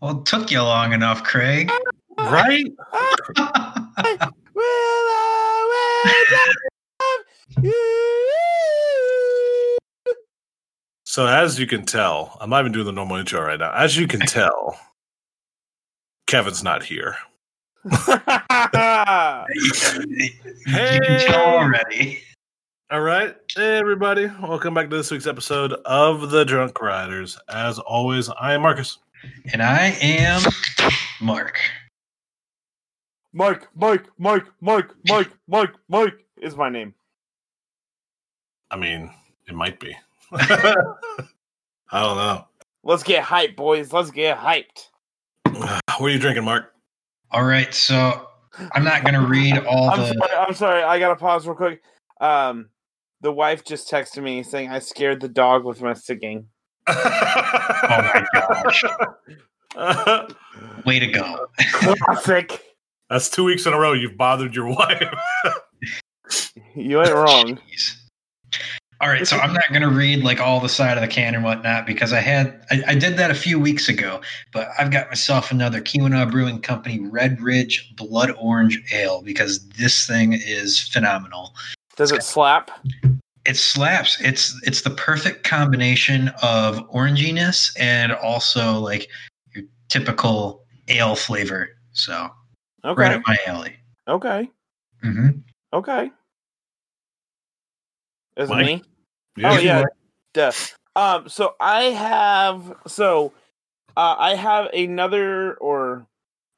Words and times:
Well, 0.00 0.18
it 0.18 0.24
took 0.24 0.50
you 0.50 0.62
long 0.62 0.92
enough, 0.92 1.22
Craig. 1.22 1.70
Right? 2.18 2.66
Will 3.36 5.06
always 5.16 6.30
love 6.30 7.62
you. 7.62 9.78
So 11.04 11.26
as 11.26 11.58
you 11.58 11.66
can 11.66 11.86
tell, 11.86 12.36
I'm 12.42 12.50
not 12.50 12.60
even 12.60 12.72
doing 12.72 12.84
the 12.84 12.92
normal 12.92 13.16
intro 13.16 13.40
right 13.40 13.58
now. 13.58 13.72
As 13.72 13.96
you 13.96 14.06
can 14.06 14.20
tell, 14.20 14.78
Kevin's 16.26 16.62
not 16.62 16.82
here. 16.82 17.16
you, 17.84 17.90
you 20.18 20.30
can 20.66 21.20
tell 21.20 21.46
already. 21.46 22.20
All 22.90 23.00
right. 23.00 23.34
Hey 23.56 23.78
everybody. 23.78 24.26
Welcome 24.42 24.74
back 24.74 24.90
to 24.90 24.96
this 24.98 25.10
week's 25.10 25.26
episode 25.26 25.72
of 25.86 26.30
The 26.30 26.44
Drunk 26.44 26.82
Riders. 26.82 27.38
As 27.48 27.78
always, 27.78 28.28
I 28.28 28.52
am 28.52 28.60
Marcus. 28.60 28.98
And 29.52 29.62
I 29.62 29.96
am 30.00 30.42
Mark. 31.20 31.58
Mike, 33.32 33.68
Mike, 33.74 34.06
Mike, 34.18 34.46
Mike, 34.60 34.90
Mike, 35.08 35.30
Mike, 35.46 35.74
Mike 35.88 36.26
is 36.40 36.56
my 36.56 36.68
name. 36.68 36.94
I 38.70 38.76
mean, 38.76 39.10
it 39.46 39.54
might 39.54 39.78
be. 39.78 39.96
I 40.32 40.64
don't 41.92 42.16
know. 42.16 42.46
Let's 42.82 43.02
get 43.02 43.24
hyped, 43.24 43.56
boys. 43.56 43.92
Let's 43.92 44.10
get 44.10 44.38
hyped. 44.38 44.88
What 45.98 46.06
are 46.06 46.14
you 46.14 46.18
drinking, 46.18 46.44
Mark? 46.44 46.72
All 47.30 47.44
right, 47.44 47.74
so 47.74 48.26
I'm 48.72 48.84
not 48.84 49.02
going 49.02 49.14
to 49.14 49.26
read 49.26 49.58
all 49.58 49.90
I'm 49.90 50.00
the. 50.00 50.06
sorry. 50.06 50.32
I'm 50.34 50.54
sorry. 50.54 50.82
I 50.82 50.98
gotta 50.98 51.16
pause 51.16 51.46
real 51.46 51.54
quick. 51.54 51.82
Um, 52.20 52.70
the 53.20 53.30
wife 53.30 53.64
just 53.64 53.90
texted 53.90 54.22
me 54.22 54.42
saying 54.42 54.70
I 54.70 54.78
scared 54.78 55.20
the 55.20 55.28
dog 55.28 55.64
with 55.64 55.82
my 55.82 55.92
singing. 55.92 56.46
Oh 56.88 58.12
my 58.14 58.26
gosh. 58.34 58.84
Way 60.84 60.98
to 60.98 61.06
go. 61.06 61.46
Classic. 61.72 62.62
That's 63.08 63.28
two 63.28 63.44
weeks 63.44 63.66
in 63.66 63.72
a 63.72 63.78
row 63.78 63.92
you've 63.92 64.16
bothered 64.16 64.54
your 64.54 64.66
wife. 64.68 65.14
You 66.74 67.02
ain't 67.02 67.12
wrong. 67.12 67.58
Jeez. 67.72 67.96
All 69.02 69.08
right, 69.08 69.26
so 69.26 69.38
I'm 69.38 69.54
not 69.54 69.70
going 69.70 69.80
to 69.80 69.88
read 69.88 70.22
like 70.22 70.40
all 70.40 70.60
the 70.60 70.68
side 70.68 70.98
of 70.98 71.00
the 71.00 71.08
can 71.08 71.34
and 71.34 71.42
whatnot 71.42 71.86
because 71.86 72.12
I 72.12 72.20
had 72.20 72.62
I, 72.70 72.82
I 72.88 72.94
did 72.94 73.16
that 73.16 73.30
a 73.30 73.34
few 73.34 73.58
weeks 73.58 73.88
ago, 73.88 74.20
but 74.52 74.68
I've 74.78 74.90
got 74.90 75.08
myself 75.08 75.50
another 75.50 75.80
Keweenaw 75.80 76.30
Brewing 76.30 76.60
Company 76.60 77.00
Red 77.00 77.40
Ridge 77.40 77.94
Blood 77.96 78.30
Orange 78.38 78.82
Ale 78.92 79.22
because 79.22 79.66
this 79.70 80.06
thing 80.06 80.34
is 80.34 80.78
phenomenal. 80.78 81.54
Does 81.96 82.12
it 82.12 82.22
slap? 82.22 82.70
It 83.46 83.56
slaps. 83.56 84.20
It's 84.20 84.58
it's 84.64 84.82
the 84.82 84.90
perfect 84.90 85.44
combination 85.44 86.28
of 86.42 86.88
oranginess 86.90 87.72
and 87.78 88.12
also 88.12 88.78
like 88.78 89.08
your 89.54 89.64
typical 89.88 90.64
ale 90.88 91.14
flavor. 91.14 91.70
So 91.92 92.28
right 92.84 93.12
Okay. 93.12 93.14
up 93.14 93.22
my 93.26 93.38
alley. 93.46 93.76
Okay. 94.08 94.50
hmm 95.02 95.28
Okay. 95.72 96.10
Is 98.36 98.50
it 98.50 98.54
Mike? 98.54 98.66
me? 98.66 98.82
Yeah. 99.36 99.52
Oh 99.52 99.58
yeah. 99.58 99.84
Duh. 100.34 100.52
Um. 100.96 101.28
So 101.28 101.54
I 101.60 101.84
have. 101.84 102.74
So, 102.86 103.32
uh, 103.96 104.16
I 104.18 104.34
have 104.34 104.66
another, 104.74 105.54
or 105.54 106.06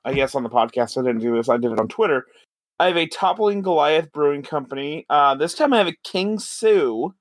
I 0.05 0.13
guess 0.15 0.35
on 0.35 0.43
the 0.43 0.49
podcast 0.49 0.99
I 0.99 1.03
didn't 1.07 1.21
do 1.21 1.37
this. 1.37 1.49
I 1.49 1.57
did 1.57 1.73
it 1.73 1.79
on 1.79 1.89
Twitter. 1.89 2.27
I 2.83 2.87
have 2.89 2.97
a 2.97 3.07
Toppling 3.07 3.63
Goliath 3.63 4.11
Brewing 4.11 4.43
Company. 4.43 5.07
Uh, 5.09 5.37
this 5.37 5.55
time 5.55 5.73
I 5.73 5.79
have 5.79 5.87
a 5.87 5.95
King 6.03 6.41
Sue, 6.41 7.15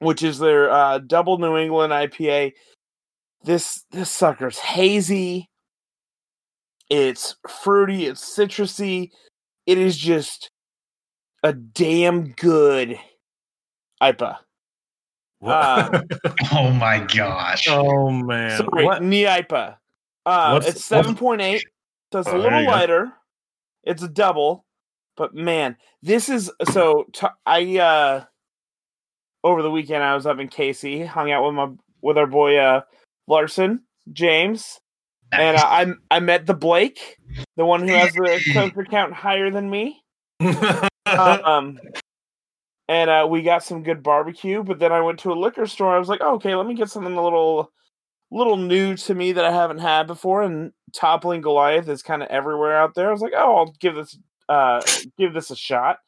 which 0.00 0.22
is 0.22 0.38
their 0.38 0.70
uh, 0.70 0.98
double 0.98 1.38
New 1.38 1.56
England 1.56 1.94
IPA. 1.94 2.52
This 3.44 3.86
this 3.90 4.10
sucker's 4.10 4.58
hazy. 4.58 5.48
It's 6.90 7.36
fruity. 7.48 8.04
It's 8.04 8.22
citrusy. 8.36 9.12
It 9.64 9.78
is 9.78 9.96
just 9.96 10.50
a 11.42 11.54
damn 11.54 12.32
good 12.32 13.00
IPA. 14.02 14.36
What? 15.38 15.52
Uh, 15.54 16.02
Oh 16.52 16.70
my 16.70 16.98
gosh. 16.98 17.66
oh 17.70 18.10
man. 18.10 18.58
Sorry, 18.58 18.84
What? 18.84 19.00
NEIPA. 19.00 19.76
Uh, 20.26 20.60
it's 20.66 20.84
seven 20.84 21.14
point 21.16 21.40
eight, 21.40 21.64
so 22.12 22.18
it's 22.18 22.28
Oh, 22.28 22.36
a 22.36 22.38
little 22.38 22.60
you 22.60 22.66
go. 22.66 22.72
lighter. 22.72 23.12
It's 23.88 24.02
a 24.02 24.08
double, 24.08 24.66
but 25.16 25.34
man, 25.34 25.76
this 26.02 26.28
is 26.28 26.52
so. 26.70 27.06
T- 27.14 27.26
I 27.46 27.78
uh, 27.78 28.24
over 29.42 29.62
the 29.62 29.70
weekend 29.70 30.04
I 30.04 30.14
was 30.14 30.26
up 30.26 30.38
in 30.38 30.48
KC, 30.48 31.06
hung 31.06 31.32
out 31.32 31.46
with 31.46 31.54
my 31.54 31.70
with 32.02 32.18
our 32.18 32.26
boy 32.26 32.58
uh 32.58 32.82
Larson 33.26 33.84
James, 34.12 34.78
and 35.32 35.56
uh, 35.56 35.64
I 35.64 35.86
I 36.10 36.20
met 36.20 36.44
the 36.44 36.52
Blake, 36.52 37.16
the 37.56 37.64
one 37.64 37.88
who 37.88 37.94
has 37.94 38.12
the 38.12 38.42
coaster 38.52 38.84
count 38.84 39.14
higher 39.14 39.50
than 39.50 39.70
me. 39.70 40.02
um 41.06 41.80
and 42.88 43.08
uh 43.10 43.26
we 43.28 43.42
got 43.42 43.64
some 43.64 43.82
good 43.82 44.02
barbecue 44.02 44.62
but 44.62 44.78
then 44.78 44.92
i 44.92 45.00
went 45.00 45.18
to 45.18 45.32
a 45.32 45.34
liquor 45.34 45.66
store 45.66 45.96
i 45.96 45.98
was 45.98 46.08
like 46.08 46.20
oh, 46.22 46.34
okay 46.34 46.54
let 46.54 46.66
me 46.66 46.74
get 46.74 46.88
something 46.90 47.14
a 47.16 47.22
little 47.22 47.72
little 48.30 48.56
new 48.56 48.94
to 48.94 49.14
me 49.14 49.32
that 49.32 49.44
i 49.44 49.50
haven't 49.50 49.78
had 49.78 50.06
before 50.06 50.42
and 50.42 50.72
toppling 50.94 51.40
goliath 51.40 51.88
is 51.88 52.02
kind 52.02 52.22
of 52.22 52.28
everywhere 52.28 52.76
out 52.76 52.94
there 52.94 53.08
i 53.08 53.12
was 53.12 53.20
like 53.20 53.32
oh 53.36 53.56
i'll 53.56 53.74
give 53.80 53.94
this 53.94 54.18
uh 54.48 54.80
give 55.18 55.32
this 55.32 55.50
a 55.50 55.56
shot 55.56 55.98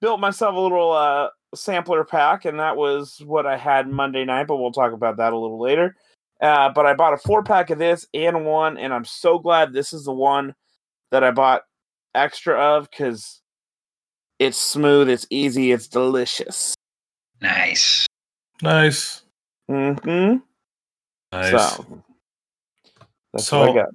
built 0.00 0.20
myself 0.20 0.54
a 0.54 0.60
little 0.60 0.92
uh 0.92 1.28
sampler 1.54 2.04
pack 2.04 2.44
and 2.44 2.58
that 2.60 2.76
was 2.76 3.20
what 3.24 3.46
i 3.46 3.56
had 3.56 3.88
monday 3.88 4.24
night 4.24 4.46
but 4.46 4.56
we'll 4.56 4.72
talk 4.72 4.92
about 4.92 5.18
that 5.18 5.32
a 5.32 5.38
little 5.38 5.60
later 5.60 5.94
uh 6.40 6.70
but 6.70 6.86
i 6.86 6.94
bought 6.94 7.12
a 7.12 7.18
four 7.18 7.42
pack 7.42 7.70
of 7.70 7.78
this 7.78 8.06
and 8.14 8.44
one 8.44 8.78
and 8.78 8.92
i'm 8.92 9.04
so 9.04 9.38
glad 9.38 9.72
this 9.72 9.92
is 9.92 10.04
the 10.04 10.12
one 10.12 10.54
that 11.10 11.22
i 11.22 11.30
bought 11.30 11.62
extra 12.14 12.54
of 12.54 12.88
because 12.90 13.42
it's 14.42 14.58
smooth, 14.58 15.08
it's 15.08 15.26
easy, 15.30 15.70
it's 15.70 15.86
delicious. 15.86 16.74
nice. 17.40 18.06
nice. 18.60 19.22
Mm-hmm. 19.70 20.38
Nice. 21.32 21.50
So 21.76 22.02
that's 23.32 23.50
what 23.52 23.62
I 23.62 23.66
So- 23.66 23.74
got. 23.74 23.88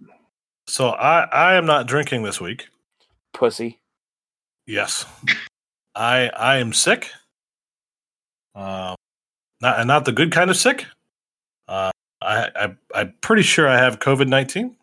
So 0.70 0.90
I 0.90 1.22
I 1.31 1.53
am 1.56 1.66
not 1.66 1.88
drinking 1.88 2.24
this 2.24 2.42
week. 2.42 2.68
Pussy. 3.34 3.80
Yes. 4.66 5.06
I 5.96 6.30
I 6.30 6.58
am 6.58 6.74
sick. 6.74 7.12
Um 8.56 8.96
not 9.62 9.80
and 9.80 9.88
not 9.88 10.06
the 10.06 10.12
good 10.12 10.31
kind 10.31 10.50
of 10.50 10.58
sick. 10.58 10.86
Uh 11.68 11.92
I, 12.22 12.50
I 12.56 12.75
I'm 12.96 13.14
pretty 13.22 13.44
sure 13.44 13.68
I 13.69 13.78
have 13.78 14.00
COVID 14.00 14.28
nineteen. 14.28 14.75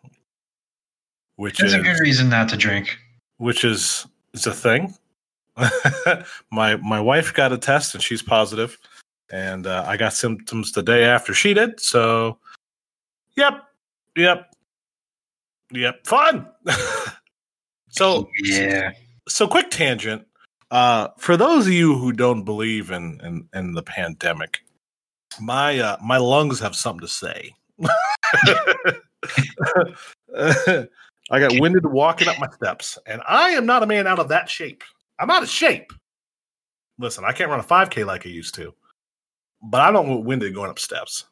Which 1.35 1.57
That's 1.59 1.73
is 1.73 1.79
a 1.79 1.83
good 1.83 1.99
reason 1.99 2.29
not 2.29 2.49
to 2.49 2.57
drink. 2.57 2.97
which 3.37 3.63
is 3.65 4.07
is 4.33 4.47
a 4.47 4.53
thing. 4.53 4.93
my 6.51 6.77
my 6.77 6.99
wife 6.99 7.33
got 7.33 7.51
a 7.53 7.57
test 7.57 7.93
and 7.93 8.03
she's 8.03 8.21
positive, 8.21 8.77
and 9.31 9.67
uh, 9.67 9.83
I 9.87 9.97
got 9.97 10.13
symptoms 10.13 10.71
the 10.71 10.81
day 10.83 11.03
after 11.03 11.33
she 11.33 11.53
did. 11.53 11.79
So, 11.79 12.37
yep, 13.35 13.63
yep, 14.15 14.53
yep, 15.71 16.05
fun. 16.05 16.47
so 17.89 18.29
Yeah. 18.43 18.91
so 19.27 19.47
quick 19.47 19.69
tangent. 19.71 20.25
Uh, 20.71 21.09
for 21.17 21.37
those 21.37 21.67
of 21.67 21.73
you 21.73 21.95
who 21.97 22.11
don't 22.11 22.43
believe 22.43 22.91
in 22.91 23.19
in, 23.23 23.47
in 23.53 23.73
the 23.73 23.83
pandemic, 23.83 24.59
my 25.39 25.79
uh, 25.79 25.97
my 26.03 26.17
lungs 26.17 26.59
have 26.59 26.75
something 26.75 27.01
to 27.01 27.07
say. 27.07 27.53
I 31.31 31.39
got 31.39 31.59
winded 31.59 31.85
walking 31.85 32.27
up 32.27 32.39
my 32.39 32.49
steps, 32.49 32.97
and 33.05 33.21
I 33.27 33.49
am 33.51 33.65
not 33.65 33.83
a 33.83 33.87
man 33.87 34.07
out 34.07 34.19
of 34.19 34.29
that 34.29 34.49
shape. 34.49 34.83
I'm 35.19 35.31
out 35.31 35.43
of 35.43 35.49
shape. 35.49 35.91
Listen, 36.99 37.25
I 37.25 37.31
can't 37.31 37.49
run 37.49 37.59
a 37.59 37.63
5K 37.63 38.05
like 38.05 38.25
I 38.25 38.29
used 38.29 38.55
to, 38.55 38.73
but 39.61 39.81
I 39.81 39.91
don't 39.91 40.07
get 40.07 40.23
winded 40.23 40.53
going 40.53 40.69
up 40.69 40.79
steps. 40.79 41.25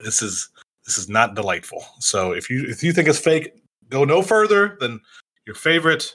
This 0.00 0.22
is 0.22 0.48
this 0.92 1.04
is 1.04 1.08
not 1.08 1.34
delightful. 1.34 1.84
So 2.00 2.32
if 2.32 2.50
you 2.50 2.66
if 2.68 2.82
you 2.82 2.92
think 2.92 3.08
it's 3.08 3.18
fake, 3.18 3.54
go 3.88 4.04
no 4.04 4.20
further 4.20 4.76
than 4.78 5.00
your 5.46 5.54
favorite 5.54 6.14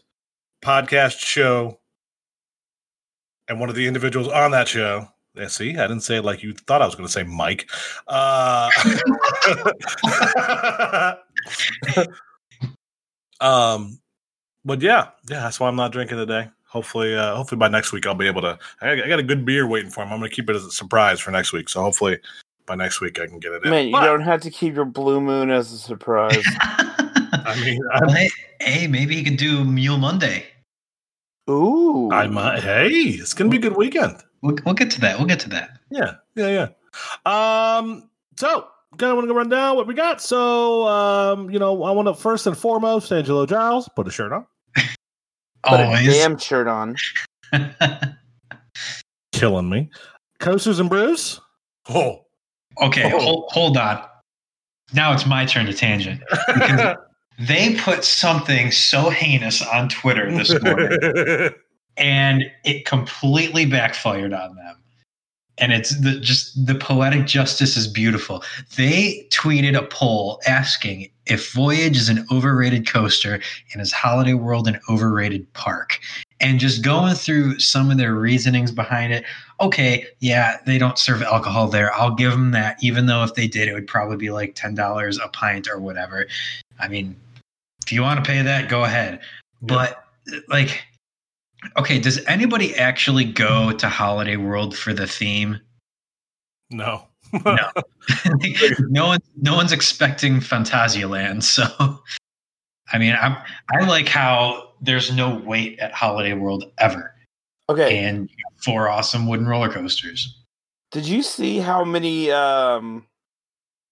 podcast 0.63 1.17
show 1.17 1.79
and 3.47 3.59
one 3.59 3.69
of 3.69 3.75
the 3.75 3.87
individuals 3.87 4.27
on 4.27 4.51
that 4.51 4.67
show. 4.67 5.07
Yeah, 5.33 5.47
see, 5.47 5.71
I 5.77 5.87
didn't 5.87 6.01
say 6.01 6.17
it 6.17 6.25
like 6.25 6.43
you 6.43 6.53
thought 6.53 6.83
I 6.83 6.85
was 6.85 6.93
going 6.95 7.07
to 7.07 7.11
say 7.11 7.23
Mike. 7.23 7.69
Uh, 8.07 8.69
um, 13.39 13.99
but 14.63 14.81
yeah, 14.81 15.09
yeah, 15.27 15.41
that's 15.41 15.59
why 15.59 15.67
I'm 15.67 15.75
not 15.75 15.91
drinking 15.91 16.17
today. 16.17 16.49
Hopefully, 16.67 17.15
uh, 17.15 17.35
hopefully 17.35 17.57
by 17.57 17.67
next 17.67 17.93
week 17.93 18.05
I'll 18.05 18.13
be 18.15 18.27
able 18.27 18.41
to. 18.41 18.59
I, 18.81 18.91
I 18.91 19.07
got 19.07 19.19
a 19.19 19.23
good 19.23 19.43
beer 19.43 19.67
waiting 19.67 19.89
for 19.89 20.03
him. 20.03 20.11
I'm 20.11 20.19
going 20.19 20.29
to 20.29 20.35
keep 20.35 20.51
it 20.51 20.55
as 20.55 20.65
a 20.65 20.71
surprise 20.71 21.19
for 21.19 21.31
next 21.31 21.51
week. 21.51 21.69
So 21.69 21.81
hopefully 21.81 22.17
by 22.67 22.75
next 22.75 23.01
week 23.01 23.19
I 23.19 23.25
can 23.25 23.39
get 23.39 23.51
it 23.53 23.63
in. 23.63 23.71
Man, 23.71 23.87
you 23.87 23.91
But, 23.91 24.05
don't 24.05 24.21
have 24.21 24.41
to 24.41 24.51
keep 24.51 24.75
your 24.75 24.85
blue 24.85 25.19
moon 25.19 25.49
as 25.49 25.71
a 25.71 25.77
surprise. 25.77 26.43
I 26.61 27.59
mean, 27.63 27.79
I, 27.93 27.99
Well, 28.05 28.15
hey, 28.15 28.29
hey, 28.61 28.87
maybe 28.87 29.15
you 29.15 29.23
can 29.23 29.35
do 29.35 29.63
Mule 29.65 29.97
Monday. 29.97 30.45
Ooh. 31.49 32.11
I 32.11 32.27
might. 32.27 32.61
Hey, 32.61 32.89
it's 32.89 33.33
going 33.33 33.49
to 33.49 33.57
be 33.57 33.65
a 33.65 33.69
good 33.69 33.77
weekend. 33.77 34.17
We'll, 34.43 34.57
we'll 34.65 34.75
get 34.75 34.91
to 34.91 35.01
that. 35.01 35.17
We'll 35.17 35.27
get 35.27 35.39
to 35.41 35.49
that. 35.49 35.79
Yeah, 35.89 36.15
yeah, 36.35 36.67
yeah. 37.25 37.77
Um, 37.77 38.09
so 38.37 38.67
kind 38.97 39.11
of 39.11 39.17
want 39.17 39.25
to 39.27 39.33
go 39.33 39.37
run 39.37 39.49
down 39.49 39.75
what 39.75 39.87
we 39.87 39.93
got. 39.93 40.21
So, 40.21 40.87
um, 40.87 41.49
you 41.49 41.59
know, 41.59 41.83
I 41.83 41.91
want 41.91 42.07
to 42.07 42.13
first 42.13 42.47
and 42.47 42.57
foremost, 42.57 43.11
Angelo 43.11 43.45
Giles, 43.45 43.89
put 43.95 44.07
a 44.07 44.11
shirt 44.11 44.31
on. 44.33 44.45
Put 44.75 45.79
a 45.79 45.85
Always. 45.85 46.13
damn 46.13 46.37
shirt 46.37 46.67
on. 46.67 46.95
Killing 49.31 49.69
me. 49.69 49.89
Coasters 50.39 50.79
and 50.79 50.89
Brews. 50.89 51.39
Oh. 51.89 52.25
Okay, 52.81 53.11
Oh. 53.13 53.19
hold, 53.19 53.45
hold 53.49 53.77
on. 53.77 54.03
Now 54.93 55.13
it's 55.13 55.25
my 55.25 55.45
turn 55.45 55.65
to 55.65 55.73
tangent. 55.73 56.21
They 57.39 57.75
put 57.75 58.03
something 58.03 58.71
so 58.71 59.09
heinous 59.11 59.61
on 59.61 59.89
Twitter 59.89 60.31
this 60.31 60.59
morning, 60.63 61.51
and 61.97 62.43
it 62.63 62.85
completely 62.85 63.65
backfired 63.67 64.33
on 64.33 64.55
them. 64.55 64.75
And 65.59 65.71
it's 65.71 65.99
the, 65.99 66.19
just 66.19 66.65
the 66.65 66.73
poetic 66.75 67.27
justice 67.27 67.77
is 67.77 67.87
beautiful. 67.87 68.43
They 68.75 69.27
tweeted 69.31 69.77
a 69.77 69.83
poll 69.85 70.39
asking 70.47 71.09
if 71.27 71.51
Voyage 71.53 71.97
is 71.97 72.09
an 72.09 72.25
overrated 72.31 72.87
coaster 72.87 73.39
and 73.71 73.81
is 73.81 73.91
Holiday 73.91 74.33
World 74.33 74.67
an 74.67 74.79
overrated 74.89 75.51
park. 75.53 75.99
And 76.39 76.59
just 76.59 76.83
going 76.83 77.15
through 77.15 77.59
some 77.59 77.89
of 77.89 77.97
their 77.97 78.13
reasonings 78.13 78.71
behind 78.71 79.11
it. 79.11 79.23
Okay, 79.59 80.05
yeah, 80.19 80.57
they 80.67 80.77
don't 80.77 80.99
serve 80.99 81.23
alcohol 81.23 81.67
there. 81.67 81.91
I'll 81.95 82.13
give 82.13 82.31
them 82.31 82.51
that. 82.51 82.77
Even 82.81 83.07
though 83.07 83.23
if 83.23 83.33
they 83.33 83.47
did, 83.47 83.67
it 83.67 83.73
would 83.73 83.87
probably 83.87 84.17
be 84.17 84.29
like 84.29 84.53
ten 84.53 84.75
dollars 84.75 85.17
a 85.17 85.29
pint 85.29 85.67
or 85.67 85.79
whatever. 85.79 86.27
I 86.79 86.87
mean, 86.87 87.15
if 87.83 87.91
you 87.91 88.03
want 88.03 88.23
to 88.23 88.29
pay 88.29 88.41
that, 88.43 88.69
go 88.69 88.83
ahead. 88.83 89.19
But 89.63 90.03
like, 90.47 90.83
okay, 91.77 91.99
does 91.99 92.23
anybody 92.25 92.75
actually 92.75 93.25
go 93.25 93.71
to 93.71 93.89
Holiday 93.89 94.37
World 94.37 94.77
for 94.77 94.93
the 94.93 95.07
theme? 95.07 95.59
no. 96.69 97.03
No. 97.45 97.69
no 98.89 99.07
one, 99.07 99.19
no 99.35 99.53
one's 99.53 99.73
expecting 99.73 100.39
Fantasia 100.39 101.07
Land, 101.07 101.43
So, 101.43 101.65
I 102.93 102.97
mean, 102.97 103.17
I'm 103.19 103.35
I 103.69 103.85
like 103.85 104.07
how 104.07 104.66
there's 104.81 105.13
no 105.15 105.35
wait 105.45 105.79
at 105.79 105.91
Holiday 105.93 106.33
World 106.33 106.71
ever, 106.77 107.13
Okay. 107.69 107.99
and 107.99 108.29
four 108.63 108.89
awesome 108.89 109.27
wooden 109.27 109.47
roller 109.47 109.69
coasters. 109.71 110.37
Did 110.91 111.05
you 111.07 111.21
see 111.23 111.57
how 111.59 111.83
many 111.83 112.31
um 112.31 113.05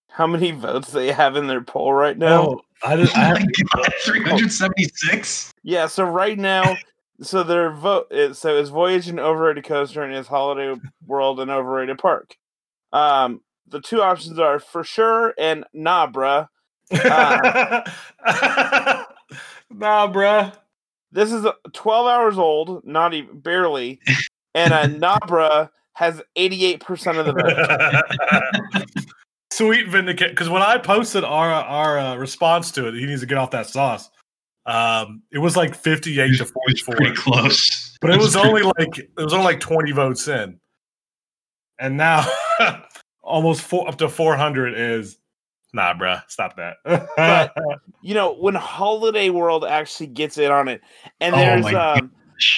how 0.10 0.28
many 0.28 0.52
votes 0.52 0.92
they 0.92 1.12
have 1.12 1.36
in 1.36 1.48
their 1.48 1.62
poll 1.62 1.92
right 1.94 2.18
now? 2.18 2.44
No, 2.44 2.62
I, 2.84 2.96
did, 2.96 3.10
Oh 3.10 3.12
I 3.16 3.18
my 3.22 3.28
haven't- 3.28 3.58
god, 3.74 3.94
376. 4.06 5.54
Yeah, 5.64 5.88
so 5.88 6.04
right 6.06 6.38
now 6.40 6.78
so 7.22 7.44
their 7.44 7.72
vote 7.72 8.08
is 8.12 8.38
so 8.40 8.56
is 8.58 8.70
Voyage 8.70 9.08
an 9.08 9.20
overrated 9.20 9.66
coaster 9.66 10.04
and 10.04 10.14
is 10.14 10.28
Holiday 10.28 10.80
World 11.06 11.40
an 11.40 11.50
overrated 11.50 11.98
park? 11.98 12.36
Um 12.94 13.42
the 13.68 13.82
two 13.82 14.02
options 14.02 14.38
are 14.40 14.60
for 14.60 14.84
sure 14.84 15.34
and 15.38 15.66
nah 15.74 16.08
bruh. 16.10 16.48
nah, 16.92 17.84
bruh. 20.12 20.54
This 21.16 21.32
is 21.32 21.46
uh, 21.46 21.54
12 21.72 22.08
hours 22.08 22.38
old, 22.38 22.86
not 22.86 23.14
even 23.14 23.40
barely, 23.40 24.02
and 24.54 24.74
a 24.74 24.88
nah 25.00 25.18
bruh 25.20 25.70
has 25.94 26.22
88% 26.38 27.18
of 27.18 27.26
the 27.26 28.84
vote. 28.84 29.06
Sweet 29.52 29.88
vindicate. 29.88 30.32
Because 30.32 30.50
when 30.50 30.62
I 30.62 30.78
posted 30.78 31.24
our 31.24 31.50
our 31.50 31.98
uh, 31.98 32.16
response 32.18 32.70
to 32.72 32.90
it, 32.90 32.96
he 32.96 33.06
needs 33.06 33.22
to 33.22 33.28
get 33.28 33.38
off 33.38 33.52
that 33.52 33.68
sauce. 33.68 34.10
Um, 34.66 35.22
it 35.32 35.38
was 35.38 35.56
like 35.56 35.74
fifty-eight 35.74 36.38
to 36.38 36.46
forty-four, 36.46 36.96
pretty 36.96 37.16
close. 37.16 37.98
but 38.02 38.12
it 38.12 38.18
was 38.18 38.36
It's 38.36 38.46
only 38.46 38.64
like 38.64 38.98
it 38.98 39.10
was 39.16 39.32
only 39.32 39.46
like 39.46 39.62
twenty 39.62 39.94
votes 39.94 40.28
in, 40.28 40.60
and 41.80 41.96
now 41.96 42.28
almost 43.24 43.62
four, 43.62 43.88
up 43.88 43.98
to 44.00 44.10
four 44.10 44.36
hundred 44.36 44.78
is 44.78 45.18
nah, 45.76 45.94
bruh. 45.94 46.22
Stop 46.28 46.58
that. 46.58 46.78
But- 47.18 47.54
You 48.02 48.14
know, 48.14 48.34
when 48.36 48.54
Holiday 48.54 49.30
World 49.32 49.66
actually 49.66 50.08
gets 50.08 50.38
in 50.38 50.52
on 50.52 50.68
it, 50.68 50.82
and 51.20 51.34
Oh 51.34 51.40
there's 51.40 51.64
my 51.64 51.74
um 51.74 52.12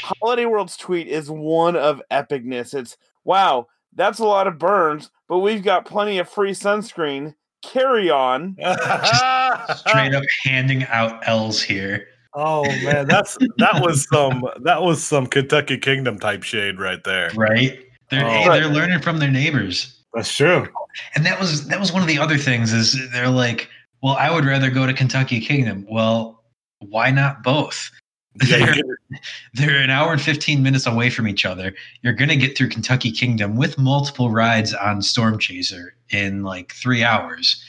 Holiday 0.03 0.45
World's 0.45 0.75
tweet 0.75 1.07
is 1.07 1.29
one 1.29 1.75
of 1.77 2.01
epicness. 2.11 2.73
It's 2.73 2.97
wow, 3.23 3.67
that's 3.95 4.19
a 4.19 4.25
lot 4.25 4.47
of 4.47 4.59
burns, 4.59 5.09
but 5.29 5.39
we've 5.39 5.63
got 5.63 5.85
plenty 5.85 6.17
of 6.19 6.27
free 6.27 6.51
sunscreen. 6.51 7.33
Carry 7.61 8.09
on. 8.09 8.57
Straight 9.77 10.13
up 10.13 10.23
handing 10.43 10.83
out 10.85 11.25
L's 11.27 11.61
here. 11.61 12.07
Oh 12.33 12.63
man, 12.83 13.07
that's 13.07 13.37
that 13.57 13.81
was 13.81 14.05
some 14.09 14.43
that 14.63 14.81
was 14.81 15.01
some 15.01 15.27
Kentucky 15.27 15.77
Kingdom 15.77 16.19
type 16.19 16.43
shade 16.43 16.77
right 16.79 17.03
there. 17.05 17.31
right? 17.35 17.79
They're 18.09 18.25
Oh. 18.25 18.29
hey, 18.29 18.49
they're 18.49 18.67
learning 18.69 18.99
from 19.01 19.19
their 19.19 19.31
neighbors, 19.31 19.96
That's 20.17 20.35
true. 20.35 20.67
and 21.13 21.23
that 21.27 21.39
was 21.39 21.67
that 21.67 21.79
was 21.79 21.93
one 21.93 22.01
of 22.01 22.07
the 22.07 22.17
other 22.17 22.39
things. 22.39 22.73
Is 22.73 22.97
they're 23.11 23.29
like, 23.29 23.69
well, 24.01 24.15
I 24.15 24.33
would 24.33 24.45
rather 24.45 24.71
go 24.71 24.87
to 24.87 24.93
Kentucky 24.93 25.39
Kingdom. 25.39 25.85
Well, 25.87 26.43
why 26.79 27.11
not 27.11 27.43
both? 27.43 27.91
Yeah, 28.43 28.73
They're, 28.73 28.97
they're 29.53 29.81
an 29.81 29.91
hour 29.91 30.11
and 30.13 30.19
fifteen 30.21 30.63
minutes 30.63 30.87
away 30.87 31.11
from 31.11 31.27
each 31.27 31.45
other. 31.45 31.71
You're 32.01 32.13
gonna 32.13 32.35
get 32.35 32.57
through 32.57 32.69
Kentucky 32.69 33.11
Kingdom 33.11 33.57
with 33.57 33.77
multiple 33.77 34.31
rides 34.31 34.73
on 34.73 35.03
Storm 35.03 35.37
Chaser 35.37 35.95
in 36.09 36.41
like 36.41 36.73
three 36.73 37.03
hours. 37.03 37.63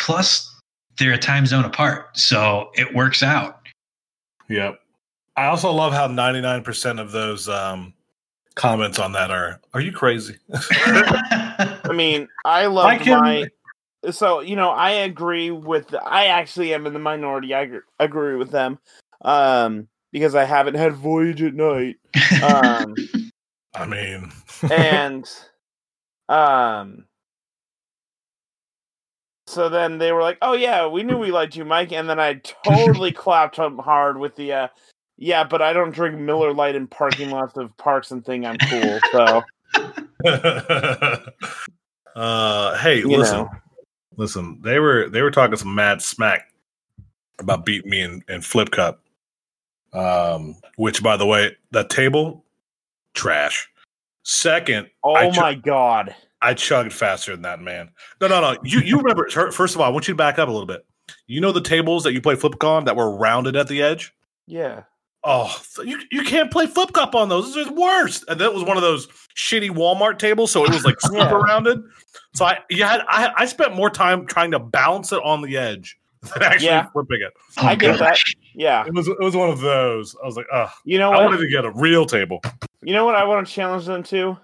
Plus, 0.00 0.52
they're 0.98 1.12
a 1.12 1.18
time 1.18 1.46
zone 1.46 1.64
apart, 1.64 2.18
so 2.18 2.70
it 2.74 2.92
works 2.94 3.22
out. 3.22 3.68
Yep. 4.48 4.80
I 5.36 5.46
also 5.46 5.70
love 5.70 5.92
how 5.92 6.08
99% 6.08 7.00
of 7.00 7.12
those 7.12 7.48
um, 7.48 7.94
comments 8.54 8.98
on 8.98 9.12
that 9.12 9.30
are, 9.30 9.60
are 9.72 9.80
you 9.80 9.92
crazy? 9.92 10.36
I 11.84 11.92
mean, 11.92 12.28
I 12.44 12.66
love 12.66 12.86
I 12.86 12.98
can- 12.98 13.20
my. 13.20 13.48
So 14.10 14.40
you 14.40 14.56
know, 14.56 14.70
I 14.70 14.90
agree 14.90 15.50
with. 15.52 15.94
I 15.94 16.26
actually 16.26 16.74
am 16.74 16.86
in 16.86 16.92
the 16.92 16.98
minority. 16.98 17.54
I 17.54 17.70
agree 18.00 18.34
with 18.36 18.50
them, 18.50 18.80
um, 19.20 19.86
because 20.10 20.34
I 20.34 20.44
haven't 20.44 20.74
had 20.74 20.94
Voyage 20.94 21.40
at 21.42 21.54
night. 21.54 21.96
Um, 22.42 22.96
I 23.74 23.86
mean, 23.86 24.32
and 24.70 25.28
um 26.28 27.04
so 29.46 29.68
then 29.68 29.98
they 29.98 30.12
were 30.12 30.22
like 30.22 30.38
oh 30.40 30.54
yeah 30.54 30.86
we 30.86 31.02
knew 31.02 31.18
we 31.18 31.30
liked 31.30 31.56
you 31.56 31.64
mike 31.64 31.92
and 31.92 32.08
then 32.08 32.20
i 32.20 32.34
totally 32.64 33.12
clapped 33.12 33.56
him 33.56 33.76
hard 33.78 34.18
with 34.18 34.34
the 34.36 34.52
uh 34.52 34.68
yeah 35.18 35.44
but 35.44 35.60
i 35.60 35.72
don't 35.72 35.90
drink 35.94 36.18
Miller 36.18 36.54
Lite 36.54 36.76
in 36.76 36.86
parking 36.86 37.30
lots 37.30 37.56
of 37.56 37.76
parks 37.76 38.10
and 38.12 38.24
thing 38.24 38.46
i'm 38.46 38.56
cool 38.56 39.00
so 39.10 39.42
uh, 42.14 42.78
hey, 42.78 42.98
you 42.98 43.08
listen, 43.08 43.38
know 43.38 43.50
listen. 44.16 44.60
They 44.62 44.78
were 44.78 45.08
they 45.08 45.22
were 45.22 45.30
talking 45.30 45.56
some 45.56 45.74
mad 45.74 46.02
smack 46.02 46.52
about 47.38 47.64
beating 47.64 47.90
me 47.90 48.02
in, 48.02 48.24
in 48.28 48.40
Flip 48.40 48.70
Cup. 48.70 49.00
Um, 49.92 50.56
which 50.76 51.02
by 51.02 51.16
the 51.16 51.26
way, 51.26 51.56
that 51.72 51.90
table 51.90 52.44
trash. 53.14 53.68
Second, 54.22 54.88
oh 55.02 55.16
I 55.16 55.36
my 55.36 55.54
god 55.54 56.14
I 56.40 56.54
chugged 56.54 56.92
faster 56.92 57.32
than 57.32 57.42
that 57.42 57.60
man. 57.60 57.90
No, 58.20 58.28
no, 58.28 58.40
no. 58.40 58.56
You 58.62 58.80
you 58.80 58.98
remember? 58.98 59.28
First 59.28 59.74
of 59.74 59.80
all, 59.80 59.86
I 59.86 59.90
want 59.90 60.08
you 60.08 60.14
to 60.14 60.18
back 60.18 60.38
up 60.38 60.48
a 60.48 60.52
little 60.52 60.66
bit. 60.66 60.84
You 61.26 61.40
know 61.40 61.52
the 61.52 61.60
tables 61.60 62.04
that 62.04 62.12
you 62.12 62.20
play 62.20 62.36
flip 62.36 62.62
on 62.62 62.84
that 62.84 62.96
were 62.96 63.16
rounded 63.16 63.56
at 63.56 63.68
the 63.68 63.82
edge. 63.82 64.14
yeah 64.46 64.82
Oh, 65.24 65.56
you 65.84 66.00
you 66.10 66.24
can't 66.24 66.50
play 66.50 66.66
flip 66.66 66.92
cup 66.92 67.14
on 67.14 67.28
those. 67.28 67.54
Those 67.54 67.66
are 67.68 67.70
the 67.70 67.80
worst. 67.80 68.24
And 68.28 68.40
that 68.40 68.52
was 68.52 68.64
one 68.64 68.76
of 68.76 68.82
those 68.82 69.06
shitty 69.36 69.70
Walmart 69.70 70.18
tables, 70.18 70.50
so 70.50 70.64
it 70.64 70.70
was 70.70 70.84
like 70.84 71.00
super 71.00 71.18
Yeah. 71.18 71.30
rounded. 71.34 71.82
So 72.34 72.44
I 72.44 72.58
you 72.70 72.82
had 72.84 73.02
I 73.08 73.32
I 73.36 73.46
spent 73.46 73.74
more 73.76 73.90
time 73.90 74.26
trying 74.26 74.50
to 74.50 74.58
balance 74.58 75.12
it 75.12 75.20
on 75.22 75.42
the 75.42 75.56
edge 75.56 75.96
than 76.34 76.42
actually 76.42 76.66
Yeah. 76.66 76.86
flipping 76.92 77.20
it. 77.20 77.32
Oh, 77.58 77.66
I 77.66 77.74
get 77.76 77.98
that. 78.00 78.18
yeah 78.54 78.84
It 78.86 78.94
was 78.94 79.06
it 79.06 79.20
was 79.20 79.36
one 79.36 79.50
of 79.50 79.60
those. 79.60 80.16
I 80.22 80.26
was 80.26 80.36
like, 80.36 80.46
oh, 80.52 80.70
you 80.84 80.98
know 80.98 81.12
I 81.12 81.16
what 81.18 81.24
wanted 81.26 81.38
to 81.38 81.48
get 81.48 81.64
a 81.64 81.70
real 81.70 82.04
table. 82.04 82.40
you 82.82 82.92
know 82.92 83.04
what 83.04 83.14
i 83.14 83.22
want 83.22 83.46
to 83.46 83.52
challenge 83.52 83.86
them 83.86 84.02
to 84.02 84.36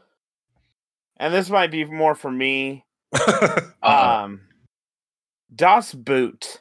and 1.17 1.35
this 1.35 1.51
might 1.51 1.73
be 1.73 1.85
more 1.85 2.15
for 2.15 2.31
me 2.31 2.85
Uh, 3.83 4.23
um 4.23 4.41
das 5.57 5.93
boot 5.93 6.61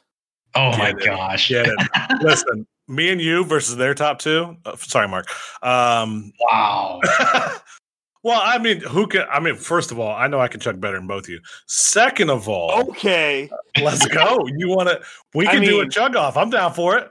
oh 0.56 0.76
my 0.76 0.88
it. 0.90 1.04
gosh. 1.04 1.48
Get 1.50 1.66
it. 1.68 1.78
Listen, 2.20 2.66
me 2.88 3.10
and 3.10 3.20
you 3.20 3.44
versus 3.44 3.76
their 3.76 3.94
top 3.94 4.18
two. 4.18 4.56
Uh, 4.64 4.76
sorry, 4.76 5.06
Mark. 5.08 5.26
Um, 5.62 6.32
Wow. 6.40 7.00
well, 8.22 8.40
I 8.42 8.58
mean, 8.58 8.80
who 8.80 9.06
can? 9.06 9.26
I 9.30 9.40
mean, 9.40 9.54
first 9.56 9.90
of 9.92 9.98
all, 9.98 10.14
I 10.14 10.26
know 10.26 10.40
I 10.40 10.48
can 10.48 10.60
chuck 10.60 10.80
better 10.80 10.96
than 10.96 11.06
both 11.06 11.24
of 11.24 11.28
you. 11.30 11.40
Second 11.66 12.30
of 12.30 12.48
all, 12.48 12.72
okay 12.90 13.48
let's 13.82 14.06
go. 14.06 14.46
You 14.56 14.68
want 14.68 14.88
to? 14.88 15.00
We 15.34 15.46
I 15.46 15.52
can 15.54 15.62
do 15.62 15.80
a 15.80 15.88
chug 15.88 16.16
off. 16.16 16.36
I'm 16.36 16.50
down 16.50 16.72
for 16.74 16.96
it. 16.98 17.10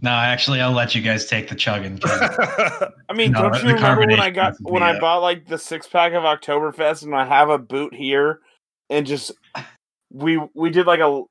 No, 0.00 0.10
actually, 0.10 0.60
I'll 0.60 0.70
let 0.72 0.94
you 0.94 1.02
guys 1.02 1.26
take 1.26 1.48
the 1.48 1.56
chugging. 1.56 1.98
'cause 1.98 2.20
I 3.08 3.12
mean, 3.14 3.32
No, 3.32 3.42
don't 3.50 3.64
you 3.64 3.74
remember 3.74 4.02
when 4.06 4.20
I 4.20 4.30
got 4.30 4.48
has 4.48 4.56
to 4.58 4.62
be 4.64 4.70
when 4.70 4.82
I 4.82 4.92
up. 4.92 5.00
bought 5.00 5.22
like 5.22 5.46
the 5.48 5.58
six 5.58 5.88
pack 5.88 6.12
of 6.12 6.22
Oktoberfest 6.22 7.02
and 7.02 7.14
I 7.16 7.24
have 7.24 7.48
a 7.50 7.58
boot 7.58 7.92
here 7.94 8.40
and 8.90 9.06
just 9.06 9.32
we 10.12 10.40
we 10.54 10.70
did 10.70 10.86
like 10.86 11.00
a 11.00 11.22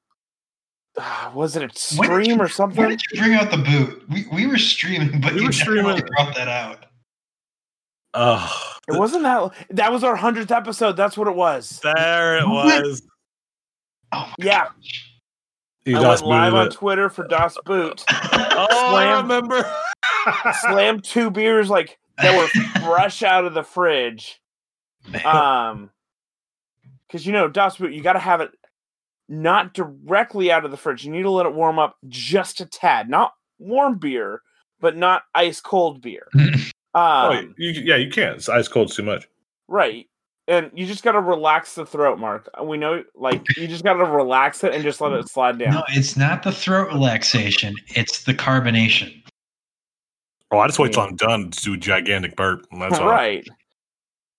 was 1.34 1.56
it 1.56 1.63
a 1.63 1.77
stream 1.77 2.25
you- 2.25 2.39
or 2.39 2.48
something? 2.48 2.82
Why 2.84 2.89
did 2.89 3.01
you 3.12 3.20
bring 3.22 3.34
out 3.36 3.51
the 3.51 3.58
boot? 3.58 4.04
We, 4.10 4.25
we 4.32 4.48
were 4.48 4.58
streaming, 4.58 5.22
but 5.22 5.34
We 5.34 5.39
you 5.42 5.46
were 5.48 5.51
never 5.51 5.54
streaming. 5.54 6.01
brought 6.16 6.36
that 6.36 6.48
out. 6.48 6.86
oh, 8.13 8.74
It 8.88 8.98
wasn't 8.98 9.24
that 9.24 9.51
that 9.72 9.92
was 9.92 10.04
our 10.04 10.16
hundredth 10.16 10.51
episode. 10.51 10.94
That's 10.98 11.18
what 11.18 11.27
it 11.27 11.36
was. 11.36 11.80
there 11.84 12.38
it 12.39 12.48
was. 12.48 13.01
Oh, 14.12 14.32
Yeah. 14.39 14.66
gosh. 14.66 15.04
You 15.86 15.98
I 15.98 16.01
just 16.01 16.24
went 16.24 16.30
live 16.32 16.51
booted 16.51 16.60
on 16.62 16.68
it. 16.68 16.74
Twitter 16.74 17.10
for 17.10 17.27
Das 17.27 17.58
Boot. 17.66 18.04
Oh, 18.60 18.66
I 18.96 19.04
Slam. 19.04 19.22
remember. 19.27 19.72
Slammed 20.62 21.04
two 21.04 21.30
beers 21.30 21.70
like 21.70 22.00
that 22.18 22.36
were 22.36 22.48
fresh 22.82 23.22
out 23.22 23.46
of 23.46 23.54
the 23.54 23.62
fridge. 23.63 24.42
Um, 25.24 25.92
because 27.08 27.25
you 27.27 27.34
know 27.34 27.48
Das 27.48 27.77
Boot, 27.77 27.94
you 27.94 28.01
got 28.01 28.13
to 28.13 28.20
have 28.20 28.42
it 28.42 28.50
not 29.29 29.74
directly 29.74 30.51
out 30.51 30.65
of 30.65 30.72
the 30.72 30.77
fridge. 30.77 31.03
You 31.05 31.12
need 31.12 31.24
to 31.24 31.31
let 31.31 31.46
it 31.46 31.53
warm 31.53 31.79
up 31.79 31.98
just 32.07 32.62
a 32.62 32.65
tad, 32.65 33.10
not 33.10 33.34
warm 33.60 33.98
beer, 33.98 34.41
but 34.79 34.96
not 34.96 35.24
ice 35.36 35.60
cold 35.60 36.01
beer. 36.01 36.27
oh, 36.93 37.31
Um, 37.31 37.55
you, 37.57 37.72
yeah, 37.72 37.96
you 37.96 38.10
can't. 38.10 38.36
It's 38.38 38.50
ice 38.50 38.67
cold 38.67 38.91
too 38.91 39.03
much. 39.03 39.27
right. 39.67 40.07
And 40.50 40.72
you 40.74 40.86
just 40.86 41.03
got 41.03 41.12
to 41.12 41.19
relax 41.19 41.75
the 41.75 41.86
throat, 41.86 42.19
Mark. 42.19 42.50
We 42.63 42.77
know, 42.77 43.03
like, 43.15 43.43
you 43.57 43.67
just 43.67 43.84
got 43.84 43.96
to 43.96 44.05
relax 44.05 44.63
it 44.63 44.74
and 44.74 44.81
just 44.81 45.01
let 45.01 45.12
it 45.12 45.27
slide 45.27 45.60
down. 45.60 45.74
no, 45.74 45.84
it's 45.89 46.15
not 46.15 46.41
the 46.41 46.53
throat 46.53 46.88
relaxation. 46.88 47.75
It's 47.88 48.24
the 48.24 48.34
carbonation. 48.34 49.22
Oh, 50.50 50.60
I 50.60 50.67
just 50.67 50.79
wait 50.79 50.93
till 50.93 51.01
I'm 51.03 51.17
done 51.17 51.51
to 51.51 51.62
do 51.62 51.74
a 51.74 51.77
gigantic 51.77 52.38
burp. 52.38 52.65
That's 52.79 52.98
all. 52.98 53.10
right. 53.10 53.46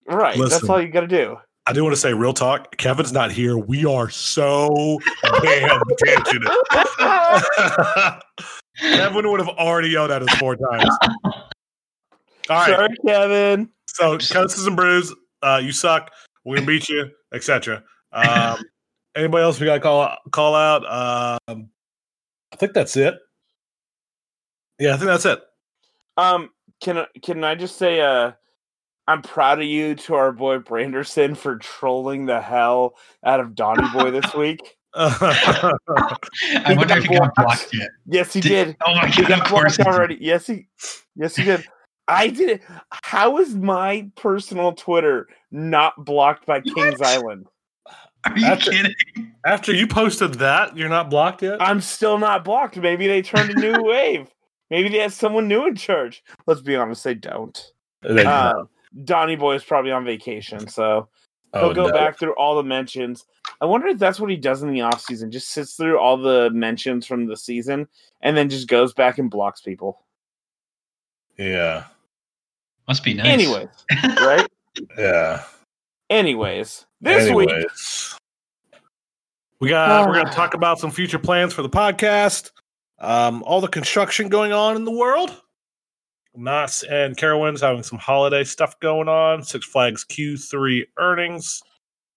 Right. 0.06 0.38
That's 0.38 0.66
all 0.66 0.80
you 0.80 0.88
got 0.88 1.02
to 1.02 1.06
do. 1.06 1.36
I 1.68 1.72
do 1.74 1.82
want 1.84 1.94
to 1.94 2.00
say 2.00 2.14
real 2.14 2.32
talk. 2.32 2.78
Kevin's 2.78 3.12
not 3.12 3.30
here. 3.30 3.58
We 3.58 3.84
are 3.84 4.08
so 4.08 4.98
damn 5.42 5.80
tangent. 6.02 6.44
Kevin 8.80 9.30
would 9.30 9.40
have 9.40 9.50
already 9.50 9.90
yelled 9.90 10.10
at 10.10 10.22
us 10.22 10.34
four 10.38 10.56
times. 10.56 10.88
All 11.24 11.44
right. 12.48 12.70
Sorry, 12.70 12.88
Kevin. 13.06 13.68
So 13.86 14.16
Cusses 14.16 14.66
and 14.66 14.76
Brews, 14.76 15.14
uh, 15.42 15.60
you 15.62 15.72
suck. 15.72 16.10
We're 16.46 16.56
gonna 16.56 16.66
beat 16.66 16.88
you, 16.88 17.10
etc. 17.34 17.82
Um, 18.12 18.56
anybody 19.14 19.42
else 19.42 19.60
we 19.60 19.66
got 19.66 19.74
to 19.74 19.80
call 19.80 20.16
call 20.30 20.54
out? 20.54 20.84
Um, 21.50 21.68
I 22.50 22.56
think 22.56 22.72
that's 22.72 22.96
it. 22.96 23.14
Yeah, 24.78 24.94
I 24.94 24.96
think 24.96 25.08
that's 25.08 25.26
it. 25.26 25.42
Um, 26.16 26.48
can 26.80 26.96
I- 26.98 27.08
can 27.22 27.44
I 27.44 27.54
just 27.56 27.76
say, 27.76 28.00
uh, 28.00 28.32
I'm 29.08 29.22
proud 29.22 29.58
of 29.58 29.64
you 29.64 29.94
to 29.94 30.14
our 30.14 30.30
boy 30.32 30.58
Branderson 30.58 31.36
for 31.36 31.56
trolling 31.56 32.26
the 32.26 32.40
hell 32.40 32.94
out 33.24 33.40
of 33.40 33.54
Donny 33.54 33.88
Boy 33.92 34.10
this 34.10 34.34
week. 34.36 34.76
I 34.94 36.74
wonder 36.76 36.98
if 36.98 37.04
he 37.04 37.16
got 37.16 37.34
blocked 37.34 37.68
yet. 37.72 37.88
Yes, 38.06 38.32
he 38.32 38.40
Did- 38.40 38.66
did. 38.66 38.76
Oh 38.86 38.94
my 38.94 39.08
He 39.08 39.22
god! 39.22 39.30
Of 39.32 39.38
got 39.38 39.48
course 39.48 39.76
blocked 39.76 39.76
he 39.78 39.82
did. 39.84 39.86
already. 39.94 40.18
Yes, 40.20 40.46
he. 40.46 40.68
Yes, 41.16 41.36
he 41.36 41.44
did. 41.44 41.64
I 42.06 42.28
did 42.28 42.48
it. 42.50 42.62
How 42.90 43.38
is 43.38 43.54
my 43.54 44.10
personal 44.16 44.72
Twitter 44.72 45.26
not 45.50 46.04
blocked 46.04 46.46
by 46.46 46.60
Kings 46.60 47.00
Island? 47.02 47.46
Are 48.24 48.36
you 48.36 48.42
That's 48.46 48.66
it. 48.66 48.72
kidding? 48.72 49.32
After 49.44 49.72
you 49.72 49.86
posted 49.86 50.34
that, 50.34 50.76
you're 50.76 50.88
not 50.88 51.10
blocked 51.10 51.42
yet. 51.42 51.60
I'm 51.62 51.80
still 51.80 52.18
not 52.18 52.44
blocked. 52.44 52.76
Maybe 52.76 53.06
they 53.06 53.22
turned 53.22 53.50
a 53.50 53.54
new 53.54 53.82
wave. 53.82 54.28
Maybe 54.70 54.88
they 54.90 54.98
have 54.98 55.12
someone 55.14 55.48
new 55.48 55.66
in 55.66 55.76
charge. 55.76 56.22
Let's 56.46 56.60
be 56.60 56.76
honest, 56.76 57.04
they 57.04 57.14
don't. 57.14 57.72
Uh, 58.04 58.64
Donny 59.04 59.36
Boy 59.36 59.54
is 59.54 59.64
probably 59.64 59.90
on 59.92 60.04
vacation, 60.04 60.68
so 60.68 61.08
he'll 61.54 61.64
Oh, 61.66 61.74
go 61.74 61.86
no. 61.86 61.92
back 61.92 62.18
through 62.18 62.32
all 62.34 62.56
the 62.56 62.62
mentions. 62.62 63.24
I 63.60 63.66
wonder 63.66 63.88
if 63.88 63.98
that's 63.98 64.20
what 64.20 64.30
he 64.30 64.36
does 64.36 64.62
in 64.62 64.72
the 64.72 64.82
off 64.82 65.00
season. 65.00 65.30
Just 65.30 65.48
sits 65.50 65.74
through 65.74 65.98
all 65.98 66.16
the 66.16 66.50
mentions 66.52 67.06
from 67.06 67.26
the 67.26 67.36
season 67.36 67.88
and 68.20 68.36
then 68.36 68.48
just 68.48 68.68
goes 68.68 68.92
back 68.94 69.18
and 69.18 69.30
blocks 69.30 69.60
people. 69.60 70.04
Yeah, 71.38 71.84
Must 72.86 73.02
be 73.04 73.14
nice. 73.14 73.26
Anyways, 73.26 73.68
right? 74.20 74.46
yeah. 74.98 75.44
Anyways, 76.10 76.86
this 77.00 77.30
week 77.32 77.50
we 79.60 79.68
got 79.68 80.06
we're 80.08 80.14
going 80.14 80.26
to 80.26 80.32
talk 80.32 80.54
about 80.54 80.78
some 80.78 80.90
future 80.90 81.18
plans 81.18 81.52
for 81.52 81.62
the 81.62 81.68
podcast. 81.68 82.50
Um, 82.98 83.42
all 83.44 83.60
the 83.60 83.68
construction 83.68 84.28
going 84.28 84.52
on 84.52 84.74
in 84.76 84.84
the 84.84 84.90
world. 84.90 85.40
Knott's 86.38 86.82
and 86.84 87.16
Carowinds 87.16 87.60
having 87.60 87.82
some 87.82 87.98
holiday 87.98 88.44
stuff 88.44 88.78
going 88.80 89.08
on. 89.08 89.42
Six 89.42 89.66
Flags 89.66 90.04
Q3 90.04 90.84
earnings. 90.98 91.62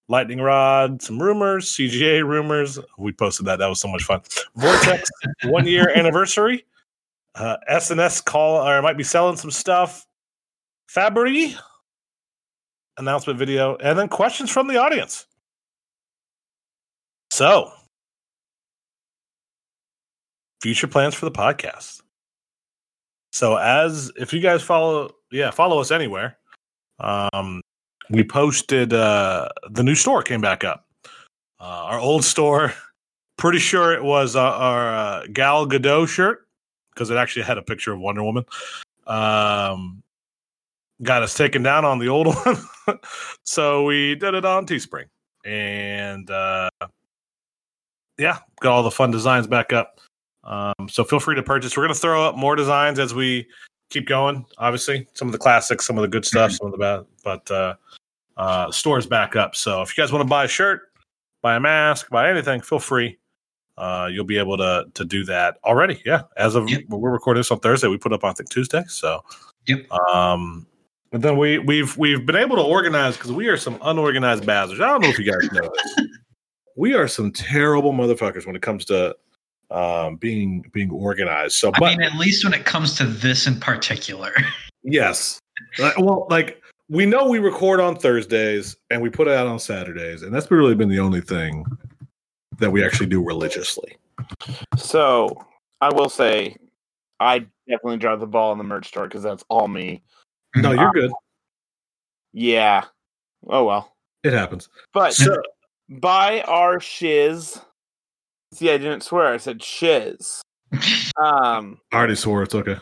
Lightning 0.07 0.41
Rod, 0.41 1.01
some 1.01 1.21
rumors, 1.21 1.71
CGA 1.71 2.25
rumors. 2.27 2.77
We 2.97 3.13
posted 3.13 3.45
that. 3.45 3.59
That 3.59 3.67
was 3.67 3.79
so 3.79 3.87
much 3.87 4.03
fun. 4.03 4.21
Vortex 4.55 5.09
one 5.45 5.65
year 5.65 5.89
anniversary. 5.95 6.65
Uh, 7.33 7.55
SNS 7.71 8.25
call 8.25 8.67
or 8.67 8.81
might 8.81 8.97
be 8.97 9.03
selling 9.03 9.37
some 9.37 9.51
stuff. 9.51 10.05
Fabry 10.89 11.55
announcement 12.97 13.39
video, 13.39 13.75
and 13.77 13.97
then 13.97 14.07
questions 14.07 14.49
from 14.49 14.67
the 14.67 14.77
audience. 14.77 15.25
So, 17.29 17.71
future 20.61 20.87
plans 20.87 21.15
for 21.15 21.25
the 21.25 21.31
podcast. 21.31 22.01
So, 23.31 23.57
as 23.57 24.11
if 24.17 24.33
you 24.33 24.41
guys 24.41 24.61
follow, 24.61 25.11
yeah, 25.31 25.51
follow 25.51 25.79
us 25.79 25.91
anywhere. 25.91 26.38
Um, 27.00 27.61
we 28.09 28.23
posted 28.23 28.93
uh, 28.93 29.50
the 29.69 29.83
new 29.83 29.95
store 29.95 30.21
came 30.21 30.41
back 30.41 30.63
up. 30.63 30.85
Uh, 31.59 31.63
our 31.63 32.00
old 32.00 32.23
store, 32.23 32.73
pretty 33.38 33.59
sure 33.59 33.93
it 33.93 34.03
was 34.03 34.35
uh, 34.35 34.41
our 34.41 34.93
uh, 34.93 35.25
Gal 35.31 35.67
Gadot 35.67 36.07
shirt 36.07 36.47
because 36.93 37.09
it 37.09 37.17
actually 37.17 37.43
had 37.43 37.57
a 37.57 37.61
picture 37.61 37.93
of 37.93 38.00
Wonder 38.00 38.23
Woman. 38.23 38.45
Um, 39.07 40.03
got 41.03 41.23
us 41.23 41.33
taken 41.33 41.63
down 41.63 41.85
on 41.85 42.00
the 42.00 42.09
old 42.09 42.35
one. 42.85 43.00
so 43.43 43.85
we 43.85 44.15
did 44.15 44.33
it 44.33 44.45
on 44.45 44.65
Teespring. 44.65 45.05
And 45.45 46.29
uh, 46.29 46.69
yeah, 48.17 48.39
got 48.59 48.73
all 48.73 48.83
the 48.83 48.91
fun 48.91 49.11
designs 49.11 49.47
back 49.47 49.73
up. 49.73 50.00
Um, 50.43 50.89
so 50.89 51.03
feel 51.03 51.19
free 51.19 51.36
to 51.36 51.43
purchase. 51.43 51.75
We're 51.77 51.83
going 51.83 51.93
to 51.93 52.00
throw 52.00 52.24
up 52.24 52.36
more 52.36 52.55
designs 52.55 53.00
as 53.00 53.13
we 53.13 53.48
keep 53.89 54.07
going. 54.07 54.45
Obviously, 54.57 55.07
some 55.13 55.27
of 55.27 55.31
the 55.31 55.38
classics, 55.38 55.86
some 55.86 55.98
of 55.98 56.01
the 56.01 56.07
good 56.07 56.25
stuff, 56.25 56.51
some 56.53 56.67
of 56.67 56.71
the 56.71 56.77
bad, 56.77 57.05
but 57.24 57.50
uh, 57.51 57.75
uh, 58.38 58.71
store's 58.71 59.05
back 59.05 59.36
up. 59.36 59.55
So 59.55 59.81
if 59.81 59.95
you 59.95 60.01
guys 60.01 60.12
want 60.12 60.21
to 60.24 60.27
buy 60.29 60.45
a 60.45 60.48
shirt, 60.48 60.91
buy 61.41 61.55
a 61.55 61.60
mask, 61.60 62.10
buy 62.10 62.29
anything, 62.29 62.62
feel 62.62 62.79
free. 62.79 63.17
Uh, 63.77 64.10
you'll 64.12 64.25
be 64.25 64.38
able 64.38 64.57
to 64.57 64.86
to 64.93 65.05
do 65.05 65.24
that 65.25 65.57
already. 65.63 66.01
Yeah, 66.05 66.24
as 66.38 66.55
of 66.55 66.69
Yep. 66.69 66.83
we're 66.89 67.12
recording 67.12 67.39
this 67.39 67.51
on 67.51 67.60
Thursday, 67.60 67.88
we 67.88 67.98
put 67.98 68.13
up 68.13 68.24
I 68.24 68.33
think 68.33 68.50
Tuesday. 68.50 68.83
So 68.88 69.24
Yep. 69.67 69.91
um, 69.91 70.65
and 71.12 71.24
then 71.24 71.38
we 71.38 71.57
we've 71.60 71.98
we've 71.98 72.25
been 72.25 72.36
able 72.36 72.57
to 72.57 72.62
organize 72.63 73.15
because 73.17 73.31
we 73.31 73.48
are 73.48 73.57
some 73.57 73.77
unorganized 73.81 74.45
bastards. 74.45 74.81
I 74.81 74.88
don't 74.88 75.01
know 75.01 75.10
if 75.10 75.19
you 75.19 75.31
guys 75.31 75.51
know 75.51 75.71
this. 75.98 76.07
We 76.77 76.93
are 76.93 77.05
some 77.07 77.33
terrible 77.33 77.91
motherfuckers 77.91 78.45
when 78.48 78.55
it 78.55 78.62
comes 78.62 78.86
to 78.86 79.13
um, 79.71 80.17
being 80.17 80.69
being 80.73 80.91
organized. 80.91 81.55
So, 81.55 81.69
I 81.73 81.79
but 81.79 81.97
mean, 81.97 82.01
at 82.01 82.15
least 82.15 82.43
when 82.43 82.53
it 82.53 82.65
comes 82.65 82.95
to 82.97 83.05
this 83.05 83.47
in 83.47 83.59
particular. 83.59 84.33
yes, 84.83 85.39
well, 85.97 86.27
like 86.29 86.61
we 86.89 87.05
know 87.05 87.27
we 87.27 87.39
record 87.39 87.79
on 87.79 87.95
Thursdays 87.95 88.75
and 88.89 89.01
we 89.01 89.09
put 89.09 89.27
it 89.27 89.33
out 89.33 89.47
on 89.47 89.59
Saturdays, 89.59 90.23
and 90.23 90.33
that's 90.33 90.51
really 90.51 90.75
been 90.75 90.89
the 90.89 90.99
only 90.99 91.21
thing 91.21 91.65
that 92.59 92.69
we 92.69 92.83
actually 92.83 93.07
do 93.07 93.23
religiously. 93.23 93.97
So 94.75 95.45
I 95.79 95.89
will 95.93 96.09
say, 96.09 96.57
I 97.19 97.39
definitely 97.67 97.97
dropped 97.97 98.19
the 98.19 98.27
ball 98.27 98.51
in 98.51 98.57
the 98.57 98.63
merch 98.63 98.87
store 98.87 99.05
because 99.07 99.23
that's 99.23 99.43
all 99.49 99.67
me. 99.67 100.03
No, 100.55 100.73
you're 100.73 100.91
good. 100.91 101.11
Yeah. 102.33 102.85
Oh 103.47 103.63
well. 103.63 103.95
It 104.23 104.33
happens. 104.33 104.69
But 104.93 105.13
So, 105.13 105.41
buy 105.89 106.41
our 106.41 106.79
shiz. 106.79 107.59
See, 108.53 108.70
I 108.70 108.77
didn't 108.77 109.01
swear. 109.01 109.27
I 109.34 109.38
said 109.38 109.63
shiz. 109.63 110.41
Um, 111.17 111.79
I 111.91 111.98
already 111.98 112.15
swore. 112.15 112.43
It's 112.43 112.55
okay. 112.55 112.77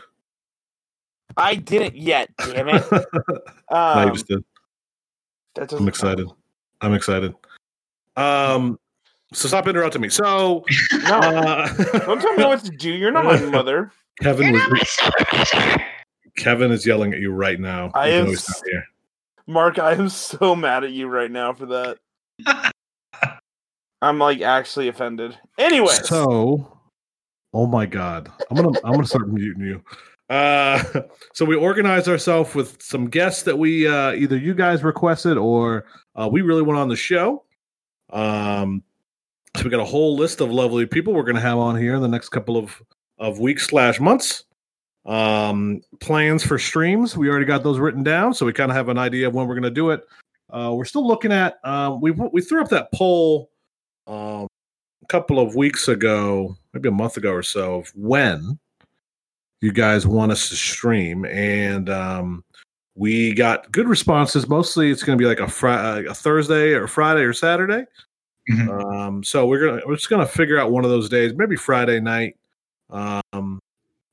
I 1.38 1.56
didn't 1.56 1.96
yet. 1.96 2.30
Damn 2.38 2.70
it. 2.70 2.84
no, 2.92 3.78
Um, 3.78 4.08
you 4.08 4.14
just 4.14 4.28
did. 4.28 4.44
that 5.56 5.72
I'm 5.74 5.88
excited. 5.88 6.28
I'm 6.82 6.94
excited. 6.94 7.36
Um, 8.18 8.80
so 9.34 9.48
stop 9.48 9.68
interrupting 9.68 10.02
me. 10.02 10.10
So, 10.10 10.66
No, 11.04 11.20
uh, 11.20 11.68
don't 12.00 12.20
tell 12.22 12.34
me 12.36 12.44
what 12.46 12.64
to 12.66 12.72
do. 12.72 12.90
You're 12.92 13.12
not 13.12 13.26
my 13.26 13.40
mother. 13.46 13.92
Kevin 14.22 14.52
was, 14.54 15.00
Kevin 16.38 16.72
is 16.72 16.86
yelling 16.86 17.14
at 17.14 17.20
you 17.20 17.32
right 17.32 17.60
now. 17.60 17.92
I 17.94 18.10
am 18.10 18.26
though 18.26 18.32
he's 18.32 18.50
not 18.50 18.58
s- 18.58 18.64
here. 18.70 18.84
Mark, 19.48 19.80
I 19.80 19.94
am 19.94 20.10
so 20.10 20.56
mad 20.56 20.84
at 20.84 20.92
you 20.92 21.08
right 21.08 21.32
now 21.32 21.54
for 21.54 21.68
that. 21.68 22.00
I'm 24.02 24.20
like 24.20 24.42
actually 24.42 24.88
offended. 24.88 25.38
Anyway, 25.58 25.94
So, 26.04 26.80
oh 27.54 27.68
my 27.68 27.86
god, 27.86 28.32
I'm 28.50 28.56
gonna 28.56 28.80
I'm 28.84 28.94
gonna 28.94 29.06
start 29.06 29.30
muting 29.30 29.64
you. 29.64 29.84
Uh, 30.30 30.84
so 31.34 31.44
we 31.46 31.56
organized 31.56 32.08
ourselves 32.08 32.56
with 32.56 32.82
some 32.82 33.10
guests 33.10 33.44
that 33.44 33.58
we 33.58 33.88
uh, 33.88 34.14
either 34.14 34.38
you 34.38 34.54
guys 34.54 34.84
requested 34.84 35.38
or 35.38 35.86
uh, 36.16 36.30
we 36.32 36.42
really 36.42 36.62
want 36.62 36.80
on 36.80 36.88
the 36.88 36.96
show. 36.96 37.44
Um, 38.12 38.84
so 39.58 39.64
we 39.64 39.70
got 39.70 39.80
a 39.80 39.86
whole 39.86 40.16
list 40.16 40.42
of 40.42 40.52
lovely 40.52 40.86
people 40.86 41.14
we're 41.14 41.24
gonna 41.24 41.40
have 41.42 41.58
on 41.58 41.76
here 41.76 41.96
in 41.96 42.02
the 42.02 42.08
next 42.08 42.30
couple 42.30 42.58
of 42.58 42.82
of 43.18 43.40
weeks 43.40 43.68
slash 43.68 44.00
months. 44.00 44.46
Um, 45.06 45.82
plans 46.02 46.44
for 46.44 46.60
streams 46.60 47.18
we 47.18 47.30
already 47.30 47.46
got 47.46 47.64
those 47.64 47.80
written 47.80 48.04
down, 48.04 48.34
so 48.34 48.46
we 48.46 48.54
kind 48.54 48.72
of 48.72 48.78
have 48.78 48.90
an 48.90 48.98
idea 48.98 49.28
of 49.28 49.34
when 49.34 49.48
we're 49.48 49.56
gonna 49.56 49.70
do 49.70 49.90
it. 49.90 50.08
Uh, 50.52 50.74
we're 50.74 50.86
still 50.86 51.06
looking 51.06 51.34
at. 51.34 51.60
Um, 51.66 52.00
we 52.00 52.12
we 52.12 52.42
threw 52.42 52.62
up 52.62 52.70
that 52.70 52.92
poll 52.94 53.50
um, 54.10 54.48
a 55.04 55.08
couple 55.08 55.40
of 55.40 55.56
weeks 55.56 55.88
ago, 55.88 56.58
maybe 56.74 56.90
a 56.90 56.92
month 56.92 57.16
ago 57.16 57.32
or 57.32 57.44
so, 57.44 57.76
of 57.76 57.92
when 57.96 58.60
you 59.62 59.72
guys 59.72 60.08
want 60.08 60.32
us 60.32 60.50
to 60.50 60.56
stream, 60.56 61.26
and 61.26 61.90
um, 61.90 62.44
we 62.96 63.34
got 63.34 63.72
good 63.72 63.88
responses. 63.88 64.50
Mostly, 64.50 64.90
it's 64.90 65.04
going 65.04 65.18
to 65.18 65.22
be 65.22 65.28
like 65.28 65.40
a 65.40 65.48
Friday, 65.48 66.08
a 66.08 66.14
Thursday, 66.14 66.74
or 66.74 66.88
Friday 66.88 67.22
or 67.22 67.34
Saturday. 67.34 67.86
Mhm. 68.50 68.94
Um, 68.94 69.24
so 69.24 69.46
we're 69.46 69.64
gonna 69.64 69.82
we're 69.86 69.96
just 69.96 70.10
gonna 70.10 70.26
figure 70.26 70.58
out 70.58 70.72
one 70.72 70.84
of 70.84 70.90
those 70.90 71.08
days, 71.08 71.34
maybe 71.36 71.56
Friday 71.56 72.00
night, 72.00 72.36
um, 72.90 73.60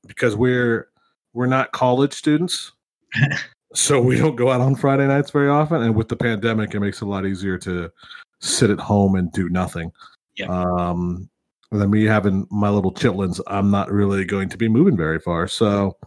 because 0.05 0.35
we're 0.35 0.89
we're 1.33 1.47
not 1.47 1.71
college 1.71 2.13
students, 2.13 2.73
so 3.73 3.99
we 3.99 4.17
don't 4.17 4.35
go 4.35 4.51
out 4.51 4.61
on 4.61 4.75
Friday 4.75 5.07
nights 5.07 5.31
very 5.31 5.49
often. 5.49 5.81
And 5.81 5.95
with 5.95 6.07
the 6.07 6.15
pandemic, 6.15 6.75
it 6.75 6.79
makes 6.79 7.01
it 7.01 7.05
a 7.05 7.07
lot 7.07 7.25
easier 7.25 7.57
to 7.59 7.91
sit 8.39 8.69
at 8.69 8.79
home 8.79 9.15
and 9.15 9.31
do 9.31 9.49
nothing. 9.49 9.91
Yeah. 10.35 10.47
Um, 10.47 11.29
and 11.71 11.81
then 11.81 11.89
me 11.89 12.05
having 12.05 12.47
my 12.49 12.69
little 12.69 12.93
chitlins, 12.93 13.41
I'm 13.47 13.71
not 13.71 13.91
really 13.91 14.23
going 14.23 14.49
to 14.49 14.57
be 14.57 14.69
moving 14.69 14.95
very 14.95 15.19
far. 15.19 15.47
So 15.47 15.97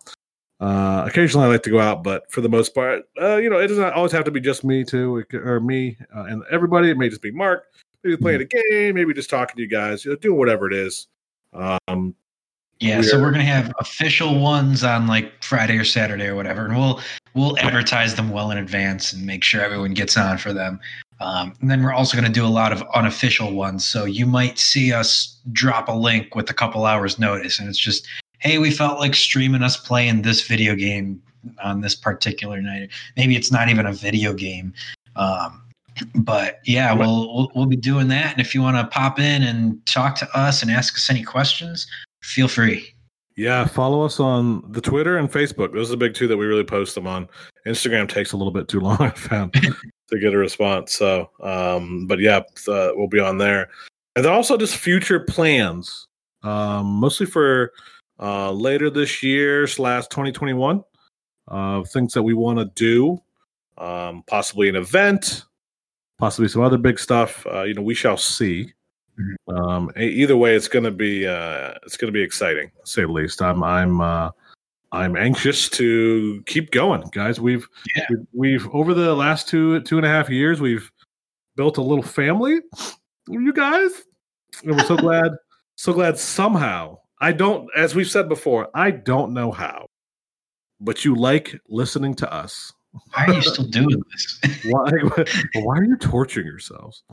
uh, 0.60 1.04
occasionally 1.06 1.46
I 1.46 1.50
like 1.50 1.62
to 1.64 1.70
go 1.70 1.80
out, 1.80 2.02
but 2.02 2.30
for 2.30 2.40
the 2.40 2.48
most 2.48 2.74
part, 2.74 3.02
uh, 3.20 3.36
you 3.36 3.50
know, 3.50 3.58
it 3.58 3.66
doesn't 3.66 3.92
always 3.92 4.12
have 4.12 4.24
to 4.24 4.30
be 4.30 4.40
just 4.40 4.64
me 4.64 4.84
too, 4.84 5.24
or 5.34 5.60
me 5.60 5.96
uh, 6.14 6.24
and 6.24 6.42
everybody. 6.50 6.90
It 6.90 6.96
may 6.96 7.08
just 7.08 7.22
be 7.22 7.30
Mark, 7.30 7.64
maybe 8.04 8.16
playing 8.16 8.40
a 8.40 8.44
game, 8.44 8.94
maybe 8.94 9.12
just 9.12 9.28
talking 9.28 9.56
to 9.56 9.62
you 9.62 9.68
guys, 9.68 10.04
you 10.04 10.12
know, 10.12 10.16
doing 10.16 10.38
whatever 10.38 10.66
it 10.66 10.74
is. 10.74 11.08
Um, 11.52 12.14
Yeah, 12.80 13.02
so 13.02 13.20
we're 13.20 13.30
gonna 13.30 13.44
have 13.44 13.70
official 13.78 14.40
ones 14.40 14.82
on 14.82 15.06
like 15.06 15.44
Friday 15.44 15.76
or 15.76 15.84
Saturday 15.84 16.26
or 16.26 16.34
whatever, 16.34 16.64
and 16.64 16.74
we'll 16.74 17.00
we'll 17.34 17.58
advertise 17.58 18.14
them 18.14 18.30
well 18.30 18.50
in 18.50 18.56
advance 18.56 19.12
and 19.12 19.26
make 19.26 19.44
sure 19.44 19.60
everyone 19.60 19.92
gets 19.92 20.16
on 20.16 20.38
for 20.38 20.54
them. 20.54 20.80
Um, 21.20 21.52
and 21.60 21.70
then 21.70 21.82
we're 21.82 21.92
also 21.92 22.16
gonna 22.16 22.30
do 22.30 22.46
a 22.46 22.48
lot 22.48 22.72
of 22.72 22.82
unofficial 22.94 23.52
ones, 23.52 23.86
so 23.86 24.04
you 24.04 24.26
might 24.26 24.58
see 24.58 24.92
us 24.92 25.38
drop 25.52 25.88
a 25.88 25.92
link 25.92 26.34
with 26.34 26.48
a 26.50 26.54
couple 26.54 26.86
hours 26.86 27.18
notice, 27.18 27.58
and 27.58 27.68
it's 27.68 27.78
just, 27.78 28.06
hey, 28.38 28.58
we 28.58 28.70
felt 28.70 28.98
like 28.98 29.14
streaming 29.14 29.62
us 29.62 29.76
playing 29.76 30.22
this 30.22 30.46
video 30.46 30.74
game 30.74 31.22
on 31.62 31.80
this 31.80 31.94
particular 31.94 32.60
night. 32.60 32.90
Maybe 33.16 33.36
it's 33.36 33.52
not 33.52 33.68
even 33.68 33.86
a 33.86 33.92
video 33.92 34.32
game. 34.32 34.72
Um, 35.16 35.62
but 36.14 36.60
yeah, 36.64 36.92
we'll, 36.92 37.34
we'll 37.34 37.52
we'll 37.54 37.66
be 37.66 37.76
doing 37.76 38.08
that. 38.08 38.32
And 38.32 38.40
if 38.40 38.54
you 38.54 38.62
want 38.62 38.76
to 38.76 38.86
pop 38.86 39.18
in 39.18 39.42
and 39.42 39.84
talk 39.86 40.16
to 40.16 40.38
us 40.38 40.62
and 40.62 40.70
ask 40.70 40.94
us 40.94 41.10
any 41.10 41.22
questions, 41.22 41.86
feel 42.22 42.48
free. 42.48 42.94
Yeah, 43.36 43.64
follow 43.64 44.02
us 44.02 44.20
on 44.20 44.70
the 44.70 44.80
Twitter 44.80 45.16
and 45.16 45.30
Facebook. 45.30 45.72
Those 45.72 45.88
are 45.88 45.92
the 45.92 45.96
big 45.96 46.14
two 46.14 46.28
that 46.28 46.36
we 46.36 46.46
really 46.46 46.64
post 46.64 46.94
them 46.94 47.06
on. 47.06 47.28
Instagram 47.66 48.08
takes 48.08 48.32
a 48.32 48.36
little 48.36 48.52
bit 48.52 48.68
too 48.68 48.80
long, 48.80 48.96
I 49.00 49.10
found, 49.10 49.54
to 50.10 50.18
get 50.18 50.34
a 50.34 50.38
response. 50.38 50.92
So, 50.92 51.30
um, 51.40 52.06
but 52.06 52.20
yeah, 52.20 52.38
uh, 52.68 52.90
we'll 52.94 53.08
be 53.08 53.20
on 53.20 53.38
there. 53.38 53.70
And 54.16 54.24
then 54.24 54.32
also 54.32 54.56
just 54.56 54.76
future 54.76 55.20
plans, 55.20 56.08
um, 56.42 56.86
mostly 56.86 57.26
for 57.26 57.72
uh, 58.20 58.52
later 58.52 58.90
this 58.90 59.22
year 59.22 59.66
slash 59.66 60.06
2021. 60.08 60.84
Uh, 61.48 61.82
things 61.84 62.12
that 62.12 62.22
we 62.22 62.32
want 62.32 62.58
to 62.58 62.66
do, 62.76 63.20
um, 63.76 64.22
possibly 64.28 64.68
an 64.68 64.76
event, 64.76 65.44
possibly 66.18 66.48
some 66.48 66.62
other 66.62 66.78
big 66.78 66.98
stuff. 66.98 67.44
Uh, 67.52 67.62
you 67.62 67.74
know, 67.74 67.82
we 67.82 67.94
shall 67.94 68.16
see. 68.16 68.72
Um, 69.48 69.90
e- 69.98 70.04
either 70.04 70.36
way, 70.36 70.54
it's 70.54 70.68
gonna 70.68 70.92
be 70.92 71.26
uh, 71.26 71.74
it's 71.84 71.96
gonna 71.96 72.12
be 72.12 72.22
exciting, 72.22 72.70
to 72.84 72.90
say 72.90 73.02
the 73.02 73.08
least. 73.08 73.42
I'm 73.42 73.64
I'm 73.64 74.00
uh, 74.00 74.30
I'm 74.92 75.16
anxious 75.16 75.68
to 75.70 76.42
keep 76.46 76.70
going, 76.72 77.02
guys. 77.12 77.40
We've 77.40 77.66
Yeah. 77.94 78.06
we've, 78.10 78.26
we've 78.32 78.68
over 78.74 78.94
the 78.94 79.14
last 79.14 79.48
two 79.48 79.80
two 79.82 79.96
and 79.96 80.06
a 80.06 80.08
half 80.08 80.28
years, 80.28 80.60
we've 80.60 80.90
built 81.56 81.76
a 81.76 81.82
little 81.82 82.04
family. 82.04 82.58
You 83.28 83.52
guys, 83.52 83.92
and 84.64 84.76
we're 84.76 84.84
so 84.84 84.96
glad, 84.96 85.32
so 85.76 85.92
glad. 85.92 86.18
Somehow, 86.18 86.98
I 87.20 87.32
don't, 87.32 87.68
as 87.76 87.94
we've 87.94 88.10
said 88.10 88.28
before, 88.28 88.68
I 88.74 88.90
don't 88.90 89.32
know 89.32 89.52
how, 89.52 89.86
but 90.80 91.04
you 91.04 91.14
like 91.14 91.60
listening 91.68 92.14
to 92.16 92.32
us. 92.32 92.72
Why 93.14 93.26
are 93.26 93.34
you 93.34 93.42
still 93.42 93.64
doing 93.70 94.02
this? 94.10 94.40
Why? 94.64 94.90
why 95.54 95.76
are 95.78 95.84
you 95.84 95.96
torturing 95.96 96.46
yourselves? 96.46 97.04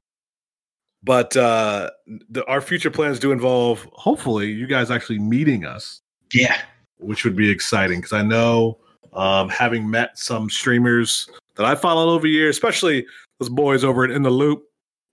But 1.04 1.38
uh, 1.38 1.92
the, 2.30 2.44
our 2.46 2.60
future 2.60 2.90
plans 2.90 3.20
do 3.20 3.32
involve, 3.32 3.88
hopefully, 3.94 4.52
you 4.52 4.66
guys 4.66 4.90
actually 4.90 5.20
meeting 5.20 5.64
us, 5.64 6.02
yeah, 6.34 6.58
which 7.00 7.24
would 7.24 7.36
be 7.36 7.50
exciting 7.50 8.00
because 8.00 8.14
I 8.14 8.22
know, 8.22 8.78
um, 9.14 9.50
having 9.50 9.90
met 9.90 10.18
some 10.18 10.50
streamers 10.50 11.30
that 11.56 11.66
I 11.66 11.76
followed 11.76 12.12
over 12.12 12.28
years, 12.28 12.56
especially 12.56 13.06
those 13.40 13.50
boys 13.50 13.84
over 13.84 14.06
in, 14.06 14.12
in 14.12 14.22
the 14.22 14.30
loop, 14.30 14.64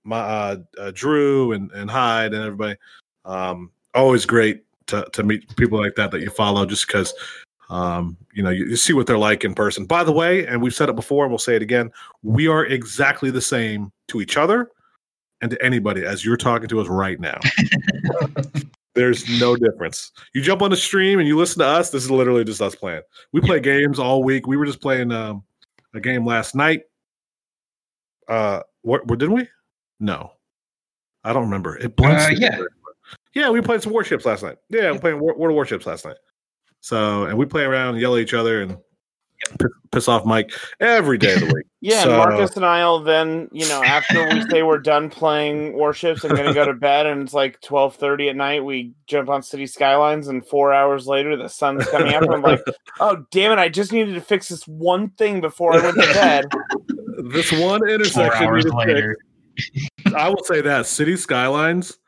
my 0.05 0.19
uh, 0.19 0.57
uh, 0.79 0.93
Drew 0.95 1.53
and, 1.53 1.71
and 1.73 1.91
Hyde 1.91 2.35
and 2.35 2.45
everybody. 2.45 2.77
Um, 3.25 3.71
always 3.95 4.27
great 4.27 4.65
to, 4.89 5.07
to 5.13 5.23
meet 5.23 5.57
people 5.57 5.79
like 5.79 5.95
that 5.95 6.11
that 6.11 6.21
you 6.21 6.31
follow 6.31 6.67
just 6.67 6.87
because 6.87 7.15
um, 7.71 8.17
you 8.35 8.43
know 8.43 8.51
you, 8.51 8.67
you 8.67 8.77
see 8.77 8.93
what 8.93 9.07
they're 9.07 9.19
like 9.19 9.45
in 9.45 9.55
person. 9.55 9.87
By 9.87 10.05
the 10.05 10.13
way, 10.13 10.47
and 10.47 10.61
we've 10.63 10.75
said 10.75 10.89
it 10.89 10.97
before 10.97 11.25
and 11.25 11.33
we'll 11.33 11.39
say 11.39 11.57
it 11.57 11.63
again, 11.63 11.91
we 12.23 12.47
are 12.47 12.67
exactly 12.67 13.31
the 13.31 13.41
same 13.41 13.91
to 14.09 14.21
each 14.21 14.37
other 14.37 14.71
and 15.41 15.51
to 15.51 15.65
anybody 15.65 16.05
as 16.05 16.25
you're 16.25 16.37
talking 16.37 16.69
to 16.69 16.81
us 16.81 16.89
right 16.89 17.19
now. 17.19 17.39
There's 18.95 19.29
no 19.41 19.57
difference. 19.57 20.13
You 20.35 20.41
jump 20.41 20.63
on 20.63 20.71
the 20.71 20.77
stream 20.77 21.19
and 21.19 21.27
you 21.27 21.37
listen 21.37 21.59
to 21.61 21.67
us. 21.67 21.91
This 21.91 22.05
is 22.05 22.11
literally 22.11 22.45
just 22.45 22.63
us 22.63 22.75
playing. 22.75 23.03
We 23.33 23.41
play 23.41 23.59
games 23.61 23.99
all 23.99 24.23
week. 24.23 24.47
We 24.47 24.57
were 24.57 24.67
just 24.67 24.81
playing 24.81 25.11
um, 25.11 25.43
a 25.95 26.01
game 26.01 26.25
last 26.25 26.55
night. 26.55 26.83
Uh, 28.29 28.61
what, 28.83 29.07
what 29.07 29.19
did 29.19 29.31
we? 29.31 29.49
No, 29.99 30.33
I 31.25 31.33
don't 31.33 31.45
remember. 31.45 31.77
It 31.77 31.97
blends. 31.97 32.25
Uh, 32.25 32.31
together. 32.31 32.69
yeah, 33.35 33.51
we 33.51 33.61
played 33.61 33.83
some 33.83 33.93
warships 33.93 34.25
last 34.25 34.43
night. 34.43 34.59
Yeah, 34.71 34.93
we 34.93 34.99
playing 34.99 35.19
War- 35.19 35.37
World 35.37 35.53
of 35.53 35.57
Warships 35.57 35.87
last 35.87 36.05
night. 36.05 36.17
So, 36.81 37.25
and 37.25 37.37
we 37.37 37.47
play 37.47 37.65
around 37.65 37.95
and 37.95 38.01
yell 38.01 38.15
at 38.15 38.23
each 38.23 38.35
other 38.35 38.63
and 38.63 38.77
piss, 39.59 39.71
piss 39.93 40.09
off 40.09 40.25
Mike 40.25 40.51
every 40.81 41.19
day 41.19 41.35
of 41.35 41.41
the 41.41 41.47
week. 41.47 41.67
Yeah, 41.81 42.05
So- 42.05 42.09
and 42.09 42.17
Marcus 42.19 42.57
and 42.57 42.65
I'll 42.65 43.01
then, 43.01 43.51
you 43.53 43.69
know, 43.69 43.83
after 43.83 44.27
we 44.31 44.41
say 44.49 44.63
we're 44.63 44.79
done 44.79 45.11
playing 45.11 45.75
warships 45.75 46.25
and 46.25 46.35
gonna 46.35 46.55
go 46.55 46.65
to 46.65 46.73
bed 46.73 47.05
and 47.05 47.21
it's 47.21 47.35
like 47.35 47.61
twelve 47.61 47.97
thirty 47.97 48.31
at 48.31 48.37
night, 48.37 48.65
we 48.65 48.95
jump 49.07 49.29
on 49.29 49.43
City 49.43 49.67
Skylines 49.67 50.29
and 50.29 50.47
four 50.47 50.73
hours 50.73 51.07
later 51.07 51.37
the 51.37 51.47
sun's 51.49 51.87
coming 51.91 52.15
up 52.15 52.23
and 52.23 52.33
I'm 52.33 52.41
like, 52.41 52.63
oh 53.01 53.27
damn 53.31 53.53
it, 53.53 53.59
I 53.59 53.69
just 53.69 53.93
needed 53.93 54.15
to 54.15 54.23
fix 54.23 54.49
this 54.49 54.67
one 54.67 55.11
thing 55.11 55.43
before 55.43 55.75
I 55.75 55.81
went 55.83 55.97
to 55.97 56.15
bed. 56.15 56.47
this 57.33 57.53
one 57.53 57.87
intersection. 57.87 58.47
four 58.47 58.57
intersection. 58.57 58.71
hours 58.71 58.87
later. 58.87 59.17
I 60.17 60.31
will 60.31 60.45
say 60.45 60.63
that 60.63 60.87
City 60.87 61.17
Skylines. 61.17 61.99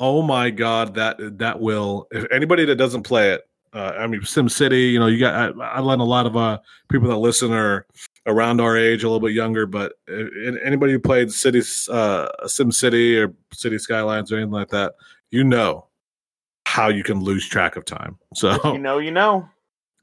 Oh 0.00 0.22
my 0.22 0.48
god, 0.48 0.94
that 0.94 1.38
that 1.38 1.60
will. 1.60 2.06
If 2.10 2.24
anybody 2.32 2.64
that 2.64 2.76
doesn't 2.76 3.02
play 3.02 3.32
it, 3.32 3.42
uh, 3.76 3.92
I 3.98 4.06
mean 4.06 4.22
Sim 4.24 4.48
City. 4.48 4.84
You 4.84 4.98
know, 4.98 5.06
you 5.06 5.18
got. 5.18 5.58
I, 5.60 5.64
I 5.64 5.80
let 5.80 5.98
a 5.98 6.04
lot 6.04 6.26
of 6.26 6.36
uh, 6.36 6.58
people 6.88 7.08
that 7.08 7.16
listen 7.16 7.52
are 7.52 7.86
around 8.26 8.60
our 8.60 8.76
age, 8.76 9.04
a 9.04 9.08
little 9.08 9.26
bit 9.26 9.34
younger. 9.34 9.66
But 9.66 9.92
uh, 10.10 10.24
anybody 10.64 10.92
who 10.92 10.98
played 10.98 11.30
Cities, 11.30 11.88
uh, 11.88 12.28
Sim 12.46 12.72
City 12.72 13.18
or 13.18 13.34
City 13.52 13.78
Skylines 13.78 14.32
or 14.32 14.36
anything 14.36 14.52
like 14.52 14.68
that, 14.68 14.94
you 15.30 15.44
know 15.44 15.86
how 16.66 16.88
you 16.88 17.02
can 17.02 17.20
lose 17.20 17.46
track 17.48 17.76
of 17.76 17.84
time. 17.84 18.18
So 18.34 18.58
You 18.72 18.78
know, 18.78 18.98
you 18.98 19.10
know. 19.10 19.48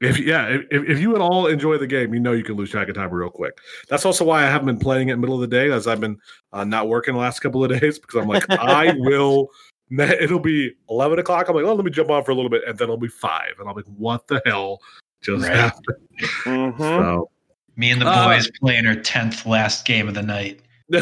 if 0.00 0.18
yeah, 0.18 0.46
if, 0.48 0.66
if 0.70 0.98
you 1.00 1.14
at 1.14 1.20
all 1.20 1.46
enjoy 1.46 1.78
the 1.78 1.86
game, 1.86 2.14
you 2.14 2.20
know 2.20 2.32
you 2.32 2.44
can 2.44 2.56
lose 2.56 2.70
track 2.70 2.88
of 2.88 2.94
time 2.94 3.10
real 3.10 3.30
quick. 3.30 3.58
That's 3.88 4.04
also 4.04 4.24
why 4.24 4.42
I 4.42 4.46
haven't 4.46 4.66
been 4.66 4.78
playing 4.78 5.08
it 5.08 5.12
in 5.12 5.20
the 5.20 5.26
middle 5.26 5.42
of 5.42 5.48
the 5.48 5.56
day, 5.56 5.70
as 5.70 5.86
I've 5.86 6.00
been 6.00 6.18
uh, 6.52 6.64
not 6.64 6.88
working 6.88 7.14
the 7.14 7.20
last 7.20 7.40
couple 7.40 7.64
of 7.64 7.70
days 7.80 7.98
because 7.98 8.20
I'm 8.20 8.28
like 8.28 8.48
I 8.50 8.92
will. 8.98 9.48
It'll 10.20 10.38
be 10.40 10.72
eleven 10.88 11.18
o'clock. 11.18 11.48
I'm 11.48 11.54
like, 11.56 11.64
oh, 11.64 11.74
let 11.74 11.84
me 11.84 11.90
jump 11.90 12.10
on 12.10 12.24
for 12.24 12.30
a 12.32 12.34
little 12.34 12.50
bit, 12.50 12.62
and 12.66 12.76
then 12.78 12.86
it'll 12.86 12.96
be 12.96 13.08
five, 13.08 13.52
and 13.58 13.68
I'm 13.68 13.76
like, 13.76 13.84
what 13.96 14.26
the 14.28 14.40
hell 14.46 14.80
just 15.22 15.46
Right. 15.46 15.56
happened? 15.56 15.96
Mhm. 16.44 16.78
So, 16.78 17.30
Me 17.76 17.90
and 17.90 18.00
the 18.00 18.06
Uh, 18.06 18.28
boys 18.28 18.48
playing 18.60 18.86
our 18.86 18.94
tenth 18.94 19.44
last 19.46 19.84
game 19.86 20.06
of 20.08 20.14
the 20.14 20.22
night. 20.22 20.60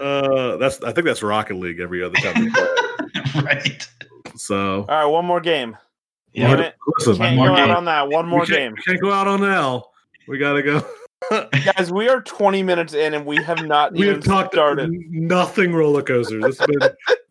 uh, 0.00 0.56
that's 0.56 0.82
I 0.82 0.92
think 0.92 1.06
that's 1.06 1.22
Rocket 1.22 1.54
League 1.56 1.80
every 1.80 2.02
other 2.02 2.14
time. 2.16 2.52
right. 3.44 3.86
So 4.36 4.80
All 4.80 4.84
right, 4.86 5.04
one 5.06 5.24
more 5.24 5.40
game. 5.40 5.76
Yeah. 6.32 6.48
Damn 6.50 6.60
it. 6.60 6.74
listen, 6.98 7.16
Can't 7.16 7.36
more 7.36 7.46
go 7.48 7.54
out 7.54 7.66
game. 7.66 7.76
on 7.76 7.84
that. 7.86 8.08
One 8.08 8.26
more 8.26 8.40
we 8.40 8.46
can't, 8.46 8.74
game. 8.76 8.84
can't 8.84 9.00
go 9.00 9.12
out 9.12 9.28
on 9.28 9.44
L. 9.44 9.92
We 10.26 10.38
gotta 10.38 10.62
go. 10.62 10.82
Guys, 11.76 11.90
we 11.92 12.08
are 12.08 12.20
20 12.22 12.62
minutes 12.62 12.94
in 12.94 13.14
and 13.14 13.24
we 13.26 13.36
have 13.42 13.64
not 13.66 13.92
we 13.92 14.02
even 14.02 14.14
have 14.16 14.24
talked 14.24 14.54
started. 14.54 14.90
nothing 15.10 15.72
roller 15.74 16.02
coasters. 16.02 16.44
It's 16.44 16.66
been 16.66 16.90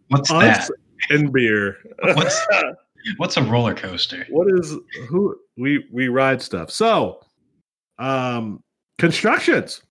What's 0.10 0.32
us 0.32 0.68
that? 0.68 0.72
and 1.10 1.32
beer. 1.32 1.78
What's 2.16 2.46
what's 3.18 3.38
a 3.38 3.44
roller 3.44 3.74
coaster? 3.74 4.26
what 4.30 4.48
is 4.60 4.76
who 5.10 5.36
we 5.58 5.86
we 5.92 6.08
ride 6.08 6.42
stuff. 6.42 6.72
So, 6.72 7.20
um, 8.00 8.64
constructions. 8.98 9.82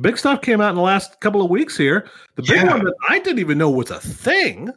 Big 0.00 0.16
stuff 0.18 0.40
came 0.40 0.60
out 0.60 0.70
in 0.70 0.76
the 0.76 0.82
last 0.82 1.20
couple 1.20 1.42
of 1.42 1.50
weeks 1.50 1.76
here. 1.76 2.08
The 2.36 2.42
big 2.42 2.56
Yeah. 2.62 2.70
one 2.76 2.84
that 2.84 2.94
I 3.08 3.18
didn't 3.18 3.40
even 3.40 3.58
know 3.58 3.70
was 3.70 3.90
a 3.90 3.98
thing. 4.00 4.70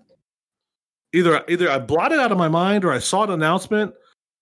Either 1.14 1.44
either 1.48 1.70
I 1.70 1.78
blotted 1.80 2.20
out 2.20 2.32
of 2.32 2.38
my 2.40 2.48
mind 2.48 2.84
or 2.84 2.92
I 2.92 2.98
saw 3.00 3.24
an 3.24 3.30
announcement 3.30 3.94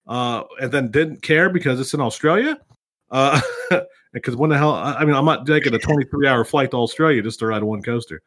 uh, 0.07 0.43
and 0.61 0.71
then 0.71 0.89
didn't 0.89 1.21
care 1.21 1.49
because 1.49 1.79
it's 1.81 1.93
in 1.93 1.99
Australia. 1.99 2.57
Uh, 3.11 3.39
because 4.13 4.35
when 4.35 4.49
the 4.49 4.57
hell? 4.57 4.71
I 4.73 4.93
I 4.93 5.05
mean, 5.05 5.15
I'm 5.15 5.25
not 5.25 5.45
taking 5.45 5.73
a 5.73 5.79
23 5.79 6.27
hour 6.27 6.43
flight 6.43 6.71
to 6.71 6.77
Australia 6.77 7.21
just 7.21 7.39
to 7.39 7.47
ride 7.47 7.63
one 7.63 7.81
coaster. 7.81 8.21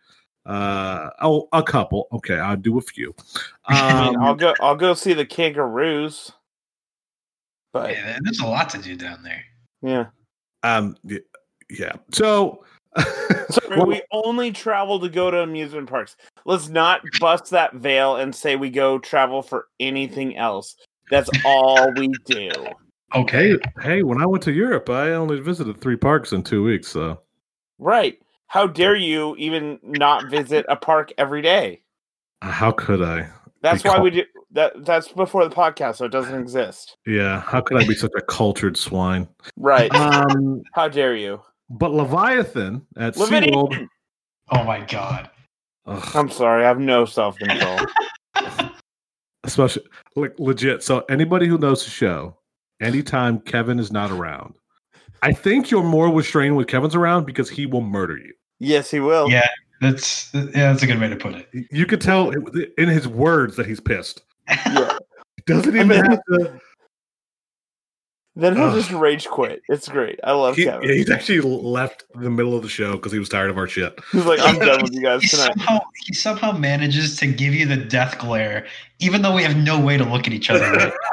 Uh, 0.46 1.08
oh, 1.22 1.48
a 1.52 1.62
couple. 1.62 2.06
Okay, 2.12 2.38
I'll 2.38 2.56
do 2.56 2.76
a 2.78 2.80
few. 2.82 3.14
I 3.64 4.04
mean, 4.06 4.16
Um, 4.16 4.22
I'll 4.22 4.34
go. 4.34 4.54
I'll 4.60 4.76
go 4.76 4.94
see 4.94 5.14
the 5.14 5.24
kangaroos. 5.26 6.32
But 7.72 7.90
Yeah, 7.92 8.18
there's 8.22 8.40
a 8.40 8.46
lot 8.46 8.68
to 8.70 8.78
do 8.78 8.94
down 8.94 9.22
there. 9.22 9.42
yeah, 9.82 10.06
um, 10.62 10.96
yeah. 11.70 11.92
So, 12.12 12.64
Sorry, 13.50 13.76
Well- 13.78 13.86
we 13.86 14.02
only 14.12 14.52
travel 14.52 15.00
to 15.00 15.08
go 15.08 15.30
to 15.30 15.38
amusement 15.40 15.88
parks. 15.88 16.16
Let's 16.44 16.68
not 16.68 17.00
bust 17.18 17.50
that 17.50 17.72
veil 17.74 18.16
and 18.16 18.32
say 18.34 18.54
we 18.54 18.70
go 18.70 18.98
travel 19.00 19.42
for 19.42 19.66
anything 19.80 20.36
else. 20.36 20.76
That's 21.10 21.28
all 21.44 21.90
we 21.94 22.08
do. 22.26 22.50
Okay. 23.14 23.50
hey, 23.52 23.58
hey, 23.82 24.02
when 24.02 24.20
I 24.20 24.26
went 24.26 24.42
to 24.44 24.52
Europe, 24.52 24.90
I 24.90 25.12
only 25.12 25.40
visited 25.40 25.80
three 25.80 25.96
parks 25.96 26.32
in 26.32 26.42
two 26.42 26.62
weeks. 26.64 26.88
So, 26.88 27.20
Right. 27.78 28.18
How 28.46 28.66
dare 28.66 28.94
you 28.96 29.34
even 29.36 29.78
not 29.82 30.30
visit 30.30 30.64
a 30.68 30.76
park 30.76 31.12
every 31.18 31.42
day? 31.42 31.82
how 32.42 32.70
could 32.72 33.02
I? 33.02 33.28
That's 33.62 33.82
why 33.82 33.94
cul- 33.94 34.02
we 34.04 34.10
do 34.10 34.24
that 34.52 34.84
that's 34.84 35.08
before 35.08 35.48
the 35.48 35.54
podcast, 35.54 35.96
so 35.96 36.04
it 36.04 36.12
doesn't 36.12 36.38
exist. 36.38 36.98
Yeah, 37.06 37.40
how 37.40 37.60
could 37.62 37.82
I 37.82 37.86
be 37.86 37.94
such 37.94 38.12
a 38.16 38.20
cultured 38.20 38.76
swine? 38.76 39.26
Right. 39.56 39.92
Um, 39.94 40.62
How 40.72 40.88
dare 40.88 41.16
you? 41.16 41.40
but 41.70 41.92
Leviathan 41.92 42.86
at 42.98 43.16
Leviathan! 43.16 43.50
SeaWorld. 43.54 43.88
Oh 44.50 44.64
my 44.64 44.80
god. 44.80 45.30
Ugh, 45.86 46.10
I'm 46.14 46.30
sorry, 46.30 46.64
I 46.64 46.68
have 46.68 46.78
no 46.78 47.06
self 47.06 47.38
control. 47.38 47.78
especially 49.44 49.84
like 50.16 50.38
legit. 50.38 50.82
So 50.82 51.04
anybody 51.08 51.46
who 51.46 51.58
knows 51.58 51.84
the 51.84 51.90
show, 51.90 52.36
anytime 52.80 53.40
Kevin 53.40 53.78
is 53.78 53.92
not 53.92 54.10
around, 54.10 54.54
I 55.22 55.32
think 55.32 55.70
you're 55.70 55.82
more 55.82 56.08
restrained 56.14 56.56
when 56.56 56.64
Kevin's 56.66 56.94
around 56.94 57.24
because 57.26 57.48
he 57.50 57.66
will 57.66 57.80
murder 57.80 58.16
you. 58.16 58.32
yes, 58.58 58.90
he 58.90 59.00
will. 59.00 59.30
Yeah, 59.30 59.48
that's 59.80 60.32
yeah, 60.34 60.42
that's 60.72 60.82
a 60.82 60.86
good 60.86 61.00
way 61.00 61.08
to 61.08 61.16
put 61.16 61.34
it. 61.34 61.48
You 61.70 61.86
could 61.86 62.00
tell 62.00 62.30
in 62.78 62.88
his 62.88 63.08
words 63.08 63.56
that 63.56 63.66
he's 63.66 63.80
pissed. 63.80 64.22
Yeah. 64.66 64.98
He 65.36 65.42
doesn't 65.52 65.74
even 65.74 65.88
then- 65.88 66.04
have 66.10 66.20
to. 66.30 66.60
Then 68.36 68.56
he'll 68.56 68.64
Ugh. 68.64 68.74
just 68.74 68.90
rage 68.90 69.28
quit. 69.28 69.62
It's 69.68 69.88
great. 69.88 70.18
I 70.24 70.32
love 70.32 70.56
He, 70.56 70.64
Kevin. 70.64 70.88
he's 70.88 71.08
actually 71.08 71.40
left 71.40 72.02
the 72.16 72.30
middle 72.30 72.56
of 72.56 72.64
the 72.64 72.68
show 72.68 72.92
because 72.94 73.12
he 73.12 73.20
was 73.20 73.28
tired 73.28 73.48
of 73.48 73.56
our 73.56 73.68
shit. 73.68 73.96
He's 74.10 74.24
like, 74.26 74.40
I'm 74.42 74.58
done 74.58 74.82
with 74.82 74.92
you 74.92 75.02
guys 75.02 75.22
He 75.22 75.28
tonight. 75.28 75.52
somehow 75.56 75.78
he 76.04 76.14
somehow 76.14 76.50
manages 76.50 77.16
to 77.18 77.28
give 77.28 77.54
you 77.54 77.64
the 77.64 77.76
death 77.76 78.18
glare, 78.18 78.66
even 78.98 79.22
though 79.22 79.32
we 79.32 79.44
have 79.44 79.56
no 79.56 79.78
way 79.78 79.96
to 79.96 80.02
look 80.04 80.26
at 80.26 80.32
each 80.32 80.50
other. 80.50 80.68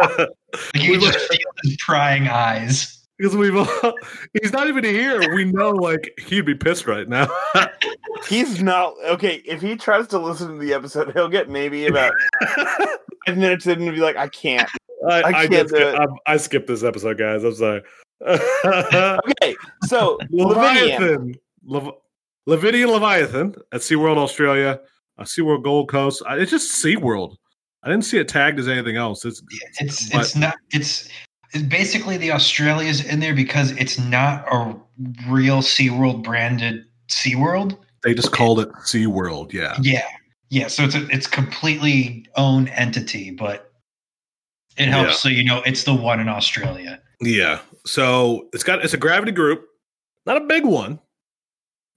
Right? 0.10 0.28
Like 0.54 0.84
you 0.84 0.92
We 0.92 1.00
can 1.00 1.12
just 1.12 1.28
feel 1.28 1.40
his 1.64 1.78
prying 1.86 2.28
eyes. 2.28 2.98
Because 3.18 3.36
we've 3.36 3.56
all, 3.56 3.94
he's 4.42 4.52
not 4.52 4.68
even 4.68 4.84
here. 4.84 5.36
We 5.36 5.46
know 5.46 5.70
like 5.70 6.12
he'd 6.26 6.46
be 6.46 6.56
pissed 6.56 6.88
right 6.88 7.08
now. 7.08 7.28
He's 8.28 8.62
not 8.64 8.96
okay. 9.06 9.44
If 9.46 9.62
he 9.62 9.76
tries 9.76 10.08
to 10.08 10.18
listen 10.20 10.54
to 10.54 10.58
the 10.58 10.74
episode, 10.74 11.12
he'll 11.14 11.28
get 11.30 11.50
maybe 11.50 11.86
about 11.86 12.14
five 13.26 13.38
minutes 13.38 13.68
in 13.68 13.82
and 13.82 13.94
be 13.94 14.02
like, 14.02 14.16
I 14.16 14.28
can't. 14.28 14.70
I, 15.08 15.22
I 15.22 15.28
I, 15.28 15.32
can't 15.32 15.52
did 15.52 15.68
do 15.68 15.76
skip, 15.76 15.96
it. 15.96 16.10
I, 16.28 16.34
I 16.34 16.38
skipped 16.38 16.68
this 16.68 16.84
episode, 16.84 17.18
guys. 17.18 17.44
I'm 17.44 17.56
sorry. 17.56 17.82
Okay, 18.66 19.56
so 19.88 20.20
Leviathan. 20.30 21.00
Leviathan, 21.00 21.36
Lev- 21.66 21.94
Levidian 22.48 22.92
Leviathan 22.92 23.56
at 23.72 23.82
SeaWorld 23.82 24.18
Australia, 24.18 24.80
uh, 25.18 25.24
SeaWorld 25.24 25.64
Gold 25.64 25.90
Coast. 25.90 26.22
Uh, 26.28 26.36
it's 26.36 26.52
just 26.52 26.84
SeaWorld. 26.84 27.36
I 27.84 27.90
didn't 27.90 28.06
see 28.06 28.18
it 28.20 28.28
tagged 28.28 28.60
as 28.60 28.68
anything 28.68 28.96
else. 28.96 29.26
It's 29.26 29.42
It's 29.80 30.10
But- 30.10 30.22
it's 30.22 30.36
not 30.36 30.56
it's, 30.72 31.10
it's 31.54 31.64
basically 31.64 32.18
the 32.18 32.32
Australia's 32.32 33.04
in 33.04 33.20
there 33.20 33.36
because 33.36 33.72
it's 33.72 33.98
not 34.00 34.46
a 34.52 34.76
real 35.28 35.62
SeaWorld 35.62 36.24
branded 36.24 36.86
SeaWorld. 37.10 37.78
they 38.04 38.14
just 38.14 38.32
called 38.32 38.60
it 38.60 38.70
SeaWorld. 38.86 39.52
Yeah. 39.54 39.78
Yeah. 39.82 40.08
Yeah. 40.50 40.68
So 40.68 40.84
it's 40.84 40.96
a 40.96 41.08
it's 41.10 41.28
completely 41.28 42.26
own 42.36 42.68
entity, 42.70 43.32
but 43.32 43.72
it 44.78 44.88
helps 44.88 45.10
Yeah. 45.10 45.16
so 45.16 45.30
you 45.30 45.44
know 45.44 45.62
it's 45.66 45.84
the 45.84 45.94
one 45.94 46.20
in 46.20 46.30
Australia. 46.30 47.02
Yeah. 47.20 47.60
So 47.86 48.48
it's 48.54 48.64
got 48.64 48.84
it's 48.86 48.94
a 48.94 48.98
gravity 48.98 49.32
group, 49.32 49.66
not 50.26 50.38
a 50.38 50.46
big 50.46 50.66
one, 50.66 51.00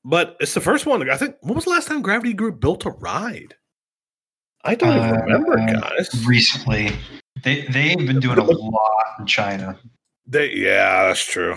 but 0.04 0.36
it's 0.40 0.54
the 0.54 0.60
first 0.60 0.84
one. 0.86 1.08
I 1.10 1.16
think 1.16 1.36
when 1.42 1.54
was 1.54 1.64
the 1.64 1.70
last 1.70 1.88
time 1.88 2.02
Gravity 2.02 2.32
Group 2.32 2.60
built 2.60 2.84
a 2.86 2.90
ride? 2.90 3.54
I 4.64 4.74
don't 4.74 4.96
even 4.96 5.10
Uh, 5.10 5.22
remember, 5.22 5.56
guys. 5.56 6.24
Recently. 6.26 6.92
They 7.42 7.62
they've 7.62 7.98
been 7.98 8.20
doing 8.20 8.38
a 8.38 8.44
lot 8.44 9.06
in 9.18 9.26
China. 9.26 9.78
They 10.26 10.52
yeah, 10.54 11.08
that's 11.08 11.24
true. 11.24 11.56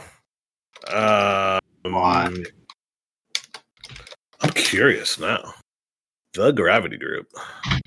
Um, 0.87 1.59
Lot. 1.85 2.33
I'm 4.41 4.49
curious 4.53 5.19
now. 5.19 5.53
The 6.33 6.51
Gravity 6.51 6.97
Group. 6.97 7.27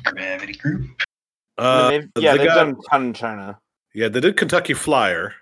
Gravity 0.05 0.55
Group. 0.55 0.89
Uh, 1.59 1.91
they've, 1.91 2.09
yeah, 2.17 2.33
they 2.33 2.39
they've 2.39 2.47
got- 2.49 2.55
done 2.55 2.71
a 2.71 2.89
ton 2.91 3.07
in 3.09 3.15
China. 3.15 3.59
Yeah, 3.93 4.09
they 4.09 4.21
did 4.21 4.37
Kentucky 4.37 4.73
Flyer, 4.75 5.35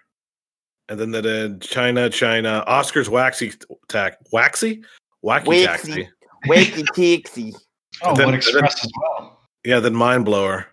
and 0.88 0.98
then 0.98 1.10
they 1.12 1.20
did 1.20 1.60
China, 1.60 2.08
China, 2.10 2.64
Oscars 2.66 3.08
Waxy 3.08 3.52
Tack, 3.88 4.18
Waxy, 4.32 4.82
Wacky 5.24 5.46
Waxy. 5.46 5.64
Taxi. 5.66 6.08
Wakey 6.48 6.84
Tixie. 6.94 7.54
Oh, 8.02 8.14
Then- 8.16 8.26
what 8.26 8.30
then- 8.32 8.34
Express 8.34 8.84
as 8.84 8.90
well. 9.00 9.37
Yeah, 9.68 9.80
then 9.80 9.94
Mind 9.94 10.24
Blower, 10.24 10.66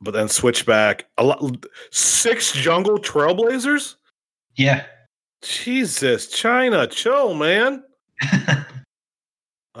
but 0.00 0.12
then 0.14 0.30
Switchback. 0.30 1.04
A 1.18 1.24
lot, 1.24 1.66
six 1.90 2.52
Jungle 2.52 2.98
Trailblazers. 2.98 3.96
Yeah. 4.56 4.86
Jesus, 5.42 6.28
China, 6.28 6.86
chill, 6.86 7.34
man. 7.34 7.84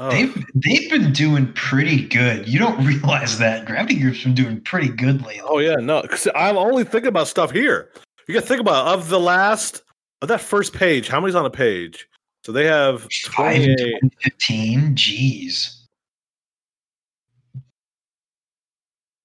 Oh, 0.00 0.10
they've 0.10 0.46
they've 0.54 0.88
been 0.88 1.12
doing 1.12 1.52
pretty 1.54 2.06
good. 2.06 2.46
You 2.46 2.60
don't 2.60 2.78
realize 2.86 3.36
that 3.38 3.66
Gravity 3.66 3.98
Group's 3.98 4.22
been 4.22 4.32
doing 4.32 4.60
pretty 4.60 4.90
good 4.90 5.22
lately. 5.26 5.40
oh 5.42 5.58
yeah, 5.58 5.74
no, 5.74 6.02
because 6.02 6.28
I'm 6.36 6.56
only 6.56 6.84
thinking 6.84 7.08
about 7.08 7.26
stuff 7.26 7.50
here. 7.50 7.90
You 8.28 8.34
got 8.34 8.42
to 8.42 8.46
think 8.46 8.60
about 8.60 8.86
of 8.86 9.08
the 9.08 9.18
last 9.18 9.82
of 10.22 10.28
that 10.28 10.40
first 10.40 10.72
page. 10.72 11.08
How 11.08 11.18
many's 11.18 11.34
on 11.34 11.46
a 11.46 11.50
page? 11.50 12.06
So 12.44 12.52
they 12.52 12.64
have 12.66 13.08
Five 13.26 13.62
in 13.62 13.76
28. 13.76 14.00
2015. 14.02 14.94
Jeez. 14.94 15.77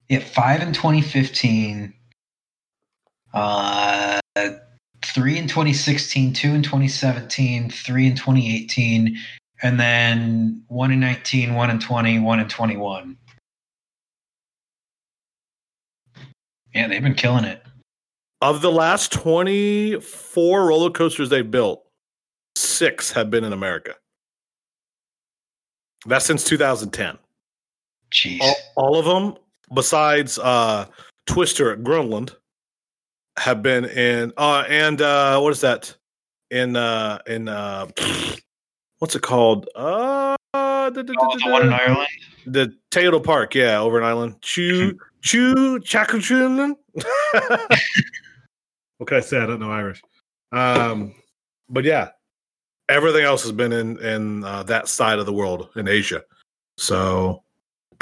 Yeah, 0.08 0.20
five 0.20 0.62
in 0.62 0.72
2015. 0.72 1.94
Uh, 3.32 4.20
three 5.04 5.38
in 5.38 5.46
2016, 5.46 6.32
two 6.32 6.54
in 6.54 6.62
2017, 6.62 7.70
three 7.70 8.06
in 8.06 8.14
2018, 8.14 9.16
and 9.62 9.80
then 9.80 10.62
one 10.68 10.90
in 10.90 11.00
19, 11.00 11.54
one 11.54 11.70
in 11.70 11.78
20, 11.78 12.18
one 12.20 12.40
in 12.40 12.48
21. 12.48 13.16
Yeah, 16.74 16.88
they've 16.88 17.02
been 17.02 17.14
killing 17.14 17.44
it. 17.44 17.62
Of 18.40 18.60
the 18.60 18.70
last 18.70 19.12
24 19.12 20.66
roller 20.66 20.90
coasters 20.90 21.30
they've 21.30 21.50
built, 21.50 21.84
six 22.56 23.12
have 23.12 23.30
been 23.30 23.44
in 23.44 23.52
America. 23.52 23.94
That's 26.06 26.26
since 26.26 26.44
2010. 26.44 27.18
Jeez. 28.12 28.40
All, 28.40 28.54
all 28.76 28.98
of 28.98 29.06
them, 29.06 29.36
besides 29.72 30.38
uh, 30.38 30.86
Twister 31.26 31.72
at 31.72 31.82
Greenland, 31.84 32.32
have 33.38 33.62
been 33.62 33.84
in. 33.84 34.32
Uh, 34.36 34.64
and 34.68 35.00
uh, 35.02 35.38
what 35.40 35.50
is 35.52 35.60
that? 35.62 35.94
In 36.50 36.76
uh, 36.76 37.18
in 37.26 37.48
uh, 37.48 37.86
what's 38.98 39.14
it 39.16 39.22
called? 39.22 39.68
Uh, 39.74 40.36
da- 40.52 40.90
Oh, 40.90 40.90
da- 40.90 41.02
the 41.04 41.50
one 41.50 41.62
in 41.66 41.72
Ireland? 41.72 42.08
the 42.46 42.74
Tayto 42.90 43.22
Park, 43.24 43.54
yeah, 43.54 43.80
over 43.80 43.98
in 43.98 44.04
Ireland. 44.04 44.36
Chew, 44.42 44.98
chew, 45.22 45.78
chakachun. 45.80 46.74
what 48.98 49.08
can 49.08 49.16
I 49.16 49.20
say? 49.20 49.38
I 49.38 49.46
don't 49.46 49.60
know 49.60 49.70
Irish. 49.70 50.02
Um, 50.52 51.14
but 51.68 51.84
yeah, 51.84 52.10
everything 52.88 53.24
else 53.24 53.42
has 53.42 53.52
been 53.52 53.72
in 53.72 53.98
in 54.00 54.44
uh, 54.44 54.62
that 54.64 54.88
side 54.88 55.18
of 55.18 55.26
the 55.26 55.32
world 55.32 55.70
in 55.76 55.88
Asia. 55.88 56.22
So, 56.76 57.43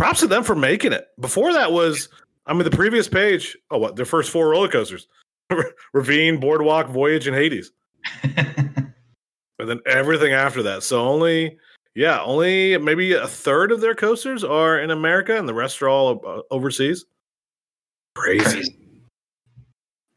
props 0.03 0.19
to 0.21 0.27
them 0.27 0.43
for 0.43 0.57
making 0.57 0.93
it. 0.93 1.07
Before 1.21 1.53
that 1.53 1.71
was, 1.71 2.09
I 2.47 2.55
mean, 2.55 2.65
the 2.65 2.71
previous 2.77 3.07
page. 3.07 3.57
Oh, 3.71 3.79
what 3.79 3.95
their 3.95 4.05
first 4.05 4.31
four 4.31 4.49
roller 4.49 4.69
coasters: 4.69 5.07
Ravine, 5.95 6.41
Boardwalk, 6.41 6.89
Voyage, 6.89 7.29
and 7.29 7.37
Hades. 7.37 7.71
and 8.25 8.95
then 9.59 9.81
everything 9.87 10.33
after 10.33 10.61
that. 10.65 10.83
So 10.83 11.07
only, 11.07 11.57
yeah, 11.95 12.21
only 12.23 12.77
maybe 12.79 13.13
a 13.13 13.29
third 13.29 13.71
of 13.71 13.81
their 13.81 13.95
coasters 13.95 14.43
are 14.43 14.81
in 14.81 14.91
America, 14.91 15.39
and 15.39 15.49
the 15.49 15.55
rest 15.55 15.81
are 15.83 15.89
all 15.89 16.21
uh, 16.27 16.43
overseas. 16.51 17.05
Crazy. 18.17 18.77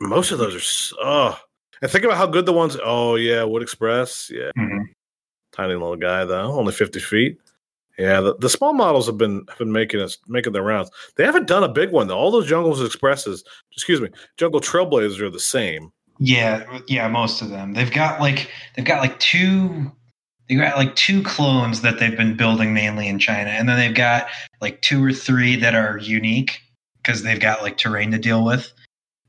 Most 0.02 0.32
of 0.32 0.39
those 0.39 0.56
are. 0.56 0.60
So, 0.60 0.95
oh, 1.00 1.39
and 1.84 1.91
think 1.91 2.06
about 2.06 2.17
how 2.17 2.26
good 2.26 2.48
the 2.48 2.54
ones. 2.54 2.76
Oh 2.84 3.15
yeah, 3.15 3.43
Wood 3.43 3.62
Express. 3.62 4.32
Yeah, 4.34 4.50
Mhm. 4.58 4.86
tiny 5.52 5.74
little 5.74 5.95
guy 5.95 6.26
though, 6.26 6.54
only 6.54 6.74
fifty 6.74 7.00
feet. 7.00 7.38
Yeah, 7.97 8.19
the, 8.19 8.36
the 8.36 8.49
small 8.49 8.73
models 8.73 9.08
have 9.08 9.17
been 9.17 9.45
have 9.47 9.58
been 9.58 9.71
making 9.71 10.01
us 10.01 10.17
making 10.27 10.53
their 10.53 10.63
rounds. 10.63 10.91
They 11.15 11.25
haven't 11.25 11.47
done 11.47 11.63
a 11.63 11.69
big 11.69 11.91
one 11.91 12.08
though. 12.08 12.17
All 12.17 12.31
those 12.31 12.47
Jungles 12.47 12.84
Expresses, 12.84 13.43
excuse 13.71 14.01
me, 14.01 14.10
Jungle 14.38 14.60
Trailblazers 14.60 15.19
are 15.21 15.29
the 15.29 15.39
same. 15.39 15.91
Yeah, 16.19 16.79
yeah, 16.88 17.08
most 17.08 17.41
of 17.41 17.49
them. 17.49 17.73
They've 17.73 17.91
got 17.91 18.19
like 18.19 18.49
they've 18.75 18.86
got 18.86 19.01
like 19.01 19.17
two 19.19 19.91
they 20.47 20.55
got 20.55 20.77
like 20.77 20.95
two 20.95 21.23
clones 21.23 21.81
that 21.81 21.99
they've 21.99 22.15
been 22.15 22.38
building 22.38 22.73
mainly 22.73 23.08
in 23.08 23.19
China, 23.19 23.49
and 23.49 23.67
then 23.67 23.77
they've 23.77 23.95
got 23.95 24.27
like 24.62 24.81
two 24.81 25.03
or 25.03 25.12
three 25.12 25.55
that 25.58 25.73
are 25.75 25.97
unique 25.97 26.60
because 27.01 27.23
they've 27.23 27.39
got 27.39 27.62
like 27.62 27.77
terrain 27.77 28.12
to 28.12 28.17
deal 28.17 28.43
with. 28.43 28.71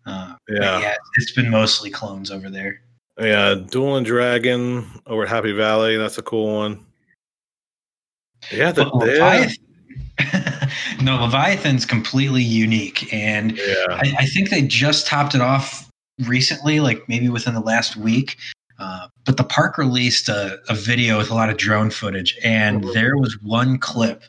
Uh, 0.07 0.35
Yeah. 0.48 0.81
yeah, 0.81 0.94
it's 1.16 1.33
been 1.33 1.50
mostly 1.50 1.90
clones 1.90 2.31
over 2.31 2.48
there. 2.48 2.81
Yeah, 3.18 3.55
Duel 3.55 3.96
and 3.96 4.07
Dragon 4.07 4.87
over 5.07 5.22
at 5.22 5.29
Happy 5.29 5.52
Valley. 5.52 5.96
That's 5.96 6.18
a 6.18 6.22
cool 6.22 6.55
one. 6.55 6.86
Yeah, 8.53 8.73
the, 8.73 8.85
Leviathan, 8.87 9.57
no, 11.03 11.17
Leviathan's 11.23 11.85
completely 11.85 12.43
unique, 12.43 13.13
and 13.13 13.57
yeah, 13.59 13.85
I, 13.91 14.15
I 14.21 14.27
think 14.27 14.51
they 14.51 14.63
just 14.63 15.07
topped 15.07 15.35
it 15.35 15.41
off 15.41 15.89
recently, 16.27 16.81
like 16.81 17.09
maybe 17.09 17.29
within 17.29 17.55
the 17.55 17.61
last 17.61 17.97
week. 17.97 18.37
Uh, 18.79 19.09
but 19.25 19.37
the 19.39 19.45
park 19.45 19.79
released 19.79 20.29
a, 20.29 20.59
a 20.69 20.75
video 20.75 21.17
with 21.19 21.31
a 21.31 21.35
lot 21.35 21.49
of 21.51 21.57
drone 21.57 21.91
footage, 21.91 22.37
and 22.45 22.83
Mhm. 22.85 22.93
there 22.95 23.17
was 23.17 23.37
one 23.43 23.79
clip 23.79 24.23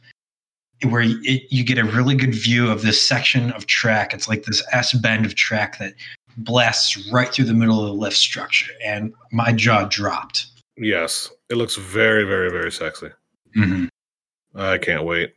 where 0.89 1.01
it, 1.05 1.43
you 1.49 1.63
get 1.63 1.77
a 1.77 1.83
really 1.83 2.15
good 2.15 2.33
view 2.35 2.69
of 2.69 2.81
this 2.81 3.01
section 3.05 3.51
of 3.51 3.65
track. 3.65 4.13
It's 4.13 4.27
like 4.27 4.43
this 4.43 4.63
S 4.71 4.93
bend 4.93 5.25
of 5.25 5.35
track 5.35 5.79
that 5.79 5.93
blasts 6.37 7.09
right 7.11 7.33
through 7.33 7.45
the 7.45 7.53
middle 7.53 7.81
of 7.81 7.87
the 7.87 7.93
lift 7.93 8.15
structure, 8.17 8.71
and 8.85 9.13
my 9.31 9.51
jaw 9.51 9.85
dropped. 9.85 10.45
yes. 10.77 11.29
It 11.49 11.55
looks 11.55 11.77
very, 11.77 12.25
very, 12.25 12.51
very 12.51 12.71
sexy. 12.71 13.07
I 14.57 14.77
can't 14.77 15.03
wait. 15.03 15.33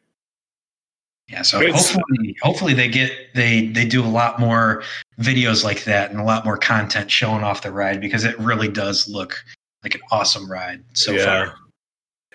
Yeah, 1.29 1.43
so 1.43 1.61
It's- 1.61 1.93
hopefully, 1.93 2.37
hopefully 2.43 2.75
they 2.75 2.89
get 2.89 3.13
they 3.35 3.67
they 3.69 3.85
do 3.85 4.03
a 4.03 4.09
lot 4.09 4.41
more 4.41 4.83
videos 5.21 5.63
like 5.63 5.85
that 5.85 6.11
and 6.11 6.19
a 6.19 6.25
lot 6.25 6.45
more 6.45 6.57
content 6.57 7.09
showing 7.11 7.45
off 7.45 7.63
the 7.63 7.71
ride 7.71 8.01
because 8.01 8.25
it 8.25 8.37
really 8.41 8.67
does 8.69 9.07
look 9.09 9.41
like 9.85 9.95
an 9.95 10.01
awesome 10.11 10.51
ride 10.51 10.83
so 10.95 11.13
yeah. 11.13 11.25
far. 11.25 11.55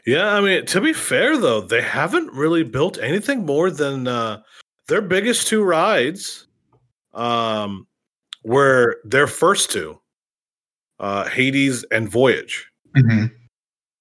Yeah, 0.05 0.33
I 0.35 0.39
mean, 0.39 0.65
to 0.67 0.79
be 0.79 0.93
fair 0.93 1.35
though, 1.37 1.59
they 1.61 1.81
haven't 1.81 2.31
really 2.31 2.63
built 2.63 2.97
anything 2.99 3.45
more 3.45 3.69
than 3.69 4.07
uh 4.07 4.41
their 4.87 5.01
biggest 5.01 5.47
two 5.47 5.63
rides 5.63 6.47
um 7.13 7.87
were 8.45 9.01
their 9.03 9.27
first 9.27 9.71
two. 9.71 9.99
Uh 10.99 11.27
Hades 11.27 11.83
and 11.91 12.07
Voyage. 12.07 12.71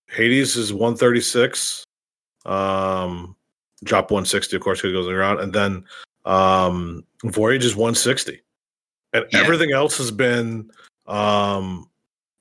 Hades 0.09 0.57
is 0.57 0.73
136. 0.73 1.83
Um 2.45 3.37
drop 3.83 4.11
160 4.11 4.57
of 4.57 4.63
course 4.63 4.79
because 4.81 4.91
it 4.91 4.95
goes 4.95 5.09
around 5.09 5.41
and 5.41 5.53
then 5.53 5.85
um 6.25 7.05
Voyage 7.25 7.65
is 7.65 7.77
160. 7.77 8.41
And 9.13 9.27
Yeah. 9.33 9.41
everything 9.41 9.73
else 9.73 9.97
has 9.99 10.11
been 10.11 10.71
um 11.07 11.87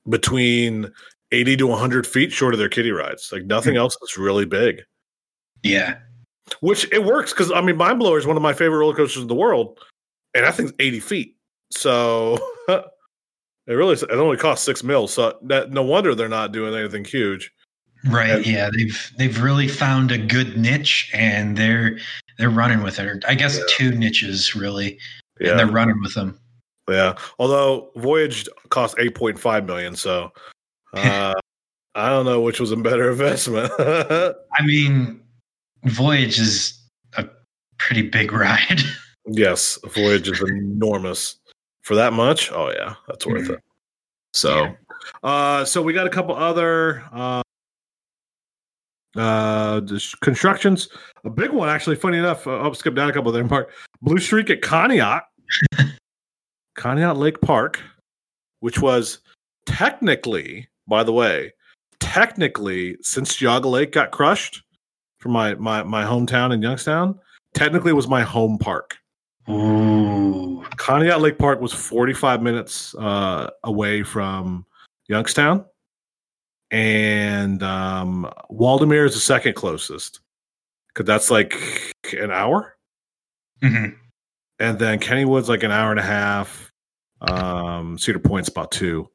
between 0.08 0.90
80 1.32 1.56
to 1.58 1.66
100 1.66 2.06
feet 2.06 2.32
short 2.32 2.54
of 2.54 2.58
their 2.58 2.68
kiddie 2.68 2.92
rides. 2.92 3.30
Like 3.32 3.44
nothing 3.44 3.76
else 3.76 3.96
is 4.02 4.16
really 4.16 4.44
big. 4.44 4.82
Yeah, 5.62 5.96
Which 6.60 6.86
it 6.92 7.02
works 7.04 7.32
because 7.32 7.50
I 7.50 7.60
mean, 7.62 7.76
Mind 7.76 7.98
Blower 7.98 8.18
is 8.18 8.26
one 8.26 8.36
of 8.36 8.42
my 8.42 8.52
favorite 8.52 8.78
roller 8.78 8.94
coasters 8.94 9.22
in 9.22 9.28
the 9.28 9.34
world, 9.34 9.80
and 10.34 10.44
I 10.44 10.50
think 10.50 10.68
it's 10.70 10.76
80 10.78 11.00
feet. 11.00 11.36
So 11.70 12.38
it 12.68 12.84
really 13.66 13.94
it 13.94 14.10
only 14.10 14.36
costs 14.36 14.64
six 14.64 14.82
mil, 14.84 15.08
So 15.08 15.38
that, 15.44 15.70
no 15.70 15.82
wonder 15.82 16.14
they're 16.14 16.28
not 16.28 16.52
doing 16.52 16.74
anything 16.74 17.04
huge. 17.04 17.50
Right. 18.06 18.30
And- 18.30 18.46
yeah, 18.46 18.70
they've 18.76 19.12
they've 19.18 19.42
really 19.42 19.68
found 19.68 20.10
a 20.12 20.18
good 20.18 20.56
niche 20.56 21.10
and 21.14 21.56
they're 21.56 21.98
they're 22.38 22.50
running 22.50 22.82
with 22.82 22.98
it. 22.98 23.24
I 23.28 23.34
guess 23.34 23.56
Yeah. 23.58 23.64
two 23.68 23.90
niches 23.92 24.54
really, 24.56 24.98
and 25.40 25.58
they're 25.58 25.66
running 25.66 26.00
with 26.02 26.14
them. 26.14 26.38
yeah. 26.90 27.14
Although 27.38 27.90
Voyage 27.96 28.48
cost 28.70 28.96
8.5 28.98 29.66
million, 29.66 29.94
so 29.96 30.32
uh, 30.94 31.32
I 31.94 32.08
don't 32.08 32.24
know 32.26 32.40
which 32.40 32.58
was 32.60 32.72
a 32.72 32.76
better 32.76 33.10
investment. 33.10 33.72
I 33.78 34.34
mean, 34.64 35.20
Voyage 35.84 36.38
is 36.40 36.80
a 37.16 37.26
pretty 37.78 38.02
big 38.02 38.32
ride. 38.44 38.80
yes, 39.26 39.78
Voyage 39.84 40.28
is 40.28 40.40
enormous 40.42 41.36
for 41.82 41.94
that 41.94 42.12
much. 42.12 42.50
Oh 42.50 42.70
yeah, 42.70 42.94
that's 43.06 43.26
worth 43.26 43.48
Mhm. 43.48 43.54
it. 43.54 43.60
So, 44.32 44.74
uh, 45.22 45.64
so 45.64 45.80
we 45.80 45.92
got 45.92 46.08
a 46.08 46.10
couple 46.10 46.34
other 46.34 47.04
uh, 47.12 47.42
uh, 49.16 49.80
constructions. 50.22 50.88
A 51.24 51.30
big 51.30 51.50
one, 51.50 51.68
actually. 51.68 51.96
Funny 51.96 52.18
enough, 52.18 52.46
uh, 52.46 52.58
I'll 52.60 52.74
skip 52.74 52.94
down 52.94 53.08
a 53.08 53.12
couple 53.12 53.32
there. 53.32 53.46
Park 53.46 53.70
Blue 54.02 54.18
Streak 54.18 54.50
at 54.50 54.60
Conneaut, 54.60 55.22
Conneaut 56.76 57.16
Lake 57.16 57.40
Park, 57.40 57.80
which 58.60 58.80
was 58.80 59.20
technically, 59.66 60.68
by 60.86 61.02
the 61.02 61.12
way, 61.12 61.52
technically 62.00 62.96
since 63.02 63.40
Yaga 63.40 63.68
Lake 63.68 63.92
got 63.92 64.10
crushed 64.10 64.62
from 65.18 65.32
my 65.32 65.54
my 65.54 65.82
my 65.82 66.04
hometown 66.04 66.52
in 66.52 66.62
Youngstown, 66.62 67.18
technically 67.54 67.92
was 67.92 68.08
my 68.08 68.22
home 68.22 68.58
park. 68.58 68.96
Ooh, 69.48 70.64
Conneaut 70.76 71.20
Lake 71.20 71.38
Park 71.38 71.60
was 71.60 71.72
45 71.72 72.42
minutes 72.42 72.94
uh, 72.94 73.50
away 73.62 74.02
from 74.02 74.64
Youngstown. 75.08 75.64
And 76.74 77.62
um, 77.62 78.28
Waldameer 78.50 79.06
is 79.06 79.14
the 79.14 79.20
second 79.20 79.54
closest 79.54 80.18
because 80.88 81.06
that's 81.06 81.30
like 81.30 81.54
an 82.18 82.32
hour. 82.32 82.74
hmm 83.62 83.90
And 84.58 84.76
then 84.80 84.98
Kennywood's 84.98 85.48
like 85.48 85.62
an 85.62 85.70
hour 85.70 85.92
and 85.92 86.00
a 86.00 86.02
half. 86.04 86.72
Um, 87.20 87.96
Cedar 87.96 88.18
Point's 88.18 88.48
about 88.48 88.72
two. 88.72 89.08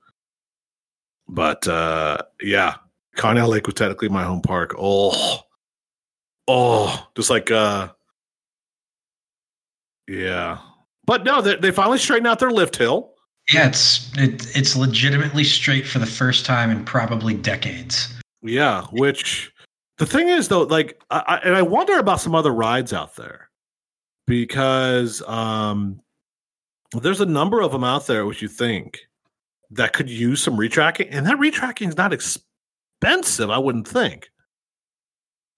But 1.27 1.67
uh, 1.67 2.19
yeah, 2.41 2.75
Conneaut 3.17 3.49
Lake 3.49 3.65
was 3.67 3.75
technically 3.75 4.07
my 4.07 4.23
home 4.23 4.41
park. 4.41 4.73
Oh, 4.79 5.41
oh, 6.47 7.09
just 7.17 7.29
like 7.29 7.51
uh, 7.51 7.89
yeah. 10.07 10.59
But 11.05 11.25
no, 11.25 11.41
they, 11.41 11.57
they 11.57 11.71
finally 11.71 11.97
straightened 11.97 12.27
out 12.27 12.39
their 12.39 12.51
lift 12.51 12.77
hill. 12.77 13.15
Yeah, 13.51 13.67
it's 13.67 14.12
it, 14.17 14.55
it's 14.55 14.75
legitimately 14.75 15.43
straight 15.43 15.88
for 15.88 15.99
the 15.99 16.05
first 16.05 16.45
time 16.45 16.69
in 16.69 16.85
probably 16.85 17.33
decades. 17.33 18.13
Yeah, 18.41 18.83
which 18.91 19.51
the 19.97 20.05
thing 20.05 20.29
is 20.29 20.47
though, 20.47 20.63
like, 20.63 21.01
I, 21.09 21.23
I, 21.27 21.38
and 21.39 21.55
I 21.55 21.62
wonder 21.62 21.97
about 21.97 22.21
some 22.21 22.35
other 22.35 22.53
rides 22.53 22.93
out 22.93 23.15
there 23.15 23.49
because 24.27 25.21
um, 25.27 25.99
there's 27.01 27.21
a 27.21 27.25
number 27.25 27.62
of 27.62 27.71
them 27.71 27.83
out 27.83 28.07
there 28.07 28.25
which 28.25 28.41
you 28.41 28.47
think 28.47 28.99
that 29.71 29.93
could 29.93 30.09
use 30.09 30.41
some 30.41 30.57
retracking, 30.57 31.07
and 31.12 31.25
that 31.25 31.38
retracking 31.38 31.89
is 31.89 31.97
not 31.97 32.13
expensive. 32.13 33.49
I 33.49 33.57
wouldn't 33.57 33.88
think. 33.88 34.29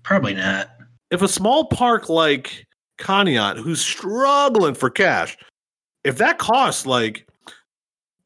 Probably 0.04 0.34
not. 0.34 0.70
If 1.12 1.22
a 1.22 1.28
small 1.28 1.66
park 1.66 2.10
like 2.10 2.66
Conneaut, 2.98 3.58
who's 3.58 3.82
struggling 3.82 4.74
for 4.74 4.90
cash, 4.90 5.38
if 6.04 6.18
that 6.18 6.40
costs 6.40 6.86
like, 6.86 7.28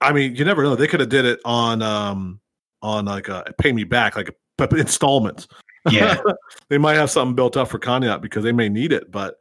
I 0.01 0.11
mean, 0.13 0.35
you 0.35 0.45
never 0.45 0.63
know. 0.63 0.75
They 0.75 0.87
could 0.87 0.99
have 0.99 1.09
did 1.09 1.25
it 1.25 1.39
on 1.45 1.81
um 1.81 2.39
on 2.81 3.05
like 3.05 3.27
a 3.29 3.43
pay 3.57 3.71
me 3.71 3.83
back, 3.83 4.15
like 4.15 4.29
a, 4.59 4.75
installments. 4.75 5.47
Yeah, 5.89 6.17
they 6.69 6.77
might 6.77 6.95
have 6.95 7.09
something 7.11 7.35
built 7.35 7.57
up 7.57 7.67
for 7.69 7.79
Conneaut 7.79 8.21
because 8.21 8.43
they 8.43 8.51
may 8.51 8.69
need 8.69 8.91
it. 8.91 9.11
But 9.11 9.35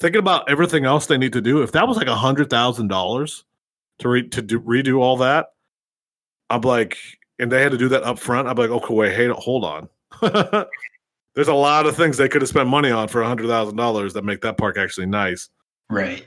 thinking 0.00 0.18
about 0.20 0.48
everything 0.50 0.84
else 0.84 1.06
they 1.06 1.18
need 1.18 1.32
to 1.34 1.40
do, 1.40 1.62
if 1.62 1.72
that 1.72 1.88
was 1.88 1.96
like 1.96 2.06
a 2.06 2.14
hundred 2.14 2.50
thousand 2.50 2.88
dollars 2.88 3.44
to 3.98 4.08
re- 4.08 4.28
to 4.28 4.42
do, 4.42 4.60
redo 4.60 4.98
all 5.00 5.16
that, 5.18 5.46
I'm 6.50 6.60
like, 6.62 6.96
and 7.38 7.50
they 7.50 7.62
had 7.62 7.72
to 7.72 7.78
do 7.78 7.88
that 7.88 8.02
up 8.04 8.18
front. 8.18 8.48
I'm 8.48 8.56
like, 8.56 8.70
okay, 8.70 8.94
wait, 8.94 9.14
hey, 9.14 9.28
hold 9.28 9.64
on. 9.64 9.88
There's 11.34 11.48
a 11.48 11.54
lot 11.54 11.84
of 11.86 11.96
things 11.96 12.16
they 12.16 12.28
could 12.28 12.40
have 12.40 12.48
spent 12.48 12.68
money 12.68 12.90
on 12.90 13.08
for 13.08 13.20
a 13.22 13.26
hundred 13.28 13.48
thousand 13.48 13.76
dollars 13.76 14.14
that 14.14 14.24
make 14.24 14.40
that 14.42 14.56
park 14.56 14.78
actually 14.78 15.06
nice. 15.06 15.48
right. 15.90 16.24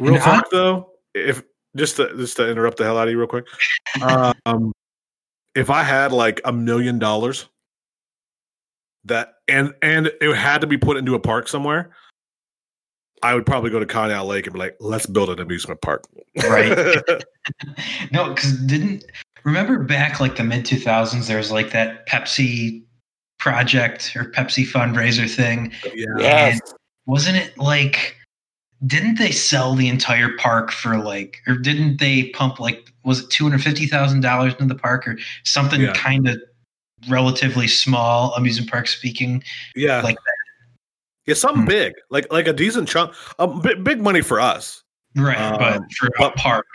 Real 0.00 0.14
And 0.14 0.22
I- 0.22 0.24
talk 0.24 0.50
though, 0.50 0.90
if 1.14 1.42
just 1.76 1.96
to, 1.96 2.14
just 2.16 2.36
to 2.36 2.50
interrupt 2.50 2.78
the 2.78 2.84
hell 2.84 2.98
out 2.98 3.08
of 3.08 3.12
you 3.12 3.18
real 3.18 3.26
quick, 3.26 3.46
um, 4.46 4.72
if 5.54 5.70
I 5.70 5.82
had 5.82 6.12
like 6.12 6.40
a 6.44 6.52
million 6.52 6.98
dollars 6.98 7.48
that 9.04 9.34
and 9.48 9.74
and 9.82 10.10
it 10.20 10.36
had 10.36 10.60
to 10.60 10.66
be 10.66 10.76
put 10.76 10.96
into 10.96 11.14
a 11.14 11.20
park 11.20 11.48
somewhere, 11.48 11.90
I 13.22 13.34
would 13.34 13.46
probably 13.46 13.70
go 13.70 13.78
to 13.78 13.86
Conneaut 13.86 14.26
Lake 14.26 14.46
and 14.46 14.54
be 14.54 14.58
like, 14.58 14.76
let's 14.80 15.06
build 15.06 15.30
an 15.30 15.40
amusement 15.40 15.80
park. 15.80 16.04
Right. 16.42 16.76
No, 18.12 18.32
because 18.34 18.52
didn't 18.66 19.04
remember 19.44 19.82
back 19.82 20.20
like 20.20 20.36
the 20.36 20.44
mid 20.44 20.64
two 20.64 20.78
thousands? 20.78 21.26
There 21.26 21.38
was 21.38 21.50
like 21.50 21.70
that 21.70 22.06
Pepsi 22.06 22.84
project 23.38 24.14
or 24.14 24.30
Pepsi 24.30 24.66
fundraiser 24.66 25.28
thing. 25.28 25.72
yeah. 25.94 26.06
Yes. 26.18 26.60
Wasn't 27.06 27.36
it 27.36 27.56
like? 27.58 28.16
Didn't 28.86 29.18
they 29.18 29.30
sell 29.30 29.74
the 29.74 29.88
entire 29.88 30.36
park 30.38 30.70
for 30.70 30.96
like, 30.96 31.42
or 31.46 31.56
didn't 31.56 31.98
they 31.98 32.30
pump 32.30 32.58
like? 32.60 32.92
Was 33.04 33.20
it 33.20 33.30
two 33.30 33.44
hundred 33.44 33.62
fifty 33.62 33.86
thousand 33.86 34.20
dollars 34.22 34.54
into 34.54 34.72
the 34.72 34.78
park 34.80 35.06
or 35.06 35.18
something 35.44 35.80
Yeah. 35.82 35.92
kind 35.92 36.26
of 36.28 36.40
relatively 37.08 37.68
small 37.68 38.32
amusement 38.34 38.70
park 38.70 38.86
speaking? 38.88 39.42
Yeah. 39.76 40.00
Like 40.02 40.16
yeah, 41.26 41.34
something 41.34 41.62
Hmm. 41.62 41.68
big, 41.68 41.94
like 42.10 42.32
like 42.32 42.48
a 42.48 42.52
decent 42.54 42.88
chunk, 42.88 43.12
um, 43.38 43.60
big, 43.60 43.84
big 43.84 44.00
money 44.00 44.22
for 44.22 44.40
us. 44.40 44.82
Right, 45.14 45.36
Um, 45.38 45.58
but 45.58 45.82
for 45.98 46.08
a 46.24 46.30
park, 46.32 46.66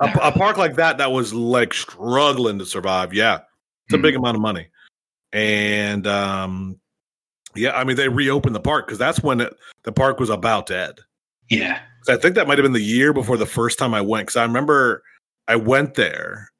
A, 0.00 0.10
a 0.22 0.32
park 0.32 0.56
like 0.58 0.74
that 0.76 0.98
that 0.98 1.12
was 1.12 1.32
like 1.32 1.72
struggling 1.72 2.58
to 2.58 2.66
survive. 2.66 3.14
Yeah, 3.14 3.40
it's 3.86 3.94
a 3.94 3.96
Hmm. 3.96 4.02
big 4.02 4.16
amount 4.16 4.34
of 4.36 4.40
money. 4.40 4.68
and 5.32 6.06
um, 6.06 6.78
yeah, 7.54 7.76
I 7.76 7.84
mean 7.84 7.96
they 7.96 8.08
reopened 8.08 8.54
the 8.54 8.60
park 8.60 8.86
because 8.86 8.98
that's 8.98 9.22
when 9.22 9.40
it, 9.40 9.52
the 9.84 9.92
park 9.92 10.18
was 10.20 10.30
about 10.30 10.66
dead. 10.66 11.00
Yeah. 11.50 11.80
I 12.08 12.16
think 12.16 12.34
that 12.34 12.46
might 12.46 12.58
have 12.58 12.64
been 12.64 12.72
the 12.72 12.80
year 12.80 13.12
before 13.12 13.36
the 13.36 13.46
first 13.46 13.78
time 13.78 13.94
I 13.94 14.00
went 14.00 14.26
because 14.26 14.36
I 14.36 14.42
remember 14.42 15.02
I 15.48 15.56
went 15.56 15.94
there 15.94 16.50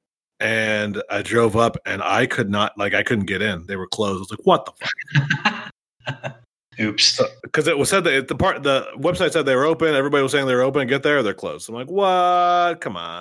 and 0.41 1.03
I 1.11 1.23
drove 1.23 1.57
up 1.57 1.77
and 1.87 2.03
I 2.03 2.27
could 2.27 2.51
not 2.51 2.77
like 2.79 2.95
I 2.95 3.03
couldn't 3.03 3.27
get 3.27 3.43
in. 3.43 3.67
They 3.67 3.77
were 3.77 3.87
closed. 3.87 4.19
I 4.19 4.21
was 4.21 4.31
like, 4.31 4.47
what 4.47 4.67
the 4.67 6.13
fuck? 6.13 6.41
Oops. 6.81 7.21
Because 7.43 7.69
it 7.69 7.79
was 7.79 7.89
said 7.89 8.05
that 8.05 8.29
the 8.29 8.35
part 8.35 8.63
the 8.63 8.87
website 8.97 9.33
said 9.33 9.47
they 9.47 9.55
were 9.55 9.65
open. 9.65 9.95
Everybody 9.95 10.23
was 10.23 10.33
saying 10.33 10.47
they 10.47 10.55
were 10.55 10.63
open. 10.63 10.87
Get 10.89 11.03
there, 11.03 11.23
they're 11.23 11.35
closed. 11.35 11.69
I'm 11.69 11.75
like, 11.75 11.91
what? 11.91 12.81
Come 12.81 12.97
on. 12.97 13.21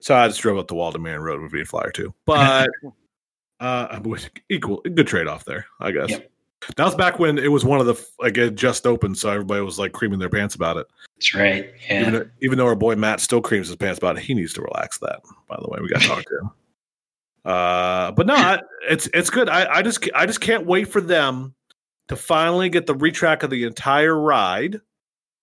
So 0.00 0.14
I 0.14 0.28
just 0.28 0.40
drove 0.40 0.58
up 0.58 0.68
to 0.68 0.74
Waldameer 0.74 1.20
Road 1.20 1.40
with 1.42 1.52
a 1.52 1.64
flyer 1.64 1.90
too. 1.90 2.14
But 2.24 2.68
uh 3.60 4.00
equal 4.48 4.80
good 4.82 5.06
trade 5.06 5.26
off 5.26 5.44
there, 5.44 5.66
I 5.80 5.90
guess. 5.90 6.10
Yep. 6.10 6.30
That 6.76 6.84
was 6.84 6.94
back 6.94 7.18
when 7.18 7.38
it 7.38 7.52
was 7.52 7.64
one 7.64 7.80
of 7.80 7.86
the 7.86 8.08
like 8.18 8.36
it 8.36 8.54
just 8.54 8.86
opened, 8.86 9.16
so 9.16 9.30
everybody 9.30 9.62
was 9.62 9.78
like 9.78 9.92
creaming 9.92 10.18
their 10.18 10.28
pants 10.28 10.54
about 10.54 10.76
it. 10.76 10.86
That's 11.16 11.34
right. 11.34 11.70
Yeah. 11.88 12.00
Even, 12.00 12.12
though, 12.14 12.28
even 12.42 12.58
though 12.58 12.66
our 12.66 12.74
boy 12.74 12.96
Matt 12.96 13.20
still 13.20 13.40
creams 13.40 13.68
his 13.68 13.76
pants 13.76 13.98
about 13.98 14.18
it, 14.18 14.22
he 14.22 14.34
needs 14.34 14.52
to 14.54 14.62
relax 14.62 14.98
that. 14.98 15.22
By 15.48 15.56
the 15.60 15.68
way, 15.68 15.78
we 15.80 15.88
got 15.88 16.02
to 16.02 16.08
talk 16.08 16.24
to 16.24 16.38
him. 16.42 16.50
Uh, 17.44 18.12
but 18.12 18.26
no, 18.26 18.34
I, 18.34 18.60
it's 18.90 19.08
it's 19.14 19.30
good. 19.30 19.48
I, 19.48 19.76
I 19.76 19.82
just 19.82 20.06
I 20.14 20.26
just 20.26 20.42
can't 20.42 20.66
wait 20.66 20.86
for 20.86 21.00
them 21.00 21.54
to 22.08 22.16
finally 22.16 22.68
get 22.68 22.86
the 22.86 22.94
retrack 22.94 23.42
of 23.42 23.48
the 23.48 23.64
entire 23.64 24.18
ride 24.18 24.80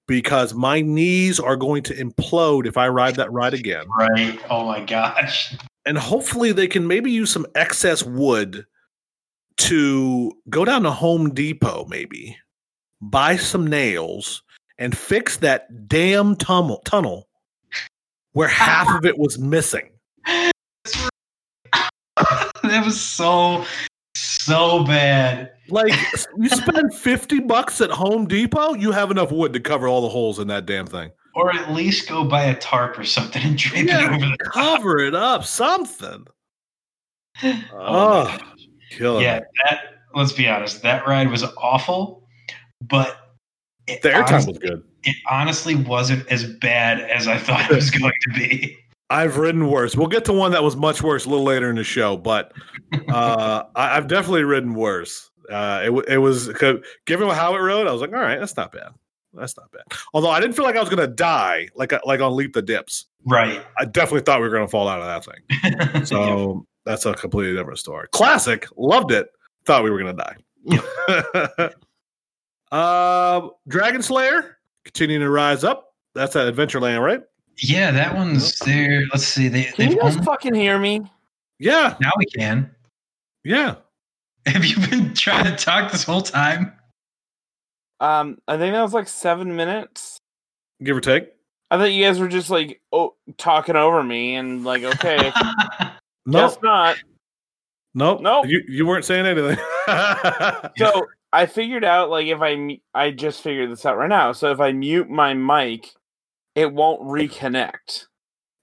because 0.08 0.54
my 0.54 0.82
knees 0.82 1.40
are 1.40 1.56
going 1.56 1.82
to 1.84 1.96
implode 1.96 2.68
if 2.68 2.78
I 2.78 2.90
ride 2.90 3.16
that 3.16 3.32
ride 3.32 3.56
again. 3.56 3.86
Right. 3.98 4.40
Oh 4.52 4.66
my 4.66 4.82
gosh. 4.82 5.56
And 5.86 5.98
hopefully 5.98 6.52
they 6.52 6.68
can 6.68 6.86
maybe 6.86 7.12
use 7.12 7.32
some 7.32 7.48
excess 7.56 8.04
wood 8.04 8.66
to 9.58 10.32
go 10.50 10.66
down 10.66 10.84
to 10.84 10.92
Home 10.92 11.34
Depot, 11.34 11.86
maybe 11.90 12.38
buy 13.02 13.36
some 13.36 13.68
nails 13.68 14.44
and 14.78 14.98
fix 14.98 15.38
that 15.38 15.88
damn 15.88 16.36
tunnel 16.36 16.82
tunnel 16.86 17.28
where 18.34 18.48
half 18.50 18.90
of 18.98 19.06
it 19.06 19.18
was 19.18 19.40
missing. 19.40 19.90
that 20.26 20.52
was 22.84 23.00
so 23.00 23.66
so 24.16 24.84
bad. 24.84 25.52
Like 25.70 25.94
you 26.38 26.50
spend 26.50 26.94
50 26.94 27.40
bucks 27.42 27.82
at 27.82 27.90
Home 27.92 28.28
Depot, 28.28 28.74
you 28.74 28.92
have 28.92 29.12
enough 29.12 29.32
wood 29.32 29.54
to 29.54 29.60
cover 29.60 29.88
all 29.88 30.02
the 30.02 30.10
holes 30.10 30.40
in 30.40 30.48
that 30.50 30.66
damn 30.66 30.86
thing. 30.86 31.12
Or 31.34 31.54
at 31.54 31.72
least 31.72 32.08
go 32.08 32.24
buy 32.24 32.44
a 32.46 32.56
tarp 32.56 32.98
or 32.98 33.04
something 33.04 33.42
and 33.42 33.58
drape 33.58 33.88
Yeah, 33.88 34.06
it 34.06 34.14
over 34.14 34.26
the 34.26 34.38
top. 34.44 34.54
Cover 34.54 35.00
it 35.00 35.16
up, 35.16 35.44
something. 35.44 36.26
Oh, 37.44 37.60
Oh. 37.74 38.38
Killing 38.96 39.24
yeah. 39.24 39.42
That. 39.66 39.82
Let's 40.14 40.34
be 40.34 40.48
honest. 40.48 40.82
That 40.82 41.06
ride 41.08 41.30
was 41.30 41.44
awful, 41.58 42.28
but 42.82 43.18
The 43.88 44.10
airtime 44.10 44.48
was 44.48 44.58
good. 44.58 44.84
it 45.04 45.16
honestly 45.30 45.76
wasn't 45.76 46.28
as 46.32 46.46
bad 46.46 47.02
as 47.02 47.28
I 47.28 47.38
thought 47.38 47.70
it 47.70 47.76
was 47.76 47.92
going 48.00 48.14
to 48.22 48.30
be. 48.34 48.78
I've 49.10 49.38
ridden 49.38 49.70
worse. 49.70 49.96
We'll 49.96 50.08
get 50.08 50.26
to 50.26 50.34
one 50.34 50.52
that 50.54 50.64
was 50.64 50.76
much 50.76 51.04
worse 51.04 51.26
a 51.26 51.30
little 51.30 51.46
later 51.46 51.70
in 51.70 51.76
the 51.76 51.84
show, 51.84 52.18
but 52.18 52.54
uh, 53.10 53.64
I, 53.76 53.98
I've 53.98 54.08
definitely 54.08 54.44
ridden 54.44 54.74
worse. 54.74 55.30
Uh, 55.52 55.82
it, 55.84 56.06
it 56.14 56.18
was 56.18 56.48
given 57.06 57.30
how 57.30 57.56
it 57.56 57.60
rode. 57.60 57.86
I 57.88 57.92
was 57.92 58.02
like, 58.02 58.14
all 58.14 58.20
right, 58.20 58.40
that's 58.40 58.58
not 58.58 58.72
bad. 58.72 58.90
That's 59.34 59.56
not 59.58 59.70
bad. 59.72 59.84
Although 60.14 60.30
I 60.30 60.40
didn't 60.40 60.56
feel 60.56 60.66
like 60.66 60.76
I 60.76 60.80
was 60.80 60.90
going 60.90 61.08
to 61.08 61.14
die, 61.14 61.68
like 61.76 61.94
like 62.06 62.22
on 62.22 62.36
Leap 62.36 62.54
the 62.54 62.62
Dips. 62.62 63.06
Right. 63.28 63.64
I 63.78 63.86
definitely 63.86 64.22
thought 64.22 64.40
we 64.40 64.48
were 64.48 64.56
going 64.56 64.66
to 64.66 64.72
fall 64.72 64.88
out 64.88 65.02
of 65.02 65.06
that 65.06 65.26
thing. 65.26 66.06
So 66.06 66.66
that's 66.86 67.06
a 67.06 67.14
completely 67.14 67.56
different 67.56 67.80
story. 67.80 68.08
Classic, 68.12 68.68
loved 68.78 69.12
it. 69.12 69.28
Thought 69.66 69.84
we 69.84 69.92
were 69.92 70.00
going 70.00 70.16
to 70.16 70.24
die. 70.24 71.72
uh, 72.72 73.48
Dragon 73.68 74.02
Slayer 74.02 74.58
continuing 74.84 75.22
to 75.22 75.30
rise 75.30 75.64
up. 75.64 75.94
That's 76.14 76.36
at 76.36 76.54
Adventureland, 76.54 77.04
right? 77.04 77.22
yeah, 77.58 77.92
that 77.92 78.16
one's 78.16 78.58
there. 78.60 79.04
Let's 79.12 79.26
see. 79.26 79.48
They, 79.48 79.64
Can 79.66 79.92
you 79.92 79.98
guys 79.98 80.14
only, 80.14 80.26
fucking 80.26 80.54
hear 80.54 80.78
me? 80.78 81.02
Yeah, 81.60 81.96
now 82.02 82.12
we 82.18 82.26
can. 82.26 82.70
yeah. 83.44 83.76
Have 84.46 84.66
you 84.66 84.76
been 84.88 85.14
trying 85.16 85.46
to 85.46 85.56
talk 85.56 85.92
this 85.92 86.04
whole 86.04 86.22
time? 86.22 86.74
Um, 88.00 88.40
I 88.48 88.58
think 88.58 88.74
that 88.74 88.82
was 88.82 88.94
like 88.94 89.08
seven 89.08 89.56
minutes. 89.56 90.18
Give 90.84 90.98
or 90.98 91.02
take. 91.02 91.32
I 91.72 91.78
thought 91.78 91.94
you 91.94 92.06
guys 92.06 92.20
were 92.20 92.28
just 92.28 92.50
like 92.50 92.82
oh, 92.92 93.16
talking 93.38 93.76
over 93.76 94.04
me 94.04 94.36
and 94.36 94.64
like, 94.64 94.84
okay, 94.84 95.32
No, 96.26 96.48
guess 96.48 96.58
not. 96.62 96.98
Nope. 97.94 98.22
Nope. 98.22 98.46
You 98.48 98.62
you 98.68 98.86
weren't 98.86 99.06
saying 99.06 99.26
anything. 99.26 99.58
So 100.78 101.08
I 101.32 101.46
figured 101.46 101.84
out 101.86 102.10
like 102.10 102.28
if 102.28 102.40
I 102.42 102.80
I 102.94 103.12
just 103.12 103.42
figured 103.42 103.72
this 103.72 103.86
out 103.86 103.98
right 103.98 104.10
now. 104.10 104.32
So 104.32 104.52
if 104.52 104.60
I 104.60 104.72
mute 104.72 105.10
my 105.10 105.34
mic, 105.34 105.92
it 106.56 106.74
won't 106.74 107.02
reconnect 107.02 108.08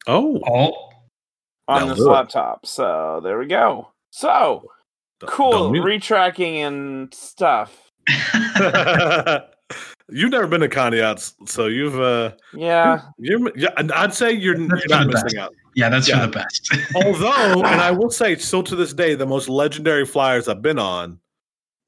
oh, 0.06 0.40
oh, 0.46 0.72
on 1.68 1.82
Now 1.82 1.86
this 1.88 1.98
look. 2.00 2.10
laptop. 2.10 2.66
So 2.66 3.20
there 3.22 3.38
we 3.38 3.46
go. 3.46 3.88
So 4.10 4.64
cool 5.26 5.72
Don't 5.72 5.74
retracking 5.74 6.66
and 6.66 7.14
stuff. 7.14 7.90
you've 10.08 10.30
never 10.30 10.46
been 10.46 10.60
to 10.60 10.68
Conneaut, 10.68 11.48
so 11.48 11.66
you've 11.66 12.00
uh, 12.00 12.32
Yeah, 12.52 13.02
you're 13.18 13.56
yeah. 13.56 13.70
I'd 13.94 14.12
say 14.12 14.32
you're, 14.32 14.58
you're 14.58 14.88
not 14.88 15.06
missing 15.06 15.38
out. 15.38 15.54
Yeah, 15.74 15.88
that's 15.88 16.08
Yeah. 16.08 16.20
for 16.20 16.26
the 16.26 16.32
best. 16.32 16.68
Although, 16.94 17.62
and 17.64 17.80
I 17.80 17.90
will 17.90 18.10
say, 18.10 18.36
still 18.36 18.62
to 18.64 18.76
this 18.76 18.92
day, 18.92 19.14
the 19.14 19.26
most 19.26 19.48
legendary 19.48 20.04
flyers 20.06 20.48
I've 20.48 20.62
been 20.62 20.78
on 20.78 21.18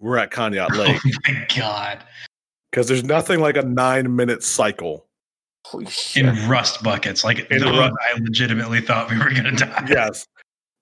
were 0.01 0.19
at 0.19 0.31
Conneaut 0.31 0.69
oh 0.73 0.79
Lake. 0.79 1.01
oh 1.05 1.11
my 1.29 1.47
god! 1.57 2.05
because 2.71 2.89
there's 2.89 3.05
nothing 3.05 3.41
like 3.41 3.57
a 3.57 3.63
nine 3.63 4.15
minute 4.17 4.43
cycle. 4.43 5.07
holy 5.65 5.87
shit. 5.87 6.27
In 6.27 6.49
rust 6.49 6.83
buckets, 6.83 7.25
like 7.25 7.49
In 7.51 7.59
the 7.61 7.67
ru- 7.67 7.77
one 7.81 7.93
I 8.13 8.19
legitimately 8.19 8.81
thought 8.81 9.11
we 9.11 9.19
were 9.19 9.31
gonna 9.31 9.53
die. 9.57 9.87
Yes. 9.89 10.27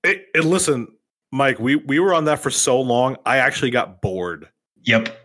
It, 0.04 0.26
and 0.34 0.44
listen, 0.46 0.88
Mike, 1.30 1.58
we 1.60 1.76
we 1.76 2.00
were 2.00 2.14
on 2.14 2.24
that 2.24 2.40
for 2.40 2.50
so 2.50 2.80
long. 2.80 3.16
I 3.26 3.36
actually 3.38 3.70
got 3.70 4.00
bored. 4.02 4.48
Yep. 4.84 5.16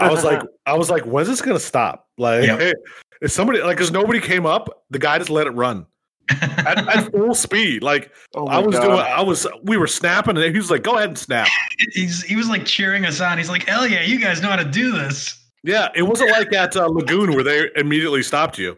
I 0.00 0.10
was 0.10 0.24
like, 0.24 0.42
I 0.66 0.74
was 0.74 0.90
like, 0.90 1.02
when's 1.04 1.28
this 1.28 1.40
gonna 1.42 1.58
stop? 1.58 2.08
Like, 2.18 2.46
Yep. 2.46 2.74
if 3.22 3.30
somebody 3.32 3.60
like, 3.62 3.76
because 3.76 3.90
nobody 3.90 4.20
came 4.20 4.46
up, 4.46 4.84
the 4.90 4.98
guy 4.98 5.18
just 5.18 5.28
let 5.30 5.46
it 5.46 5.50
run 5.50 5.86
at, 6.30 6.88
at 6.88 7.10
full 7.12 7.34
speed. 7.34 7.82
Like, 7.82 8.10
Oh 8.34 8.46
I 8.46 8.58
was 8.58 8.74
God. 8.76 8.82
doing, 8.84 8.98
I 8.98 9.22
was, 9.22 9.46
we 9.62 9.76
were 9.76 9.86
snapping, 9.86 10.36
and 10.36 10.44
he 10.52 10.58
was 10.58 10.70
like, 10.70 10.82
"Go 10.82 10.96
ahead 10.96 11.08
and 11.08 11.18
snap." 11.18 11.48
He's 11.92 12.22
he 12.22 12.36
was 12.36 12.48
like 12.48 12.64
cheering 12.64 13.04
us 13.06 13.20
on. 13.20 13.38
He's 13.38 13.48
like, 13.48 13.64
"Hell 13.64 13.86
yeah, 13.86 14.02
you 14.02 14.18
guys 14.20 14.42
know 14.42 14.48
how 14.48 14.56
to 14.56 14.64
do 14.64 14.92
this." 14.92 15.42
Yeah, 15.62 15.88
it 15.94 16.02
wasn't 16.02 16.30
like 16.30 16.52
at 16.52 16.76
uh, 16.76 16.86
Lagoon 16.86 17.32
where 17.32 17.42
they 17.44 17.68
immediately 17.76 18.22
stopped 18.22 18.58
you. 18.58 18.76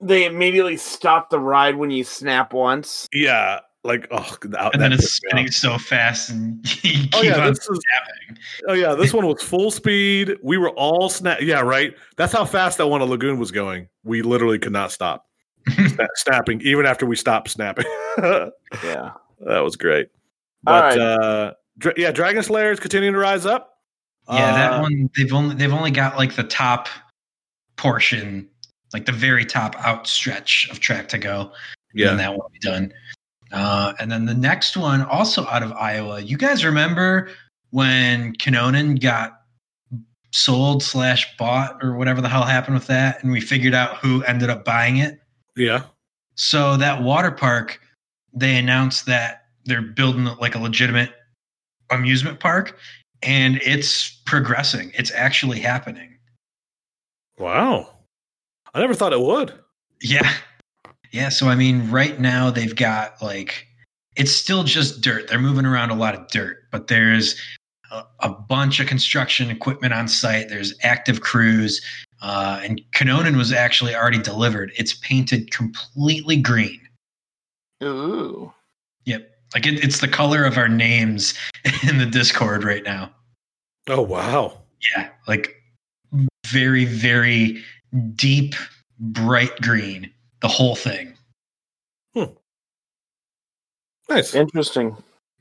They 0.00 0.24
immediately 0.24 0.76
stopped 0.78 1.30
the 1.30 1.38
ride 1.38 1.76
when 1.76 1.90
you 1.90 2.04
snap 2.04 2.54
once. 2.54 3.06
Yeah, 3.12 3.60
like 3.84 4.08
oh, 4.10 4.36
that, 4.42 4.72
And 4.72 4.82
then 4.82 4.92
it's 4.92 5.12
spinning 5.12 5.48
off. 5.48 5.52
so 5.54 5.76
fast, 5.78 6.30
and 6.30 6.58
you 6.84 6.92
keep 7.08 7.10
Oh 7.14 7.22
yeah, 7.22 7.38
on 7.40 7.48
this 7.48 7.58
is 7.58 7.66
snapping. 7.66 8.42
oh 8.68 8.72
yeah, 8.74 8.94
this 8.94 9.12
one 9.12 9.26
was 9.26 9.42
full 9.42 9.70
speed. 9.70 10.36
We 10.42 10.56
were 10.58 10.70
all 10.70 11.08
snap. 11.10 11.40
Yeah, 11.42 11.60
right. 11.60 11.94
That's 12.16 12.32
how 12.32 12.44
fast 12.44 12.78
that 12.78 12.86
one 12.86 13.02
at 13.02 13.08
Lagoon 13.08 13.38
was 13.38 13.50
going. 13.50 13.88
We 14.04 14.22
literally 14.22 14.58
could 14.58 14.72
not 14.72 14.92
stop 14.92 15.26
Sna- 15.26 15.29
snapping, 16.16 16.60
even 16.62 16.86
after 16.86 17.06
we 17.06 17.16
stopped 17.16 17.50
snapping. 17.50 17.86
Yeah, 18.84 19.12
that 19.46 19.60
was 19.60 19.76
great. 19.76 20.08
But 20.62 20.96
right. 20.96 20.98
uh, 20.98 21.54
dra- 21.78 21.94
yeah, 21.96 22.12
Dragon 22.12 22.42
Slayer 22.42 22.70
is 22.70 22.78
continuing 22.80 23.14
to 23.14 23.18
rise 23.18 23.46
up. 23.46 23.78
Yeah, 24.28 24.52
that 24.52 24.72
Uh, 24.74 24.80
one 24.82 25.10
they've 25.16 25.32
only 25.32 25.54
they've 25.56 25.72
only 25.72 25.90
got 25.90 26.16
like 26.16 26.36
the 26.36 26.44
top 26.44 26.88
portion, 27.76 28.48
like 28.92 29.06
the 29.06 29.12
very 29.12 29.44
top 29.44 29.74
outstretch 29.78 30.68
of 30.70 30.80
track 30.80 31.08
to 31.08 31.18
go. 31.18 31.52
Yeah, 31.94 32.10
and 32.10 32.20
that 32.20 32.30
won't 32.30 32.52
be 32.52 32.58
done. 32.60 32.92
Uh, 33.52 33.94
and 33.98 34.10
then 34.10 34.26
the 34.26 34.34
next 34.34 34.76
one, 34.76 35.02
also 35.02 35.46
out 35.46 35.62
of 35.62 35.72
Iowa. 35.72 36.20
You 36.20 36.36
guys 36.36 36.64
remember 36.64 37.30
when 37.70 38.34
Kanonen 38.34 39.00
got 39.00 39.40
sold 40.32 40.82
slash 40.82 41.36
bought 41.36 41.82
or 41.82 41.94
whatever 41.96 42.20
the 42.20 42.28
hell 42.28 42.44
happened 42.44 42.74
with 42.74 42.86
that, 42.86 43.22
and 43.22 43.32
we 43.32 43.40
figured 43.40 43.74
out 43.74 43.96
who 43.96 44.22
ended 44.24 44.50
up 44.50 44.64
buying 44.64 44.98
it. 44.98 45.19
Yeah. 45.56 45.84
So 46.34 46.76
that 46.76 47.02
water 47.02 47.30
park, 47.30 47.80
they 48.32 48.56
announced 48.56 49.06
that 49.06 49.46
they're 49.64 49.82
building 49.82 50.24
like 50.40 50.54
a 50.54 50.58
legitimate 50.58 51.12
amusement 51.90 52.40
park, 52.40 52.78
and 53.22 53.60
it's 53.64 54.10
progressing. 54.26 54.92
It's 54.94 55.12
actually 55.12 55.60
happening. 55.60 56.16
Wow, 57.38 57.90
I 58.74 58.80
never 58.80 58.94
thought 58.94 59.12
it 59.12 59.20
would. 59.20 59.52
Yeah. 60.02 60.32
Yeah. 61.12 61.28
So, 61.28 61.48
I 61.48 61.56
mean, 61.56 61.90
right 61.90 62.20
now 62.20 62.50
they've 62.50 62.76
got 62.76 63.20
like, 63.20 63.66
it's 64.16 64.30
still 64.30 64.62
just 64.64 65.00
dirt. 65.00 65.28
They're 65.28 65.38
moving 65.38 65.66
around 65.66 65.90
a 65.90 65.94
lot 65.94 66.14
of 66.14 66.28
dirt, 66.28 66.58
but 66.70 66.86
there's 66.86 67.34
a, 67.90 68.02
a 68.20 68.28
bunch 68.28 68.78
of 68.80 68.86
construction 68.86 69.50
equipment 69.50 69.92
on 69.92 70.06
site. 70.06 70.48
There's 70.48 70.74
active 70.82 71.20
crews. 71.20 71.80
Uh, 72.22 72.60
and 72.62 72.80
Kanonen 72.94 73.36
was 73.36 73.52
actually 73.52 73.94
already 73.94 74.20
delivered. 74.20 74.72
It's 74.76 74.94
painted 74.94 75.50
completely 75.50 76.36
green. 76.36 76.80
Ooh. 77.82 78.52
Yep. 79.06 79.30
Like 79.54 79.66
it, 79.66 79.82
it's 79.82 80.00
the 80.00 80.08
color 80.08 80.44
of 80.44 80.58
our 80.58 80.68
names 80.68 81.34
in 81.88 81.98
the 81.98 82.06
Discord 82.06 82.64
right 82.64 82.84
now. 82.84 83.10
Oh 83.88 84.02
wow. 84.02 84.58
Yeah, 84.94 85.08
like 85.26 85.54
very, 86.46 86.84
very 86.84 87.62
deep, 88.14 88.54
bright 88.98 89.56
green. 89.60 90.10
The 90.40 90.48
whole 90.48 90.76
thing. 90.76 91.14
Nice. 94.10 94.34
Interesting. 94.34 94.96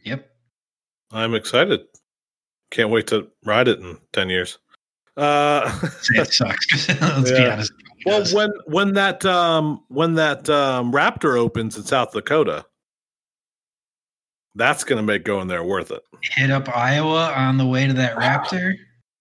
Yep. 0.05 0.29
I'm 1.11 1.33
excited. 1.33 1.81
Can't 2.69 2.91
wait 2.91 3.07
to 3.07 3.27
ride 3.43 3.67
it 3.67 3.79
in 3.79 3.97
ten 4.13 4.29
years. 4.29 4.59
Uh, 5.17 5.79
It 6.11 6.33
sucks. 6.33 6.87
Let's 7.01 7.31
be 7.31 7.45
honest. 7.45 7.73
Well, 8.05 8.19
does. 8.19 8.33
when 8.33 8.51
when 8.65 8.93
that 8.93 9.25
um, 9.25 9.83
when 9.89 10.15
that 10.15 10.49
um, 10.49 10.91
Raptor 10.91 11.37
opens 11.37 11.77
in 11.77 11.83
South 11.83 12.11
Dakota, 12.11 12.65
that's 14.55 14.83
going 14.83 14.97
to 14.97 15.03
make 15.03 15.23
going 15.23 15.47
there 15.47 15.63
worth 15.63 15.91
it. 15.91 16.01
hit 16.21 16.51
up 16.51 16.69
Iowa 16.75 17.33
on 17.35 17.57
the 17.57 17.65
way 17.65 17.87
to 17.87 17.93
that 17.93 18.15
Raptor. 18.15 18.75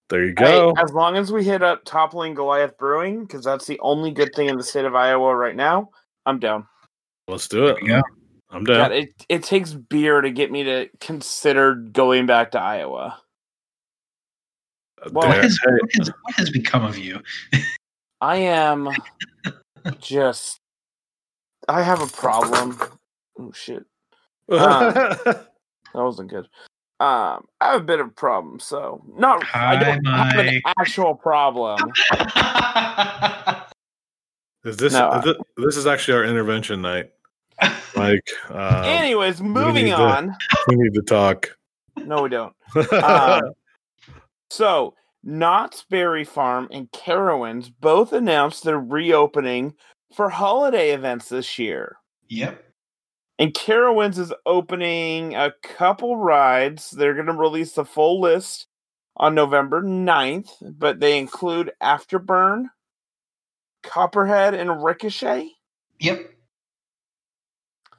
There 0.08 0.24
you 0.24 0.32
go. 0.32 0.74
Hey, 0.74 0.82
as 0.82 0.92
long 0.92 1.16
as 1.16 1.30
we 1.30 1.44
hit 1.44 1.62
up 1.62 1.84
Toppling 1.84 2.34
Goliath 2.34 2.78
Brewing, 2.78 3.22
because 3.22 3.44
that's 3.44 3.66
the 3.66 3.78
only 3.80 4.10
good 4.10 4.34
thing 4.34 4.48
in 4.48 4.56
the 4.56 4.62
state 4.64 4.86
of 4.86 4.94
Iowa 4.94 5.36
right 5.36 5.56
now, 5.56 5.90
I'm 6.24 6.38
down. 6.38 6.66
Let's 7.26 7.46
do 7.46 7.66
it. 7.66 7.76
Yeah. 7.82 8.00
I'm 8.50 8.64
God, 8.64 8.88
down. 8.88 8.92
it, 8.92 9.26
it 9.28 9.42
takes 9.42 9.74
beer 9.74 10.22
to 10.22 10.30
get 10.30 10.50
me 10.50 10.64
to 10.64 10.88
consider 11.00 11.74
going 11.74 12.24
back 12.24 12.52
to 12.52 12.60
Iowa. 12.60 13.20
Well, 15.12 15.28
What 15.28 15.42
has, 15.42 15.58
what, 15.64 15.90
has, 15.98 16.08
what 16.08 16.34
has 16.36 16.50
become 16.50 16.84
of 16.84 16.98
you? 16.98 17.20
I 18.20 18.36
am 18.36 18.90
just. 20.00 20.58
I 21.68 21.82
have 21.82 22.00
a 22.00 22.06
problem. 22.06 22.78
Oh 23.38 23.52
shit, 23.52 23.84
that 24.48 25.46
wasn't 25.94 26.30
good. 26.30 26.48
Um, 27.00 27.46
I 27.60 27.72
have 27.72 27.82
a 27.82 27.84
bit 27.84 28.00
of 28.00 28.06
a 28.08 28.10
problem. 28.10 28.58
So 28.58 29.04
not. 29.16 29.44
I 29.54 29.76
don't 29.76 30.04
Hi, 30.06 30.30
have 30.34 30.46
an 30.46 30.60
actual 30.78 31.14
problem. 31.14 31.78
is 34.64 34.76
this, 34.76 34.92
No, 34.92 35.12
is 35.12 35.24
this 35.24 35.36
this 35.58 35.76
is 35.76 35.86
actually 35.86 36.14
our 36.14 36.24
intervention 36.24 36.82
night? 36.82 37.10
Like, 37.94 38.28
uh, 38.50 38.82
Anyways, 38.86 39.40
moving 39.40 39.84
need 39.86 39.90
to- 39.90 39.96
on. 39.96 40.36
we 40.68 40.76
need 40.76 40.94
to 40.94 41.02
talk. 41.02 41.56
No, 41.96 42.22
we 42.22 42.28
don't. 42.30 42.54
Um, 42.92 43.42
so, 44.50 44.94
Knott's 45.24 45.84
Berry 45.90 46.24
Farm 46.24 46.68
and 46.70 46.90
Carowinds 46.92 47.70
both 47.80 48.12
announced 48.12 48.64
they're 48.64 48.78
reopening 48.78 49.74
for 50.14 50.28
holiday 50.30 50.90
events 50.90 51.28
this 51.28 51.58
year. 51.58 51.96
yep. 52.28 52.64
And 53.40 53.54
Carowinds 53.54 54.18
is 54.18 54.32
opening 54.46 55.36
a 55.36 55.52
couple 55.62 56.16
rides. 56.16 56.90
They're 56.90 57.14
going 57.14 57.26
to 57.26 57.32
release 57.32 57.72
the 57.72 57.84
full 57.84 58.20
list 58.20 58.66
on 59.16 59.36
November 59.36 59.80
9th, 59.80 60.50
but 60.76 60.98
they 60.98 61.18
include 61.18 61.70
Afterburn, 61.80 62.64
Copperhead, 63.84 64.54
and 64.54 64.82
Ricochet. 64.82 65.50
Yep. 66.00 66.32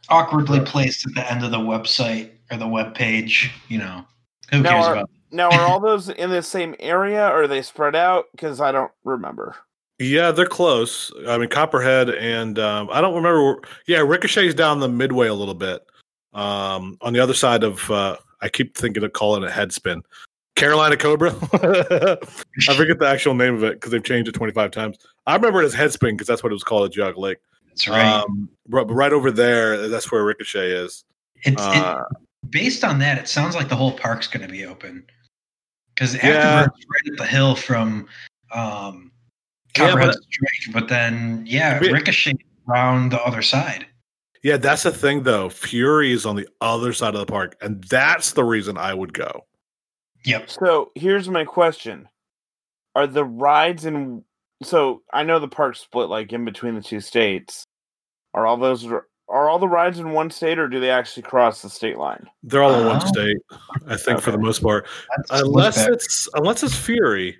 Awkwardly 0.10 0.60
placed 0.62 1.06
at 1.08 1.14
the 1.16 1.32
end 1.32 1.45
of 1.45 1.52
the 1.52 1.58
website 1.58 2.32
or 2.52 2.58
the 2.58 2.68
web 2.68 2.93
page. 2.95 3.52
You 3.68 3.78
know, 3.78 4.06
who 4.52 4.62
Now 4.62 4.72
cares 4.72 4.86
are- 4.88 4.93
about? 4.95 5.10
Now, 5.32 5.50
are 5.50 5.68
all 5.68 5.80
those 5.80 6.10
in 6.10 6.30
the 6.30 6.42
same 6.42 6.76
area 6.80 7.28
or 7.28 7.44
are 7.44 7.48
they 7.48 7.62
spread 7.62 7.96
out? 7.96 8.26
Because 8.32 8.62
I 8.62 8.72
don't 8.72 8.92
remember. 9.04 9.56
yeah, 10.00 10.32
they're 10.32 10.46
close. 10.46 11.12
I 11.28 11.38
mean, 11.38 11.50
Copperhead 11.50 12.10
and 12.10 12.58
um, 12.58 12.90
I 12.92 13.02
don't 13.02 13.16
remember. 13.16 13.44
Where, 13.44 13.58
yeah, 13.86 14.00
Ricochet's 14.00 14.56
down 14.56 14.80
the 14.80 14.90
midway 14.90 15.28
a 15.28 15.34
little 15.34 15.54
bit. 15.54 15.86
Um, 16.34 16.98
on 17.02 17.14
the 17.14 17.20
other 17.20 17.34
side 17.34 17.64
of, 17.64 17.90
uh, 17.92 18.18
I 18.42 18.50
keep 18.50 18.78
thinking 18.78 19.04
of 19.04 19.14
calling 19.14 19.44
it 19.44 19.52
Headspin. 19.52 20.02
Carolina 20.56 20.98
Cobra. 20.98 21.30
I 21.54 22.76
forget 22.76 23.00
the 23.00 23.08
actual 23.08 23.34
name 23.34 23.56
of 23.56 23.64
it 23.64 23.76
because 23.76 23.92
they've 23.92 24.04
changed 24.04 24.28
it 24.28 24.34
25 24.34 24.72
times. 24.72 24.98
I 25.26 25.36
remember 25.36 25.62
it 25.62 25.66
as 25.66 25.76
Headspin 25.76 26.12
because 26.12 26.28
that's 26.28 26.44
what 26.44 26.52
it 26.52 26.56
was 26.56 26.64
called 26.64 26.90
at 26.90 26.96
Geauga 26.96 27.18
Lake. 27.18 27.38
That's 27.68 27.88
right. 27.88 28.06
Um, 28.06 28.50
but 28.68 28.86
but 28.88 28.94
right 28.94 29.14
over 29.14 29.32
there, 29.32 29.88
that's 29.88 30.12
where 30.12 30.24
Ricochet 30.24 30.72
is. 30.72 31.06
it's 31.44 31.62
Uh, 31.62 32.04
it, 32.12 32.52
based 32.52 32.84
on 32.84 33.00
that. 33.00 33.18
It 33.18 33.30
sounds 33.30 33.56
like 33.56 33.70
the 33.70 33.76
whole 33.76 33.94
park's 33.94 34.28
going 34.28 34.46
to 34.46 34.52
be 34.52 34.66
open 34.66 35.06
because 36.00 36.16
Yeah. 36.16 36.22
Afterburn's 36.64 36.86
right 36.89 37.12
at 37.12 37.18
the 37.18 37.26
hill 37.26 37.56
from 37.56 38.08
um, 38.52 39.12
Yeah, 39.78 39.95
but- 39.95 40.16
Strike, 40.16 40.74
but 40.74 40.88
then 40.88 41.43
yeah, 41.45 41.80
But- 41.80 41.91
Ricochet 41.91 42.36
around 42.70 43.12
the 43.12 43.22
other 43.22 43.41
side. 43.41 43.86
yeah, 44.43 44.58
that's 44.58 44.84
the 44.84 44.91
thing 44.91 45.24
though. 45.24 45.50
Fury 45.50 46.14
is 46.14 46.26
on 46.26 46.36
the 46.38 46.47
other 46.62 46.93
side 46.93 47.14
of 47.16 47.20
the 47.20 47.26
park, 47.26 47.56
and 47.62 47.84
that's 47.86 48.32
the 48.32 48.43
reason 48.43 48.78
I 48.78 48.93
would 48.93 49.14
go. 49.14 49.45
Yep. 50.26 50.50
So 50.50 50.91
here's 50.95 51.30
my 51.30 51.43
question: 51.45 52.08
Are 52.95 53.08
the 53.08 53.26
rides 53.26 53.86
in? 53.86 54.24
So 54.64 55.04
I 55.14 55.24
know 55.24 55.39
the 55.39 55.47
park's 55.47 55.80
split 55.80 56.10
like 56.10 56.34
in 56.34 56.45
between 56.45 56.76
the 56.76 56.82
two 56.82 57.00
states. 57.02 57.66
Are 58.34 58.45
all 58.45 58.58
those 58.58 58.86
are 59.30 59.50
all 59.50 59.60
the 59.60 59.68
rides 59.68 60.00
in 60.00 60.12
one 60.12 60.30
state, 60.32 60.58
or 60.60 60.68
do 60.68 60.80
they 60.80 60.90
actually 60.90 61.24
cross 61.24 61.62
the 61.62 61.70
state 61.70 61.98
line? 61.98 62.28
They're 62.44 62.64
all 62.64 62.74
in 62.80 62.86
one 62.88 63.02
Oh. 63.02 63.06
state, 63.08 63.38
I 63.88 63.96
think, 63.96 64.22
for 64.22 64.32
the 64.32 64.38
most 64.40 64.62
part. 64.64 64.88
That's 65.18 65.42
Unless 65.42 65.76
split 65.76 65.88
back. 65.88 65.94
it's 65.96 66.30
unless 66.34 66.64
it's 66.64 66.76
Fury. 66.76 67.38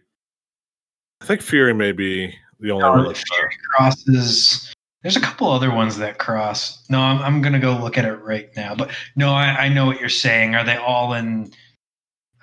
I 1.22 1.26
think 1.26 1.42
Fury 1.42 1.74
may 1.74 1.92
be 1.92 2.34
the 2.60 2.72
only 2.72 2.84
No, 2.84 2.90
one. 2.92 2.98
the 3.04 3.10
that's- 3.10 3.24
Fury 3.34 3.58
crosses. 3.74 4.74
There's 5.02 5.16
a 5.16 5.22
couple 5.22 5.50
other 5.50 5.74
ones 5.74 5.98
that 5.98 6.18
cross. 6.18 6.84
No, 6.90 7.00
I'm, 7.00 7.20
I'm 7.22 7.42
gonna 7.42 7.60
go 7.60 7.74
look 7.78 7.98
at 7.98 8.06
it 8.06 8.16
right 8.16 8.50
now. 8.56 8.76
But 8.76 8.92
no, 9.16 9.32
I, 9.34 9.46
I 9.66 9.70
know 9.70 9.86
what 9.86 10.00
you're 10.00 10.10
saying. 10.10 10.56
Are 10.56 10.64
they 10.66 10.76
all 10.76 11.14
in 11.14 11.52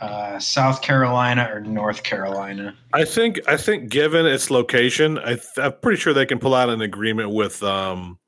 uh, 0.01 0.39
South 0.39 0.81
Carolina 0.83 1.49
or 1.53 1.61
North 1.61 2.03
Carolina? 2.03 2.75
I 2.95 3.05
think 3.05 3.41
I 3.47 3.57
think 3.59 3.91
given 3.91 4.25
its 4.27 4.51
location, 4.51 5.19
I 5.19 5.35
th- 5.35 5.43
I'm 5.59 5.73
pretty 5.83 6.01
sure 6.01 6.13
they 6.15 6.27
can 6.27 6.39
pull 6.39 6.55
out 6.55 6.69
an 6.71 6.81
agreement 6.81 7.31
with 7.31 7.63
um, 7.63 8.19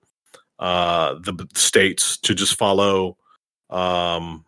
uh, 0.58 1.14
the 1.14 1.46
states 1.54 2.16
to 2.18 2.34
just 2.34 2.56
follow 2.56 3.16
um, 3.70 4.44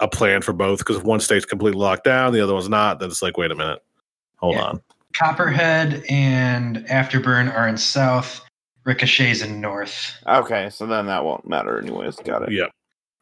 a 0.00 0.08
plan 0.08 0.42
for 0.42 0.52
both. 0.52 0.78
Because 0.78 0.96
if 0.96 1.04
one 1.04 1.20
state's 1.20 1.44
completely 1.44 1.80
locked 1.80 2.04
down, 2.04 2.32
the 2.32 2.40
other 2.40 2.54
one's 2.54 2.68
not, 2.68 2.98
then 3.00 3.08
it's 3.10 3.22
like, 3.22 3.36
wait 3.36 3.50
a 3.50 3.54
minute, 3.54 3.82
hold 4.36 4.54
Yeah. 4.56 4.62
on. 4.64 4.82
Copperhead 5.16 6.02
and 6.08 6.78
Afterburn 6.86 7.54
are 7.54 7.68
in 7.68 7.76
South. 7.76 8.40
Ricochet's 8.84 9.42
in 9.42 9.60
North. 9.60 10.16
Okay, 10.26 10.68
so 10.70 10.86
then 10.86 11.06
that 11.06 11.24
won't 11.24 11.46
matter 11.46 11.78
anyways. 11.78 12.16
Got 12.16 12.44
it. 12.44 12.52
Yeah, 12.52 12.66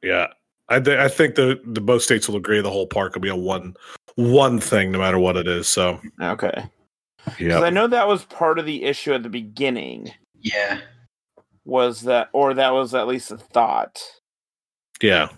yeah. 0.03 0.29
I 0.69 0.79
th- 0.81 0.99
I 0.99 1.09
think 1.09 1.35
the 1.35 1.61
the 1.67 1.81
both 1.81 2.03
states 2.03 2.29
will 2.29 2.37
agree 2.37 2.61
the 2.63 2.71
whole 2.71 2.87
park 2.87 3.15
will 3.15 3.21
be 3.21 3.29
a 3.29 3.35
one 3.37 3.75
one 4.15 4.61
thing 4.61 4.93
no 4.93 4.99
matter 5.01 5.19
what 5.19 5.37
it 5.37 5.47
is. 5.49 5.67
So 5.69 6.01
Okay. 6.23 6.65
Yeah, 7.39 7.59
I 7.61 7.71
know 7.71 7.89
that 7.89 8.07
was 8.09 8.25
part 8.27 8.59
of 8.59 8.65
the 8.67 8.85
issue 8.85 9.13
at 9.13 9.23
the 9.25 9.29
beginning. 9.29 10.13
Yeah. 10.41 10.81
Was 11.65 12.03
that, 12.03 12.29
or 12.33 12.55
that 12.55 12.73
was 12.73 12.95
at 12.95 13.07
least 13.07 13.31
a 13.31 13.37
thought. 13.37 14.01
yeah. 15.03 15.29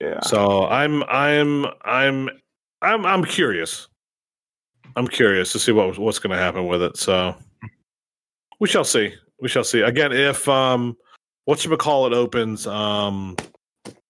Yeah. 0.00 0.20
So 0.20 0.66
I'm 0.66 1.02
I'm 1.04 1.66
I'm 1.84 2.28
I'm 2.82 3.06
I'm 3.06 3.24
curious. 3.24 3.88
I'm 4.96 5.06
curious 5.06 5.52
to 5.52 5.58
see 5.58 5.72
what 5.72 5.98
what's 5.98 6.18
going 6.18 6.36
to 6.36 6.42
happen 6.42 6.66
with 6.66 6.82
it. 6.82 6.96
So 6.96 7.34
we 8.60 8.68
shall 8.68 8.84
see. 8.84 9.14
We 9.40 9.48
shall 9.48 9.64
see. 9.64 9.80
Again, 9.80 10.12
if 10.12 10.48
um 10.48 10.96
what 11.44 11.64
you 11.64 11.74
call 11.76 12.06
it 12.06 12.12
opens 12.12 12.66
um 12.66 13.36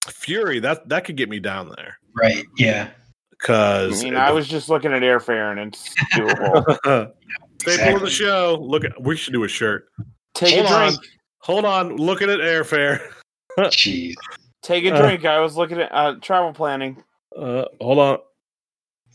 Fury 0.09 0.59
that 0.61 0.89
that 0.89 1.05
could 1.05 1.17
get 1.17 1.29
me 1.29 1.39
down 1.39 1.69
there 1.77 1.99
Right. 2.15 2.45
Yeah. 2.57 2.91
Because 3.31 4.01
I 4.01 4.05
mean, 4.05 4.17
I 4.17 4.31
was 4.31 4.49
just 4.49 4.69
looking 4.69 4.93
at 4.93 5.03
airfare 5.03 5.51
and 5.51 5.75
it's 5.75 5.95
doable. 6.15 7.13
staple 7.61 7.97
of 7.97 8.03
the 8.03 8.11
show. 8.11 8.59
Look, 8.61 8.85
at, 8.85 9.03
we 9.03 9.17
should 9.17 9.33
do 9.33 9.45
a 9.45 9.49
shirt. 9.49 9.89
Take 10.35 10.55
Hold 10.55 10.67
a 10.67 10.75
on. 10.75 10.89
drink. 10.89 11.01
Hold 11.41 11.65
on, 11.65 11.97
looking 11.97 12.31
at 12.31 12.39
airfare. 12.41 13.01
Jeez. 13.59 14.15
Take 14.63 14.85
a 14.85 14.95
Uh. 14.95 15.01
drink. 15.01 15.25
I 15.25 15.41
was 15.41 15.57
looking 15.57 15.79
at 15.81 15.91
uh, 15.93 16.15
travel 16.21 16.53
planning. 16.53 17.03
Uh, 17.37 17.65
hold 17.81 17.99
on. 17.99 18.19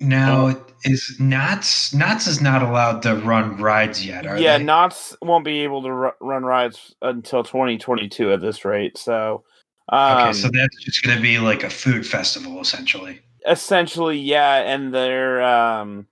Now 0.02 0.56
is 0.86 1.18
Knott's 1.20 1.94
Knott's 1.94 2.26
is 2.26 2.40
not 2.42 2.62
allowed 2.64 3.02
to 3.02 3.16
run 3.18 3.58
rides 3.58 4.06
yet, 4.06 4.26
are 4.26 4.38
yeah, 4.38 4.58
they? 4.58 4.64
Knott's 4.64 5.14
won't 5.22 5.44
be 5.44 5.60
able 5.60 5.82
to 5.84 5.92
ru- 5.92 6.12
run 6.22 6.44
rides 6.46 6.96
until 7.02 7.44
2022 7.44 8.32
at 8.32 8.40
this 8.40 8.64
rate. 8.64 8.98
So, 8.98 9.44
um, 9.90 10.18
okay, 10.30 10.34
so 10.34 10.48
that's 10.54 10.84
just 10.84 11.04
going 11.04 11.18
to 11.18 11.22
be 11.22 11.38
like 11.40 11.64
a 11.64 11.70
food 11.70 12.08
festival, 12.08 12.62
essentially. 12.62 13.20
essentially, 13.46 14.18
yeah, 14.18 14.58
and 14.62 14.94
they're, 14.94 15.42
um, 15.44 16.08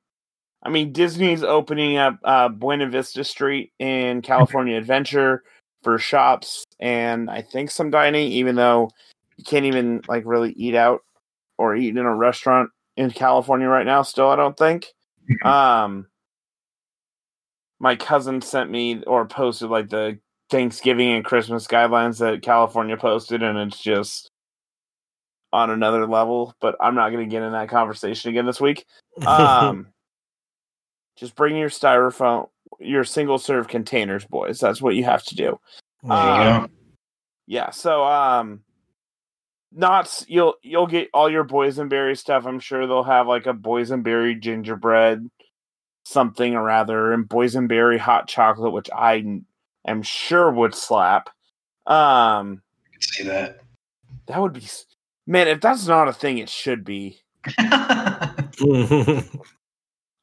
I 0.68 0.70
mean, 0.70 0.91
Disney's 0.91 1.43
opening 1.43 1.95
up 1.95 2.20
uh, 2.26 2.49
Buena 2.49 2.89
Vista 2.89 3.24
Street 3.24 3.72
in 3.80 4.22
California 4.22 4.78
Adventure 4.78 5.43
for 5.82 5.97
shops 5.97 6.65
and 6.82 7.30
I 7.30 7.41
think 7.41 7.72
some 7.72 7.89
dining, 7.89 8.30
even 8.34 8.55
though 8.55 8.89
you 9.38 9.45
can't 9.45 9.63
even 9.63 10.01
like 10.09 10.24
really 10.26 10.51
eat 10.51 10.76
out 10.76 11.03
or 11.57 11.74
eat 11.74 11.95
in 11.95 12.05
a 12.05 12.13
restaurant 12.13 12.70
in 12.97 13.11
California 13.11 13.70
right 13.70 13.86
now. 13.86 14.01
Still, 14.01 14.30
I 14.30 14.36
don't 14.36 14.57
think. 14.57 14.88
Um, 15.43 16.07
my 17.80 17.97
cousin 17.97 18.41
sent 18.41 18.72
me 18.72 19.03
or 19.05 19.26
posted 19.26 19.70
like 19.70 19.89
the 19.89 20.20
Thanksgiving 20.49 21.11
and 21.11 21.26
Christmas 21.26 21.68
guidelines 21.68 22.20
that 22.20 22.41
California 22.41 22.95
posted, 22.95 23.43
and 23.43 23.57
it's 23.57 23.82
just 23.82 24.30
on 25.51 25.70
another 25.70 26.07
level, 26.07 26.55
but 26.61 26.78
I'm 26.80 26.95
not 26.95 27.09
going 27.09 27.30
to 27.30 27.34
get 27.34 27.43
in 27.43 27.51
that 27.51 27.68
conversation 27.70 28.30
again 28.30 28.45
this 28.45 28.61
week. 28.61 28.86
Um, 29.26 29.88
just 31.18 31.36
bring 31.36 31.57
your 31.57 31.70
styrofoam, 31.70 32.49
your 32.80 33.03
single 33.03 33.39
serve 33.39 33.68
containers, 33.68 34.26
boys. 34.26 34.59
That's 34.59 34.82
what 34.82 34.95
you 34.95 35.03
have 35.03 35.24
to 35.24 35.36
do. 35.36 35.59
You 36.03 36.11
Um. 36.11 36.70
Yeah. 37.47 37.72
So, 37.72 38.03
um, 38.03 38.61
not 39.72 40.24
you'll 40.28 40.55
you'll 40.61 40.88
get 40.88 41.09
all 41.13 41.30
your 41.30 41.43
boysenberry 41.43 42.18
stuff. 42.18 42.45
I'm 42.45 42.59
sure 42.59 42.86
they'll 42.86 43.03
have 43.03 43.28
like 43.28 43.47
a 43.47 43.53
boysenberry 43.53 44.39
gingerbread, 44.39 45.30
something 46.05 46.55
or 46.55 46.63
rather, 46.63 47.11
and 47.13 47.28
boysenberry 47.28 47.97
hot 47.97 48.28
chocolate, 48.28 48.74
which 48.74 48.89
I 48.95 49.41
am 49.86 50.03
sure 50.03 50.51
would 50.51 50.76
slap. 50.76 51.30
Um, 51.86 52.61
I 52.86 52.91
can 52.91 53.01
see 53.01 53.24
that. 53.24 53.61
that 54.28 54.41
would 54.41 54.53
be 54.53 54.68
man. 55.26 55.47
If 55.47 55.61
that's 55.61 55.88
not 55.88 56.07
a 56.07 56.13
thing, 56.13 56.38
it 56.38 56.49
should 56.49 56.84
be. 56.84 57.22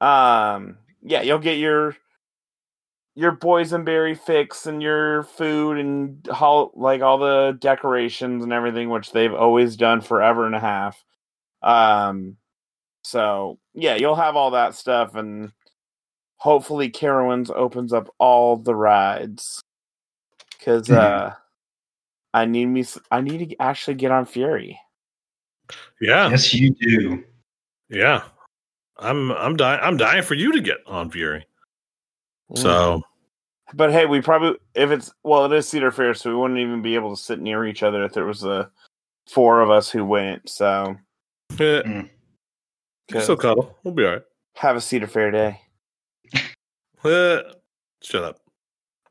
Um, 0.05 0.77
yeah, 1.05 1.23
you'll 1.23 1.39
get 1.39 1.59
your 1.59 1.97
your 3.15 3.31
boysenberry 3.37 4.19
fix 4.19 4.67
and 4.67 4.83
your 4.83 5.23
food 5.23 5.79
and 5.79 6.27
how 6.33 6.73
like 6.75 7.01
all 7.01 7.19
the 7.19 7.57
decorations 7.61 8.43
and 8.43 8.53
everything, 8.53 8.91
which 8.91 9.13
they've 9.13 9.33
always 9.35 9.77
done 9.77 10.01
forever 10.01 10.47
and 10.47 10.55
a 10.57 10.61
half. 10.61 11.05
Um, 11.63 12.37
so 13.03 13.59
yeah, 13.75 13.95
you'll 13.95 14.17
have 14.17 14.35
all 14.35 14.51
that 14.53 14.75
stuff, 14.75 15.15
and 15.15 15.53
hopefully 16.37 16.91
Carowinds 16.91 17.51
opens 17.55 17.93
up 17.93 18.13
all 18.19 18.57
the 18.57 18.75
rides 18.75 19.61
because 20.59 20.89
Mhm. 20.89 20.97
uh, 20.97 21.35
I 22.33 22.47
need 22.47 22.67
me. 22.67 22.85
I 23.13 23.21
need 23.21 23.51
to 23.51 23.57
actually 23.63 23.95
get 23.95 24.11
on 24.11 24.25
Fury. 24.25 24.81
yeah, 26.01 26.29
yes, 26.31 26.53
you 26.53 26.71
do. 26.71 27.25
yeah. 27.89 28.25
I'm 28.99 29.33
I'm 29.33 29.57
dying 29.57 29.81
I'm 29.83 29.97
dying 29.97 30.23
for 30.23 30.35
you 30.35 30.53
to 30.53 30.61
get 30.61 30.79
on 30.87 31.11
Fury. 31.11 31.47
Mm. 32.53 32.59
So 32.59 33.03
But 33.75 33.91
hey, 33.93 34.07
we 34.07 34.21
probably 34.21 34.59
if 34.75 34.91
it's 34.91 35.13
well, 35.25 35.45
it 35.47 35.53
is 35.53 35.69
Cedar 35.69 35.91
Fair, 35.91 36.15
so 36.15 36.31
we 36.31 36.37
wouldn't 36.37 36.61
even 36.61 36.83
be 36.83 36.95
able 36.95 37.15
to 37.15 37.21
sit 37.23 37.41
near 37.41 37.65
each 37.67 37.83
other 37.83 38.05
if 38.05 38.13
there 38.13 38.25
was 38.27 38.45
a 38.45 38.71
four 39.29 39.61
of 39.61 39.71
us 39.71 39.91
who 39.91 40.05
went. 40.05 40.49
So 40.49 40.97
eh, 41.53 41.55
Mm. 41.83 42.09
we'll 43.13 43.23
still 43.23 43.37
cuddle. 43.37 43.77
We'll 43.85 43.95
be 43.95 44.05
all 44.05 44.13
right. 44.13 44.23
have 44.57 44.77
a 44.77 44.81
Cedar 44.81 45.07
Fair 45.07 45.31
day. 45.31 45.61
Eh, 47.05 47.43
shut 48.03 48.25
up. 48.25 48.39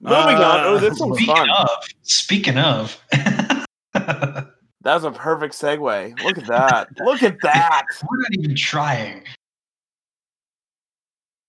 Moving 0.01 0.37
on. 0.37 0.59
Oh, 0.61 0.75
Uh, 0.75 0.79
this 0.79 0.99
one's 0.99 1.15
Speaking 1.17 1.35
fun. 1.35 1.49
of, 1.51 1.69
speaking 2.01 2.57
of, 2.57 2.99
we're 3.13 4.47
That 4.81 4.95
was 4.95 5.03
a 5.03 5.11
perfect 5.11 5.53
segue. 5.53 6.19
Look 6.23 6.39
at 6.39 6.47
that. 6.47 6.87
Look 7.05 7.21
at 7.21 7.37
that. 7.43 7.83
We're 8.09 8.17
not 8.17 8.33
even 8.39 8.55
trying. 8.55 9.21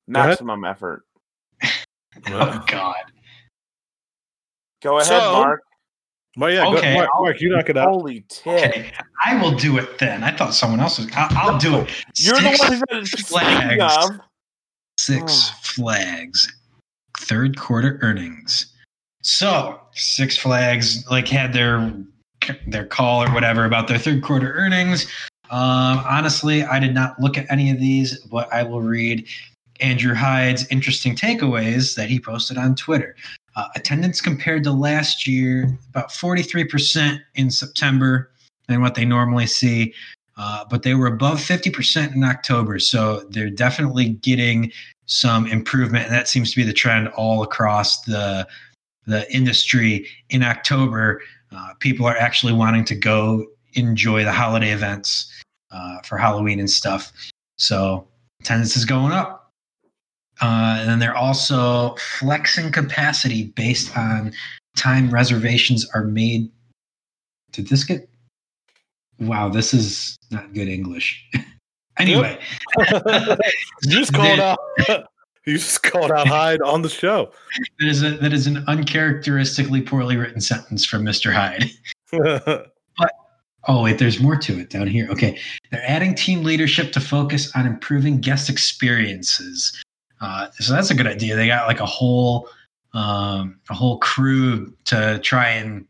Ahead. 0.09 0.29
Maximum 0.29 0.65
effort. 0.65 1.03
Oh 2.29 2.63
God. 2.69 2.95
Go 4.83 4.97
ahead, 4.99 5.07
So- 5.09 5.33
Mark. 5.33 5.61
Well, 6.37 6.51
yeah, 6.53 6.65
go- 6.65 6.77
Okay, 6.79 6.95
Mark, 6.95 7.09
I'll- 7.15 7.23
Mark, 7.25 7.41
you 7.41 7.49
knock 7.51 7.69
it 7.69 7.77
out. 7.77 7.89
Holy 7.89 8.25
tit. 8.29 8.65
Okay, 8.71 8.93
I 9.25 9.41
will 9.41 9.53
do 9.53 9.79
it 9.79 9.99
then. 9.99 10.25
I 10.25 10.31
thought 10.37 10.53
someone 10.55 10.81
else 10.81 10.99
was. 10.99 11.09
I'll, 11.15 11.53
I'll 11.53 11.59
do 11.59 11.77
it. 11.77 11.91
You're 12.17 12.35
the 12.41 12.57
one 12.59 12.73
who 12.73 13.05
said 13.05 13.19
speaking 13.21 13.25
flags. 13.79 14.09
of. 14.11 14.21
Six 14.99 15.51
Oh. 15.53 15.59
Flags 15.63 16.61
third 17.19 17.57
quarter 17.57 17.99
earnings. 18.03 18.75
So 19.23 19.81
Six 19.93 20.37
Flags 20.37 21.09
like 21.11 21.29
had 21.29 21.53
their 21.53 21.93
their 22.67 22.87
call 22.87 23.23
or 23.23 23.33
whatever 23.33 23.65
about 23.65 23.87
their 23.89 23.99
third 23.99 24.23
quarter 24.23 24.53
earnings. 24.55 25.07
Um, 25.51 25.99
honestly, 26.09 26.63
I 26.65 26.79
did 26.81 26.95
not 26.95 27.19
look 27.21 27.39
at 27.39 27.47
any 27.51 27.71
of 27.71 27.79
these, 27.79 28.19
but 28.27 28.53
I 28.53 28.63
will 28.65 28.83
read 28.83 29.27
Andrew 29.81 30.15
Hyde's 30.15 30.67
interesting 30.69 31.17
takeaways 31.17 31.97
that 31.97 32.09
he 32.09 32.21
posted 32.21 32.59
on 32.59 32.75
Twitter. 32.75 33.17
Uh, 33.57 33.69
attendance 33.77 34.21
compared 34.21 34.65
to 34.65 34.73
last 34.73 35.27
year, 35.27 35.79
about 35.91 36.11
43% 36.11 37.21
in 37.35 37.51
September 37.51 38.31
than 38.69 38.81
what 38.81 38.95
they 38.95 39.05
normally 39.05 39.47
see. 39.47 39.95
Uh, 40.37 40.65
but 40.69 40.83
they 40.83 40.95
were 40.95 41.07
above 41.07 41.39
50% 41.39 42.15
in 42.15 42.25
October. 42.25 42.79
So 42.79 43.25
they're 43.31 43.51
definitely 43.51 44.11
getting 44.11 44.73
some 45.07 45.47
improvement. 45.47 46.07
And 46.07 46.15
that 46.15 46.29
seems 46.29 46.51
to 46.51 46.57
be 46.57 46.65
the 46.65 46.73
trend 46.73 47.09
all 47.09 47.43
across 47.43 48.03
the, 48.03 48.47
the 49.07 49.33
industry. 49.33 50.09
In 50.31 50.43
October, 50.43 51.23
uh, 51.53 51.75
people 51.79 52.07
are 52.07 52.17
actually 52.17 52.53
wanting 52.53 52.85
to 52.87 52.95
go 52.97 53.47
enjoy 53.75 54.25
the 54.25 54.33
holiday 54.33 54.73
events 54.73 55.33
uh, 55.71 55.99
for 56.05 56.19
Halloween 56.19 56.59
and 56.59 56.71
stuff. 56.71 57.13
So 57.57 58.09
attendance 58.41 58.77
is 58.77 58.85
going 58.85 59.13
up. 59.13 59.44
Uh, 60.41 60.79
and 60.81 60.89
then 60.89 60.99
they're 60.99 61.17
also 61.17 61.95
flexing 62.19 62.73
capacity 62.73 63.45
based 63.57 63.97
on 63.97 64.33
time 64.77 65.11
reservations 65.11 65.89
are 65.95 66.05
made. 66.05 66.51
Did 67.53 67.69
this 67.69 67.85
get? 67.85 68.09
Wow, 69.21 69.49
this 69.49 69.73
is 69.73 70.17
not 70.31 70.53
good 70.53 70.69
English. 70.69 71.25
anyway, 71.99 72.39
you 72.79 73.37
just 73.89 74.13
called 74.13 74.41
out. 74.41 74.59
You 75.47 75.59
just 75.59 75.83
called 75.83 76.11
out 76.11 76.27
Hyde 76.27 76.63
on 76.63 76.81
the 76.81 76.89
show. 76.89 77.31
that 77.79 77.87
is 77.87 78.03
a 78.03 78.13
that 78.17 78.33
is 78.33 78.47
an 78.47 78.65
uncharacteristically 78.67 79.83
poorly 79.83 80.17
written 80.17 80.41
sentence 80.41 80.87
from 80.87 81.03
Mr. 81.05 81.35
Hyde. 81.35 81.71
But 82.11 82.73
oh 83.69 83.83
wait, 83.83 83.99
there's 83.99 84.21
more 84.21 84.37
to 84.37 84.59
it 84.59 84.71
down 84.71 84.87
here. 84.87 85.07
Okay, 85.11 85.39
they're 85.71 85.85
adding 85.87 86.15
team 86.15 86.45
leadership 86.45 86.93
to 86.93 87.01
focus 87.01 87.55
on 87.55 87.67
improving 87.67 88.23
guest 88.23 88.49
experiences. 88.49 89.84
Uh, 90.25 90.51
so 90.53 90.73
that's 90.73 90.91
a 90.91 90.95
good 90.95 91.07
idea. 91.07 91.37
They 91.37 91.47
got 91.47 91.67
like 91.67 91.81
a 91.81 91.87
whole 91.87 92.49
um, 92.95 93.61
a 93.69 93.75
whole 93.75 93.99
crew 93.99 94.73
to 94.85 95.19
try 95.19 95.49
and 95.51 95.85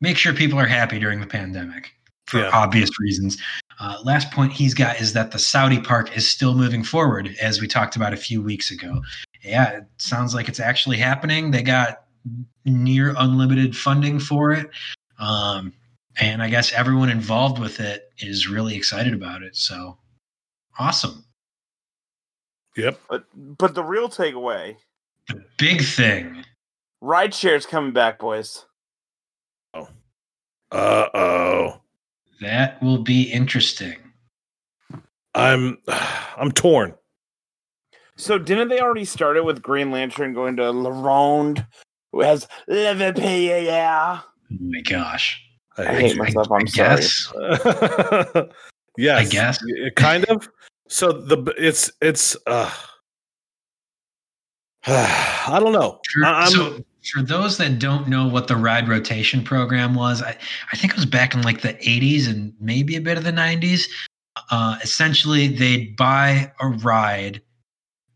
make 0.00 0.16
sure 0.18 0.32
people 0.34 0.58
are 0.58 0.66
happy 0.66 0.98
during 0.98 1.18
the 1.20 1.26
pandemic 1.26 1.92
for 2.26 2.40
Yeah. 2.40 2.50
obvious 2.52 2.90
reasons. 3.00 3.38
Uh, 3.80 3.98
last 4.04 4.30
point 4.30 4.52
he's 4.52 4.74
got 4.74 5.00
is 5.00 5.14
that 5.14 5.32
the 5.32 5.38
Saudi 5.38 5.80
park 5.80 6.16
is 6.16 6.28
still 6.28 6.54
moving 6.54 6.84
forward, 6.84 7.34
as 7.40 7.60
we 7.60 7.66
talked 7.66 7.96
about 7.96 8.12
a 8.12 8.16
few 8.16 8.42
weeks 8.42 8.70
ago. 8.70 9.02
Yeah, 9.42 9.78
it 9.78 9.84
sounds 9.96 10.34
like 10.34 10.48
it's 10.48 10.60
actually 10.60 10.98
happening. 10.98 11.50
They 11.50 11.62
got 11.62 12.02
near 12.64 13.14
unlimited 13.18 13.76
funding 13.76 14.18
for 14.20 14.52
it. 14.52 14.68
Um, 15.18 15.72
and 16.20 16.42
I 16.42 16.50
guess 16.50 16.72
everyone 16.72 17.08
involved 17.10 17.58
with 17.58 17.80
it 17.80 18.12
is 18.18 18.48
really 18.48 18.76
excited 18.76 19.14
about 19.14 19.42
it. 19.42 19.56
So 19.56 19.96
awesome. 20.78 21.24
Yep. 22.76 23.00
But 23.08 23.24
but 23.34 23.74
the 23.74 23.82
real 23.84 24.08
takeaway, 24.08 24.76
The 25.28 25.44
big 25.58 25.82
thing. 25.82 26.44
ride 27.00 27.34
share's 27.34 27.66
coming 27.66 27.92
back, 27.92 28.18
boys. 28.18 28.64
Oh. 29.74 29.88
Uh 30.72 31.08
oh. 31.14 31.80
That 32.40 32.82
will 32.82 33.02
be 33.02 33.22
interesting. 33.22 33.96
I'm 35.34 35.78
I'm 36.36 36.52
torn. 36.52 36.94
So 38.16 38.38
didn't 38.38 38.68
they 38.68 38.80
already 38.80 39.04
start 39.04 39.36
it 39.36 39.44
with 39.44 39.60
Green 39.62 39.90
Lantern 39.90 40.32
going 40.32 40.56
to 40.56 40.70
La 40.70 40.88
Ronde, 40.90 41.66
who 42.12 42.22
has 42.22 42.48
Liverpool? 42.66 43.24
Oh 43.28 44.24
my 44.60 44.80
gosh. 44.82 45.42
I 45.76 45.84
hate 45.94 46.14
you. 46.14 46.22
myself. 46.22 46.46
I'm 46.50 46.62
I 46.62 46.64
sorry. 46.64 46.96
guess. 46.96 48.46
yes, 48.96 49.26
I 49.26 49.30
guess. 49.30 49.58
y- 49.62 49.90
kind 49.96 50.24
of. 50.26 50.48
So 50.88 51.12
the 51.12 51.52
it's 51.58 51.90
it's. 52.00 52.36
uh 52.46 52.70
I 54.86 55.58
don't 55.60 55.72
know. 55.72 56.00
For, 56.12 56.24
I'm, 56.24 56.48
so 56.48 56.84
for 57.12 57.22
those 57.22 57.58
that 57.58 57.78
don't 57.78 58.08
know 58.08 58.28
what 58.28 58.46
the 58.46 58.56
ride 58.56 58.88
rotation 58.88 59.42
program 59.42 59.94
was, 59.94 60.22
I, 60.22 60.36
I 60.72 60.76
think 60.76 60.92
it 60.92 60.96
was 60.96 61.06
back 61.06 61.34
in 61.34 61.42
like 61.42 61.60
the 61.60 61.74
80s 61.74 62.28
and 62.28 62.52
maybe 62.60 62.96
a 62.96 63.00
bit 63.00 63.18
of 63.18 63.24
the 63.24 63.32
90s. 63.32 63.84
Uh, 64.50 64.78
essentially, 64.82 65.48
they'd 65.48 65.96
buy 65.96 66.52
a 66.60 66.68
ride, 66.68 67.40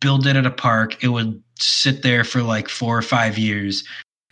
build 0.01 0.27
it 0.27 0.37
at 0.37 0.47
a 0.47 0.51
park. 0.51 1.03
It 1.03 1.09
would 1.09 1.43
sit 1.59 2.03
there 2.03 2.25
for 2.25 2.43
like 2.43 2.69
four 2.69 2.97
or 2.97 3.03
five 3.03 3.37
years, 3.37 3.83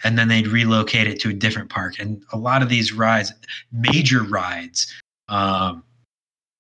and 0.05 0.18
then 0.18 0.28
they'd 0.28 0.47
relocate 0.47 1.09
it 1.09 1.18
to 1.20 1.30
a 1.30 1.32
different 1.32 1.70
park. 1.70 1.99
And 1.99 2.22
a 2.32 2.39
lot 2.39 2.62
of 2.62 2.68
these 2.68 2.93
rides, 2.93 3.32
major 3.72 4.22
rides, 4.22 4.93
um, 5.28 5.82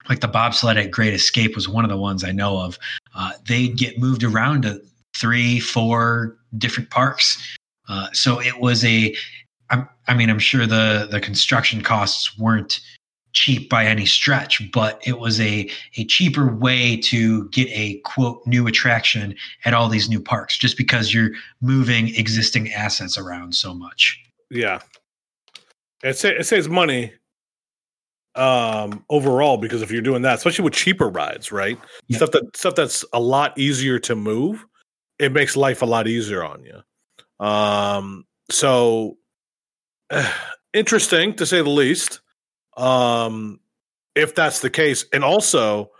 like 0.08 0.20
the 0.20 0.28
bobsled 0.28 0.76
at 0.76 0.90
Great 0.90 1.14
Escape 1.14 1.54
was 1.54 1.68
one 1.68 1.84
of 1.84 1.90
the 1.90 1.96
ones 1.96 2.24
I 2.24 2.32
know 2.32 2.58
of. 2.58 2.78
Uh, 3.14 3.32
they'd 3.46 3.76
get 3.76 3.98
moved 3.98 4.24
around 4.24 4.62
to 4.62 4.80
three, 5.14 5.60
four 5.60 6.36
different 6.56 6.90
parks. 6.90 7.42
Uh, 7.88 8.08
so 8.12 8.40
it 8.40 8.60
was 8.60 8.84
a. 8.84 9.14
I 9.70 10.14
mean, 10.14 10.30
I'm 10.30 10.38
sure 10.38 10.66
the 10.66 11.08
the 11.10 11.20
construction 11.20 11.82
costs 11.82 12.38
weren't 12.38 12.80
cheap 13.34 13.68
by 13.68 13.84
any 13.84 14.06
stretch, 14.06 14.70
but 14.72 15.00
it 15.06 15.18
was 15.18 15.38
a 15.40 15.70
a 15.98 16.04
cheaper 16.06 16.52
way 16.54 16.96
to 16.96 17.48
get 17.50 17.68
a 17.68 18.00
quote 18.06 18.40
new 18.46 18.66
attraction 18.66 19.34
at 19.66 19.74
all 19.74 19.90
these 19.90 20.08
new 20.08 20.20
parks, 20.20 20.56
just 20.56 20.78
because 20.78 21.12
you're 21.12 21.30
moving 21.60 22.14
existing 22.16 22.72
assets 22.72 23.18
around 23.18 23.54
so 23.54 23.74
much. 23.74 24.18
yeah. 24.50 24.80
It 26.02 26.16
sa- 26.16 26.28
it 26.28 26.44
saves 26.44 26.68
money. 26.68 27.12
Um 28.38 29.04
overall 29.10 29.56
because 29.56 29.82
if 29.82 29.90
you're 29.90 30.00
doing 30.02 30.22
that, 30.22 30.36
especially 30.36 30.64
with 30.64 30.74
cheaper 30.74 31.08
rides, 31.08 31.50
right? 31.50 31.78
Yeah. 32.06 32.18
Stuff 32.18 32.30
that 32.32 32.56
stuff 32.56 32.74
that's 32.74 33.04
a 33.12 33.20
lot 33.20 33.58
easier 33.58 33.98
to 34.00 34.14
move, 34.14 34.64
it 35.18 35.32
makes 35.32 35.56
life 35.56 35.82
a 35.82 35.86
lot 35.86 36.06
easier 36.06 36.44
on 36.44 36.64
you. 36.64 37.44
Um 37.44 38.24
so 38.50 39.18
interesting 40.72 41.34
to 41.34 41.46
say 41.46 41.62
the 41.62 41.68
least. 41.68 42.20
Um 42.76 43.60
if 44.14 44.34
that's 44.34 44.60
the 44.60 44.70
case. 44.70 45.04
And 45.12 45.24
also 45.24 45.90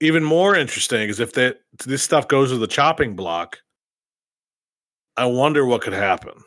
even 0.00 0.24
more 0.24 0.54
interesting 0.56 1.08
is 1.08 1.20
if 1.20 1.32
that 1.34 1.60
this 1.86 2.02
stuff 2.02 2.28
goes 2.28 2.50
to 2.50 2.58
the 2.58 2.66
chopping 2.66 3.14
block, 3.16 3.58
I 5.16 5.26
wonder 5.26 5.64
what 5.64 5.82
could 5.82 5.92
happen. 5.92 6.42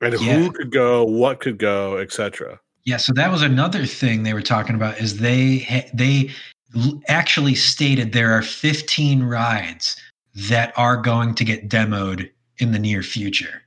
And 0.00 0.14
Yeah. 0.20 0.34
who 0.34 0.52
could 0.52 0.72
go, 0.72 1.04
what 1.04 1.38
could 1.38 1.58
go, 1.58 1.98
etc. 1.98 2.58
Yeah, 2.84 2.96
so 2.96 3.12
that 3.14 3.30
was 3.30 3.42
another 3.42 3.86
thing 3.86 4.22
they 4.22 4.34
were 4.34 4.42
talking 4.42 4.74
about 4.74 4.98
is 4.98 5.18
they 5.18 5.88
they 5.94 6.30
actually 7.08 7.54
stated 7.54 8.12
there 8.12 8.32
are 8.32 8.42
15 8.42 9.22
rides 9.22 10.00
that 10.48 10.72
are 10.76 10.96
going 10.96 11.34
to 11.34 11.44
get 11.44 11.68
demoed 11.68 12.30
in 12.58 12.72
the 12.72 12.78
near 12.78 13.02
future. 13.02 13.62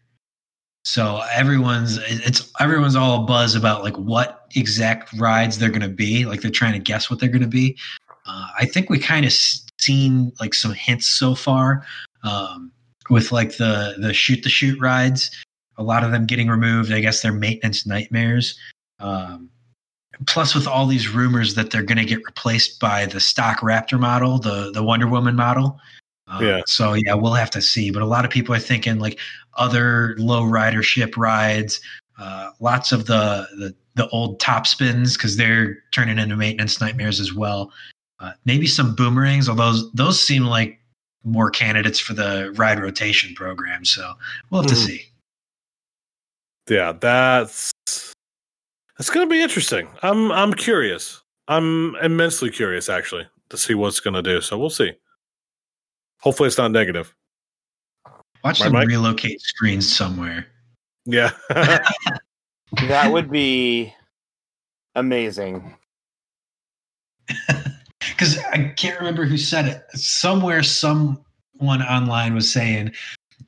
So 0.83 1.21
everyone's 1.33 1.97
it's 1.97 2.51
everyone's 2.59 2.95
all 2.95 3.25
buzz 3.25 3.55
about 3.55 3.83
like 3.83 3.95
what 3.95 4.47
exact 4.55 5.11
rides 5.13 5.57
they're 5.57 5.69
going 5.69 5.81
to 5.81 5.89
be. 5.89 6.25
Like 6.25 6.41
they're 6.41 6.51
trying 6.51 6.73
to 6.73 6.79
guess 6.79 7.09
what 7.09 7.19
they're 7.19 7.29
going 7.29 7.41
to 7.41 7.47
be. 7.47 7.77
Uh, 8.27 8.47
I 8.59 8.65
think 8.65 8.89
we 8.89 8.99
kind 8.99 9.25
of 9.25 9.33
seen 9.79 10.31
like 10.39 10.53
some 10.53 10.73
hints 10.73 11.07
so 11.07 11.35
far 11.35 11.85
um, 12.23 12.71
with 13.09 13.31
like 13.31 13.57
the 13.57 13.95
the 13.99 14.13
shoot 14.13 14.43
the 14.43 14.49
shoot 14.49 14.79
rides. 14.79 15.31
A 15.77 15.83
lot 15.83 16.03
of 16.03 16.11
them 16.11 16.25
getting 16.25 16.49
removed. 16.49 16.91
I 16.91 16.99
guess 16.99 17.21
they're 17.21 17.33
maintenance 17.33 17.85
nightmares. 17.85 18.57
Um, 18.99 19.49
plus, 20.27 20.55
with 20.55 20.67
all 20.67 20.85
these 20.87 21.09
rumors 21.09 21.55
that 21.55 21.71
they're 21.71 21.83
going 21.83 21.97
to 21.97 22.05
get 22.05 22.25
replaced 22.25 22.79
by 22.79 23.05
the 23.05 23.19
stock 23.19 23.59
Raptor 23.59 23.99
model, 23.99 24.39
the 24.39 24.71
the 24.71 24.83
Wonder 24.83 25.07
Woman 25.07 25.35
model. 25.35 25.79
Uh, 26.27 26.39
Yeah. 26.41 26.61
So 26.65 26.93
yeah, 26.93 27.13
we'll 27.13 27.33
have 27.33 27.51
to 27.51 27.61
see. 27.61 27.91
But 27.91 28.01
a 28.01 28.05
lot 28.05 28.25
of 28.25 28.31
people 28.31 28.55
are 28.55 28.59
thinking 28.59 28.99
like 28.99 29.19
other 29.55 30.15
low 30.17 30.43
ridership 30.43 31.17
rides. 31.17 31.79
Uh, 32.17 32.51
lots 32.59 32.91
of 32.91 33.05
the 33.07 33.47
the 33.57 33.75
the 33.95 34.07
old 34.09 34.39
top 34.39 34.67
spins 34.67 35.15
because 35.15 35.37
they're 35.37 35.77
turning 35.93 36.17
into 36.19 36.35
maintenance 36.35 36.81
nightmares 36.81 37.19
as 37.19 37.33
well. 37.33 37.71
Uh, 38.19 38.31
maybe 38.45 38.65
some 38.67 38.95
boomerangs, 38.95 39.47
although 39.49 39.71
those, 39.71 39.91
those 39.93 40.21
seem 40.21 40.45
like 40.45 40.79
more 41.23 41.49
candidates 41.49 41.99
for 41.99 42.13
the 42.13 42.53
ride 42.55 42.79
rotation 42.79 43.33
program. 43.35 43.83
So 43.85 44.13
we'll 44.49 44.61
have 44.61 44.71
Mhm. 44.71 44.73
to 44.73 44.79
see. 44.79 45.05
Yeah, 46.69 46.91
that's 46.93 47.71
that's 48.97 49.09
gonna 49.09 49.27
be 49.27 49.41
interesting. 49.41 49.87
I'm 50.01 50.31
I'm 50.31 50.53
curious. 50.53 51.21
I'm 51.47 51.95
immensely 51.97 52.49
curious 52.49 52.89
actually 52.89 53.27
to 53.49 53.57
see 53.57 53.73
what's 53.75 53.99
gonna 53.99 54.21
do. 54.21 54.41
So 54.41 54.57
we'll 54.57 54.69
see. 54.69 54.93
Hopefully 56.19 56.47
it's 56.47 56.57
not 56.57 56.71
negative. 56.71 57.13
Watch 58.43 58.59
My 58.59 58.65
them 58.65 58.73
mic? 58.79 58.87
relocate 58.87 59.41
screens 59.41 59.93
somewhere. 59.95 60.47
Yeah. 61.05 61.31
That 62.87 63.11
would 63.13 63.29
be 63.31 63.93
amazing. 64.95 65.75
Because 68.09 68.37
I 68.53 68.71
can't 68.77 68.97
remember 68.99 69.25
who 69.25 69.37
said 69.37 69.65
it. 69.65 69.83
Somewhere, 69.99 70.61
someone 70.63 71.23
online 71.59 72.35
was 72.35 72.51
saying 72.51 72.91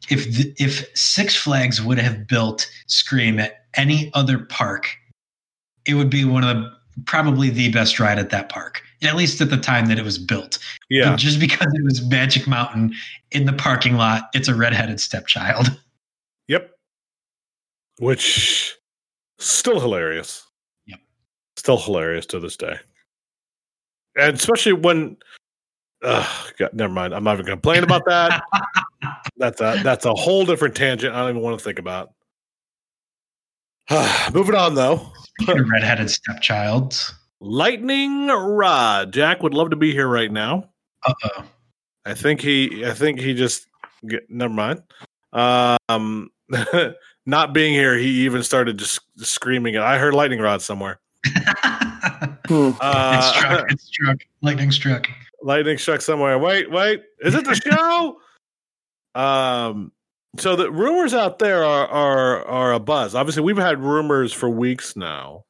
if 0.09 0.25
the, 0.35 0.53
if 0.57 0.89
Six 0.97 1.35
Flags 1.35 1.81
would 1.81 1.99
have 1.99 2.27
built 2.27 2.67
Scream 2.87 3.39
at 3.39 3.65
any 3.75 4.11
other 4.13 4.39
park, 4.39 4.89
it 5.87 5.93
would 5.95 6.09
be 6.09 6.25
one 6.25 6.43
of 6.43 6.55
the 6.57 6.77
probably 7.05 7.49
the 7.49 7.71
best 7.71 7.99
ride 7.99 8.17
at 8.19 8.29
that 8.31 8.49
park. 8.49 8.81
At 9.03 9.15
least 9.15 9.39
at 9.41 9.49
the 9.49 9.57
time 9.57 9.85
that 9.87 9.99
it 9.99 10.05
was 10.05 10.17
built. 10.17 10.57
yeah. 10.89 11.11
But 11.11 11.17
just 11.17 11.39
because 11.39 11.71
it 11.73 11.83
was 11.83 12.03
Magic 12.07 12.47
Mountain 12.47 12.93
in 13.31 13.45
the 13.45 13.53
parking 13.53 13.95
lot, 13.95 14.29
it's 14.33 14.47
a 14.47 14.55
redheaded 14.55 14.99
stepchild. 14.99 15.67
Yep. 16.49 16.71
Which 17.99 18.77
still 19.37 19.81
hilarious. 19.81 20.45
Yep. 20.85 20.99
Still 21.57 21.77
hilarious 21.77 22.25
to 22.27 22.39
this 22.39 22.55
day. 22.55 22.77
And 24.17 24.37
especially 24.37 24.71
when 24.71 25.17
uh 26.03 26.25
God, 26.57 26.73
never 26.73 26.93
mind. 26.93 27.13
I'm 27.13 27.25
not 27.25 27.33
even 27.33 27.47
gonna 27.47 27.55
complain 27.57 27.83
about 27.83 28.05
that. 28.05 28.43
that's 29.35 29.59
a 29.59 29.81
that's 29.83 30.05
a 30.05 30.13
whole 30.13 30.45
different 30.45 30.73
tangent 30.73 31.13
I 31.13 31.19
don't 31.19 31.31
even 31.31 31.41
want 31.41 31.59
to 31.59 31.63
think 31.65 31.79
about. 31.79 32.13
Moving 34.33 34.55
on 34.55 34.73
though. 34.73 35.11
Speaking 35.39 35.59
of 35.59 35.69
redheaded 35.69 36.07
stepchilds. 36.07 37.11
Lightning 37.39 38.27
Rod. 38.27 39.13
Jack 39.13 39.43
would 39.43 39.53
love 39.53 39.69
to 39.69 39.75
be 39.75 39.91
here 39.91 40.07
right 40.07 40.31
now. 40.31 40.69
Uh 41.05 41.13
oh. 41.25 41.43
I 42.05 42.13
think 42.13 42.41
he 42.41 42.85
I 42.85 42.93
think 42.93 43.19
he 43.19 43.33
just 43.33 43.67
get, 44.07 44.29
never 44.29 44.53
mind. 44.53 44.81
Um 45.33 46.31
not 47.25 47.53
being 47.53 47.73
here, 47.73 47.97
he 47.97 48.07
even 48.25 48.41
started 48.43 48.77
just 48.77 49.01
screaming. 49.17 49.77
I 49.77 49.97
heard 49.97 50.13
lightning 50.13 50.39
rod 50.39 50.61
somewhere. 50.61 50.99
Hmm. 52.47 52.69
it 52.69 52.75
Uh, 52.79 53.21
struck. 53.33 53.71
It 53.71 53.81
struck. 53.81 54.17
Lightning 54.41 54.71
struck. 54.71 55.07
lightning 55.43 55.77
struck 55.77 55.99
somewhere. 56.01 56.39
Wait, 56.39 56.71
wait, 56.71 57.03
is 57.19 57.35
it 57.35 57.43
the 57.43 57.55
show? 57.55 58.19
um, 59.15 59.91
so 60.39 60.55
the 60.55 60.71
rumors 60.71 61.13
out 61.13 61.39
there 61.39 61.63
are 61.63 61.87
are 61.87 62.45
are 62.45 62.73
a 62.73 62.79
buzz. 62.79 63.15
Obviously, 63.15 63.43
we've 63.43 63.57
had 63.57 63.81
rumors 63.81 64.33
for 64.33 64.49
weeks 64.49 64.95
now 64.95 65.45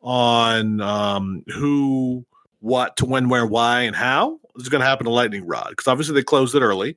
on 0.00 0.80
um 0.80 1.42
who, 1.54 2.24
what, 2.60 2.96
to 2.98 3.06
when, 3.06 3.28
where, 3.28 3.46
why, 3.46 3.82
and 3.82 3.96
how 3.96 4.38
is 4.56 4.68
going 4.68 4.80
to 4.80 4.86
happen 4.86 5.04
to 5.06 5.10
Lightning 5.10 5.46
Rod 5.46 5.70
because 5.70 5.88
obviously 5.88 6.14
they 6.14 6.22
closed 6.22 6.54
it 6.54 6.62
early, 6.62 6.96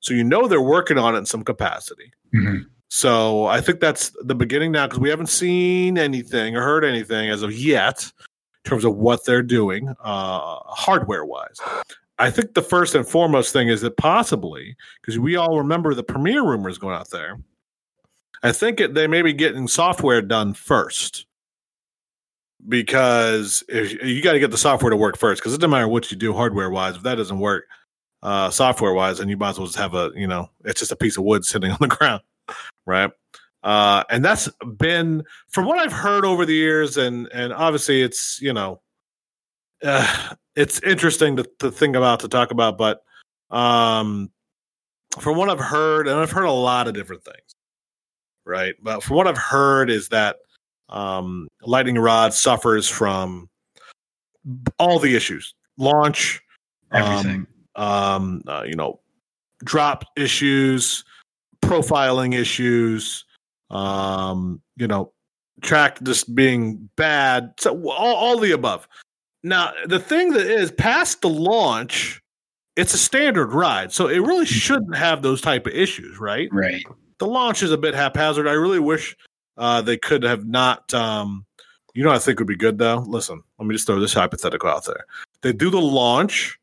so 0.00 0.14
you 0.14 0.24
know 0.24 0.48
they're 0.48 0.60
working 0.60 0.98
on 0.98 1.14
it 1.14 1.18
in 1.18 1.26
some 1.26 1.44
capacity. 1.44 2.12
Mhm. 2.34 2.66
So 2.88 3.46
I 3.46 3.60
think 3.60 3.80
that's 3.80 4.12
the 4.22 4.34
beginning 4.34 4.72
now 4.72 4.86
because 4.86 5.00
we 5.00 5.10
haven't 5.10 5.26
seen 5.28 5.98
anything 5.98 6.56
or 6.56 6.62
heard 6.62 6.84
anything 6.84 7.28
as 7.30 7.42
of 7.42 7.52
yet 7.52 8.10
in 8.64 8.70
terms 8.70 8.84
of 8.84 8.96
what 8.96 9.24
they're 9.26 9.42
doing 9.42 9.88
uh, 9.88 10.56
hardware 10.64 11.24
wise. 11.24 11.58
I 12.18 12.30
think 12.30 12.54
the 12.54 12.62
first 12.62 12.94
and 12.94 13.06
foremost 13.06 13.52
thing 13.52 13.68
is 13.68 13.82
that 13.82 13.96
possibly 13.96 14.76
because 15.00 15.18
we 15.18 15.36
all 15.36 15.58
remember 15.58 15.94
the 15.94 16.02
Premier 16.02 16.42
rumors 16.42 16.78
going 16.78 16.94
out 16.94 17.10
there. 17.10 17.38
I 18.42 18.52
think 18.52 18.80
it, 18.80 18.94
they 18.94 19.06
may 19.06 19.22
be 19.22 19.32
getting 19.32 19.68
software 19.68 20.22
done 20.22 20.54
first 20.54 21.26
because 22.68 23.62
if 23.68 24.02
you 24.02 24.22
got 24.22 24.32
to 24.32 24.38
get 24.38 24.50
the 24.50 24.58
software 24.58 24.90
to 24.90 24.96
work 24.96 25.16
first 25.16 25.40
because 25.40 25.52
it 25.52 25.58
doesn't 25.58 25.70
matter 25.70 25.88
what 25.88 26.10
you 26.10 26.16
do 26.16 26.32
hardware 26.32 26.70
wise 26.70 26.96
if 26.96 27.02
that 27.02 27.16
doesn't 27.16 27.38
work 27.38 27.64
uh, 28.22 28.50
software 28.50 28.92
wise 28.92 29.18
then 29.18 29.28
you 29.28 29.36
might 29.36 29.50
as 29.50 29.58
well 29.58 29.66
just 29.66 29.78
have 29.78 29.94
a 29.94 30.10
you 30.14 30.26
know 30.26 30.50
it's 30.64 30.80
just 30.80 30.92
a 30.92 30.96
piece 30.96 31.16
of 31.16 31.24
wood 31.24 31.44
sitting 31.44 31.70
on 31.72 31.78
the 31.80 31.86
ground 31.86 32.22
right 32.86 33.10
uh, 33.62 34.02
and 34.10 34.24
that's 34.24 34.48
been 34.78 35.22
from 35.48 35.66
what 35.66 35.78
i've 35.78 35.92
heard 35.92 36.24
over 36.24 36.44
the 36.44 36.54
years 36.54 36.96
and 36.96 37.28
and 37.32 37.52
obviously 37.52 38.02
it's 38.02 38.40
you 38.40 38.52
know 38.52 38.80
uh, 39.84 40.34
it's 40.56 40.80
interesting 40.80 41.36
to, 41.36 41.48
to 41.58 41.70
think 41.70 41.94
about 41.94 42.20
to 42.20 42.28
talk 42.28 42.50
about 42.50 42.78
but 42.78 43.02
um 43.50 44.30
from 45.20 45.36
what 45.36 45.48
i've 45.48 45.60
heard 45.60 46.08
and 46.08 46.18
i've 46.18 46.32
heard 46.32 46.44
a 46.44 46.50
lot 46.50 46.88
of 46.88 46.94
different 46.94 47.22
things 47.22 47.54
right 48.44 48.74
but 48.82 49.02
from 49.02 49.16
what 49.16 49.26
i've 49.26 49.38
heard 49.38 49.90
is 49.90 50.08
that 50.08 50.36
um 50.88 51.46
lightning 51.62 51.98
rod 51.98 52.32
suffers 52.32 52.88
from 52.88 53.48
all 54.78 54.98
the 54.98 55.14
issues 55.14 55.54
launch 55.78 56.40
Everything. 56.92 57.46
um, 57.76 57.84
um 57.84 58.42
uh, 58.46 58.62
you 58.66 58.74
know 58.74 59.00
drop 59.64 60.04
issues 60.16 61.04
profiling 61.62 62.34
issues 62.34 63.24
um 63.70 64.60
you 64.76 64.86
know 64.86 65.12
track 65.62 66.00
just 66.02 66.34
being 66.34 66.88
bad 66.96 67.52
so 67.58 67.90
all, 67.90 68.14
all 68.14 68.38
the 68.38 68.52
above 68.52 68.86
now 69.46 69.72
the 69.86 69.98
thing 69.98 70.32
that 70.32 70.46
is 70.46 70.70
past 70.72 71.20
the 71.20 71.28
launch 71.28 72.20
it's 72.74 72.92
a 72.92 72.98
standard 72.98 73.52
ride 73.52 73.92
so 73.92 74.08
it 74.08 74.18
really 74.18 74.44
shouldn't 74.44 74.96
have 74.96 75.22
those 75.22 75.40
type 75.40 75.66
of 75.66 75.72
issues 75.72 76.18
right? 76.18 76.48
Right. 76.52 76.84
the 77.18 77.26
launch 77.26 77.62
is 77.62 77.70
a 77.70 77.78
bit 77.78 77.94
haphazard. 77.94 78.48
I 78.48 78.52
really 78.52 78.80
wish 78.80 79.16
uh 79.56 79.80
they 79.82 79.96
could 79.96 80.22
have 80.22 80.46
not 80.46 80.92
um 80.92 81.46
you 81.94 82.02
know 82.02 82.10
what 82.10 82.16
i 82.16 82.18
think 82.18 82.38
would 82.38 82.48
be 82.48 82.56
good 82.56 82.78
though? 82.78 83.04
Listen 83.06 83.42
let 83.58 83.66
me 83.66 83.74
just 83.74 83.86
throw 83.86 84.00
this 84.00 84.12
hypothetical 84.12 84.68
out 84.68 84.84
there. 84.84 85.06
They 85.42 85.52
do 85.52 85.70
the 85.70 85.80
launch 85.80 86.58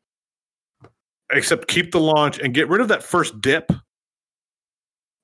except 1.30 1.68
keep 1.68 1.90
the 1.90 2.00
launch 2.00 2.38
and 2.38 2.54
get 2.54 2.68
rid 2.68 2.80
of 2.80 2.88
that 2.88 3.02
first 3.02 3.40
dip 3.40 3.72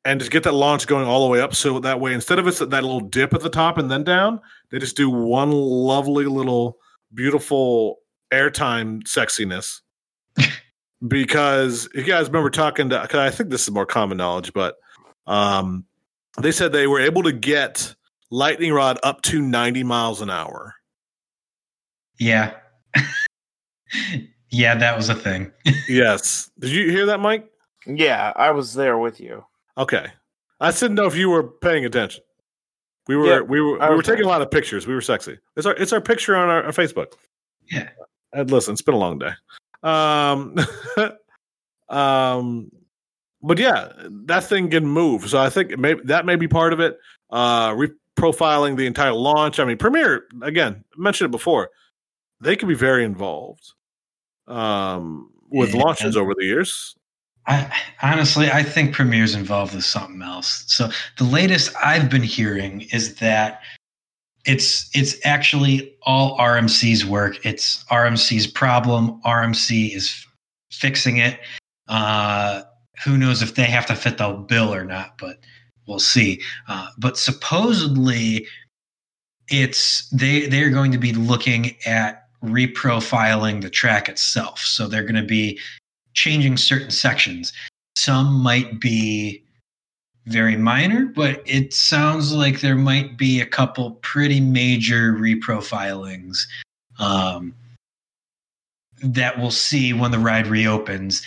and 0.07 0.19
just 0.19 0.33
get 0.33 0.43
that 0.45 0.55
launch 0.55 0.87
going 0.87 1.07
all 1.07 1.27
the 1.27 1.31
way 1.31 1.41
up 1.41 1.55
so 1.55 1.79
that 1.79 2.01
way 2.01 2.15
instead 2.15 2.39
of 2.39 2.47
it's 2.47 2.59
that 2.59 2.71
little 2.71 3.01
dip 3.01 3.35
at 3.35 3.43
the 3.43 3.51
top 3.51 3.77
and 3.77 3.91
then 3.91 4.03
down 4.03 4.41
they 4.71 4.79
just 4.79 4.97
do 4.97 5.11
one 5.11 5.51
lovely 5.53 6.25
little 6.25 6.79
beautiful 7.15 7.97
airtime 8.33 9.03
sexiness 9.05 9.81
because 11.07 11.87
if 11.95 12.07
you 12.07 12.13
guys 12.13 12.27
remember 12.29 12.51
talking 12.51 12.89
to 12.91 12.99
'cause 13.09 13.15
i 13.21 13.31
think 13.31 13.51
this 13.51 13.63
is 13.63 13.71
more 13.71 13.87
common 13.87 14.17
knowledge 14.19 14.53
but 14.53 14.77
um 15.27 15.85
they 16.41 16.53
said 16.53 16.73
they 16.73 16.87
were 16.87 17.01
able 17.01 17.23
to 17.25 17.33
get 17.33 17.95
lightning 18.31 18.73
rod 18.73 18.99
up 19.03 19.21
to 19.23 19.41
90 19.43 19.83
miles 19.83 20.21
an 20.21 20.31
hour 20.31 20.75
Yeah. 22.19 22.55
yeah, 24.51 24.75
that 24.77 24.97
was 24.97 25.09
a 25.09 25.15
thing. 25.15 25.51
yes. 25.89 26.51
Did 26.59 26.71
you 26.71 26.91
hear 26.91 27.07
that, 27.07 27.19
Mike? 27.21 27.49
Yeah, 27.87 28.33
I 28.37 28.51
was 28.51 28.75
there 28.75 28.99
with 28.99 29.21
you. 29.21 29.45
Okay. 29.79 30.07
I 30.61 30.71
didn't 30.71 30.95
know 30.97 31.07
if 31.07 31.17
you 31.17 31.31
were 31.31 31.43
paying 31.45 31.85
attention. 31.85 32.23
We 33.11 33.17
were 33.17 33.27
Yeah, 33.27 33.41
we 33.41 33.61
were 33.61 33.77
we 33.77 33.97
were 33.97 34.05
taking 34.05 34.25
a 34.25 34.29
lot 34.29 34.41
of 34.41 34.53
pictures. 34.53 34.87
We 34.87 34.95
were 34.95 35.01
sexy. 35.01 35.37
It's 35.57 35.67
our 35.67 35.75
it's 35.75 35.93
our 35.93 36.01
picture 36.01 36.37
on 36.37 36.49
our, 36.49 36.63
our 36.63 36.71
Facebook. 36.71 37.15
Yeah. 37.69 37.89
And 38.33 38.49
listen, 38.49 38.75
it's 38.75 38.83
been 38.83 38.95
a 38.95 38.99
long 38.99 39.19
day. 39.19 39.33
Um 39.83 40.55
um 41.89 42.71
but 43.43 43.59
yeah, 43.59 43.91
that 44.27 44.45
thing 44.45 44.71
can 44.71 44.87
move. 44.87 45.29
So 45.29 45.41
I 45.41 45.51
think 45.51 45.73
it 45.73 45.81
may, 45.81 45.95
that 46.05 46.25
may 46.25 46.37
be 46.37 46.47
part 46.47 46.73
of 46.73 46.79
it. 46.79 46.99
Uh 47.31 47.71
reprofiling 47.71 48.77
the 48.77 48.87
entire 48.87 49.13
launch. 49.13 49.59
I 49.59 49.65
mean, 49.65 49.77
Premier 49.77 50.27
again, 50.43 50.85
I 50.97 51.03
mentioned 51.03 51.31
it 51.31 51.33
before. 51.33 51.71
They 52.41 52.55
can 52.55 52.69
be 52.69 52.77
very 52.77 53.05
involved 53.05 53.73
um 54.47 55.31
with 55.51 55.75
Yeah. 55.75 55.83
launches 55.83 56.17
over 56.17 56.33
the 56.39 56.45
years. 56.45 56.95
I 57.51 57.69
honestly, 58.03 58.49
I 58.49 58.63
think 58.63 58.95
Premier's 58.95 59.35
involved 59.35 59.75
with 59.75 59.85
something 59.85 60.23
else. 60.23 60.63
So 60.69 60.89
the 61.19 61.25
latest 61.25 61.75
I've 61.83 62.09
been 62.09 62.23
hearing 62.23 62.83
is 62.93 63.17
that 63.17 63.63
it's 64.47 64.89
it's 64.95 65.17
actually 65.27 65.93
all 66.03 66.39
RMC's 66.39 67.05
work. 67.05 67.45
It's 67.45 67.85
RMC's 67.91 68.47
problem. 68.47 69.21
RMC 69.23 69.95
is 69.95 70.25
fixing 70.71 71.17
it. 71.17 71.41
Uh, 71.89 72.63
who 73.05 73.19
knows 73.19 73.43
if 73.43 73.57
they 73.57 73.65
have 73.65 73.87
to 73.87 73.97
fit 73.97 74.19
the 74.19 74.29
bill 74.29 74.73
or 74.73 74.85
not? 74.85 75.19
But 75.19 75.41
we'll 75.89 75.99
see. 75.99 76.41
Uh, 76.69 76.89
but 76.99 77.19
supposedly, 77.19 78.47
it's 79.49 80.09
they 80.11 80.47
they're 80.47 80.71
going 80.71 80.93
to 80.93 80.99
be 80.99 81.13
looking 81.13 81.77
at 81.85 82.29
reprofiling 82.45 83.61
the 83.61 83.71
track 83.71 84.09
itself. 84.09 84.61
So 84.61 84.87
they're 84.87 85.03
going 85.03 85.17
to 85.17 85.23
be 85.23 85.59
changing 86.15 86.57
certain 86.57 86.91
sections. 86.91 87.53
Some 87.97 88.33
might 88.33 88.81
be 88.81 89.43
very 90.27 90.57
minor, 90.57 91.07
but 91.07 91.43
it 91.47 91.73
sounds 91.73 92.33
like 92.33 92.61
there 92.61 92.77
might 92.77 93.17
be 93.17 93.41
a 93.41 93.47
couple 93.47 93.93
pretty 94.03 94.41
major 94.41 95.15
reprofilings 95.15 96.39
um, 96.99 97.55
that 99.03 99.39
we'll 99.39 99.51
see 99.51 99.93
when 99.93 100.11
the 100.11 100.19
ride 100.19 100.47
reopens. 100.47 101.23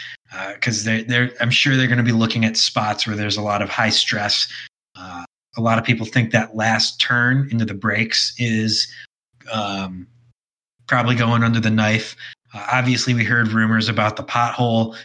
Because 0.55 0.83
they're, 0.83 1.03
they're, 1.03 1.31
I'm 1.41 1.51
sure 1.51 1.75
they're 1.75 1.85
going 1.87 1.97
to 1.99 2.03
be 2.03 2.11
looking 2.11 2.43
at 2.43 2.57
spots 2.57 3.05
where 3.05 3.15
there's 3.15 3.37
a 3.37 3.41
lot 3.41 3.61
of 3.61 3.69
high 3.69 3.91
stress. 3.91 4.47
Uh, 4.95 5.25
a 5.57 5.61
lot 5.61 5.77
of 5.77 5.83
people 5.83 6.07
think 6.07 6.31
that 6.31 6.55
last 6.55 6.99
turn 6.99 7.47
into 7.51 7.65
the 7.65 7.75
brakes 7.75 8.33
is 8.39 8.91
um, 9.51 10.07
probably 10.87 11.15
going 11.15 11.43
under 11.43 11.59
the 11.59 11.69
knife. 11.69 12.15
Uh, 12.53 12.65
obviously, 12.71 13.13
we 13.13 13.23
heard 13.23 13.49
rumors 13.49 13.89
about 13.89 14.15
the 14.15 14.23
pothole 14.23 14.95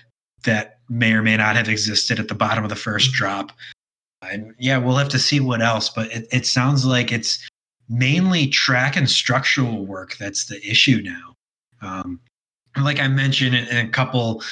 that 0.45 0.79
may 0.89 1.13
or 1.13 1.23
may 1.23 1.37
not 1.37 1.57
have 1.57 1.69
existed 1.69 2.19
at 2.19 2.29
the 2.29 2.35
bottom 2.35 2.65
of 2.65 2.71
the 2.71 2.77
first 2.77 3.13
drop. 3.13 3.53
And 4.23 4.55
yeah, 4.59 4.79
we'll 4.79 4.97
have 4.97 5.09
to 5.11 5.19
see 5.19 5.41
what 5.41 5.63
else, 5.63 5.89
but 5.89 6.11
it, 6.11 6.27
it 6.33 6.47
sounds 6.47 6.85
like 6.85 7.13
it's 7.13 7.47
mainly 7.89 8.49
track 8.49 8.97
and 8.97 9.09
structural 9.09 9.87
work 9.87 10.17
that's 10.17 10.47
the 10.47 10.57
issue 10.69 11.03
now. 11.03 11.35
Um, 11.81 12.21
like 12.83 13.01
I 13.01 13.09
mentioned 13.09 13.55
in, 13.55 13.67
in 13.69 13.87
a 13.87 13.89
couple 13.89 14.43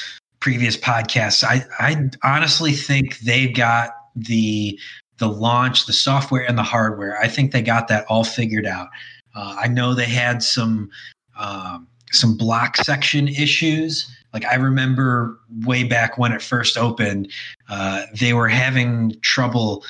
previous 0.40 0.76
podcasts, 0.76 1.44
I, 1.44 1.64
I 1.78 2.09
honestly 2.22 2.72
think 2.72 3.18
they've 3.20 3.55
got 3.55 3.90
the 4.14 4.78
the 5.18 5.28
launch, 5.28 5.86
the 5.86 5.94
software, 5.94 6.47
and 6.47 6.59
the 6.59 6.62
hardware. 6.62 7.18
I 7.18 7.28
think 7.28 7.53
they 7.53 7.62
got 7.62 7.88
that 7.88 8.05
all 8.09 8.22
figured 8.22 8.66
out. 8.66 8.88
Uh, 9.34 9.57
I 9.59 9.66
know 9.66 9.94
they 9.94 10.05
had 10.05 10.42
some 10.42 10.90
um, 11.38 11.88
some 12.12 12.36
block 12.36 12.76
section 12.76 13.28
issues. 13.28 14.11
Like 14.32 14.44
I 14.44 14.57
remember 14.57 15.38
way 15.64 15.84
back 15.84 16.18
when 16.18 16.32
it 16.32 16.42
first 16.42 16.76
opened, 16.76 17.30
uh, 17.68 18.02
they 18.18 18.32
were 18.32 18.48
having 18.48 19.14
trouble 19.22 19.84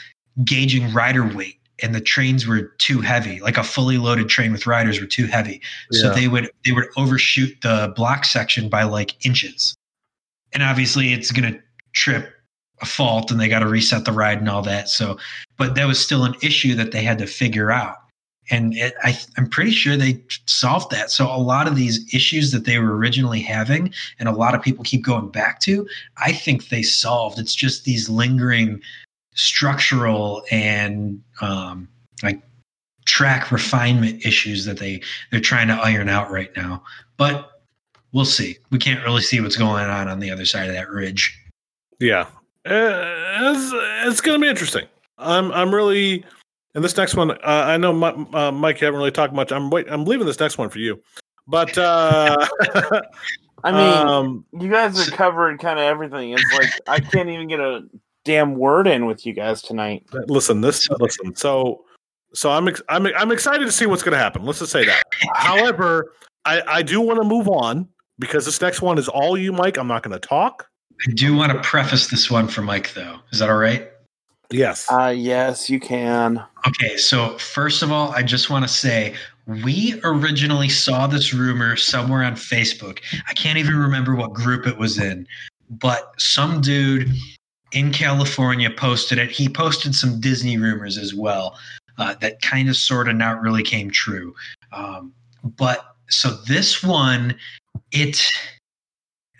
gauging 0.44 0.92
rider 0.92 1.26
weight, 1.26 1.58
and 1.82 1.94
the 1.94 2.00
trains 2.00 2.46
were 2.46 2.62
too 2.78 3.00
heavy. 3.00 3.40
Like 3.40 3.56
a 3.56 3.64
fully 3.64 3.98
loaded 3.98 4.28
train 4.28 4.52
with 4.52 4.66
riders 4.66 5.00
were 5.00 5.06
too 5.06 5.26
heavy, 5.26 5.60
so 5.90 6.10
they 6.12 6.28
would 6.28 6.50
they 6.64 6.72
would 6.72 6.86
overshoot 6.96 7.60
the 7.62 7.92
block 7.96 8.24
section 8.24 8.68
by 8.68 8.84
like 8.84 9.24
inches. 9.26 9.74
And 10.52 10.62
obviously, 10.62 11.12
it's 11.12 11.32
going 11.32 11.52
to 11.52 11.60
trip 11.92 12.32
a 12.80 12.86
fault, 12.86 13.30
and 13.30 13.40
they 13.40 13.48
got 13.48 13.60
to 13.60 13.66
reset 13.66 14.04
the 14.04 14.12
ride 14.12 14.38
and 14.38 14.48
all 14.48 14.62
that. 14.62 14.88
So, 14.88 15.18
but 15.56 15.74
that 15.74 15.86
was 15.86 15.98
still 15.98 16.24
an 16.24 16.34
issue 16.42 16.74
that 16.76 16.92
they 16.92 17.02
had 17.02 17.18
to 17.18 17.26
figure 17.26 17.70
out 17.70 17.96
and 18.50 18.74
it, 18.76 18.94
I, 19.02 19.18
I'm 19.36 19.48
pretty 19.48 19.72
sure 19.72 19.96
they 19.96 20.22
solved 20.46 20.90
that. 20.92 21.10
So 21.10 21.26
a 21.26 21.36
lot 21.36 21.66
of 21.66 21.76
these 21.76 22.14
issues 22.14 22.52
that 22.52 22.64
they 22.64 22.78
were 22.78 22.96
originally 22.96 23.40
having, 23.40 23.92
and 24.18 24.28
a 24.28 24.32
lot 24.32 24.54
of 24.54 24.62
people 24.62 24.84
keep 24.84 25.04
going 25.04 25.28
back 25.28 25.60
to, 25.60 25.86
I 26.16 26.32
think 26.32 26.68
they 26.68 26.82
solved. 26.82 27.38
It's 27.38 27.54
just 27.54 27.84
these 27.84 28.08
lingering 28.08 28.80
structural 29.34 30.44
and 30.50 31.22
um, 31.40 31.88
like 32.22 32.40
track 33.04 33.52
refinement 33.52 34.24
issues 34.24 34.64
that 34.64 34.78
they 34.78 35.02
they're 35.30 35.40
trying 35.40 35.68
to 35.68 35.74
iron 35.74 36.08
out 36.08 36.30
right 36.30 36.50
now. 36.56 36.82
But 37.16 37.62
we'll 38.12 38.24
see. 38.24 38.58
We 38.70 38.78
can't 38.78 39.04
really 39.04 39.22
see 39.22 39.40
what's 39.40 39.56
going 39.56 39.84
on 39.84 40.08
on 40.08 40.20
the 40.20 40.30
other 40.30 40.44
side 40.44 40.68
of 40.68 40.74
that 40.74 40.88
ridge. 40.90 41.38
Yeah, 42.00 42.26
Uh, 42.66 43.52
it's, 43.54 43.72
it's 44.08 44.20
going 44.20 44.40
to 44.40 44.42
be 44.44 44.48
interesting. 44.48 44.86
I'm 45.18 45.52
I'm 45.52 45.72
really, 45.72 46.24
and 46.76 46.84
this 46.84 46.94
next 46.94 47.14
one, 47.14 47.30
uh, 47.30 47.36
I 47.42 47.78
know 47.78 47.90
Mi- 47.94 48.26
uh, 48.34 48.52
Mike, 48.52 48.82
you 48.82 48.84
haven't 48.84 48.98
really 48.98 49.10
talked 49.10 49.32
much. 49.32 49.50
I'm 49.50 49.70
wait, 49.70 49.86
I'm 49.90 50.04
leaving 50.04 50.26
this 50.26 50.38
next 50.38 50.58
one 50.58 50.68
for 50.68 50.78
you, 50.78 51.00
but 51.48 51.76
uh, 51.78 52.36
I 53.64 53.72
mean, 53.72 54.06
um, 54.06 54.44
you 54.60 54.70
guys 54.70 55.08
are 55.08 55.10
covering 55.10 55.56
kind 55.56 55.78
of 55.78 55.86
everything. 55.86 56.32
It's 56.32 56.52
like 56.52 56.68
I 56.86 57.00
can't 57.00 57.30
even 57.30 57.48
get 57.48 57.60
a 57.60 57.82
damn 58.26 58.56
word 58.56 58.86
in 58.86 59.06
with 59.06 59.24
you 59.24 59.32
guys 59.32 59.62
tonight. 59.62 60.04
listen, 60.28 60.60
this 60.60 60.86
listen. 61.00 61.34
So 61.34 61.86
so 62.34 62.50
I'm 62.50 62.68
ex- 62.68 62.82
I'm 62.90 63.06
I'm 63.06 63.32
excited 63.32 63.64
to 63.64 63.72
see 63.72 63.86
what's 63.86 64.02
going 64.02 64.12
to 64.12 64.18
happen. 64.18 64.44
Let's 64.44 64.58
just 64.58 64.70
say 64.70 64.84
that. 64.84 65.02
However, 65.34 66.12
I 66.44 66.60
I 66.68 66.82
do 66.82 67.00
want 67.00 67.18
to 67.20 67.24
move 67.24 67.48
on 67.48 67.88
because 68.18 68.44
this 68.44 68.60
next 68.60 68.82
one 68.82 68.98
is 68.98 69.08
all 69.08 69.38
you, 69.38 69.50
Mike. 69.50 69.78
I'm 69.78 69.88
not 69.88 70.02
going 70.02 70.12
to 70.12 70.28
talk. 70.28 70.68
I 71.08 71.12
do 71.12 71.34
want 71.34 71.52
to 71.52 71.58
preface 71.60 72.08
this 72.08 72.30
one 72.30 72.48
for 72.48 72.60
Mike, 72.60 72.92
though. 72.92 73.16
Is 73.32 73.38
that 73.38 73.48
all 73.48 73.56
right? 73.56 73.90
Yes. 74.50 74.86
Uh 74.90 75.14
yes, 75.16 75.68
you 75.68 75.80
can. 75.80 76.42
Okay, 76.66 76.96
so 76.96 77.38
first 77.38 77.82
of 77.82 77.92
all, 77.92 78.10
I 78.10 78.22
just 78.22 78.50
want 78.50 78.64
to 78.64 78.68
say 78.68 79.14
we 79.46 80.00
originally 80.02 80.68
saw 80.68 81.06
this 81.06 81.32
rumor 81.32 81.76
somewhere 81.76 82.24
on 82.24 82.34
Facebook. 82.34 82.98
I 83.28 83.34
can't 83.34 83.58
even 83.58 83.76
remember 83.76 84.16
what 84.16 84.32
group 84.32 84.66
it 84.66 84.76
was 84.76 84.98
in, 84.98 85.28
but 85.70 86.12
some 86.20 86.60
dude 86.60 87.12
in 87.72 87.92
California 87.92 88.68
posted 88.70 89.18
it. 89.18 89.30
He 89.30 89.48
posted 89.48 89.94
some 89.94 90.20
Disney 90.20 90.56
rumors 90.56 90.98
as 90.98 91.14
well 91.14 91.56
uh, 91.98 92.14
that 92.20 92.42
kind 92.42 92.68
of, 92.68 92.76
sort 92.76 93.08
of, 93.08 93.14
not 93.14 93.40
really 93.40 93.62
came 93.62 93.90
true. 93.90 94.34
Um, 94.72 95.12
but 95.44 95.94
so 96.08 96.30
this 96.48 96.82
one, 96.82 97.36
it 97.92 98.20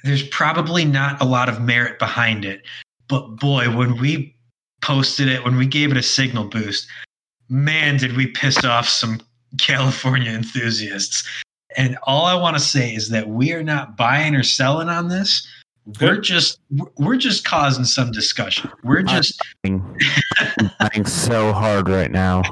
there's 0.05 0.29
probably 0.29 0.85
not 0.85 1.20
a 1.20 1.24
lot 1.24 1.49
of 1.49 1.61
merit 1.61 1.99
behind 1.99 2.45
it, 2.45 2.62
but 3.09 3.27
boy, 3.37 3.74
when 3.77 3.97
we 3.99 4.37
posted 4.81 5.27
it, 5.27 5.45
when 5.45 5.57
we 5.57 5.66
gave 5.66 5.91
it 5.91 5.97
a 5.97 6.03
signal 6.03 6.45
boost, 6.45 6.87
man, 7.49 7.97
did 7.97 8.16
we 8.16 8.26
piss 8.26 8.64
off 8.64 8.88
some 8.88 9.20
California 9.59 10.30
enthusiasts. 10.30 11.28
And 11.76 11.99
all 12.05 12.24
I 12.24 12.34
want 12.34 12.57
to 12.57 12.62
say 12.62 12.94
is 12.94 13.11
that 13.11 13.28
we 13.28 13.53
are 13.53 13.62
not 13.62 13.97
buying 13.97 14.34
or 14.34 14.42
selling 14.42 14.88
on 14.88 15.09
this. 15.09 15.47
We're 16.01 16.18
just 16.18 16.59
we're 16.97 17.16
just 17.16 17.44
causing 17.44 17.84
some 17.84 18.11
discussion. 18.11 18.70
We're 18.82 19.03
just 19.03 19.40
Trying 19.62 21.05
so 21.05 21.53
hard 21.53 21.88
right 21.88 22.11
now. 22.11 22.42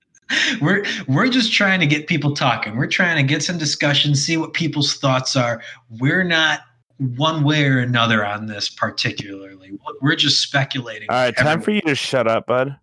we're 0.60 0.84
we're 1.08 1.28
just 1.28 1.52
trying 1.52 1.80
to 1.80 1.86
get 1.86 2.06
people 2.06 2.32
talking. 2.34 2.76
We're 2.76 2.86
trying 2.86 3.16
to 3.16 3.24
get 3.24 3.42
some 3.42 3.58
discussion, 3.58 4.14
see 4.14 4.36
what 4.36 4.52
people's 4.52 4.94
thoughts 4.94 5.34
are. 5.34 5.62
We're 5.98 6.22
not 6.22 6.60
one 6.98 7.42
way 7.42 7.64
or 7.64 7.80
another 7.80 8.24
on 8.24 8.46
this 8.46 8.70
particularly. 8.70 9.76
We're 10.00 10.14
just 10.14 10.40
speculating. 10.40 11.10
All 11.10 11.16
right, 11.16 11.36
time 11.36 11.62
for 11.62 11.72
you 11.72 11.80
to 11.82 11.96
shut 11.96 12.28
up, 12.28 12.46
bud. 12.46 12.76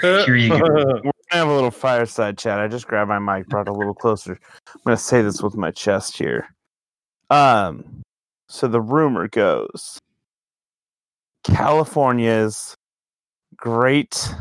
Here 0.00 0.36
you 0.36 0.50
go. 0.50 0.58
We're 0.60 1.00
gonna 1.02 1.12
have 1.30 1.48
a 1.48 1.54
little 1.54 1.70
fireside 1.70 2.38
chat. 2.38 2.60
I 2.60 2.68
just 2.68 2.86
grabbed 2.86 3.08
my 3.08 3.18
mic, 3.18 3.48
brought 3.48 3.68
it 3.68 3.70
a 3.70 3.74
little 3.74 3.94
closer. 3.94 4.38
I'm 4.68 4.80
gonna 4.84 4.96
say 4.96 5.22
this 5.22 5.42
with 5.42 5.56
my 5.56 5.70
chest 5.70 6.16
here. 6.16 6.48
Um, 7.30 8.02
so 8.48 8.68
the 8.68 8.80
rumor 8.80 9.28
goes 9.28 9.98
California's 11.44 12.74
great 13.56 14.32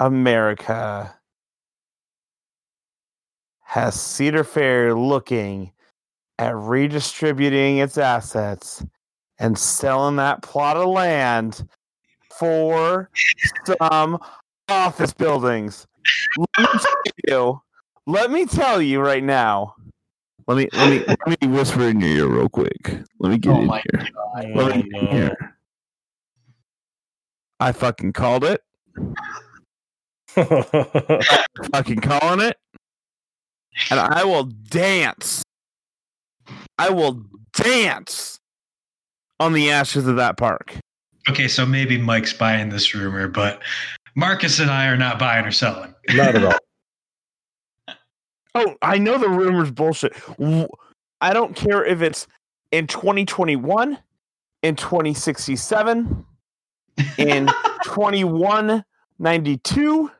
America 0.00 1.14
has 3.62 4.00
Cedar 4.00 4.44
Fair 4.44 4.94
looking 4.94 5.72
at 6.38 6.54
redistributing 6.54 7.78
its 7.78 7.96
assets 7.96 8.84
and 9.38 9.56
selling 9.56 10.16
that 10.16 10.42
plot 10.42 10.76
of 10.76 10.88
land 10.88 11.66
for 12.30 13.08
some 13.80 14.18
office 14.68 15.12
buildings. 15.12 15.86
Let 16.38 16.72
me 16.72 16.78
tell 16.80 17.02
you, 17.28 17.60
let 18.06 18.30
me 18.30 18.46
tell 18.46 18.82
you 18.82 19.00
right 19.00 19.22
now, 19.22 19.74
Let 20.48 20.56
me 20.56 20.68
let 20.72 20.90
me 20.90 21.04
let 21.06 21.40
me 21.40 21.48
whisper 21.48 21.82
in 21.88 22.00
your 22.00 22.10
ear 22.10 22.26
real 22.26 22.48
quick. 22.48 23.00
Let 23.20 23.30
me 23.30 23.38
get 23.38 23.52
Oh 23.52 23.60
in 23.60 23.66
my 23.66 23.82
here. 23.92 24.08
Oh, 24.16 24.40
Let 24.54 24.76
me 24.76 24.82
get 24.82 25.02
in 25.02 25.06
here. 25.08 25.56
I 27.60 27.72
fucking 27.72 28.12
called 28.12 28.44
it. 28.44 28.60
Fucking 31.72 32.00
calling 32.00 32.40
it. 32.40 32.56
And 33.90 34.00
I 34.00 34.24
will 34.24 34.44
dance. 34.44 35.44
I 36.78 36.90
will 36.90 37.22
dance 37.52 38.40
on 39.38 39.52
the 39.52 39.70
ashes 39.70 40.06
of 40.08 40.16
that 40.16 40.36
park. 40.36 40.76
Okay, 41.28 41.46
so 41.46 41.64
maybe 41.64 41.98
Mike's 41.98 42.32
buying 42.32 42.68
this 42.68 42.94
rumor, 42.94 43.28
but 43.28 43.62
Marcus 44.14 44.58
and 44.58 44.70
I 44.70 44.86
are 44.86 44.96
not 44.96 45.18
buying 45.18 45.44
or 45.44 45.50
selling. 45.50 45.94
Not 46.14 46.34
at 46.34 46.44
all. 46.44 46.58
Oh, 48.54 48.74
I 48.82 48.98
know 48.98 49.18
the 49.18 49.28
rumor's 49.28 49.70
bullshit. 49.70 50.12
I 51.20 51.32
don't 51.32 51.56
care 51.56 51.84
if 51.84 52.02
it's 52.02 52.26
in 52.70 52.86
2021, 52.86 53.98
in 54.62 54.76
2067, 54.76 56.26
in 57.16 57.46
2192. 57.84 60.10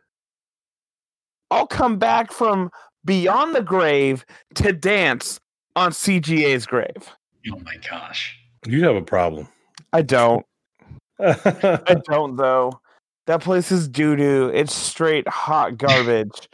I'll 1.50 1.66
come 1.66 1.98
back 1.98 2.32
from 2.32 2.70
beyond 3.04 3.54
the 3.54 3.62
grave 3.62 4.24
to 4.54 4.72
dance 4.72 5.38
on 5.76 5.90
CGA's 5.90 6.66
grave. 6.66 7.10
Oh 7.52 7.58
my 7.58 7.76
gosh. 7.88 8.38
You 8.66 8.84
have 8.84 8.96
a 8.96 9.02
problem. 9.02 9.48
I 9.92 10.02
don't. 10.02 10.46
I 11.18 11.96
don't 12.08 12.36
though. 12.36 12.80
That 13.26 13.40
place 13.40 13.70
is 13.70 13.88
doo 13.88 14.16
doo. 14.16 14.50
It's 14.52 14.74
straight 14.74 15.28
hot 15.28 15.78
garbage. 15.78 16.48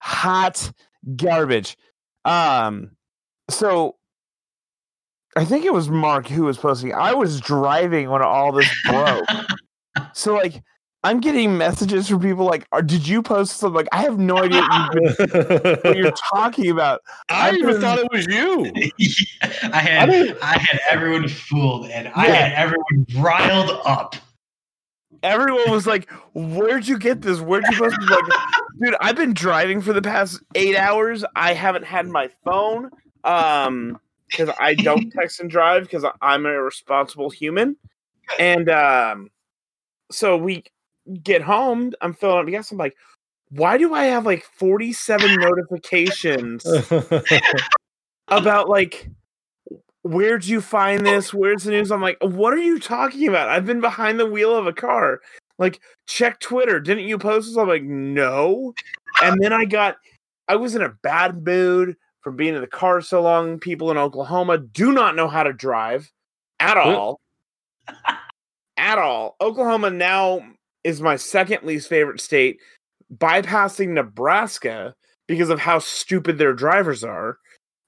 hot 0.00 0.72
garbage. 1.16 1.76
Um 2.24 2.92
so 3.50 3.96
I 5.36 5.44
think 5.44 5.64
it 5.64 5.72
was 5.72 5.88
Mark 5.88 6.28
who 6.28 6.44
was 6.44 6.58
posting. 6.58 6.92
I 6.92 7.14
was 7.14 7.40
driving 7.40 8.10
when 8.10 8.22
all 8.22 8.52
this 8.52 8.70
broke. 8.86 9.24
so 10.12 10.34
like 10.34 10.62
I'm 11.04 11.18
getting 11.20 11.58
messages 11.58 12.08
from 12.08 12.20
people 12.20 12.44
like, 12.46 12.66
Are, 12.70 12.80
"Did 12.82 13.08
you 13.08 13.22
post 13.22 13.56
something?" 13.56 13.74
Like, 13.74 13.88
I 13.90 14.02
have 14.02 14.18
no 14.18 14.38
idea 14.38 14.62
what, 14.62 15.84
what 15.84 15.96
you're 15.96 16.12
talking 16.32 16.70
about. 16.70 17.00
I 17.28 17.48
I've 17.48 17.54
even 17.56 17.80
thought 17.80 17.98
it 17.98 18.08
was 18.12 18.26
you. 18.28 18.72
I 19.72 19.78
had 19.80 20.10
I 20.10 20.36
I, 20.42 20.58
had 20.58 20.80
everyone 20.90 21.26
fooled 21.26 21.86
and 21.86 22.08
I 22.14 22.26
had 22.26 22.52
everyone 22.52 23.06
riled 23.16 23.80
up. 23.84 24.14
Everyone 25.22 25.70
was 25.70 25.86
like, 25.86 26.10
"Where'd 26.34 26.86
you 26.86 26.98
get 26.98 27.22
this? 27.22 27.40
Where'd 27.40 27.64
you 27.70 27.78
post?" 27.78 27.96
this?" 28.00 28.10
Like, 28.10 28.24
dude, 28.80 28.94
I've 29.00 29.16
been 29.16 29.34
driving 29.34 29.80
for 29.80 29.92
the 29.92 30.02
past 30.02 30.40
eight 30.54 30.76
hours. 30.76 31.24
I 31.36 31.54
haven't 31.54 31.84
had 31.84 32.06
my 32.06 32.28
phone, 32.44 32.90
um, 33.24 33.98
because 34.28 34.50
I 34.58 34.74
don't 34.74 35.10
text 35.10 35.40
and 35.40 35.50
drive 35.50 35.84
because 35.84 36.04
I'm 36.20 36.46
a 36.46 36.62
responsible 36.62 37.30
human, 37.30 37.76
and 38.38 38.68
um, 38.68 39.30
so 40.10 40.36
we 40.36 40.64
get 41.22 41.42
home. 41.42 41.92
I'm 42.00 42.14
filling 42.14 42.38
up 42.38 42.46
gas. 42.46 42.70
I'm 42.70 42.78
like, 42.78 42.96
why 43.50 43.76
do 43.78 43.92
I 43.94 44.04
have 44.04 44.24
like 44.24 44.44
47 44.56 45.36
notifications 45.36 46.64
about 48.28 48.68
like? 48.68 49.08
Where'd 50.02 50.44
you 50.44 50.60
find 50.60 51.06
this? 51.06 51.32
Where's 51.32 51.64
the 51.64 51.70
news? 51.70 51.92
I'm 51.92 52.02
like, 52.02 52.18
what 52.20 52.52
are 52.52 52.58
you 52.58 52.78
talking 52.78 53.28
about? 53.28 53.48
I've 53.48 53.66
been 53.66 53.80
behind 53.80 54.18
the 54.18 54.26
wheel 54.26 54.56
of 54.56 54.66
a 54.66 54.72
car. 54.72 55.20
Like, 55.58 55.80
check 56.06 56.40
Twitter. 56.40 56.80
Didn't 56.80 57.04
you 57.04 57.18
post 57.18 57.48
this? 57.48 57.56
I'm 57.56 57.68
like, 57.68 57.84
no. 57.84 58.74
And 59.22 59.40
then 59.40 59.52
I 59.52 59.64
got, 59.64 59.96
I 60.48 60.56
was 60.56 60.74
in 60.74 60.82
a 60.82 60.94
bad 61.02 61.46
mood 61.46 61.96
from 62.22 62.36
being 62.36 62.54
in 62.54 62.60
the 62.60 62.66
car 62.66 63.00
so 63.00 63.22
long. 63.22 63.60
People 63.60 63.90
in 63.90 63.96
Oklahoma 63.96 64.58
do 64.58 64.92
not 64.92 65.14
know 65.14 65.28
how 65.28 65.44
to 65.44 65.52
drive 65.52 66.10
at 66.58 66.76
all. 66.76 67.20
at 68.76 68.98
all. 68.98 69.36
Oklahoma 69.40 69.90
now 69.90 70.40
is 70.82 71.00
my 71.00 71.16
second 71.16 71.64
least 71.64 71.88
favorite 71.88 72.20
state, 72.20 72.58
bypassing 73.14 73.90
Nebraska 73.90 74.94
because 75.28 75.50
of 75.50 75.60
how 75.60 75.78
stupid 75.78 76.38
their 76.38 76.54
drivers 76.54 77.04
are. 77.04 77.38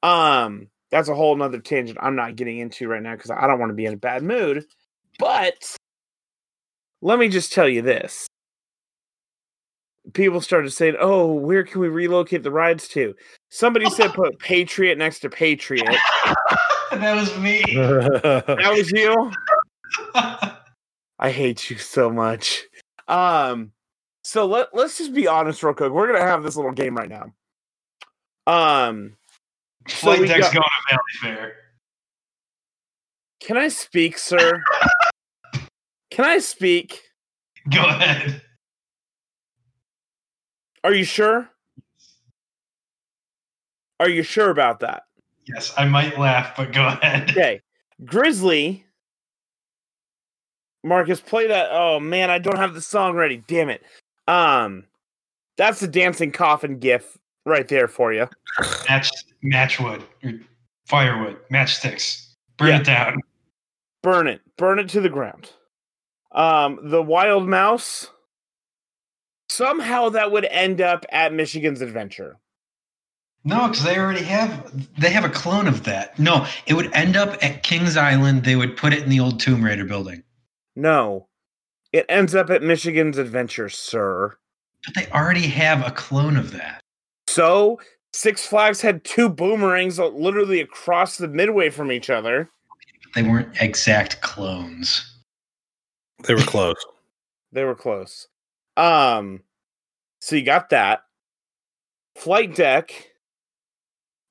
Um, 0.02 0.68
that's 0.90 1.08
a 1.08 1.14
whole 1.14 1.36
nother 1.36 1.58
tangent 1.58 1.98
I'm 2.00 2.16
not 2.16 2.36
getting 2.36 2.58
into 2.58 2.88
right 2.88 3.02
now 3.02 3.16
because 3.16 3.30
I 3.30 3.46
don't 3.46 3.58
want 3.58 3.70
to 3.70 3.74
be 3.74 3.86
in 3.86 3.94
a 3.94 3.98
bad 3.98 4.22
mood. 4.22 4.64
But 5.18 5.76
let 7.02 7.18
me 7.18 7.28
just 7.28 7.52
tell 7.52 7.68
you 7.68 7.82
this. 7.82 8.26
People 10.12 10.40
started 10.40 10.70
saying, 10.70 10.96
Oh, 11.00 11.32
where 11.32 11.64
can 11.64 11.80
we 11.80 11.88
relocate 11.88 12.42
the 12.42 12.50
rides 12.50 12.88
to? 12.88 13.14
Somebody 13.50 13.88
said 13.90 14.12
put 14.14 14.38
Patriot 14.38 14.98
next 14.98 15.20
to 15.20 15.30
Patriot. 15.30 15.86
that 16.90 17.14
was 17.14 17.36
me. 17.38 17.62
That 17.72 18.74
was 18.76 18.90
you? 18.92 19.32
I 21.18 21.30
hate 21.30 21.70
you 21.70 21.78
so 21.78 22.10
much. 22.10 22.64
Um, 23.08 23.72
so 24.22 24.46
let 24.46 24.74
let's 24.74 24.98
just 24.98 25.14
be 25.14 25.26
honest 25.26 25.62
real 25.62 25.74
quick. 25.74 25.92
We're 25.92 26.06
gonna 26.06 26.20
have 26.20 26.42
this 26.42 26.56
little 26.56 26.72
game 26.72 26.96
right 26.96 27.08
now. 27.08 27.32
Um, 28.46 29.16
Flight 29.88 30.20
we 30.20 30.26
deck's 30.26 30.50
got- 30.50 30.54
going 30.54 30.64
to 30.64 31.28
Valleyfair. 31.28 31.52
can 33.40 33.56
I 33.56 33.68
speak, 33.68 34.18
sir? 34.18 34.62
Can 36.10 36.24
I 36.24 36.38
speak? 36.38 37.00
Go 37.70 37.84
ahead. 37.84 38.40
Are 40.82 40.92
you 40.92 41.04
sure? 41.04 41.48
Are 44.00 44.08
you 44.08 44.22
sure 44.22 44.50
about 44.50 44.80
that? 44.80 45.04
Yes, 45.46 45.72
I 45.76 45.84
might 45.86 46.18
laugh, 46.18 46.56
but 46.56 46.72
go 46.72 46.86
ahead. 46.86 47.30
Okay. 47.30 47.60
Grizzly. 48.04 48.84
Marcus, 50.82 51.20
play 51.20 51.46
that. 51.48 51.68
Oh 51.70 52.00
man, 52.00 52.30
I 52.30 52.38
don't 52.38 52.58
have 52.58 52.74
the 52.74 52.80
song 52.82 53.14
ready. 53.14 53.42
Damn 53.46 53.70
it. 53.70 53.82
Um 54.28 54.84
that's 55.56 55.80
the 55.80 55.88
dancing 55.88 56.32
coffin 56.32 56.78
gif 56.78 57.16
right 57.46 57.66
there 57.68 57.88
for 57.88 58.12
you. 58.12 58.28
Match 58.88 59.10
matchwood 59.44 60.02
or 60.22 60.32
firewood, 60.86 61.36
matchsticks. 61.52 62.28
Burn 62.56 62.68
Yeah. 62.68 62.78
it 62.80 62.84
down. 62.86 63.20
Burn 64.02 64.26
it. 64.26 64.40
Burn 64.56 64.78
it 64.78 64.88
to 64.90 65.00
the 65.00 65.08
ground. 65.08 65.50
Um 66.32 66.80
the 66.90 67.02
wild 67.02 67.48
mouse. 67.48 68.10
Somehow 69.48 70.08
that 70.10 70.32
would 70.32 70.46
end 70.46 70.80
up 70.80 71.04
at 71.12 71.32
Michigan's 71.32 71.80
adventure. 71.80 72.38
No, 73.44 73.68
because 73.68 73.84
they 73.84 73.98
already 73.98 74.24
have 74.24 74.72
they 74.98 75.10
have 75.10 75.24
a 75.24 75.28
clone 75.28 75.66
of 75.68 75.84
that. 75.84 76.18
No, 76.18 76.46
it 76.66 76.74
would 76.74 76.92
end 76.94 77.16
up 77.16 77.36
at 77.44 77.62
Kings 77.62 77.96
Island. 77.96 78.44
They 78.44 78.56
would 78.56 78.76
put 78.76 78.92
it 78.92 79.02
in 79.02 79.10
the 79.10 79.20
old 79.20 79.38
Tomb 79.40 79.62
Raider 79.62 79.84
building. 79.84 80.22
No. 80.74 81.28
It 81.92 82.06
ends 82.08 82.34
up 82.34 82.50
at 82.50 82.62
Michigan's 82.62 83.18
adventure, 83.18 83.68
sir. 83.68 84.36
But 84.84 84.94
they 84.94 85.06
already 85.12 85.46
have 85.46 85.86
a 85.86 85.92
clone 85.92 86.36
of 86.36 86.50
that. 86.52 86.80
So 87.28 87.78
Six 88.14 88.46
Flags 88.46 88.80
had 88.80 89.02
two 89.02 89.28
boomerangs 89.28 89.98
literally 89.98 90.60
across 90.60 91.16
the 91.16 91.26
midway 91.26 91.68
from 91.68 91.90
each 91.90 92.10
other. 92.10 92.48
They 93.16 93.24
weren't 93.24 93.60
exact 93.60 94.20
clones. 94.20 95.18
they 96.24 96.34
were 96.34 96.42
close. 96.42 96.76
They 97.52 97.62
were 97.62 97.76
close. 97.76 98.26
Um, 98.76 99.40
so 100.20 100.34
you 100.34 100.42
got 100.42 100.70
that. 100.70 101.04
Flight 102.16 102.56
deck 102.56 102.92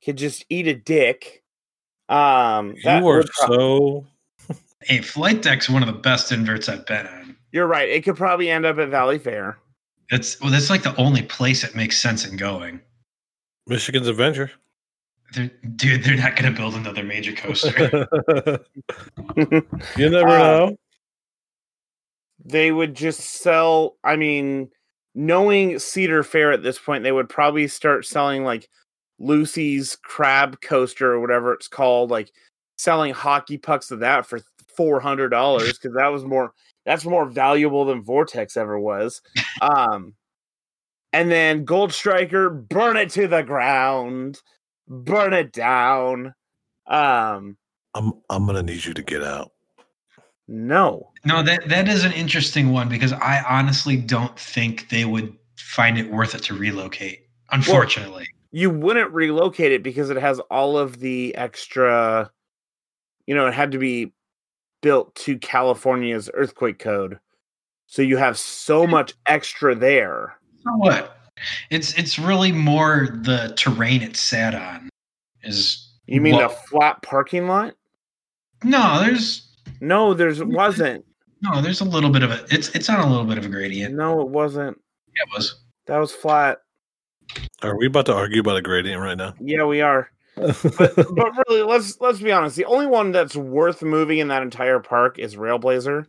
could 0.03 0.17
just 0.17 0.45
eat 0.49 0.67
a 0.67 0.73
dick. 0.73 1.41
Um, 2.09 2.75
that 2.83 3.01
You 3.01 3.07
are 3.07 3.17
would 3.19 3.29
so. 3.47 4.05
Hey, 4.81 4.99
flight 4.99 5.41
deck's 5.41 5.69
one 5.69 5.81
of 5.83 5.87
the 5.87 6.01
best 6.01 6.33
inverts 6.33 6.67
I've 6.67 6.85
been 6.85 7.07
on. 7.07 7.37
You're 7.53 7.67
right. 7.67 7.87
It 7.87 8.03
could 8.03 8.17
probably 8.17 8.49
end 8.49 8.65
up 8.65 8.77
at 8.77 8.89
Valleyfair. 8.89 9.55
It's 10.09 10.39
well, 10.41 10.51
that's 10.51 10.69
like 10.69 10.83
the 10.83 10.95
only 10.97 11.21
place 11.21 11.63
it 11.63 11.75
makes 11.75 11.97
sense 12.01 12.25
in 12.25 12.35
going. 12.35 12.81
Michigan's 13.67 14.07
Adventure. 14.07 14.51
They're, 15.33 15.49
dude, 15.75 16.03
they're 16.03 16.17
not 16.17 16.35
going 16.35 16.53
to 16.53 16.59
build 16.59 16.75
another 16.75 17.03
major 17.03 17.33
coaster. 17.33 18.07
you 19.97 20.09
never 20.09 20.27
Uh, 20.27 20.37
know. 20.37 20.77
they 22.45 22.71
would 22.71 22.93
just 22.93 23.19
sell. 23.21 23.95
I 24.03 24.15
mean, 24.15 24.69
knowing 25.15 25.79
Cedar 25.79 26.23
Fair 26.23 26.51
at 26.51 26.61
this 26.63 26.77
point, 26.77 27.03
they 27.03 27.11
would 27.11 27.29
probably 27.29 27.67
start 27.67 28.05
selling 28.05 28.43
like 28.43 28.69
Lucy's 29.19 29.95
crab 30.03 30.61
coaster 30.61 31.11
or 31.13 31.19
whatever 31.19 31.53
it's 31.53 31.67
called, 31.67 32.11
like 32.11 32.31
selling 32.77 33.13
hockey 33.13 33.57
pucks 33.57 33.89
of 33.91 33.99
that 34.01 34.25
for 34.25 34.39
four 34.75 34.99
hundred 34.99 35.29
dollars 35.29 35.77
because 35.77 35.95
that 35.95 36.07
was 36.07 36.23
more 36.25 36.51
that's 36.85 37.05
more 37.05 37.25
valuable 37.25 37.85
than 37.85 38.03
Vortex 38.03 38.57
ever 38.57 38.79
was. 38.79 39.21
Um, 39.61 40.13
and 41.13 41.31
then 41.31 41.63
Gold 41.63 41.93
Striker, 41.93 42.49
burn 42.49 42.97
it 42.97 43.09
to 43.11 43.27
the 43.27 43.43
ground, 43.43 44.41
burn 44.87 45.33
it 45.33 45.53
down. 45.53 46.33
Um, 46.87 47.57
I'm 47.93 48.13
I'm 48.29 48.45
gonna 48.45 48.63
need 48.63 48.83
you 48.83 48.93
to 48.93 49.03
get 49.03 49.23
out. 49.23 49.51
no, 50.47 51.11
no, 51.23 51.41
that 51.43 51.69
that 51.69 51.87
is 51.87 52.03
an 52.03 52.11
interesting 52.11 52.71
one 52.71 52.89
because 52.89 53.13
I 53.13 53.41
honestly 53.47 53.95
don't 53.95 54.37
think 54.37 54.89
they 54.89 55.05
would 55.05 55.33
find 55.55 55.97
it 55.97 56.11
worth 56.11 56.35
it 56.35 56.43
to 56.43 56.55
relocate. 56.55 57.27
Unfortunately, 57.51 58.27
you 58.51 58.69
wouldn't 58.69 59.11
relocate 59.11 59.71
it 59.71 59.83
because 59.83 60.09
it 60.09 60.17
has 60.17 60.39
all 60.49 60.77
of 60.77 60.99
the 60.99 61.33
extra 61.35 62.31
you 63.25 63.35
know, 63.35 63.47
it 63.47 63.53
had 63.53 63.71
to 63.71 63.77
be 63.77 64.11
built 64.81 65.15
to 65.15 65.37
California's 65.37 66.29
earthquake 66.33 66.79
code. 66.79 67.19
So 67.87 68.01
you 68.01 68.17
have 68.17 68.37
so 68.37 68.85
much 68.85 69.13
extra 69.25 69.75
there. 69.75 70.37
So 70.63 70.71
what? 70.77 71.17
It's 71.69 71.97
it's 71.97 72.17
really 72.19 72.51
more 72.51 73.09
the 73.23 73.53
terrain 73.57 74.01
it 74.01 74.15
sat 74.15 74.53
on. 74.55 74.89
Is 75.43 75.91
You 76.05 76.21
mean 76.21 76.35
what- 76.35 76.49
the 76.49 76.55
flat 76.69 77.01
parking 77.01 77.47
lot? 77.47 77.75
no? 78.63 78.99
There's 79.03 79.49
No, 79.81 80.13
there's 80.13 80.41
wasn't. 80.43 81.05
no. 81.41 81.61
There's 81.61 81.81
a 81.81 81.85
little 81.85 82.09
bit 82.09 82.23
of 82.23 82.31
a. 82.31 82.45
It's 82.49 82.69
it's 82.75 82.89
on 82.89 82.99
a 82.99 83.09
little 83.09 83.25
bit 83.25 83.37
of 83.37 83.45
a 83.45 83.49
gradient. 83.49 83.93
No, 83.95 84.21
it 84.21 84.29
wasn't. 84.29 84.79
Yeah, 85.15 85.23
it 85.23 85.35
was. 85.37 85.55
That 85.87 85.97
was 85.97 86.11
flat. 86.13 86.59
Are 87.61 87.77
we 87.77 87.87
about 87.87 88.05
to 88.07 88.13
argue 88.13 88.39
about 88.41 88.57
a 88.57 88.61
gradient 88.61 89.01
right 89.01 89.17
now? 89.17 89.33
Yeah, 89.39 89.65
we 89.65 89.81
are. 89.81 90.09
but 90.35 90.97
really, 91.47 91.61
let's 91.63 91.99
let's 91.99 92.19
be 92.19 92.31
honest. 92.31 92.55
The 92.55 92.65
only 92.65 92.87
one 92.87 93.11
that's 93.11 93.35
worth 93.35 93.81
moving 93.83 94.19
in 94.19 94.29
that 94.29 94.41
entire 94.43 94.79
park 94.79 95.19
is 95.19 95.35
Railblazer, 95.35 96.05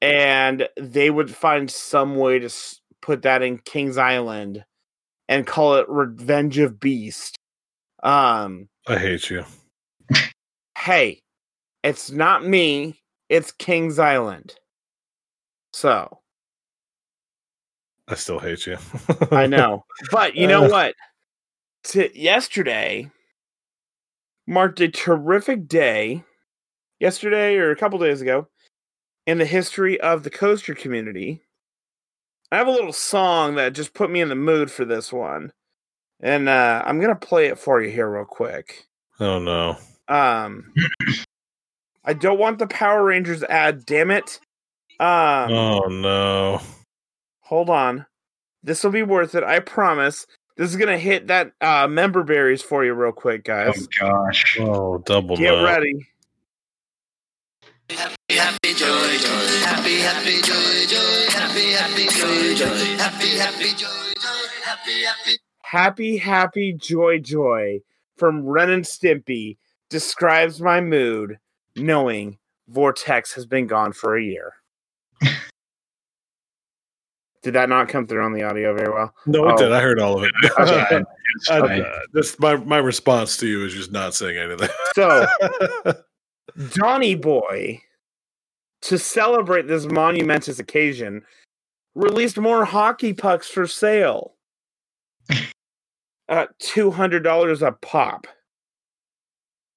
and 0.00 0.68
they 0.80 1.10
would 1.10 1.34
find 1.34 1.70
some 1.70 2.16
way 2.16 2.38
to 2.38 2.46
s- 2.46 2.80
put 3.04 3.22
that 3.22 3.42
in 3.42 3.58
Kings 3.58 3.98
Island 3.98 4.64
and 5.28 5.46
call 5.46 5.74
it 5.74 5.88
Revenge 5.88 6.58
of 6.58 6.80
Beast. 6.80 7.36
Um, 8.02 8.68
I 8.88 8.96
hate 8.96 9.28
you. 9.28 9.44
hey, 10.78 11.20
it's 11.82 12.10
not 12.10 12.46
me. 12.46 12.98
It's 13.28 13.52
Kings 13.52 13.98
Island. 13.98 14.54
So 15.74 16.20
I 18.08 18.14
still 18.14 18.38
hate 18.38 18.66
you. 18.66 18.78
I 19.30 19.46
know, 19.46 19.84
but 20.10 20.34
you 20.34 20.46
know 20.46 20.68
what? 20.68 20.94
T- 21.84 22.10
yesterday 22.14 23.10
marked 24.46 24.80
a 24.80 24.88
terrific 24.88 25.68
day. 25.68 26.24
Yesterday 27.00 27.56
or 27.56 27.70
a 27.70 27.76
couple 27.76 27.98
days 27.98 28.22
ago, 28.22 28.46
in 29.26 29.36
the 29.36 29.44
history 29.44 30.00
of 30.00 30.22
the 30.22 30.30
coaster 30.30 30.74
community. 30.74 31.42
I 32.52 32.56
have 32.58 32.66
a 32.68 32.70
little 32.72 32.92
song 32.92 33.56
that 33.56 33.72
just 33.72 33.94
put 33.94 34.10
me 34.10 34.20
in 34.20 34.28
the 34.28 34.34
mood 34.34 34.70
for 34.70 34.84
this 34.84 35.12
one, 35.12 35.52
and 36.20 36.48
uh, 36.48 36.82
I'm 36.84 37.00
gonna 37.00 37.14
play 37.16 37.46
it 37.46 37.58
for 37.58 37.80
you 37.82 37.90
here 37.90 38.08
real 38.08 38.24
quick. 38.24 38.86
oh 39.20 39.38
no. 39.38 39.76
Um, 40.06 40.72
I 42.04 42.12
don't 42.12 42.38
want 42.38 42.58
the 42.58 42.66
Power 42.66 43.02
Rangers 43.04 43.42
ad. 43.42 43.86
Damn 43.86 44.10
it. 44.10 44.38
Um, 45.00 45.52
Oh 45.52 45.80
no. 45.88 46.60
hold 47.40 47.70
on. 47.70 48.06
This 48.62 48.84
will 48.84 48.90
be 48.92 49.02
worth 49.02 49.34
it. 49.34 49.42
I 49.42 49.58
promise. 49.60 50.26
This 50.56 50.70
is 50.70 50.76
gonna 50.76 50.98
hit 50.98 51.26
that 51.28 51.52
uh 51.60 51.88
member 51.88 52.22
berries 52.22 52.62
for 52.62 52.84
you 52.84 52.92
real 52.94 53.10
quick, 53.12 53.42
guys. 53.44 53.74
Oh 53.76 53.86
gosh. 54.00 54.58
Oh 54.60 54.98
double 54.98 55.36
Get 55.36 55.50
no. 55.50 55.64
ready. 55.64 56.06
Happy 57.90 58.74
joy 58.74 59.16
joy, 59.18 59.46
happy 59.64 59.98
happy 59.98 60.40
joy 60.42 60.83
joy, 60.83 60.83
happy 61.54 61.72
happy 61.72 62.06
joy 62.08 62.54
joy, 62.54 62.66
happy 62.96 63.28
happy 63.38 63.74
joy 63.76 64.12
joy, 64.20 64.46
happy 64.64 65.04
happy. 65.04 65.38
Happy, 65.62 66.16
happy, 66.16 66.72
joy, 66.74 67.18
joy 67.18 67.80
from 68.16 68.44
Ren 68.46 68.70
and 68.70 68.84
Stimpy 68.84 69.56
describes 69.90 70.60
my 70.60 70.80
mood 70.80 71.38
knowing 71.74 72.38
Vortex 72.68 73.32
has 73.34 73.44
been 73.46 73.66
gone 73.66 73.92
for 73.92 74.16
a 74.16 74.22
year. 74.22 74.52
Did 77.42 77.54
that 77.54 77.68
not 77.68 77.88
come 77.88 78.06
through 78.06 78.22
on 78.24 78.32
the 78.32 78.44
audio 78.44 78.72
very 78.74 78.92
well? 78.92 79.12
No, 79.26 79.48
it 79.48 79.52
Oh. 79.54 79.56
did. 79.56 79.72
I 79.72 79.80
heard 79.80 79.98
all 80.00 80.18
of 80.18 80.24
it. 80.24 80.30
Okay. 80.60 81.02
It's 81.36 81.50
I- 81.50 81.60
fine. 81.60 81.80
uh, 81.82 81.98
this 82.12 82.38
my 82.38 82.56
my 82.56 82.78
response 82.78 83.36
to 83.38 83.46
you 83.48 83.64
is 83.64 83.72
just 83.74 83.90
not 83.90 84.14
saying 84.14 84.38
anything. 84.38 84.68
So, 84.94 85.26
Donny 86.74 87.16
Boy, 87.16 87.80
to 88.82 88.96
celebrate 88.98 89.66
this 89.66 89.86
monumentous 89.86 90.58
occasion, 90.60 91.22
released 91.94 92.38
more 92.38 92.64
hockey 92.64 93.12
pucks 93.12 93.48
for 93.48 93.66
sale 93.66 94.34
at 96.28 96.58
$200 96.58 97.66
a 97.66 97.72
pop. 97.72 98.26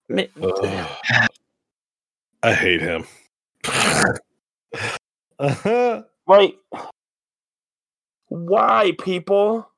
Ma- 0.10 0.24
I 2.44 2.54
hate 2.54 2.82
him. 2.82 3.06
uh-huh. 5.40 6.04
Like, 6.28 6.56
why, 8.28 8.94
people? 9.00 9.70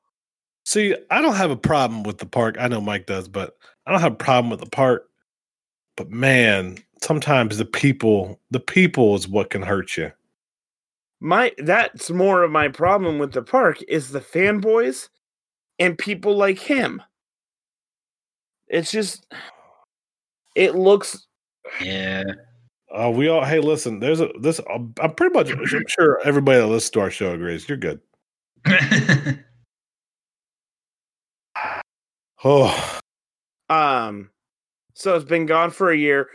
See, 0.64 0.94
I 1.10 1.22
don't 1.22 1.34
have 1.36 1.50
a 1.50 1.56
problem 1.56 2.02
with 2.02 2.18
the 2.18 2.26
park. 2.26 2.56
I 2.60 2.68
know 2.68 2.80
Mike 2.80 3.06
does, 3.06 3.28
but 3.28 3.56
I 3.86 3.92
don't 3.92 4.00
have 4.00 4.12
a 4.12 4.16
problem 4.16 4.50
with 4.50 4.60
the 4.60 4.70
park. 4.70 5.08
But 5.96 6.10
man, 6.10 6.78
sometimes 7.02 7.58
the 7.58 7.64
people, 7.64 8.40
the 8.50 8.60
people 8.60 9.14
is 9.14 9.26
what 9.28 9.50
can 9.50 9.62
hurt 9.62 9.96
you. 9.96 10.12
My 11.20 11.52
that's 11.58 12.10
more 12.10 12.42
of 12.42 12.50
my 12.50 12.68
problem 12.68 13.18
with 13.18 13.32
the 13.32 13.42
park 13.42 13.78
is 13.88 14.08
the 14.10 14.20
fanboys 14.20 15.08
and 15.78 15.96
people 15.98 16.36
like 16.36 16.58
him. 16.58 17.02
It's 18.68 18.90
just 18.90 19.26
it 20.56 20.74
looks 20.74 21.26
Yeah. 21.80 22.24
Uh, 22.92 23.08
we 23.08 23.28
all, 23.28 23.44
hey, 23.44 23.60
listen, 23.60 24.00
there's 24.00 24.20
a 24.20 24.30
this. 24.40 24.60
I'm 24.68 25.14
pretty 25.14 25.32
much, 25.32 25.50
I'm 25.50 25.84
sure 25.86 26.20
everybody 26.24 26.58
that 26.58 26.66
listens 26.66 26.90
to 26.90 27.00
our 27.00 27.10
show 27.10 27.32
agrees. 27.32 27.68
You're 27.68 27.78
good. 27.78 28.00
Oh, 32.42 32.98
um 33.68 34.30
so 34.94 35.14
it's 35.14 35.24
been 35.26 35.46
gone 35.46 35.70
for 35.70 35.90
a 35.90 35.96
year. 35.96 36.28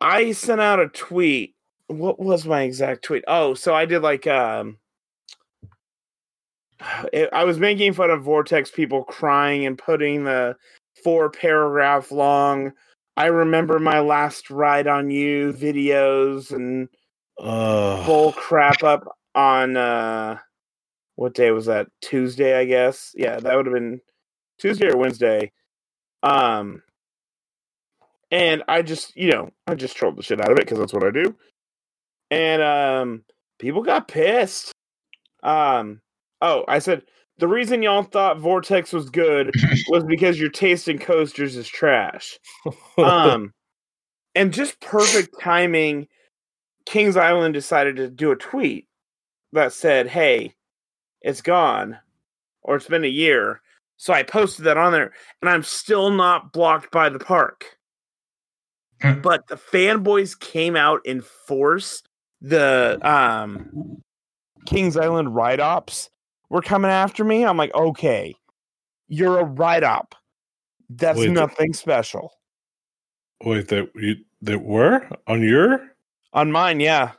I 0.00 0.32
sent 0.32 0.60
out 0.60 0.80
a 0.80 0.88
tweet. 0.88 1.54
What 1.88 2.20
was 2.20 2.46
my 2.46 2.62
exact 2.62 3.02
tweet? 3.02 3.24
Oh, 3.26 3.54
so 3.54 3.74
I 3.74 3.84
did 3.84 4.02
like 4.02 4.26
um 4.26 4.78
it, 7.12 7.28
I 7.32 7.44
was 7.44 7.58
making 7.58 7.94
fun 7.94 8.10
of 8.10 8.22
Vortex 8.22 8.70
people 8.70 9.04
crying 9.04 9.66
and 9.66 9.76
putting 9.76 10.24
the 10.24 10.56
four 11.02 11.30
paragraph 11.30 12.10
long 12.10 12.72
I 13.18 13.26
remember 13.26 13.80
my 13.80 13.98
last 13.98 14.48
ride 14.48 14.86
on 14.86 15.10
you 15.10 15.52
videos 15.52 16.52
and 16.52 16.88
uh, 17.36 18.06
bull 18.06 18.32
crap 18.32 18.84
up 18.84 19.08
on 19.34 19.76
uh 19.76 20.38
what 21.16 21.34
day 21.34 21.50
was 21.50 21.66
that? 21.66 21.88
Tuesday, 22.00 22.56
I 22.56 22.64
guess. 22.64 23.12
Yeah, 23.16 23.40
that 23.40 23.56
would 23.56 23.66
have 23.66 23.74
been 23.74 24.00
Tuesday 24.58 24.88
or 24.88 24.96
Wednesday. 24.96 25.50
Um 26.22 26.80
and 28.30 28.62
I 28.68 28.82
just, 28.82 29.16
you 29.16 29.32
know, 29.32 29.50
I 29.66 29.74
just 29.74 29.96
trolled 29.96 30.16
the 30.16 30.22
shit 30.22 30.40
out 30.40 30.52
of 30.52 30.58
it 30.58 30.66
because 30.66 30.78
that's 30.78 30.92
what 30.92 31.04
I 31.04 31.10
do. 31.10 31.34
And 32.30 32.62
um 32.62 33.24
people 33.58 33.82
got 33.82 34.08
pissed. 34.08 34.72
Um 35.42 36.00
oh, 36.42 36.64
I 36.68 36.78
said 36.78 37.02
the 37.38 37.48
reason 37.48 37.82
y'all 37.82 38.02
thought 38.02 38.38
Vortex 38.38 38.92
was 38.92 39.10
good 39.10 39.54
was 39.88 40.04
because 40.04 40.40
your 40.40 40.50
taste 40.50 40.88
in 40.88 40.98
coasters 40.98 41.56
is 41.56 41.68
trash. 41.68 42.38
Um 42.98 43.52
and 44.34 44.52
just 44.52 44.80
perfect 44.80 45.34
timing 45.40 46.08
kings 46.86 47.16
island 47.16 47.54
decided 47.54 47.96
to 47.96 48.08
do 48.08 48.30
a 48.30 48.36
tweet 48.36 48.86
that 49.52 49.72
said 49.72 50.06
hey 50.06 50.54
it's 51.20 51.42
gone 51.42 51.98
or 52.62 52.76
it's 52.76 52.86
been 52.86 53.04
a 53.04 53.08
year. 53.08 53.60
So 53.96 54.12
i 54.12 54.22
posted 54.22 54.64
that 54.66 54.76
on 54.76 54.92
there 54.92 55.12
and 55.40 55.48
i'm 55.48 55.62
still 55.62 56.10
not 56.10 56.52
blocked 56.52 56.90
by 56.90 57.08
the 57.08 57.18
park. 57.18 57.76
But 59.22 59.46
the 59.46 59.56
fanboys 59.56 60.38
came 60.38 60.76
out 60.76 61.00
in 61.04 61.20
force 61.20 62.02
the 62.40 62.98
um 63.02 64.00
kings 64.66 64.96
island 64.96 65.34
ride 65.34 65.60
ops 65.60 66.10
were 66.50 66.62
coming 66.62 66.90
after 66.90 67.24
me 67.24 67.44
i'm 67.44 67.56
like 67.56 67.74
okay 67.74 68.34
you're 69.08 69.38
a 69.38 69.44
ride 69.44 69.84
op 69.84 70.14
that's 70.90 71.18
Wait, 71.18 71.30
nothing 71.30 71.72
special 71.72 72.32
wait, 73.44 73.68
that 73.68 73.90
you 73.94 74.16
that 74.42 74.62
were 74.62 75.08
on 75.26 75.42
your? 75.42 75.80
On 76.32 76.52
mine, 76.52 76.80
yeah. 76.80 77.12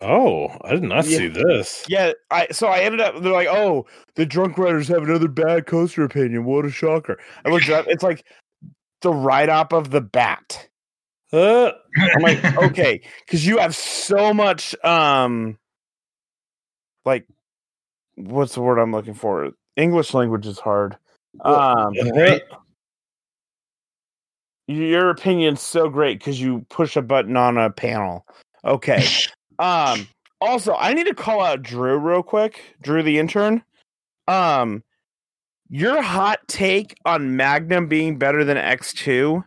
Oh, 0.00 0.48
I 0.62 0.70
did 0.70 0.84
not 0.84 1.06
Yeah. 1.06 1.18
see 1.18 1.28
this. 1.28 1.84
Yeah, 1.88 2.12
I 2.30 2.48
so 2.50 2.68
I 2.68 2.80
ended 2.80 3.00
up 3.00 3.20
they're 3.20 3.32
like, 3.32 3.48
"Oh, 3.48 3.86
the 4.14 4.26
drunk 4.26 4.58
riders 4.58 4.88
have 4.88 5.02
another 5.02 5.28
bad 5.28 5.66
coaster 5.66 6.04
opinion. 6.04 6.44
What 6.44 6.64
a 6.64 6.70
shocker." 6.70 7.18
I 7.44 7.50
looked 7.50 7.68
it 7.68 7.72
up. 7.72 7.86
It's 7.88 8.02
like 8.02 8.24
the 9.02 9.12
write 9.12 9.48
up 9.48 9.72
of 9.72 9.90
the 9.90 10.00
bat. 10.00 10.68
Uh, 11.32 11.72
I'm 12.14 12.22
like, 12.22 12.42
okay, 12.58 13.02
cuz 13.26 13.46
you 13.46 13.58
have 13.58 13.76
so 13.76 14.32
much 14.32 14.74
um 14.84 15.58
like 17.04 17.26
what's 18.16 18.54
the 18.54 18.62
word 18.62 18.78
I'm 18.78 18.92
looking 18.92 19.14
for? 19.14 19.50
English 19.76 20.14
language 20.14 20.46
is 20.46 20.58
hard. 20.58 20.96
Um 21.44 21.94
your 24.66 25.10
opinion's 25.10 25.62
so 25.62 25.88
great 25.88 26.18
because 26.18 26.40
you 26.40 26.64
push 26.68 26.96
a 26.96 27.02
button 27.02 27.36
on 27.36 27.58
a 27.58 27.70
panel. 27.70 28.26
Okay. 28.64 29.04
Um 29.60 30.06
also 30.40 30.72
I 30.74 30.94
need 30.94 31.08
to 31.08 31.14
call 31.14 31.42
out 31.42 31.62
Drew 31.62 31.98
real 31.98 32.22
quick. 32.22 32.76
Drew 32.80 33.02
the 33.02 33.18
intern. 33.18 33.64
Um 34.28 34.84
Your 35.68 36.00
hot 36.00 36.46
take 36.46 36.96
on 37.04 37.36
Magnum 37.36 37.88
being 37.88 38.18
better 38.18 38.44
than 38.44 38.56
X2 38.56 39.42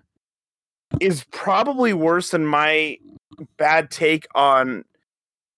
is 1.00 1.26
probably 1.32 1.94
worse 1.94 2.32
than 2.32 2.46
my 2.46 2.98
bad 3.58 3.90
take 3.92 4.28
on 4.36 4.84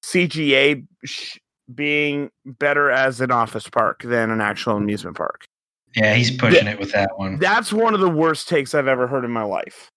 CGA 0.04 0.86
sh- 1.06 1.38
being 1.74 2.30
better 2.46 2.92
as 2.92 3.22
an 3.22 3.32
office 3.32 3.68
park 3.70 4.04
than 4.04 4.30
an 4.30 4.42
actual 4.42 4.78
amusement 4.78 5.18
park. 5.18 5.46
Yeah, 5.96 6.16
he's 6.16 6.36
pushing 6.36 6.68
it 6.68 6.80
with 6.80 6.92
that 6.92 7.18
one. 7.18 7.38
That's 7.40 7.72
one 7.72 7.94
of 7.94 8.00
the 8.00 8.10
worst 8.10 8.50
takes 8.50 8.74
I've 8.74 8.88
ever 8.88 9.08
heard 9.08 9.26
in 9.26 9.32
my 9.32 9.44
life. 9.44 9.90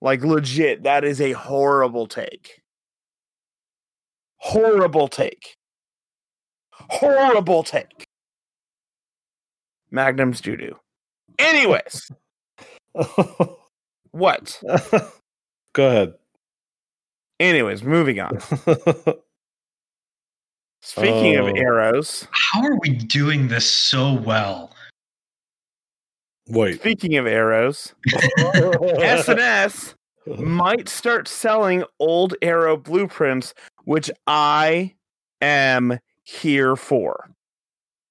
Like 0.00 0.24
legit, 0.24 0.84
that 0.84 1.04
is 1.04 1.20
a 1.20 1.32
horrible 1.32 2.06
take. 2.06 2.62
Horrible 4.36 5.08
take. 5.08 5.56
Horrible 6.72 7.62
take. 7.62 8.06
Magnum's 9.90 10.40
doo 10.40 10.56
doo. 10.56 10.76
Anyways, 11.38 12.10
what? 14.12 14.60
Go 15.72 15.86
ahead. 15.88 16.14
Anyways, 17.38 17.82
moving 17.82 18.20
on. 18.20 18.38
Speaking 20.82 21.36
of 21.36 21.46
Oh. 21.46 21.54
arrows, 21.56 22.26
How 22.30 22.62
are 22.62 22.76
we 22.80 22.90
doing 22.90 23.48
this 23.48 23.68
so 23.70 24.14
well? 24.14 24.74
Wait. 26.48 26.80
speaking 26.80 27.16
of 27.16 27.26
arrows, 27.28 27.94
S&S 28.98 29.94
might 30.38 30.88
start 30.88 31.28
selling 31.28 31.84
old 32.00 32.34
arrow 32.42 32.76
blueprints, 32.76 33.54
which 33.84 34.10
I 34.26 34.94
am 35.40 36.00
here 36.24 36.74
for. 36.74 37.30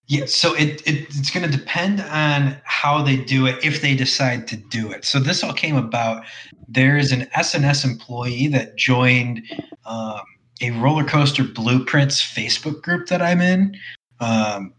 Yeah, 0.09 0.25
so 0.25 0.55
it, 0.55 0.81
it 0.87 1.07
it's 1.15 1.29
going 1.29 1.49
to 1.49 1.55
depend 1.55 2.01
on 2.01 2.57
how 2.63 3.03
they 3.03 3.15
do 3.15 3.45
it 3.45 3.63
if 3.63 3.81
they 3.81 3.95
decide 3.95 4.47
to 4.47 4.57
do 4.57 4.91
it. 4.91 5.05
So 5.05 5.19
this 5.19 5.43
all 5.43 5.53
came 5.53 5.75
about. 5.75 6.23
There 6.67 6.97
is 6.97 7.11
an 7.11 7.27
S&S 7.35 7.85
employee 7.85 8.47
that 8.47 8.75
joined 8.75 9.43
um, 9.85 10.21
a 10.61 10.71
roller 10.71 11.03
coaster 11.03 11.43
blueprints 11.43 12.23
Facebook 12.23 12.81
group 12.81 13.07
that 13.09 13.21
I'm 13.21 13.39
in. 13.39 13.77
Um, 14.19 14.73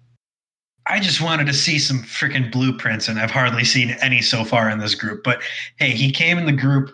I 0.87 0.99
just 0.99 1.21
wanted 1.21 1.47
to 1.47 1.55
see 1.55 1.79
some 1.79 1.99
freaking 1.99 2.51
blueprints, 2.51 3.07
and 3.07 3.21
I've 3.21 3.31
hardly 3.31 3.65
seen 3.65 3.91
any 4.03 4.23
so 4.23 4.43
far 4.43 4.69
in 4.69 4.81
this 4.81 4.97
group. 4.97 5.23
But 5.23 5.43
hey, 5.77 5.91
he 5.91 6.11
came 6.11 6.39
in 6.39 6.47
the 6.47 6.53
group 6.53 6.93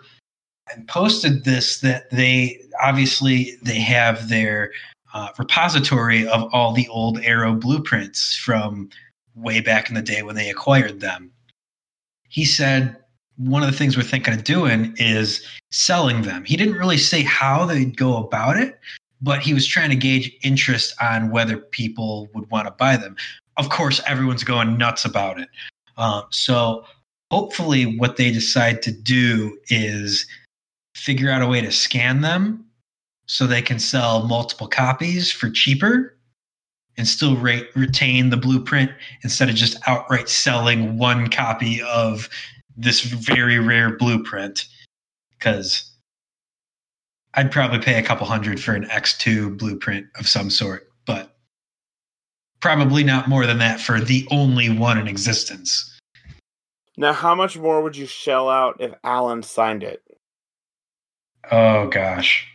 and 0.71 0.87
posted 0.87 1.43
this 1.43 1.79
that 1.79 2.11
they 2.11 2.61
obviously 2.83 3.57
they 3.63 3.79
have 3.79 4.29
their 4.29 4.69
uh, 5.13 5.29
repository 5.37 6.27
of 6.27 6.49
all 6.53 6.73
the 6.73 6.87
old 6.89 7.19
Arrow 7.21 7.53
blueprints 7.53 8.35
from 8.35 8.89
way 9.35 9.61
back 9.61 9.89
in 9.89 9.95
the 9.95 10.01
day 10.01 10.23
when 10.23 10.35
they 10.35 10.49
acquired 10.49 10.99
them. 10.99 11.31
He 12.29 12.45
said 12.45 12.97
one 13.37 13.63
of 13.63 13.71
the 13.71 13.77
things 13.77 13.95
we're 13.95 14.03
thinking 14.03 14.33
of 14.33 14.43
doing 14.43 14.93
is 14.97 15.45
selling 15.71 16.23
them. 16.23 16.43
He 16.43 16.57
didn't 16.57 16.75
really 16.75 16.97
say 16.97 17.21
how 17.21 17.65
they'd 17.65 17.95
go 17.95 18.17
about 18.17 18.57
it, 18.57 18.79
but 19.21 19.41
he 19.41 19.53
was 19.53 19.65
trying 19.65 19.91
to 19.91 19.95
gauge 19.95 20.35
interest 20.43 20.93
on 21.01 21.29
whether 21.29 21.57
people 21.57 22.27
would 22.33 22.49
want 22.49 22.67
to 22.67 22.71
buy 22.71 22.97
them. 22.97 23.15
Of 23.57 23.69
course, 23.69 24.01
everyone's 24.05 24.43
going 24.43 24.77
nuts 24.77 25.05
about 25.05 25.39
it. 25.39 25.49
Um, 25.97 26.23
so 26.31 26.85
hopefully, 27.31 27.97
what 27.97 28.17
they 28.17 28.31
decide 28.31 28.81
to 28.83 28.91
do 28.91 29.57
is 29.69 30.25
figure 30.95 31.29
out 31.29 31.41
a 31.41 31.47
way 31.47 31.61
to 31.61 31.71
scan 31.71 32.21
them 32.21 32.66
so 33.27 33.45
they 33.45 33.61
can 33.61 33.77
sell 33.77 34.25
multiple 34.27 34.67
copies 34.67 35.31
for 35.31 35.49
cheaper 35.49 36.17
and 36.97 37.07
still 37.07 37.37
rate, 37.37 37.69
retain 37.75 38.29
the 38.29 38.37
blueprint 38.37 38.91
instead 39.23 39.49
of 39.49 39.55
just 39.55 39.77
outright 39.87 40.27
selling 40.27 40.97
one 40.97 41.29
copy 41.29 41.81
of 41.83 42.27
this 42.75 43.01
very 43.01 43.59
rare 43.59 43.95
blueprint 43.97 44.65
because 45.37 45.91
I'd 47.33 47.51
probably 47.51 47.79
pay 47.79 47.99
a 47.99 48.03
couple 48.03 48.25
hundred 48.25 48.59
for 48.59 48.73
an 48.73 48.85
X2 48.85 49.57
blueprint 49.57 50.07
of 50.17 50.27
some 50.27 50.49
sort, 50.49 50.91
but 51.05 51.37
probably 52.61 53.03
not 53.03 53.27
more 53.27 53.45
than 53.45 53.59
that 53.59 53.79
for 53.79 53.99
the 53.99 54.27
only 54.31 54.69
one 54.69 54.97
in 54.97 55.07
existence. 55.07 55.99
Now, 56.97 57.13
how 57.13 57.35
much 57.35 57.57
more 57.57 57.83
would 57.83 57.95
you 57.95 58.07
shell 58.07 58.49
out 58.49 58.77
if 58.79 58.93
Alan 59.03 59.43
signed 59.43 59.83
it? 59.83 60.01
Oh 61.51 61.87
gosh. 61.89 62.47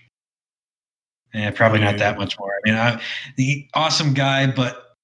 Yeah, 1.34 1.50
probably 1.50 1.80
not 1.80 1.98
that 1.98 2.18
much 2.18 2.38
more. 2.38 2.52
I 2.52 2.68
mean, 2.68 2.78
I, 2.78 3.02
the 3.36 3.66
awesome 3.74 4.12
guy, 4.12 4.46
but 4.50 4.96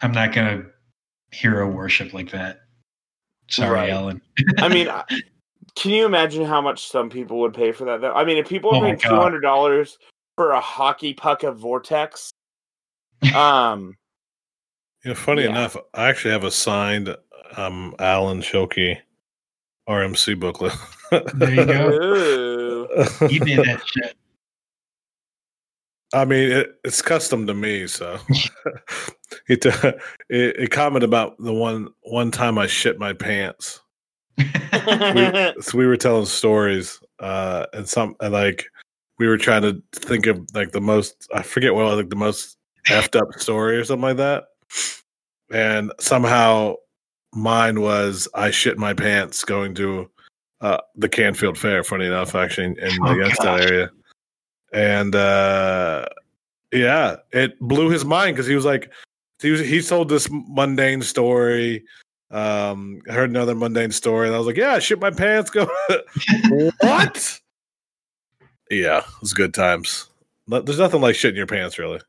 I'm 0.00 0.12
not 0.12 0.32
gonna 0.32 0.64
hero 1.32 1.68
worship 1.70 2.14
like 2.14 2.30
that. 2.30 2.60
Sorry, 3.50 3.72
Right. 3.74 3.90
Ellen. 3.90 4.20
I 4.58 4.68
mean, 4.68 4.88
can 5.74 5.90
you 5.90 6.06
imagine 6.06 6.44
how 6.44 6.60
much 6.60 6.88
some 6.88 7.10
people 7.10 7.40
would 7.40 7.54
pay 7.54 7.72
for 7.72 7.84
that? 7.86 8.00
Though, 8.00 8.12
I 8.12 8.24
mean, 8.24 8.36
if 8.38 8.48
people 8.48 8.70
Oh 8.70 8.76
are 8.76 8.80
my 8.80 8.86
paying 8.88 8.98
two 8.98 9.16
hundred 9.16 9.40
dollars 9.40 9.98
for 10.36 10.52
a 10.52 10.60
hockey 10.60 11.12
puck 11.14 11.42
of 11.42 11.58
Vortex, 11.58 12.30
um, 13.34 13.96
You 15.04 15.10
know, 15.10 15.14
funny 15.16 15.42
Yeah. 15.42 15.50
enough, 15.50 15.76
I 15.94 16.08
actually 16.08 16.30
have 16.32 16.44
a 16.44 16.50
signed 16.50 17.16
um, 17.56 17.96
Alan 17.98 18.42
Schilke 18.42 18.98
RMC 19.88 20.38
booklet. 20.38 20.74
There 21.10 21.54
you 21.54 21.66
go. 21.66 21.88
ooh, 21.92 22.88
You 23.28 23.40
did 23.40 23.64
that 23.64 23.80
shit. 23.86 24.16
I 26.14 26.24
mean, 26.24 26.50
it, 26.50 26.70
it's 26.84 27.02
custom 27.02 27.46
to 27.46 27.54
me, 27.54 27.86
so 27.86 28.18
it, 29.48 29.66
uh, 29.66 29.92
it 30.30 30.56
it 30.56 30.70
commented 30.70 31.08
about 31.08 31.36
the 31.38 31.52
one 31.52 31.88
one 32.02 32.30
time 32.30 32.56
I 32.58 32.66
shit 32.66 32.98
my 32.98 33.12
pants. 33.12 33.80
We, 34.38 34.44
so 35.60 35.76
we 35.76 35.86
were 35.86 35.96
telling 35.96 36.26
stories, 36.26 36.98
uh, 37.18 37.66
and 37.74 37.86
some 37.88 38.16
and 38.20 38.32
like 38.32 38.66
we 39.18 39.26
were 39.26 39.36
trying 39.36 39.62
to 39.62 39.82
think 39.94 40.26
of 40.26 40.46
like 40.54 40.72
the 40.72 40.80
most 40.80 41.28
I 41.34 41.42
forget 41.42 41.74
what 41.74 41.94
like 41.96 42.08
the 42.08 42.16
most 42.16 42.56
effed 42.88 43.20
up 43.20 43.34
story 43.34 43.76
or 43.76 43.84
something 43.84 44.02
like 44.02 44.16
that, 44.16 44.44
and 45.50 45.92
somehow 46.00 46.74
mine 47.34 47.82
was 47.82 48.28
I 48.34 48.50
shit 48.50 48.78
my 48.78 48.94
pants 48.94 49.44
going 49.44 49.74
to 49.74 50.10
uh, 50.62 50.78
the 50.96 51.08
Canfield 51.08 51.58
Fair. 51.58 51.84
Funny 51.84 52.06
enough, 52.06 52.34
actually, 52.34 52.66
in 52.66 52.74
the 52.74 52.98
Oh, 53.02 53.14
Youngstown 53.14 53.58
gosh. 53.58 53.70
area, 53.70 53.90
and 54.72 55.14
uh, 55.14 56.06
yeah, 56.72 57.16
it 57.32 57.58
blew 57.60 57.88
his 57.90 58.04
mind 58.04 58.36
because 58.36 58.46
he 58.46 58.54
was 58.54 58.64
like, 58.64 58.90
he 59.40 59.50
was 59.50 59.60
he 59.60 59.80
told 59.82 60.08
this 60.08 60.28
mundane 60.30 61.02
story. 61.02 61.84
Um, 62.30 63.00
heard 63.06 63.30
another 63.30 63.54
mundane 63.54 63.90
story, 63.90 64.26
and 64.26 64.34
I 64.34 64.38
was 64.38 64.46
like, 64.46 64.56
"Yeah, 64.58 64.74
I 64.74 64.78
shit 64.80 65.00
my 65.00 65.10
pants." 65.10 65.48
Go, 65.50 65.66
what? 66.80 67.40
Yeah, 68.70 68.98
it 68.98 69.04
was 69.22 69.32
good 69.32 69.54
times. 69.54 70.08
There's 70.46 70.78
nothing 70.78 71.00
like 71.00 71.14
shitting 71.14 71.36
your 71.36 71.46
pants, 71.46 71.78
really. 71.78 72.00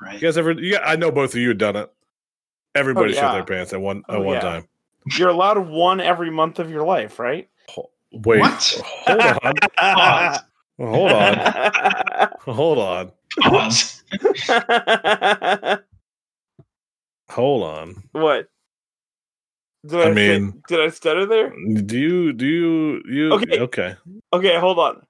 Right. 0.00 0.14
You 0.14 0.20
guys 0.20 0.38
ever? 0.38 0.52
Yeah, 0.52 0.80
I 0.84 0.96
know 0.96 1.10
both 1.10 1.34
of 1.34 1.40
you 1.40 1.48
have 1.50 1.58
done 1.58 1.76
it. 1.76 1.92
Everybody 2.74 3.12
shit 3.12 3.22
yeah. 3.22 3.32
their 3.32 3.44
pants 3.44 3.72
at 3.72 3.80
one 3.80 4.02
at 4.08 4.16
Oh, 4.16 4.20
one 4.22 4.34
yeah. 4.36 4.40
time. 4.40 4.68
you're 5.18 5.28
allowed 5.30 5.58
one 5.58 6.00
every 6.00 6.30
month 6.30 6.58
of 6.58 6.70
your 6.70 6.84
life, 6.84 7.18
right? 7.18 7.48
Wait, 8.12 8.40
What? 8.40 8.82
hold 8.84 9.20
on, 9.20 9.54
Pause. 10.78 10.88
hold 10.94 11.12
on, 11.12 12.30
hold 12.40 12.78
on, 12.78 13.12
Pause. 13.40 14.02
hold 17.30 17.62
on. 17.62 18.02
what? 18.12 18.48
Did 19.86 20.00
I 20.00 20.02
I, 20.10 20.14
say- 20.14 20.38
mean- 20.38 20.62
did 20.68 20.80
I 20.80 20.88
stutter 20.88 21.26
there? 21.26 21.50
Do 21.84 21.98
you? 21.98 22.32
Do 22.32 22.46
you? 22.46 23.02
You? 23.08 23.32
Okay. 23.34 23.60
okay. 23.60 23.96
Okay, 24.32 24.58
hold 24.58 24.78
on. 24.78 25.02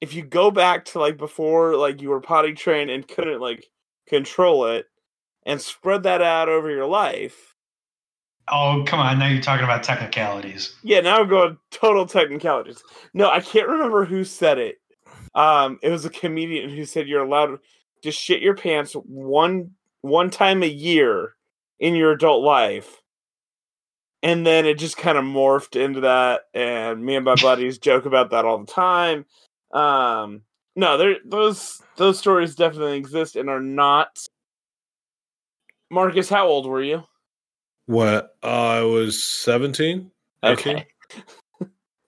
If 0.00 0.14
you 0.14 0.22
go 0.22 0.50
back 0.50 0.86
to 0.86 0.98
like 0.98 1.18
before, 1.18 1.76
like 1.76 2.00
you 2.00 2.08
were 2.08 2.20
potty 2.20 2.54
trained 2.54 2.90
and 2.90 3.06
couldn't 3.06 3.40
like 3.40 3.66
control 4.08 4.66
it, 4.66 4.86
and 5.44 5.60
spread 5.60 6.04
that 6.04 6.22
out 6.22 6.48
over 6.48 6.70
your 6.70 6.86
life, 6.86 7.54
Oh, 8.50 8.82
come 8.86 9.00
on. 9.00 9.18
Now 9.18 9.28
you're 9.28 9.40
talking 9.42 9.64
about 9.64 9.82
technicalities. 9.82 10.74
yeah. 10.82 11.00
Now 11.00 11.20
I'm 11.20 11.28
going 11.28 11.56
total 11.70 12.06
technicalities. 12.06 12.82
No, 13.14 13.30
I 13.30 13.40
can't 13.40 13.68
remember 13.68 14.04
who 14.04 14.24
said 14.24 14.58
it. 14.58 14.76
Um, 15.34 15.78
it 15.82 15.90
was 15.90 16.04
a 16.04 16.10
comedian 16.10 16.70
who 16.70 16.84
said 16.84 17.06
you're 17.08 17.22
allowed 17.24 17.58
to 18.02 18.10
shit 18.10 18.42
your 18.42 18.56
pants 18.56 18.94
one 18.94 19.72
one 20.02 20.30
time 20.30 20.62
a 20.62 20.66
year 20.66 21.34
in 21.78 21.94
your 21.94 22.12
adult 22.12 22.42
life. 22.42 23.00
And 24.22 24.44
then 24.46 24.66
it 24.66 24.78
just 24.78 24.96
kind 24.98 25.16
of 25.16 25.24
morphed 25.24 25.80
into 25.82 26.00
that, 26.00 26.42
and 26.52 27.04
me 27.04 27.16
and 27.16 27.24
my 27.24 27.34
buddies 27.42 27.78
joke 27.78 28.04
about 28.04 28.30
that 28.30 28.44
all 28.44 28.58
the 28.58 28.66
time. 28.66 29.24
Um, 29.72 30.42
no, 30.76 30.98
there 30.98 31.16
those 31.24 31.80
those 31.96 32.18
stories 32.18 32.54
definitely 32.54 32.96
exist 32.98 33.36
and 33.36 33.48
are 33.48 33.60
not. 33.60 34.18
Marcus, 35.90 36.28
how 36.28 36.46
old 36.46 36.66
were 36.66 36.82
you? 36.82 37.02
What? 37.90 38.36
Uh, 38.40 38.46
I 38.46 38.82
was 38.82 39.20
seventeen. 39.20 40.12
Okay. 40.44 40.86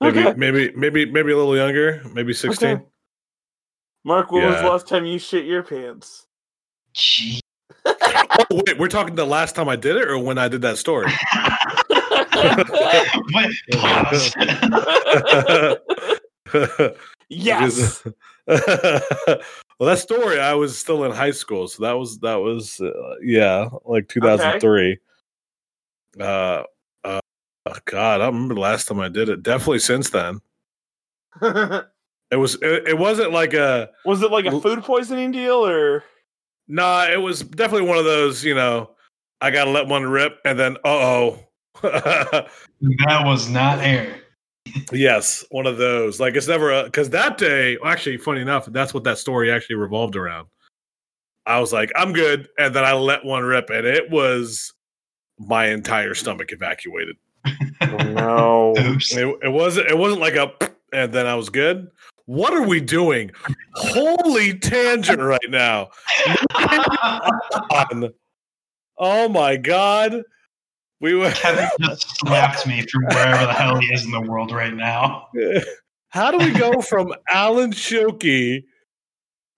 Maybe, 0.00 0.20
Okay. 0.20 0.34
maybe, 0.36 0.72
maybe, 0.76 1.06
maybe 1.06 1.32
a 1.32 1.36
little 1.36 1.56
younger. 1.56 2.00
Maybe 2.14 2.32
sixteen. 2.32 2.86
Mark, 4.04 4.30
when 4.30 4.44
was 4.44 4.60
the 4.60 4.68
last 4.68 4.86
time 4.86 5.04
you 5.06 5.18
shit 5.18 5.44
your 5.44 5.64
pants? 5.64 6.28
Gee. 6.92 7.40
oh, 7.84 8.44
wait, 8.50 8.78
we're 8.78 8.86
talking 8.86 9.16
the 9.16 9.26
last 9.26 9.56
time 9.56 9.68
I 9.68 9.74
did 9.74 9.96
it 9.96 10.06
or 10.06 10.20
when 10.20 10.38
I 10.38 10.46
did 10.46 10.62
that 10.62 10.78
story? 10.78 11.10
But 16.52 16.96
yes. 17.28 18.04
well, 18.46 18.60
that 19.80 19.98
story, 19.98 20.38
I 20.38 20.54
was 20.54 20.78
still 20.78 21.02
in 21.02 21.10
high 21.10 21.30
school, 21.32 21.66
so 21.66 21.82
that 21.82 21.94
was 21.94 22.18
that 22.20 22.36
was 22.36 22.80
uh, 22.80 23.14
yeah, 23.20 23.68
like 23.84 24.06
2003. 24.08 24.98
Uh, 26.18 26.64
uh, 27.04 27.20
oh, 27.66 27.76
God, 27.86 28.20
I 28.20 28.26
remember 28.26 28.54
the 28.54 28.60
last 28.60 28.88
time 28.88 29.00
I 29.00 29.08
did 29.08 29.28
it. 29.28 29.42
Definitely 29.42 29.80
since 29.80 30.10
then. 30.10 30.40
It 32.32 32.36
was. 32.36 32.54
It, 32.62 32.88
it 32.88 32.98
wasn't 32.98 33.30
like 33.30 33.52
a. 33.52 33.90
Was 34.06 34.22
it 34.22 34.30
like 34.30 34.46
a 34.46 34.58
food 34.58 34.82
poisoning 34.82 35.32
deal 35.32 35.66
or? 35.66 36.02
Nah, 36.66 37.04
it 37.04 37.20
was 37.20 37.40
definitely 37.40 37.86
one 37.86 37.98
of 37.98 38.06
those. 38.06 38.42
You 38.42 38.54
know, 38.54 38.90
I 39.42 39.50
gotta 39.50 39.70
let 39.70 39.86
one 39.86 40.04
rip, 40.04 40.38
and 40.46 40.58
then 40.58 40.78
uh 40.78 40.88
oh. 40.88 41.38
that 41.82 42.46
was 43.24 43.50
not 43.50 43.80
air. 43.80 44.18
yes, 44.92 45.44
one 45.50 45.66
of 45.66 45.76
those. 45.76 46.20
Like 46.20 46.34
it's 46.34 46.48
never 46.48 46.84
because 46.84 47.10
that 47.10 47.36
day. 47.36 47.76
Actually, 47.84 48.16
funny 48.16 48.40
enough, 48.40 48.64
that's 48.64 48.94
what 48.94 49.04
that 49.04 49.18
story 49.18 49.52
actually 49.52 49.76
revolved 49.76 50.16
around. 50.16 50.48
I 51.44 51.60
was 51.60 51.70
like, 51.70 51.92
I'm 51.96 52.14
good, 52.14 52.48
and 52.58 52.74
then 52.74 52.84
I 52.84 52.94
let 52.94 53.26
one 53.26 53.42
rip, 53.42 53.68
and 53.68 53.86
it 53.86 54.10
was 54.10 54.72
my 55.38 55.66
entire 55.68 56.14
stomach 56.14 56.52
evacuated. 56.52 57.16
Oh, 57.80 57.96
no. 57.96 58.74
It, 58.76 59.38
it 59.42 59.52
wasn't. 59.52 59.88
It 59.88 59.98
wasn't 59.98 60.20
like 60.20 60.36
a, 60.36 60.52
and 60.92 61.12
then 61.12 61.26
I 61.26 61.34
was 61.34 61.48
good. 61.50 61.90
What 62.26 62.54
are 62.54 62.66
we 62.66 62.80
doing? 62.80 63.32
Holy 63.74 64.56
tangent 64.58 65.20
right 65.20 65.40
now! 65.48 65.88
Oh 68.96 69.28
my 69.28 69.56
god, 69.56 70.22
we 71.00 71.14
were. 71.14 71.30
Kevin 71.34 71.68
just 71.80 72.18
slapped 72.20 72.66
me 72.66 72.86
from 72.86 73.04
wherever 73.06 73.46
the 73.46 73.52
hell 73.52 73.78
he 73.80 73.86
is 73.86 74.04
in 74.04 74.12
the 74.12 74.20
world 74.20 74.52
right 74.52 74.72
now. 74.72 75.26
How 76.10 76.30
do 76.30 76.38
we 76.38 76.52
go 76.52 76.80
from 76.80 77.12
Alan 77.28 77.72
Schilke 77.72 78.62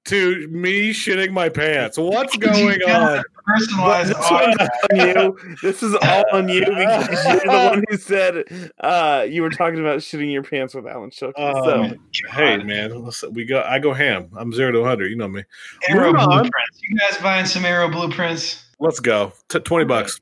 to 0.06 0.48
me 0.48 0.90
shitting 0.90 1.32
my 1.32 1.50
pants? 1.50 1.98
What's 1.98 2.36
going 2.38 2.80
on? 2.82 3.22
Personalized 3.46 4.10
This 4.10 4.30
one's 4.30 4.56
on 4.58 4.96
you. 4.96 5.56
This 5.62 5.82
is 5.82 5.94
all 5.94 6.24
on 6.32 6.48
you 6.48 6.60
because 6.60 7.08
you're 7.26 7.40
the 7.40 7.70
one 7.70 7.84
who 7.88 7.96
said 7.96 8.72
uh, 8.80 9.26
you 9.28 9.42
were 9.42 9.50
talking 9.50 9.80
about 9.80 9.98
shitting 9.98 10.32
your 10.32 10.42
pants 10.42 10.74
with 10.74 10.86
Alan 10.86 11.10
Schilke. 11.10 11.38
Um, 11.38 11.98
so 12.12 12.28
hey 12.30 12.56
man, 12.58 13.04
listen, 13.04 13.34
we 13.34 13.44
go. 13.44 13.62
I 13.62 13.78
go 13.78 13.92
ham. 13.92 14.30
I'm 14.36 14.52
zero 14.52 14.72
to 14.72 14.84
hundred. 14.84 15.10
You 15.10 15.16
know 15.16 15.28
me. 15.28 15.44
Arrow 15.88 16.12
Moving 16.12 16.26
blueprints. 16.26 16.80
You 16.82 16.96
guys 16.96 17.18
buying 17.18 17.44
some 17.44 17.64
arrow 17.64 17.90
blueprints? 17.90 18.64
Let's 18.80 19.00
go. 19.00 19.32
T- 19.48 19.60
Twenty 19.60 19.84
bucks. 19.84 20.20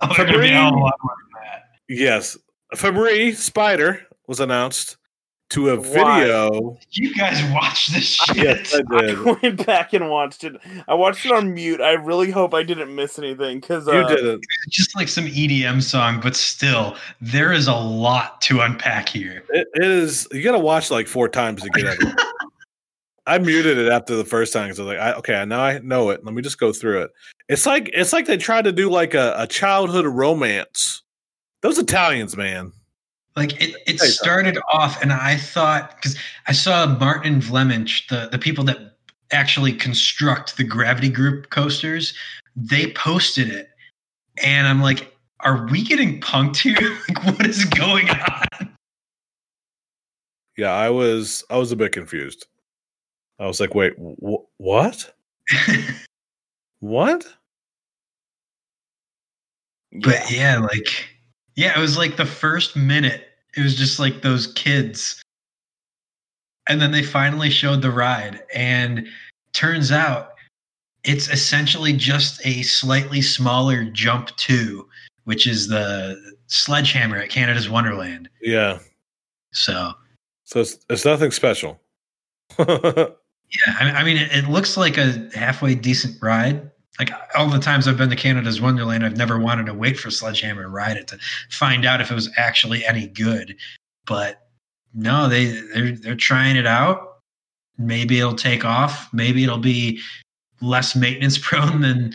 Oh, 0.00 0.12
they're 0.16 0.26
be 0.26 0.48
a 0.48 0.52
hell 0.52 0.68
of 0.68 0.74
a 0.74 0.78
lot 0.78 0.94
more 1.02 1.14
than 1.22 1.42
that. 1.42 1.64
Yes, 1.88 2.36
Fabbri 2.74 3.34
Spider 3.34 4.04
was 4.26 4.40
announced 4.40 4.96
to 5.52 5.70
a 5.70 5.76
Why? 5.76 6.20
video. 6.20 6.78
You 6.90 7.14
guys 7.14 7.42
watch 7.52 7.88
this 7.88 8.04
shit. 8.26 8.36
Yes, 8.36 8.74
I 8.74 9.00
did. 9.00 9.18
I 9.18 9.38
went 9.42 9.66
back 9.66 9.92
and 9.92 10.08
watched 10.08 10.44
it. 10.44 10.56
I 10.88 10.94
watched 10.94 11.26
it 11.26 11.32
on 11.32 11.52
mute. 11.52 11.80
I 11.80 11.92
really 11.92 12.30
hope 12.30 12.54
I 12.54 12.62
didn't 12.62 12.94
miss 12.94 13.18
anything 13.18 13.60
because 13.60 13.86
uh, 13.86 13.92
You 13.92 14.08
didn't. 14.08 14.44
Just 14.70 14.96
like 14.96 15.08
some 15.08 15.26
EDM 15.26 15.82
song, 15.82 16.20
but 16.20 16.34
still, 16.34 16.96
there 17.20 17.52
is 17.52 17.68
a 17.68 17.74
lot 17.74 18.40
to 18.42 18.60
unpack 18.60 19.08
here. 19.08 19.44
It, 19.50 19.68
it 19.74 19.84
is. 19.84 20.26
You 20.32 20.42
got 20.42 20.52
to 20.52 20.58
watch 20.58 20.90
like 20.90 21.06
four 21.06 21.28
times 21.28 21.62
to 21.62 21.68
get 21.70 21.86
it. 21.86 22.20
I 23.26 23.38
muted 23.38 23.78
it 23.78 23.88
after 23.88 24.16
the 24.16 24.24
first 24.24 24.52
time 24.52 24.64
because 24.64 24.80
I 24.80 24.82
was 24.82 24.88
like, 24.94 24.98
I, 24.98 25.12
okay, 25.14 25.44
now 25.44 25.62
I 25.62 25.78
know 25.78 26.10
it. 26.10 26.24
Let 26.24 26.34
me 26.34 26.42
just 26.42 26.58
go 26.58 26.72
through 26.72 27.02
it. 27.02 27.10
It's 27.48 27.66
like 27.66 27.90
it's 27.92 28.12
like 28.12 28.26
they 28.26 28.36
tried 28.36 28.64
to 28.64 28.72
do 28.72 28.90
like 28.90 29.14
a, 29.14 29.34
a 29.36 29.46
childhood 29.46 30.06
romance. 30.06 31.02
Those 31.60 31.78
Italians, 31.78 32.36
man. 32.36 32.72
Like 33.36 33.60
it, 33.62 33.76
it 33.86 33.98
started 34.00 34.58
off, 34.70 35.00
and 35.02 35.12
I 35.12 35.36
thought 35.36 35.96
because 35.96 36.16
I 36.46 36.52
saw 36.52 36.86
Martin 36.98 37.34
and 37.34 37.42
Vleminckx, 37.42 38.08
the 38.08 38.28
the 38.30 38.38
people 38.38 38.64
that 38.64 38.96
actually 39.32 39.72
construct 39.72 40.56
the 40.58 40.64
Gravity 40.64 41.08
Group 41.08 41.50
coasters, 41.50 42.14
they 42.54 42.92
posted 42.92 43.48
it, 43.48 43.70
and 44.42 44.66
I'm 44.66 44.82
like, 44.82 45.16
are 45.40 45.66
we 45.68 45.82
getting 45.82 46.20
punked 46.20 46.58
here? 46.58 46.98
like, 47.08 47.24
what 47.24 47.46
is 47.46 47.64
going 47.64 48.10
on? 48.10 48.76
Yeah, 50.58 50.72
I 50.72 50.90
was 50.90 51.44
I 51.48 51.56
was 51.56 51.72
a 51.72 51.76
bit 51.76 51.92
confused. 51.92 52.46
I 53.38 53.46
was 53.46 53.60
like, 53.60 53.74
wait, 53.74 53.94
wh- 53.98 54.44
what? 54.60 55.12
What? 56.82 57.24
But 59.92 60.32
yeah, 60.32 60.58
like 60.58 61.06
yeah, 61.54 61.76
it 61.76 61.80
was 61.80 61.96
like 61.96 62.16
the 62.16 62.26
first 62.26 62.76
minute. 62.76 63.28
It 63.56 63.62
was 63.62 63.74
just 63.76 63.98
like 63.98 64.22
those 64.22 64.48
kids. 64.48 65.20
And 66.68 66.80
then 66.80 66.92
they 66.92 67.02
finally 67.02 67.50
showed 67.50 67.82
the 67.82 67.90
ride 67.90 68.42
and 68.54 69.06
turns 69.52 69.92
out 69.92 70.34
it's 71.04 71.28
essentially 71.28 71.92
just 71.92 72.44
a 72.46 72.62
slightly 72.62 73.20
smaller 73.20 73.84
jump 73.84 74.34
2, 74.36 74.88
which 75.24 75.46
is 75.46 75.68
the 75.68 76.16
sledgehammer 76.46 77.16
at 77.18 77.28
Canada's 77.28 77.68
Wonderland. 77.68 78.28
Yeah. 78.40 78.78
So, 79.52 79.92
So 80.44 80.60
it's 80.60 80.78
it's 80.88 81.04
nothing 81.04 81.30
special. 81.30 81.80
yeah, 82.58 83.06
I, 83.80 83.90
I 83.90 84.04
mean 84.04 84.16
it, 84.16 84.32
it 84.32 84.48
looks 84.48 84.76
like 84.76 84.96
a 84.96 85.28
halfway 85.34 85.74
decent 85.74 86.22
ride. 86.22 86.70
Like 86.98 87.10
all 87.34 87.48
the 87.48 87.58
times 87.58 87.88
I've 87.88 87.96
been 87.96 88.10
to 88.10 88.16
Canada's 88.16 88.60
Wonderland, 88.60 89.04
I've 89.04 89.16
never 89.16 89.38
wanted 89.38 89.66
to 89.66 89.74
wait 89.74 89.98
for 89.98 90.10
Sledgehammer 90.10 90.62
to 90.62 90.68
ride 90.68 90.96
it 90.96 91.06
to 91.08 91.18
find 91.50 91.86
out 91.86 92.00
if 92.00 92.10
it 92.10 92.14
was 92.14 92.30
actually 92.36 92.84
any 92.84 93.06
good. 93.06 93.56
But 94.06 94.46
no, 94.94 95.28
they 95.28 95.46
they're 95.74 95.92
they're 95.92 96.14
trying 96.14 96.56
it 96.56 96.66
out. 96.66 97.18
Maybe 97.78 98.18
it'll 98.18 98.34
take 98.34 98.64
off. 98.64 99.08
Maybe 99.12 99.42
it'll 99.42 99.58
be 99.58 100.00
less 100.60 100.94
maintenance 100.94 101.38
prone 101.42 101.80
than 101.80 102.12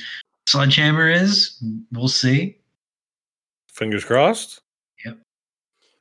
Sledgehammer 0.47 1.09
is. 1.09 1.61
We'll 1.91 2.07
see. 2.07 2.57
Fingers 3.73 4.05
crossed. 4.05 4.61
Yep. 5.05 5.17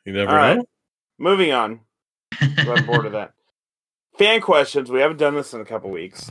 You 0.04 0.12
never 0.12 0.30
All 0.30 0.36
right. 0.36 0.56
know. 0.58 0.64
Moving 1.18 1.52
on. 1.52 1.80
I'm 2.40 2.86
bored 2.86 3.06
of 3.06 3.12
that. 3.12 3.32
Fan 4.18 4.40
questions. 4.40 4.90
We 4.90 5.00
haven't 5.00 5.18
done 5.18 5.34
this 5.34 5.52
in 5.52 5.60
a 5.60 5.64
couple 5.64 5.90
weeks. 5.90 6.30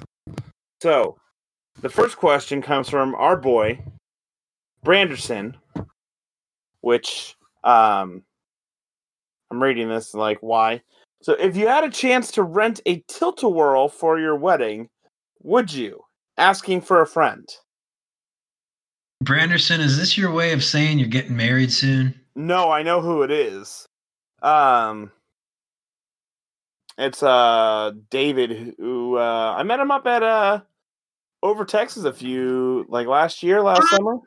So, 0.82 1.18
the 1.82 1.90
first 1.90 2.18
question 2.18 2.62
comes 2.62 2.90
from 2.90 3.16
our 3.16 3.38
boy, 3.38 3.80
Branderson, 4.84 5.56
which 6.82 7.36
um, 7.64 8.24
I'm 9.52 9.62
reading 9.62 9.90
this 9.90 10.14
like, 10.14 10.38
why? 10.42 10.82
So, 11.22 11.34
if 11.34 11.56
you 11.56 11.68
had 11.68 11.84
a 11.84 11.90
chance 11.90 12.32
to 12.34 12.44
rent 12.44 12.82
a 12.86 13.04
tilt 13.08 13.44
a 13.44 13.50
whirl 13.50 13.90
for 13.90 14.20
your 14.20 14.36
wedding, 14.36 14.90
would 15.42 15.74
you? 15.74 16.02
Asking 16.38 16.82
for 16.82 17.02
a 17.02 17.08
friend. 17.08 17.48
Branderson, 19.24 19.80
is 19.80 19.98
this 19.98 20.18
your 20.18 20.32
way 20.32 20.52
of 20.52 20.64
saying 20.64 21.00
you're 21.00 21.08
getting 21.08 21.36
married 21.36 21.72
soon? 21.72 22.14
No, 22.36 22.70
I 22.70 22.84
know 22.84 23.02
who 23.02 23.24
it 23.24 23.32
is. 23.32 23.88
Um 24.42 25.12
it's 26.98 27.24
uh 27.24 27.92
David 28.12 28.76
who 28.78 29.18
uh 29.18 29.56
I 29.58 29.64
met 29.64 29.80
him 29.80 29.90
up 29.90 30.06
at 30.06 30.22
uh 30.22 30.62
over 31.46 31.64
Texas 31.64 32.04
a 32.06 32.12
few 32.14 32.86
like 32.90 33.06
last 33.08 33.44
year, 33.44 33.62
last 33.62 33.88
summer. 33.90 34.18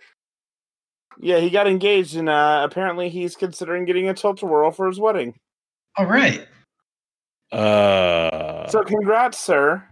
Yeah, 1.20 1.38
he 1.40 1.50
got 1.50 1.66
engaged 1.66 2.14
and 2.16 2.28
uh 2.28 2.60
apparently 2.64 3.08
he's 3.08 3.34
considering 3.34 3.84
getting 3.84 4.08
a 4.08 4.14
tilt 4.14 4.40
whirl 4.42 4.70
for 4.70 4.86
his 4.86 5.00
wedding. 5.00 5.34
All 5.96 6.06
right. 6.06 6.46
Uh, 7.50 8.68
So 8.68 8.84
congrats, 8.84 9.38
sir, 9.38 9.82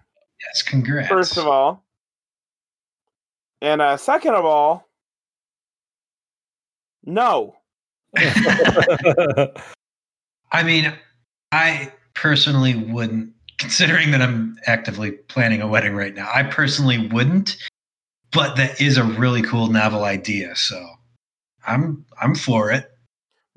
Yes, 0.41 0.63
congrats. 0.63 1.09
first 1.09 1.37
of 1.37 1.47
all. 1.49 1.83
And 3.61 3.83
uh 3.83 3.97
second 3.97 4.35
of 4.35 4.45
all, 4.45 4.89
no. 7.05 7.57
I 10.53 10.63
mean, 10.65 10.93
I 11.51 11.93
personally 12.15 12.77
wouldn't, 12.77 13.33
considering 13.59 14.11
that 14.11 14.23
I'm 14.23 14.59
actively 14.67 15.13
planning 15.13 15.63
a 15.63 15.67
wedding 15.67 15.95
right 15.95 16.15
now, 16.15 16.29
I 16.35 16.43
personally 16.43 17.09
wouldn't, 17.09 17.57
but 18.33 18.57
that 18.57 18.81
is 18.81 18.97
a 18.99 19.05
really 19.05 19.43
cool 19.43 19.69
novel 19.69 20.05
idea. 20.05 20.55
So 20.57 20.85
I'm 21.67 22.05
I'm 22.21 22.35
for 22.35 22.71
it. 22.71 22.91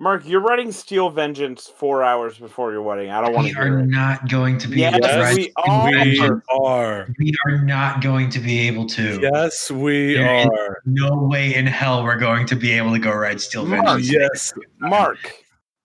Mark, 0.01 0.25
you're 0.25 0.39
writing 0.39 0.71
Steel 0.71 1.09
Vengeance 1.09 1.67
four 1.67 2.03
hours 2.05 2.37
before 2.37 2.71
your 2.71 2.81
wedding. 2.81 3.09
I 3.09 3.19
don't 3.19 3.33
want 3.33 3.47
to. 3.47 3.53
We 3.53 3.55
to 3.55 3.59
are 3.59 3.79
it. 3.79 3.87
not 3.87 4.29
going 4.29 4.57
to 4.59 4.69
be 4.69 4.79
Yes, 4.79 4.95
able 4.95 5.09
to 5.09 5.33
we 5.35 5.51
are. 5.57 5.91
We 5.91 6.31
are. 6.49 7.09
We 7.19 7.33
are 7.47 7.57
not 7.65 8.01
going 8.01 8.29
to 8.29 8.39
be 8.39 8.59
able 8.59 8.85
to. 8.87 9.19
Yes, 9.21 9.69
we 9.69 10.13
There 10.13 10.39
is 10.39 10.45
are. 10.45 10.77
No 10.85 11.23
way 11.23 11.53
in 11.53 11.67
hell 11.67 12.05
we're 12.05 12.15
going 12.15 12.45
to 12.45 12.55
be 12.55 12.71
able 12.71 12.93
to 12.93 12.99
go 12.99 13.11
ride 13.11 13.41
Steel 13.41 13.65
Mark, 13.65 13.85
Vengeance. 13.85 14.09
Yes. 14.09 14.53
Mark, 14.79 15.33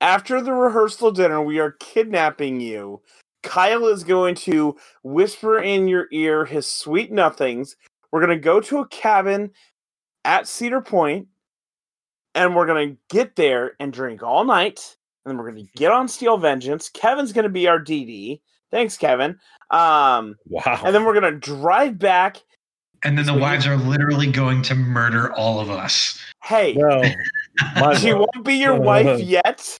after 0.00 0.40
the 0.40 0.52
rehearsal 0.52 1.10
dinner, 1.10 1.42
we 1.42 1.58
are 1.58 1.72
kidnapping 1.72 2.60
you. 2.60 3.02
Kyle 3.44 3.86
is 3.86 4.02
going 4.02 4.34
to 4.36 4.76
whisper 5.04 5.60
in 5.60 5.86
your 5.86 6.08
ear 6.10 6.44
his 6.44 6.66
sweet 6.66 7.12
nothings. 7.12 7.76
We're 8.10 8.20
gonna 8.20 8.38
go 8.38 8.60
to 8.60 8.78
a 8.78 8.88
cabin 8.88 9.52
at 10.24 10.48
Cedar 10.48 10.80
Point, 10.80 11.28
and 12.34 12.56
we're 12.56 12.66
gonna 12.66 12.96
get 13.10 13.36
there 13.36 13.74
and 13.78 13.92
drink 13.92 14.22
all 14.22 14.44
night. 14.44 14.96
And 15.24 15.30
then 15.30 15.38
we're 15.38 15.50
gonna 15.50 15.68
get 15.76 15.92
on 15.92 16.08
Steel 16.08 16.36
Vengeance. 16.38 16.88
Kevin's 16.88 17.32
gonna 17.32 17.48
be 17.48 17.68
our 17.68 17.78
DD. 17.78 18.40
Thanks, 18.70 18.96
Kevin. 18.96 19.38
Um, 19.70 20.34
Wow. 20.46 20.80
and 20.84 20.94
then 20.94 21.04
we're 21.04 21.14
gonna 21.14 21.30
drive 21.32 21.98
back. 21.98 22.38
And 23.04 23.18
then 23.18 23.26
the 23.26 23.34
wives 23.34 23.66
are 23.66 23.76
literally 23.76 24.30
going 24.30 24.62
to 24.62 24.74
murder 24.74 25.32
all 25.34 25.60
of 25.60 25.68
us. 25.70 26.18
Hey, 26.42 26.74
no, 26.74 27.02
she 28.00 28.14
won't 28.14 28.44
be 28.44 28.54
your 28.54 28.74
wife 28.80 29.20
yet. 29.20 29.78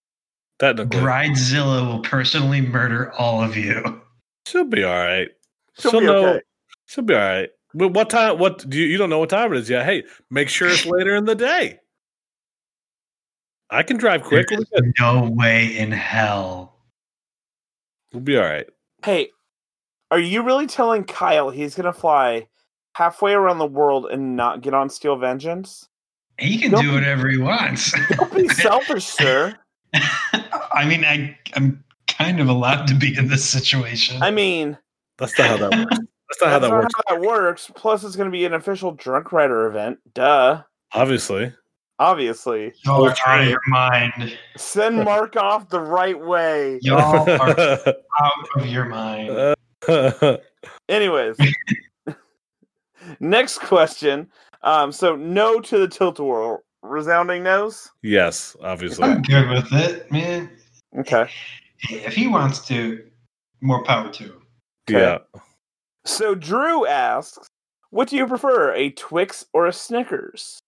Technically, 0.58 1.00
Bridezilla 1.00 1.86
will 1.86 2.00
personally 2.00 2.60
murder 2.60 3.12
all 3.12 3.42
of 3.42 3.56
you. 3.56 4.02
she'll 4.46 4.64
be 4.64 4.84
all 4.84 4.92
right. 4.94 5.28
She'll 5.78 5.90
She'll 5.90 6.00
be 6.00 6.06
know. 6.06 6.26
okay. 6.28 6.40
She'll 6.86 7.04
be 7.04 7.14
all 7.14 7.20
right. 7.20 7.50
But 7.74 7.88
what 7.88 8.10
time? 8.10 8.38
What 8.38 8.68
do 8.68 8.78
you, 8.78 8.86
you 8.86 8.98
don't 8.98 9.10
know 9.10 9.18
what 9.18 9.30
time 9.30 9.52
it 9.52 9.58
is 9.58 9.68
yet? 9.70 9.84
Hey, 9.84 10.04
make 10.30 10.48
sure 10.48 10.68
it's 10.68 10.86
later 10.86 11.16
in 11.16 11.24
the 11.24 11.34
day. 11.34 11.80
I 13.70 13.82
can 13.82 13.96
drive 13.96 14.22
quick. 14.22 14.48
We'll 14.50 14.58
There's 14.58 14.68
be, 14.70 14.86
good. 14.86 14.92
no 15.00 15.30
way 15.30 15.76
in 15.76 15.90
hell. 15.90 16.76
We'll 18.12 18.22
be 18.22 18.36
all 18.36 18.44
right. 18.44 18.66
Hey, 19.04 19.30
are 20.12 20.20
you 20.20 20.42
really 20.42 20.66
telling 20.68 21.02
Kyle 21.04 21.50
he's 21.50 21.74
gonna 21.74 21.92
fly 21.92 22.46
halfway 22.94 23.32
around 23.32 23.58
the 23.58 23.66
world 23.66 24.06
and 24.06 24.36
not 24.36 24.60
get 24.60 24.74
on 24.74 24.88
Steel 24.88 25.16
Vengeance? 25.16 25.88
He 26.38 26.58
can 26.58 26.70
Don't 26.70 26.82
do 26.82 26.88
be- 26.90 26.94
whatever 26.94 27.28
he 27.28 27.38
wants. 27.38 27.92
Don't 28.10 28.32
be 28.34 28.48
selfish, 28.54 29.06
sir. 29.06 29.58
I 30.72 30.84
mean, 30.86 31.04
I, 31.04 31.36
I'm 31.54 31.82
kind 32.08 32.40
of 32.40 32.48
allowed 32.48 32.86
to 32.88 32.94
be 32.94 33.16
in 33.16 33.28
this 33.28 33.44
situation. 33.44 34.22
I 34.22 34.30
mean, 34.30 34.76
That's 35.18 35.38
not 35.38 35.48
how 35.48 35.56
that 35.68 35.78
works. 35.78 35.98
That's 35.98 36.42
not 36.42 36.50
how 36.50 36.58
that 36.60 36.70
works. 36.70 36.94
how 37.08 37.14
that 37.14 37.20
works. 37.26 37.70
Plus, 37.74 38.04
it's 38.04 38.16
going 38.16 38.28
to 38.30 38.32
be 38.32 38.44
an 38.44 38.54
official 38.54 38.92
drunk 38.92 39.32
rider 39.32 39.66
event. 39.66 39.98
Duh. 40.14 40.62
Obviously. 40.92 41.52
Obviously, 42.00 42.72
Y'all 42.84 43.06
are 43.06 43.14
out 43.24 43.42
of 43.42 43.48
your 43.48 43.60
mind. 43.68 44.36
send 44.56 44.96
Mark 45.04 45.36
off 45.36 45.68
the 45.68 45.80
right 45.80 46.18
way. 46.18 46.80
Y'all 46.82 47.28
are 47.30 47.50
out 48.20 48.48
of 48.56 48.66
your 48.66 48.86
mind. 48.86 49.54
Anyways, 50.88 51.36
next 53.20 53.58
question. 53.58 54.28
Um, 54.64 54.90
so 54.90 55.14
no 55.14 55.60
to 55.60 55.78
the 55.78 55.86
tilt 55.86 56.18
a 56.18 56.24
whirl. 56.24 56.64
Resounding 56.86 57.42
nose. 57.42 57.90
yes, 58.02 58.54
obviously. 58.62 59.04
I'm 59.08 59.22
good 59.22 59.48
with 59.48 59.72
it, 59.72 60.12
man. 60.12 60.50
Okay. 60.98 61.30
If 61.88 62.12
he 62.14 62.26
wants 62.28 62.66
to, 62.68 63.02
more 63.62 63.82
power 63.84 64.10
to 64.12 64.24
him. 64.24 64.42
Yeah. 64.88 65.18
So 66.04 66.34
Drew 66.34 66.84
asks, 66.86 67.48
"What 67.88 68.08
do 68.08 68.16
you 68.16 68.26
prefer, 68.26 68.74
a 68.74 68.90
Twix 68.90 69.46
or 69.54 69.66
a 69.66 69.72
Snickers?" 69.72 70.58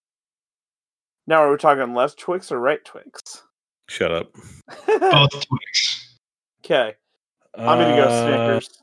Now, 1.27 1.43
are 1.43 1.51
we 1.51 1.57
talking 1.57 1.93
left 1.93 2.17
Twix 2.17 2.51
or 2.51 2.59
right 2.59 2.83
Twix? 2.83 3.21
Shut 3.87 4.11
up. 4.11 4.33
Both 4.87 5.45
Twix. 5.45 6.17
okay, 6.65 6.95
I'm 7.55 7.77
gonna 7.77 7.95
go 7.95 8.03
Uh, 8.03 8.25
Snickers. 8.25 8.81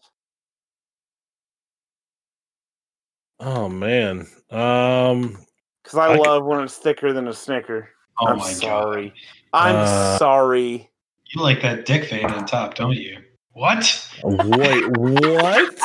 Oh 3.41 3.69
man. 3.69 4.29
Um 4.51 5.37
Because 5.85 5.99
I 5.99 6.17
love 6.17 6.45
when 6.47 6.63
it's 6.63 6.79
thicker 6.79 7.13
than 7.13 7.29
a 7.29 7.33
Snicker. 7.35 7.91
Oh 8.19 8.29
I'm 8.29 8.39
my 8.39 8.53
sorry. 8.55 9.11
god. 9.53 9.67
I'm 9.67 9.77
Uh, 9.77 10.17
sorry. 10.19 10.91
You 11.35 11.43
like 11.43 11.61
that 11.63 11.85
dick 11.85 12.09
vein 12.09 12.31
on 12.31 12.47
top, 12.47 12.75
don't 12.75 12.95
you? 12.95 13.19
What? 13.53 14.09
wait, 14.25 14.89
what? 14.89 15.79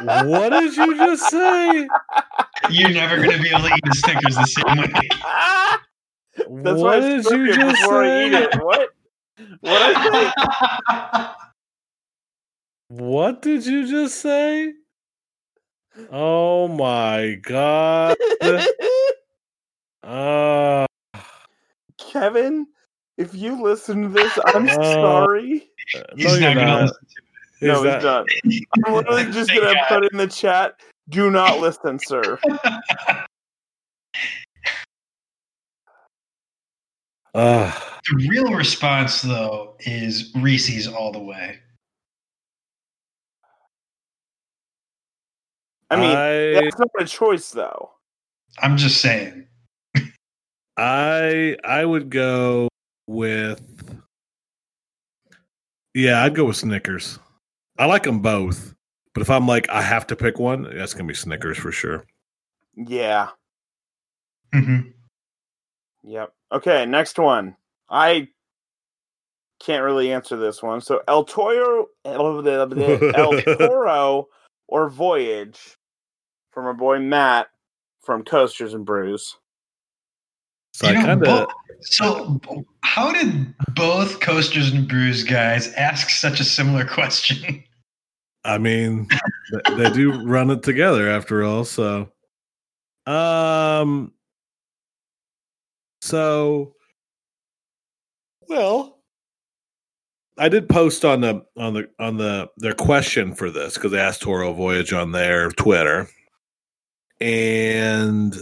what 0.00 0.50
did 0.50 0.76
you 0.76 0.96
just 0.98 1.30
say? 1.30 1.88
You're 2.68 2.90
never 2.90 3.16
gonna 3.16 3.42
be 3.42 3.48
able 3.48 3.62
to 3.62 3.74
eat 3.74 3.88
a 3.88 3.92
Snickers 3.92 4.36
the 4.36 4.46
same 4.46 4.76
way. 4.76 5.08
That's 6.36 6.48
why 6.48 6.74
what 6.74 6.94
I 6.96 7.00
did 7.00 7.24
you 7.24 7.52
just 7.54 7.80
before 7.80 8.04
I 8.04 8.08
say? 8.08 8.46
What? 8.58 8.88
What? 9.60 9.82
I 9.96 11.34
What 12.88 13.40
did 13.42 13.64
you 13.64 13.88
just 13.88 14.20
say? 14.20 14.74
Oh 16.10 16.68
my 16.68 17.34
god. 17.42 18.16
think? 18.40 18.68
Uh 20.02 20.86
Kevin, 21.98 22.66
if 23.18 23.34
you 23.34 23.62
listen 23.62 24.02
to 24.02 24.08
this, 24.08 24.38
I'm 24.44 24.68
Uh, 24.68 24.82
sorry. 25.00 25.70
He's 26.16 26.40
you're 26.40 26.40
not 26.40 26.54
gonna 26.54 26.66
not. 26.66 26.82
listen 26.82 27.06
No, 27.60 27.72
Is 27.74 27.78
he's 27.78 27.84
that- 27.84 28.02
not. 28.02 28.26
I'm 28.86 28.94
literally 28.94 29.24
just 29.32 29.50
Thank 29.50 29.62
gonna 29.62 29.74
God. 29.74 29.88
put 29.88 30.12
in 30.12 30.18
the 30.18 30.26
chat. 30.26 30.80
Do 31.08 31.30
not 31.30 31.60
listen, 31.60 31.98
sir. 31.98 32.38
Uh, 37.34 37.72
The 38.10 38.28
real 38.28 38.52
response, 38.54 39.22
though, 39.22 39.76
is 39.80 40.32
Reese's 40.36 40.86
all 40.88 41.12
the 41.12 41.18
way. 41.18 41.58
I 45.92 45.96
mean, 45.96 46.16
I 46.16 46.60
that's 46.62 46.78
not 46.78 46.88
a 46.98 47.04
choice, 47.04 47.50
though. 47.50 47.90
I'm 48.60 48.76
just 48.76 49.00
saying. 49.00 49.46
I 50.78 51.56
I 51.64 51.84
would 51.84 52.08
go 52.08 52.68
with 53.06 53.60
Yeah, 55.94 56.22
I'd 56.22 56.34
go 56.34 56.46
with 56.46 56.56
Snickers. 56.56 57.18
I 57.78 57.84
like 57.84 58.04
them 58.04 58.20
both, 58.20 58.74
but 59.12 59.20
if 59.20 59.28
I'm 59.28 59.46
like 59.46 59.68
I 59.68 59.82
have 59.82 60.06
to 60.08 60.16
pick 60.16 60.38
one, 60.38 60.62
that's 60.74 60.94
gonna 60.94 61.08
be 61.08 61.14
Snickers 61.14 61.58
for 61.58 61.72
sure. 61.72 62.06
Yeah. 62.74 63.28
hmm 64.54 64.80
Yep. 66.04 66.32
Okay, 66.52 66.86
next 66.86 67.18
one. 67.18 67.56
I 67.90 68.28
can't 69.60 69.84
really 69.84 70.10
answer 70.10 70.36
this 70.36 70.62
one. 70.62 70.80
So 70.80 71.02
El 71.06 71.24
Toro, 71.24 71.88
El, 72.06 72.48
El 73.14 73.42
Toro 73.58 74.28
or 74.68 74.88
Voyage 74.88 75.76
from 76.52 76.66
our 76.66 76.74
boy 76.74 77.00
Matt 77.00 77.48
from 78.00 78.24
Coasters 78.24 78.74
and 78.74 78.84
Brews. 78.84 79.36
So 80.74 80.88
You 80.88 80.94
know, 80.94 81.00
kind 81.00 81.22
of 81.22 81.28
bo- 81.28 81.46
so 81.80 82.40
how 82.82 83.12
did 83.12 83.54
both 83.74 84.20
coasters 84.20 84.72
and 84.72 84.88
brews 84.88 85.24
guys 85.24 85.72
ask 85.74 86.10
such 86.10 86.40
a 86.40 86.44
similar 86.44 86.84
question? 86.88 87.62
I 88.44 88.58
mean 88.58 89.08
they 89.76 89.90
do 89.90 90.24
run 90.24 90.50
it 90.50 90.62
together 90.62 91.08
after 91.08 91.44
all. 91.44 91.64
So, 91.64 92.10
um, 93.06 94.12
so 96.00 96.74
well, 98.48 98.98
I 100.38 100.48
did 100.48 100.68
post 100.68 101.04
on 101.04 101.20
the 101.20 101.44
on 101.56 101.74
the 101.74 101.88
on 101.98 102.16
the 102.16 102.50
their 102.56 102.74
question 102.74 103.34
for 103.34 103.50
this 103.50 103.74
because 103.74 103.92
they 103.92 104.00
asked 104.00 104.22
Toro 104.22 104.52
Voyage 104.52 104.92
on 104.92 105.12
their 105.12 105.50
Twitter, 105.50 106.08
and 107.22 108.36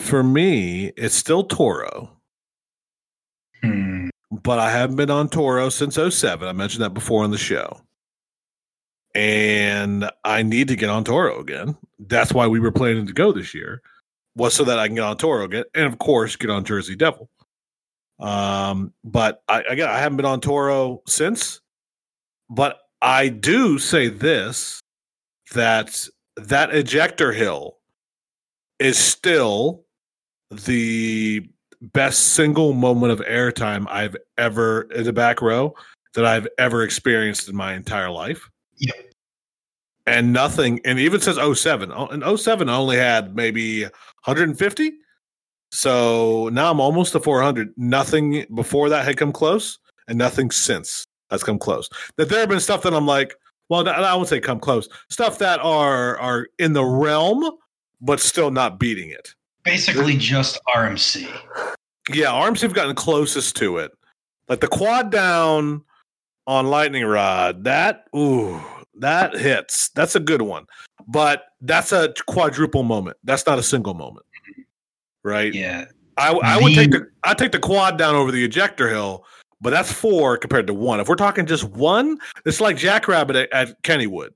for 0.00 0.22
me, 0.22 0.86
it's 0.96 1.14
still 1.14 1.44
Toro. 1.44 2.10
Hmm. 3.62 4.08
but 4.30 4.58
I 4.58 4.70
haven't 4.70 4.96
been 4.96 5.10
on 5.10 5.28
Toro 5.30 5.70
since 5.70 5.96
07. 5.96 6.46
I 6.46 6.52
mentioned 6.52 6.82
that 6.84 6.92
before 6.92 7.24
on 7.24 7.30
the 7.30 7.38
show. 7.38 7.80
And 9.14 10.10
I 10.24 10.42
need 10.42 10.68
to 10.68 10.76
get 10.76 10.90
on 10.90 11.04
Toro 11.04 11.40
again. 11.40 11.76
That's 11.98 12.32
why 12.32 12.46
we 12.46 12.58
were 12.58 12.72
planning 12.72 13.06
to 13.06 13.12
go 13.12 13.32
this 13.32 13.54
year, 13.54 13.80
was 14.34 14.52
so 14.54 14.64
that 14.64 14.78
I 14.78 14.86
can 14.86 14.96
get 14.96 15.04
on 15.04 15.16
Toro 15.16 15.44
again. 15.44 15.64
And 15.74 15.84
of 15.86 15.98
course, 15.98 16.36
get 16.36 16.50
on 16.50 16.64
Jersey 16.64 16.96
Devil. 16.96 17.30
Um, 18.18 18.92
but 19.04 19.42
I 19.48 19.62
again 19.62 19.88
I 19.88 19.98
haven't 19.98 20.16
been 20.16 20.26
on 20.26 20.40
Toro 20.40 21.02
since. 21.06 21.60
But 22.50 22.80
I 23.00 23.28
do 23.28 23.78
say 23.78 24.08
this 24.08 24.80
that 25.54 26.08
that 26.36 26.74
ejector 26.74 27.32
hill 27.32 27.78
is 28.78 28.98
still 28.98 29.84
the 30.50 31.48
best 31.80 32.34
single 32.34 32.72
moment 32.72 33.12
of 33.12 33.20
airtime 33.20 33.86
I've 33.88 34.16
ever 34.38 34.82
in 34.92 35.04
the 35.04 35.12
back 35.12 35.42
row 35.42 35.74
that 36.14 36.24
I've 36.24 36.48
ever 36.58 36.82
experienced 36.82 37.48
in 37.48 37.56
my 37.56 37.74
entire 37.74 38.10
life. 38.10 38.48
Yep. 38.78 38.94
And 40.06 40.32
nothing, 40.32 40.80
and 40.84 40.98
even 40.98 41.20
says 41.20 41.38
07. 41.58 41.90
Oh, 41.92 42.06
And 42.08 42.38
07 42.38 42.68
I 42.68 42.76
only 42.76 42.96
had 42.96 43.34
maybe 43.34 43.84
150. 43.84 44.92
So 45.72 46.50
now 46.52 46.70
I'm 46.70 46.80
almost 46.80 47.12
to 47.12 47.20
400. 47.20 47.72
Nothing 47.76 48.46
before 48.54 48.88
that 48.90 49.04
had 49.04 49.16
come 49.16 49.32
close, 49.32 49.78
and 50.06 50.18
nothing 50.18 50.50
since 50.50 51.06
has 51.30 51.42
come 51.42 51.58
close. 51.58 51.88
That 52.16 52.28
there 52.28 52.40
have 52.40 52.48
been 52.48 52.60
stuff 52.60 52.82
that 52.82 52.94
I'm 52.94 53.06
like, 53.06 53.34
well, 53.68 53.88
I 53.88 54.14
won't 54.14 54.28
say 54.28 54.40
come 54.40 54.60
close. 54.60 54.88
Stuff 55.10 55.38
that 55.38 55.60
are 55.60 56.18
are 56.18 56.48
in 56.58 56.72
the 56.72 56.84
realm, 56.84 57.50
but 58.00 58.20
still 58.20 58.50
not 58.50 58.78
beating 58.78 59.10
it. 59.10 59.34
Basically, 59.64 60.16
just 60.16 60.60
RMC. 60.74 61.28
Yeah, 62.12 62.30
arms 62.30 62.60
have 62.60 62.74
gotten 62.74 62.94
closest 62.94 63.56
to 63.56 63.78
it. 63.78 63.92
Like 64.48 64.60
the 64.60 64.68
quad 64.68 65.10
down 65.10 65.82
on 66.46 66.66
lightning 66.66 67.04
rod, 67.04 67.64
that 67.64 68.04
ooh, 68.14 68.60
that 69.00 69.34
hits. 69.34 69.88
That's 69.90 70.14
a 70.14 70.20
good 70.20 70.42
one. 70.42 70.66
but 71.06 71.44
that's 71.60 71.92
a 71.92 72.12
quadruple 72.26 72.82
moment. 72.82 73.16
That's 73.24 73.46
not 73.46 73.58
a 73.58 73.62
single 73.62 73.94
moment, 73.94 74.26
right? 75.22 75.52
Yeah. 75.52 75.86
I, 76.16 76.32
I 76.32 76.62
would 76.62 76.74
take 76.74 76.92
the 76.92 77.10
I 77.24 77.34
take 77.34 77.52
the 77.52 77.58
quad 77.58 77.98
down 77.98 78.14
over 78.14 78.30
the 78.30 78.44
ejector 78.44 78.88
hill, 78.88 79.24
but 79.64 79.70
that's 79.70 79.90
four 79.90 80.36
compared 80.36 80.66
to 80.68 80.74
one. 80.74 81.00
If 81.00 81.08
we're 81.08 81.14
talking 81.16 81.46
just 81.46 81.64
one, 81.64 82.18
it's 82.44 82.60
like 82.60 82.76
Jackrabbit 82.76 83.34
at, 83.34 83.52
at 83.52 83.82
Kennywood. 83.82 84.28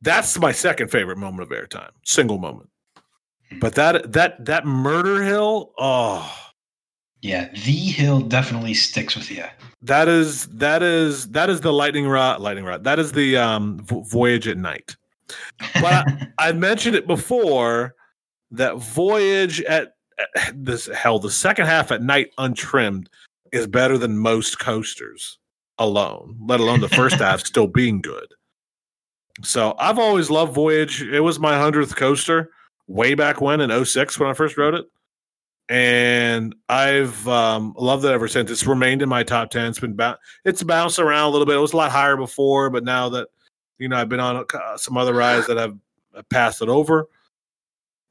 That's 0.00 0.38
my 0.38 0.50
second 0.50 0.90
favorite 0.90 1.18
moment 1.18 1.42
of 1.42 1.50
airtime, 1.50 1.90
single 2.04 2.38
moment. 2.38 2.70
But 3.60 3.74
that 3.74 4.12
that 4.14 4.44
that 4.46 4.64
murder 4.66 5.22
hill, 5.22 5.72
oh, 5.78 6.34
Yeah. 7.20 7.50
The 7.52 7.58
hill 7.72 8.20
definitely 8.20 8.74
sticks 8.74 9.14
with 9.14 9.30
you. 9.30 9.44
that 9.82 10.08
is 10.08 10.46
that 10.48 10.82
is 10.82 11.28
that 11.32 11.50
is 11.50 11.60
the 11.60 11.72
lightning 11.72 12.08
rod, 12.08 12.40
lightning 12.40 12.64
rod. 12.64 12.84
That 12.84 12.98
is 12.98 13.12
the 13.12 13.36
um, 13.36 13.78
vo- 13.84 14.02
voyage 14.02 14.48
at 14.48 14.56
night. 14.56 14.96
But 15.80 16.06
I 16.38 16.52
mentioned 16.68 16.96
it 16.96 17.06
before 17.06 17.94
that 18.52 18.76
voyage 18.76 19.60
at, 19.62 19.94
at 20.36 20.54
this 20.64 20.86
hell 20.86 21.18
the 21.18 21.30
second 21.30 21.66
half 21.66 21.92
at 21.92 22.02
night 22.02 22.30
untrimmed 22.38 23.10
is 23.52 23.66
better 23.66 23.98
than 23.98 24.18
most 24.18 24.58
coasters 24.58 25.38
alone, 25.78 26.36
let 26.46 26.60
alone 26.60 26.80
the 26.80 26.88
first 26.88 27.16
half 27.16 27.40
still 27.44 27.66
being 27.66 28.00
good. 28.00 28.26
So 29.42 29.74
I've 29.78 29.98
always 29.98 30.30
loved 30.30 30.52
Voyage. 30.52 31.02
It 31.02 31.20
was 31.20 31.38
my 31.38 31.56
hundredth 31.56 31.96
coaster 31.96 32.50
way 32.86 33.14
back 33.14 33.40
when 33.40 33.60
in 33.60 33.84
06 33.84 34.18
when 34.18 34.28
I 34.28 34.32
first 34.32 34.56
rode 34.56 34.74
it. 34.74 34.86
And 35.70 36.54
I've 36.68 37.28
um, 37.28 37.74
loved 37.76 38.04
it 38.04 38.10
ever 38.10 38.26
since. 38.26 38.50
It's 38.50 38.66
remained 38.66 39.02
in 39.02 39.08
my 39.08 39.22
top 39.22 39.50
10. 39.50 39.66
It's 39.66 39.78
been 39.78 39.94
ba- 39.94 40.18
it's 40.44 40.62
bounced 40.62 40.98
around 40.98 41.28
a 41.28 41.30
little 41.30 41.46
bit. 41.46 41.56
It 41.56 41.60
was 41.60 41.74
a 41.74 41.76
lot 41.76 41.92
higher 41.92 42.16
before, 42.16 42.70
but 42.70 42.84
now 42.84 43.10
that 43.10 43.28
you 43.78 43.88
know 43.88 43.96
I've 43.96 44.08
been 44.08 44.18
on 44.18 44.44
uh, 44.52 44.76
some 44.78 44.96
other 44.96 45.12
rides 45.12 45.46
that 45.46 45.58
have 45.58 45.76
have 46.16 46.28
passed 46.30 46.62
it 46.62 46.70
over, 46.70 47.06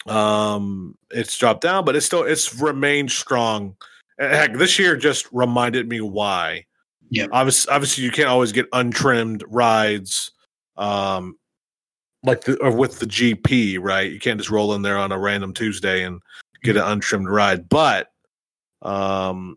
um, 0.05 0.95
it's 1.09 1.35
dropped 1.35 1.61
down, 1.61 1.83
but 1.83 1.95
it's 1.95 2.05
still 2.05 2.21
it's 2.23 2.53
remained 2.59 3.11
strong. 3.11 3.75
Heck, 4.19 4.53
this 4.53 4.79
year 4.79 4.95
just 4.95 5.27
reminded 5.31 5.87
me 5.87 6.01
why. 6.01 6.65
Yeah. 7.09 7.27
Obviously, 7.31 7.73
obviously, 7.73 8.03
you 8.03 8.11
can't 8.11 8.29
always 8.29 8.51
get 8.51 8.67
untrimmed 8.73 9.43
rides, 9.47 10.31
um, 10.75 11.37
like 12.23 12.41
the 12.41 12.57
or 12.57 12.75
with 12.75 12.99
the 12.99 13.05
GP, 13.05 13.79
right? 13.79 14.11
You 14.11 14.19
can't 14.19 14.39
just 14.39 14.49
roll 14.49 14.73
in 14.73 14.81
there 14.81 14.97
on 14.97 15.11
a 15.11 15.19
random 15.19 15.53
Tuesday 15.53 16.03
and 16.03 16.21
get 16.63 16.75
an 16.75 16.83
untrimmed 16.83 17.29
ride. 17.29 17.69
But, 17.69 18.11
um, 18.81 19.55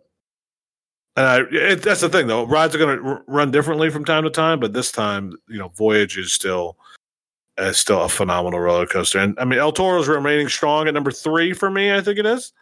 and 1.17 1.27
I, 1.27 1.41
it, 1.51 1.83
that's 1.83 2.03
the 2.03 2.09
thing 2.09 2.27
though. 2.27 2.47
Rides 2.47 2.75
are 2.75 2.79
going 2.79 2.99
to 2.99 3.05
r- 3.05 3.25
run 3.27 3.51
differently 3.51 3.91
from 3.91 4.05
time 4.05 4.25
to 4.25 4.31
time, 4.31 4.61
but 4.61 4.73
this 4.73 4.93
time, 4.93 5.33
you 5.49 5.59
know, 5.59 5.69
Voyage 5.69 6.19
is 6.19 6.33
still 6.33 6.77
is 7.59 7.79
still 7.79 8.03
a 8.03 8.09
phenomenal 8.09 8.61
roller 8.61 8.87
coaster. 8.87 9.19
And 9.19 9.39
I 9.39 9.45
mean, 9.45 9.59
El 9.59 9.73
Toro's 9.73 10.09
remaining 10.09 10.49
strong 10.49 10.87
at 10.87 10.95
number 10.95 11.11
three 11.11 11.53
for 11.53 11.71
me. 11.71 11.93
I 11.93 12.01
think 12.01 12.19
it 12.19 12.27
is. 12.27 12.53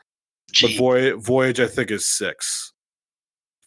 But 0.49 0.71
Gee. 0.71 0.79
Voyage, 0.79 1.17
Voyage, 1.23 1.61
I 1.61 1.67
think 1.67 1.91
is 1.91 2.07
six, 2.07 2.73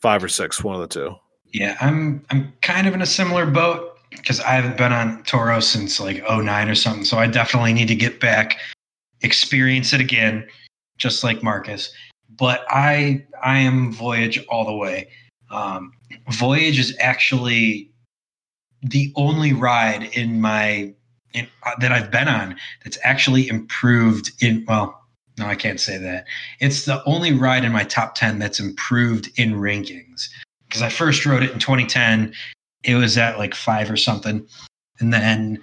five 0.02 0.24
or 0.24 0.28
six, 0.28 0.64
one 0.64 0.76
of 0.76 0.82
the 0.82 0.88
two. 0.88 1.16
Yeah, 1.54 1.78
I'm 1.82 2.26
I'm 2.30 2.54
kind 2.62 2.88
of 2.88 2.94
in 2.94 3.02
a 3.02 3.06
similar 3.06 3.46
boat 3.46 3.98
because 4.10 4.40
I 4.40 4.52
haven't 4.52 4.78
been 4.78 4.92
on 4.92 5.24
Toro 5.24 5.60
since 5.60 6.00
like 6.00 6.24
09 6.30 6.70
or 6.70 6.76
something. 6.76 7.06
So 7.06 7.18
I 7.18 7.28
definitely 7.28 7.74
need 7.74 7.88
to 7.88 7.96
get 7.96 8.20
back, 8.20 8.58
experience 9.22 9.94
it 9.94 10.02
again, 10.02 10.48
just 10.98 11.24
like 11.24 11.44
Marcus. 11.44 11.92
But 12.30 12.66
I 12.70 13.26
I 13.44 13.60
am 13.60 13.92
Voyage 13.92 14.44
all 14.50 14.66
the 14.66 14.76
way. 14.76 15.10
Um, 15.50 15.92
Voyage 16.30 16.80
is 16.80 16.96
actually 17.00 17.92
the 18.82 19.12
only 19.16 19.54
ride 19.54 20.04
in 20.16 20.42
my 20.42 20.94
in, 21.34 21.48
uh, 21.64 21.72
that 21.80 21.92
I've 21.92 22.12
been 22.12 22.28
on 22.28 22.56
that's 22.84 22.98
actually 23.04 23.48
improved 23.48 24.32
in 24.42 24.66
well. 24.68 25.01
No, 25.42 25.48
I 25.48 25.56
can't 25.56 25.80
say 25.80 25.98
that. 25.98 26.28
It's 26.60 26.86
the 26.86 27.04
only 27.06 27.34
ride 27.34 27.66
in 27.66 27.72
my 27.72 27.84
top 27.84 28.14
10 28.14 28.38
that's 28.38 28.60
improved 28.60 29.32
in 29.40 29.54
rankings 29.54 30.30
because 30.68 30.84
I 30.84 30.90
first 30.90 31.26
rode 31.26 31.42
it 31.42 31.50
in 31.50 31.58
2010. 31.58 32.32
It 32.84 32.94
was 32.94 33.18
at 33.18 33.40
like 33.40 33.56
five 33.56 33.90
or 33.90 33.98
something. 33.98 34.46
And 35.00 35.12
then 35.12 35.58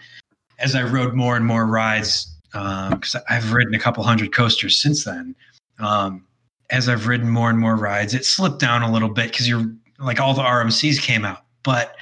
as 0.59 0.75
I 0.75 0.83
rode 0.83 1.15
more 1.15 1.37
and 1.37 1.47
more 1.47 1.65
rides, 1.65 2.27
because 2.51 3.15
I've 3.31 3.53
ridden 3.53 3.73
a 3.73 3.79
couple 3.79 4.03
hundred 4.03 4.33
coasters 4.33 4.77
since 4.77 5.05
then, 5.05 5.37
um, 5.79 6.27
as 6.71 6.89
I've 6.89 7.07
ridden 7.07 7.31
more 7.31 7.49
and 7.49 7.59
more 7.61 7.77
rides, 7.77 8.15
it 8.15 8.25
slipped 8.25 8.59
down 8.59 8.83
a 8.83 8.91
little 8.91 9.11
bit 9.11 9.31
because 9.31 9.49
you're 9.49 9.73
like 10.01 10.19
all 10.19 10.35
the 10.35 10.43
RMCs 10.43 11.01
came 11.01 11.25
out. 11.25 11.45
But 11.63 11.95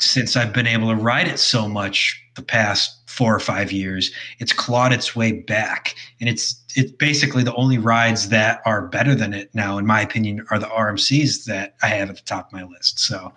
since 0.00 0.36
I've 0.36 0.52
been 0.52 0.66
able 0.66 0.90
to 0.90 0.96
ride 0.96 1.28
it 1.28 1.38
so 1.38 1.66
much 1.66 2.22
the 2.34 2.42
past 2.42 3.03
four 3.14 3.34
or 3.34 3.40
five 3.40 3.70
years, 3.70 4.10
it's 4.40 4.52
clawed 4.52 4.92
its 4.92 5.14
way 5.14 5.32
back. 5.32 5.94
And 6.20 6.28
it's 6.28 6.60
it's 6.76 6.90
basically 6.92 7.44
the 7.44 7.54
only 7.54 7.78
rides 7.78 8.28
that 8.30 8.60
are 8.66 8.88
better 8.88 9.14
than 9.14 9.32
it 9.32 9.50
now, 9.54 9.78
in 9.78 9.86
my 9.86 10.00
opinion, 10.00 10.44
are 10.50 10.58
the 10.58 10.66
RMCs 10.66 11.44
that 11.44 11.76
I 11.82 11.88
have 11.88 12.10
at 12.10 12.16
the 12.16 12.22
top 12.22 12.46
of 12.48 12.52
my 12.52 12.64
list. 12.64 12.98
So 12.98 13.32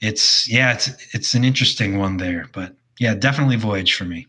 it's 0.00 0.48
yeah, 0.50 0.72
it's 0.72 1.14
it's 1.14 1.34
an 1.34 1.44
interesting 1.44 1.98
one 1.98 2.16
there. 2.16 2.46
But 2.52 2.74
yeah, 2.98 3.14
definitely 3.14 3.56
Voyage 3.56 3.94
for 3.94 4.04
me. 4.04 4.26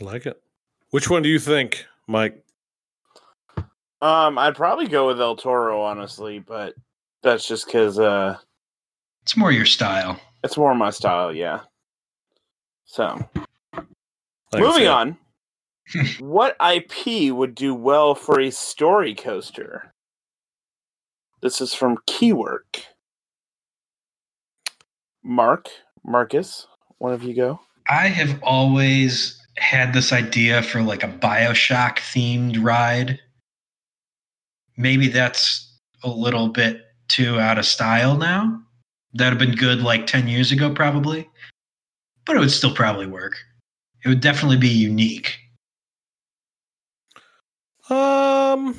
I 0.00 0.04
like 0.04 0.26
it. 0.26 0.42
Which 0.90 1.08
one 1.08 1.22
do 1.22 1.28
you 1.28 1.38
think, 1.38 1.86
Mike? 2.08 2.42
Um, 4.02 4.36
I'd 4.36 4.56
probably 4.56 4.88
go 4.88 5.06
with 5.06 5.20
El 5.20 5.36
Toro, 5.36 5.80
honestly, 5.80 6.40
but 6.40 6.74
that's 7.22 7.46
just 7.46 7.66
because 7.66 8.00
uh, 8.00 8.36
It's 9.22 9.36
more 9.36 9.52
your 9.52 9.64
style. 9.64 10.18
it's 10.42 10.56
more 10.56 10.74
my 10.74 10.90
style. 10.90 11.32
Yeah. 11.32 11.60
So 12.92 13.26
Like 14.52 14.62
moving 14.62 14.86
on, 14.86 15.16
what 16.20 16.56
IP 16.60 17.32
would 17.32 17.54
do 17.54 17.74
well 17.74 18.14
for 18.14 18.38
a 18.38 18.50
story 18.50 19.14
coaster? 19.14 19.94
This 21.40 21.62
is 21.62 21.72
from 21.72 21.96
Keywork. 22.06 22.84
Mark, 25.24 25.70
Marcus, 26.04 26.66
one 26.98 27.14
of 27.14 27.22
you 27.22 27.32
go. 27.32 27.60
I 27.88 28.08
have 28.08 28.38
always 28.42 29.40
had 29.56 29.94
this 29.94 30.12
idea 30.12 30.62
for 30.62 30.82
like 30.82 31.02
a 31.02 31.08
Bioshock 31.08 31.96
themed 31.96 32.62
ride. 32.62 33.18
Maybe 34.76 35.08
that's 35.08 35.78
a 36.04 36.10
little 36.10 36.48
bit 36.48 36.82
too 37.08 37.40
out 37.40 37.56
of 37.56 37.64
style 37.64 38.18
now. 38.18 38.60
That'd 39.14 39.40
have 39.40 39.48
been 39.48 39.56
good 39.56 39.80
like 39.80 40.06
10 40.06 40.28
years 40.28 40.52
ago, 40.52 40.74
probably. 40.74 41.26
But 42.24 42.36
it 42.36 42.38
would 42.38 42.50
still 42.50 42.74
probably 42.74 43.06
work. 43.06 43.36
It 44.04 44.08
would 44.08 44.20
definitely 44.20 44.56
be 44.56 44.68
unique. 44.68 45.38
Um, 47.90 48.76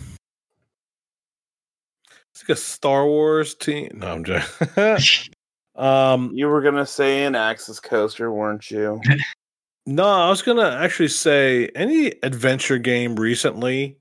it's 2.31 2.43
like 2.43 2.57
a 2.57 2.59
Star 2.59 3.05
Wars 3.05 3.53
team. 3.53 3.91
No, 3.95 4.07
I'm 4.07 4.23
joking. 4.23 5.07
um, 5.75 6.31
You 6.33 6.47
were 6.47 6.61
gonna 6.61 6.85
say 6.85 7.25
an 7.25 7.35
Axis 7.35 7.79
coaster, 7.79 8.31
weren't 8.31 8.71
you? 8.71 9.01
no, 9.85 10.05
I 10.07 10.29
was 10.29 10.41
gonna 10.41 10.69
actually 10.69 11.09
say 11.09 11.69
any 11.75 12.13
adventure 12.23 12.77
game 12.77 13.15
recently, 13.15 13.97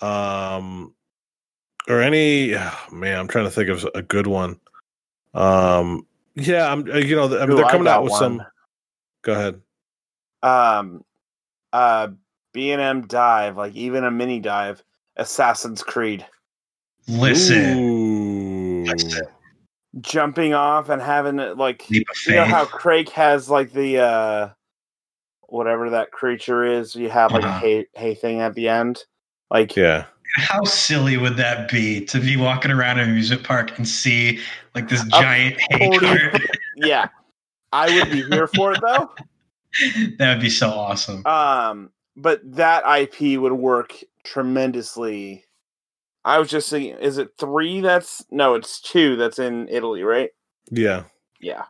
um, 0.00 0.94
or 1.88 2.02
any. 2.02 2.54
oh, 2.56 2.78
man, 2.92 3.18
I'm 3.18 3.28
trying 3.28 3.46
to 3.46 3.50
think 3.50 3.70
of 3.70 3.88
a 3.94 4.02
good 4.02 4.26
one. 4.26 4.60
Um, 5.32 6.06
yeah, 6.38 6.70
I'm. 6.70 6.88
uh, 6.90 6.96
You 6.96 7.16
know, 7.16 7.24
I 7.38 7.46
mean, 7.46 7.52
Ooh, 7.52 7.56
they're 7.56 7.66
coming 7.66 7.88
out 7.88 8.02
with 8.04 8.12
one. 8.12 8.18
some. 8.18 8.42
Go 9.22 9.32
ahead. 9.32 9.60
Um, 10.42 11.04
uh, 11.72 12.08
B 12.52 12.70
and 12.72 12.80
M 12.80 13.06
dive, 13.06 13.56
like 13.56 13.74
even 13.74 14.04
a 14.04 14.10
mini 14.10 14.40
dive, 14.40 14.82
Assassin's 15.16 15.82
Creed, 15.82 16.24
Listen, 17.08 18.84
Listen. 18.86 19.22
jumping 20.00 20.54
off 20.54 20.88
and 20.90 21.02
having 21.02 21.38
it 21.38 21.56
like 21.56 21.90
you 21.90 22.04
know 22.36 22.44
how 22.44 22.64
Craig 22.64 23.10
has 23.10 23.48
like 23.50 23.72
the 23.72 23.98
uh 23.98 24.50
whatever 25.48 25.90
that 25.90 26.12
creature 26.12 26.64
is. 26.64 26.94
You 26.94 27.10
have 27.10 27.32
like 27.32 27.42
a 27.44 27.48
Uh-huh. 27.48 27.58
hay 27.60 27.86
hay 27.94 28.14
thing 28.14 28.40
at 28.40 28.54
the 28.54 28.68
end, 28.68 29.04
like 29.50 29.74
Yeah. 29.76 30.04
How 30.36 30.64
silly 30.64 31.16
would 31.16 31.36
that 31.36 31.70
be 31.70 32.04
to 32.06 32.20
be 32.20 32.36
walking 32.36 32.70
around 32.70 32.98
an 32.98 33.08
amusement 33.08 33.44
park 33.44 33.76
and 33.78 33.88
see 33.88 34.40
like 34.74 34.88
this 34.88 35.04
giant 35.04 35.56
hay 35.70 35.86
40 35.86 35.98
cart? 35.98 36.42
yeah. 36.76 37.08
I 37.72 37.94
would 37.94 38.10
be 38.10 38.22
here 38.24 38.46
for 38.46 38.72
it 38.72 38.80
though. 38.80 39.10
that 40.18 40.34
would 40.34 40.42
be 40.42 40.50
so 40.50 40.70
awesome. 40.70 41.24
Um, 41.26 41.90
but 42.16 42.40
that 42.44 42.82
IP 43.00 43.40
would 43.40 43.52
work 43.52 43.94
tremendously. 44.24 45.44
I 46.24 46.38
was 46.38 46.48
just 46.48 46.68
thinking, 46.68 46.96
is 46.98 47.18
it 47.18 47.30
three? 47.38 47.80
That's 47.80 48.24
no, 48.30 48.54
it's 48.54 48.80
two. 48.80 49.16
That's 49.16 49.38
in 49.38 49.68
Italy, 49.68 50.02
right? 50.02 50.30
Yeah. 50.70 51.04
Yeah. 51.40 51.64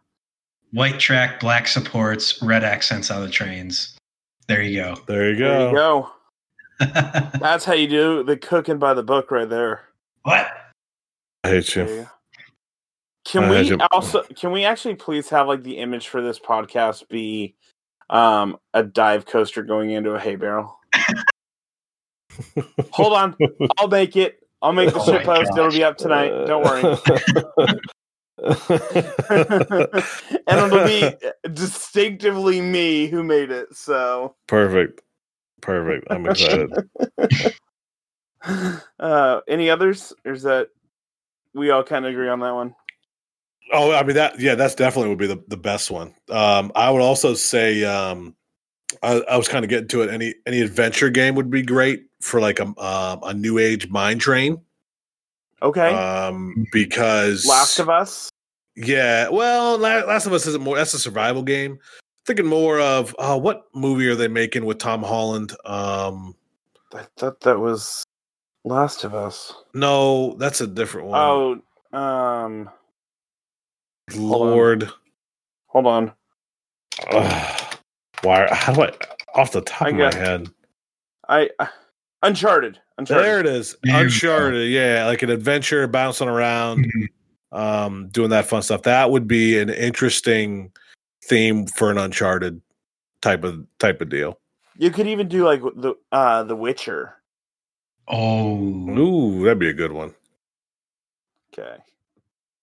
White 0.73 0.99
track, 0.99 1.41
black 1.41 1.69
supports, 1.69 2.43
red 2.43 2.65
accents 2.65 3.11
on 3.11 3.23
the 3.23 3.31
trains. 3.31 3.97
There 4.49 4.63
you 4.63 4.83
go. 4.83 4.97
There 5.07 5.31
you 5.31 5.37
There 5.37 5.59
go. 5.59 5.69
you 5.69 5.75
go. 5.77 6.11
That's 6.79 7.65
how 7.65 7.75
you 7.75 7.89
do 7.89 8.23
the 8.23 8.37
cooking 8.37 8.79
by 8.79 8.95
the 8.95 9.03
book 9.03 9.31
right 9.31 9.49
there. 9.49 9.83
what? 10.23 10.49
I 11.45 11.49
hate 11.49 11.75
you. 11.75 11.87
you. 11.87 12.07
Can 13.25 13.45
Uh, 13.45 13.51
we 13.51 13.57
has 13.57 13.73
also 13.93 14.23
can 14.37 14.53
we 14.53 14.65
actually 14.65 14.95
please 14.95 15.29
have 15.29 15.47
like 15.47 15.63
the 15.63 15.79
image 15.79 16.09
for 16.09 16.23
this 16.23 16.39
podcast 16.39 17.09
be 17.09 17.55
um 18.11 18.59
a 18.73 18.83
dive 18.83 19.27
coaster 19.27 19.63
going 19.63 19.91
into 19.91 20.13
a 20.13 20.21
hay 20.21 20.37
barrel? 20.37 20.79
Hold 22.93 23.13
on. 23.13 23.37
I'll 23.77 23.89
make 23.89 24.17
it. 24.17 24.43
I'll 24.63 24.73
make 24.73 24.93
the 24.93 25.01
Oh 25.01 25.05
shit 25.05 25.27
my 25.27 25.37
post. 25.37 25.51
It'll 25.57 25.71
be 25.71 25.85
up 25.85 25.99
tonight. 25.99 26.31
Don't 26.47 26.65
worry. 26.65 26.83
and 30.47 30.61
it'll 30.61 30.87
be 30.87 31.13
distinctively 31.53 32.61
me 32.61 33.09
who 33.09 33.25
made 33.25 33.51
it. 33.51 33.75
So 33.75 34.37
Perfect. 34.47 35.03
Perfect. 35.61 36.07
I'm 36.11 36.27
excited. 36.27 36.73
uh 39.01 39.41
any 39.49 39.69
others? 39.71 40.13
Or 40.25 40.33
is 40.33 40.43
that 40.43 40.69
we 41.55 41.71
all 41.71 41.83
kind 41.83 42.05
of 42.05 42.13
agree 42.13 42.29
on 42.29 42.41
that 42.41 42.55
one? 42.55 42.75
Oh, 43.73 43.93
I 43.93 44.03
mean 44.03 44.17
that. 44.17 44.41
Yeah, 44.41 44.55
that's 44.55 44.75
definitely 44.75 45.11
would 45.11 45.19
be 45.19 45.27
the, 45.27 45.43
the 45.49 45.57
best 45.57 45.91
one. 45.91 46.15
Um, 46.31 46.73
I 46.75 46.91
would 46.91 47.03
also 47.03 47.35
say 47.35 47.85
um, 47.85 48.35
I, 49.03 49.21
I 49.29 49.37
was 49.37 49.49
kind 49.49 49.65
of 49.65 49.69
getting 49.69 49.89
to 49.89 50.03
it. 50.03 50.11
Any 50.11 50.35
any 50.47 50.61
adventure 50.61 51.11
game 51.11 51.35
would 51.35 51.51
be 51.51 51.63
great 51.63 52.07
for 52.21 52.41
like 52.41 52.61
a 52.61 52.67
um, 52.81 53.21
a 53.23 53.35
new 53.35 53.59
age 53.59 53.89
mine 53.89 54.19
train. 54.19 54.61
Okay. 55.61 55.93
Um, 55.93 56.67
because 56.73 57.45
Last 57.45 57.79
of 57.79 57.91
Us. 57.91 58.31
yeah, 58.77 59.29
well, 59.29 59.77
La- 59.77 60.05
Last 60.05 60.27
of 60.27 60.33
Us 60.33 60.47
isn't 60.47 60.63
more. 60.63 60.77
That's 60.77 60.95
a 60.95 60.99
survival 60.99 61.43
game. 61.43 61.79
Thinking 62.29 62.45
more 62.45 62.79
of 62.79 63.17
uh, 63.19 63.41
what 63.41 63.69
movie 63.75 64.07
are 64.07 64.15
they 64.15 64.29
making 64.29 64.67
with 64.67 64.77
Tom 64.77 65.03
Holland? 65.03 65.53
Um, 65.65 66.37
I 66.95 67.07
thought 67.17 67.41
that 67.41 67.59
was 67.59 68.05
Last 68.67 69.03
of 69.05 69.15
Us. 69.15 69.55
no, 69.73 70.35
that's 70.35 70.61
a 70.61 70.67
different 70.67 71.07
one. 71.09 71.63
Oh, 71.95 71.99
um. 71.99 72.69
Lord, 74.15 74.91
hold 75.69 75.87
on. 75.87 76.13
Ugh. 77.11 77.77
why? 78.21 78.47
How 78.53 78.75
do 78.75 78.83
I? 78.83 78.93
Off 79.35 79.53
the 79.53 79.63
top 79.63 79.87
I 79.87 79.91
of 79.93 79.97
got- 79.97 80.13
my 80.15 80.21
head. 80.21 80.49
I 81.31 81.49
uh, 81.59 81.67
Uncharted. 82.23 82.79
Uncharted. 82.99 83.25
There 83.25 83.41
it 83.41 83.47
is. 83.47 83.75
There 83.83 83.95
we 83.95 84.01
go. 84.01 84.05
Uncharted. 84.05 84.69
Yeah, 84.71 85.07
like 85.07 85.23
an 85.23 85.31
adventure, 85.31 85.87
bouncing 85.87 86.29
around, 86.29 86.85
Mhm. 86.85 87.59
um, 87.59 88.09
doing 88.09 88.29
that 88.31 88.45
fun 88.45 88.61
stuff. 88.61 88.83
That 88.83 89.11
would 89.11 89.27
be 89.27 89.59
an 89.59 89.71
interesting 89.71 90.73
theme 91.29 91.67
for 91.67 91.91
an 91.91 91.99
Uncharted 91.99 92.61
type 93.21 93.45
of 93.45 93.65
type 93.79 94.01
of 94.01 94.09
deal. 94.09 94.39
You 94.77 94.91
could 94.91 95.07
even 95.07 95.29
do 95.29 95.45
like 95.45 95.61
the 95.61 95.95
uh 96.13 96.45
The 96.45 96.57
Witcher. 96.57 97.15
Oh, 98.09 98.57
Ooh, 98.57 99.45
that'd 99.45 99.59
be 99.59 99.69
a 99.69 99.75
good 99.75 99.93
one. 99.93 100.15
Okay. 101.53 101.77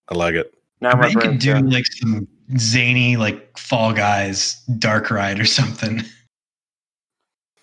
I 0.09 0.15
like 0.15 0.35
it. 0.35 0.53
Now 0.81 0.91
I 0.91 0.95
my 0.95 1.07
you 1.07 1.17
could 1.17 1.39
do 1.39 1.53
done. 1.53 1.69
like 1.69 1.85
some 1.85 2.27
zany, 2.57 3.17
like 3.17 3.57
Fall 3.57 3.93
Guys 3.93 4.55
Dark 4.79 5.11
Ride 5.11 5.39
or 5.39 5.45
something. 5.45 6.01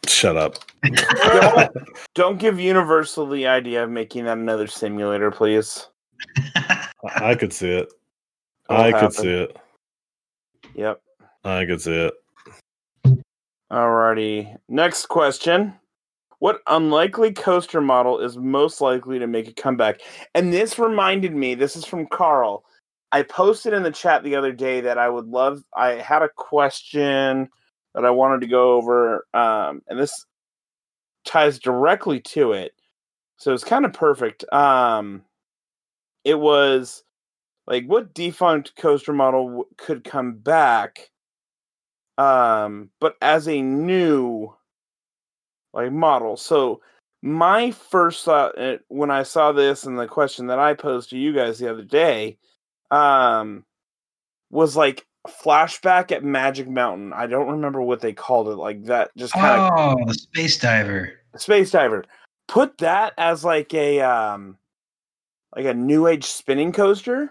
Shut 0.06 0.36
up. 0.36 0.58
don't, 0.82 1.70
don't 2.14 2.38
give 2.38 2.58
Universal 2.58 3.28
the 3.28 3.46
idea 3.46 3.84
of 3.84 3.90
making 3.90 4.24
that 4.24 4.38
another 4.38 4.66
simulator, 4.66 5.30
please. 5.30 5.86
I 7.16 7.34
could 7.34 7.52
see 7.52 7.70
it. 7.70 7.92
It'll 8.68 8.82
I 8.82 8.92
could 8.92 9.12
see 9.12 9.28
it. 9.28 9.56
Yep. 10.74 11.00
I 11.44 11.64
could 11.66 11.80
see 11.80 12.10
it. 12.10 12.14
Alrighty. 13.70 14.56
Next 14.68 15.06
question. 15.06 15.74
What 16.38 16.60
unlikely 16.66 17.32
coaster 17.32 17.80
model 17.80 18.18
is 18.18 18.36
most 18.36 18.80
likely 18.80 19.18
to 19.18 19.26
make 19.26 19.48
a 19.48 19.52
comeback? 19.52 20.00
And 20.34 20.52
this 20.52 20.78
reminded 20.78 21.34
me, 21.34 21.54
this 21.54 21.76
is 21.76 21.84
from 21.84 22.06
Carl. 22.06 22.64
I 23.12 23.22
posted 23.22 23.72
in 23.72 23.82
the 23.82 23.90
chat 23.90 24.24
the 24.24 24.34
other 24.34 24.52
day 24.52 24.80
that 24.80 24.98
I 24.98 25.08
would 25.08 25.26
love 25.26 25.62
I 25.74 25.90
had 25.92 26.22
a 26.22 26.28
question 26.28 27.48
that 27.94 28.04
I 28.04 28.10
wanted 28.10 28.40
to 28.40 28.46
go 28.46 28.72
over. 28.72 29.26
Um, 29.34 29.82
and 29.88 29.98
this 29.98 30.26
ties 31.24 31.58
directly 31.58 32.20
to 32.20 32.52
it. 32.52 32.72
So 33.36 33.52
it's 33.52 33.64
kind 33.64 33.84
of 33.84 33.92
perfect. 33.92 34.44
Um 34.52 35.22
it 36.24 36.38
was 36.38 37.04
like 37.66 37.86
what 37.86 38.14
defunct 38.14 38.76
coaster 38.76 39.12
model 39.12 39.46
w- 39.46 39.66
could 39.76 40.04
come 40.04 40.34
back 40.34 41.10
um 42.18 42.90
but 43.00 43.16
as 43.22 43.48
a 43.48 43.62
new 43.62 44.52
like 45.72 45.92
model? 45.92 46.36
So 46.36 46.80
my 47.22 47.70
first 47.70 48.24
thought 48.24 48.58
uh, 48.58 48.78
when 48.88 49.10
i 49.10 49.22
saw 49.22 49.52
this 49.52 49.84
and 49.84 49.96
the 49.96 50.08
question 50.08 50.48
that 50.48 50.58
i 50.58 50.74
posed 50.74 51.08
to 51.08 51.16
you 51.16 51.32
guys 51.32 51.56
the 51.56 51.70
other 51.70 51.84
day 51.84 52.36
um 52.90 53.64
was 54.50 54.76
like 54.76 55.06
flashback 55.26 56.10
at 56.10 56.24
magic 56.24 56.68
mountain. 56.68 57.12
I 57.12 57.26
don't 57.26 57.50
remember 57.50 57.80
what 57.80 58.00
they 58.00 58.12
called 58.12 58.48
it 58.48 58.56
like 58.56 58.84
that 58.84 59.10
just 59.16 59.32
kind 59.34 59.60
of 59.60 59.72
oh, 59.78 60.04
the 60.06 60.14
space 60.14 60.58
diver. 60.58 61.12
space 61.36 61.70
diver. 61.70 62.04
Put 62.48 62.78
that 62.78 63.14
as 63.18 63.44
like 63.44 63.72
a 63.74 64.00
um 64.00 64.58
like 65.54 65.66
a 65.66 65.74
new 65.74 66.06
age 66.06 66.24
spinning 66.24 66.72
coaster 66.72 67.30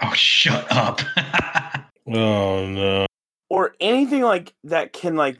Oh, 0.00 0.12
shut 0.14 0.66
up. 0.70 1.00
Oh 2.10 2.66
no. 2.66 3.06
or 3.50 3.74
anything 3.80 4.22
like 4.22 4.54
that 4.64 4.94
can 4.94 5.14
like 5.14 5.38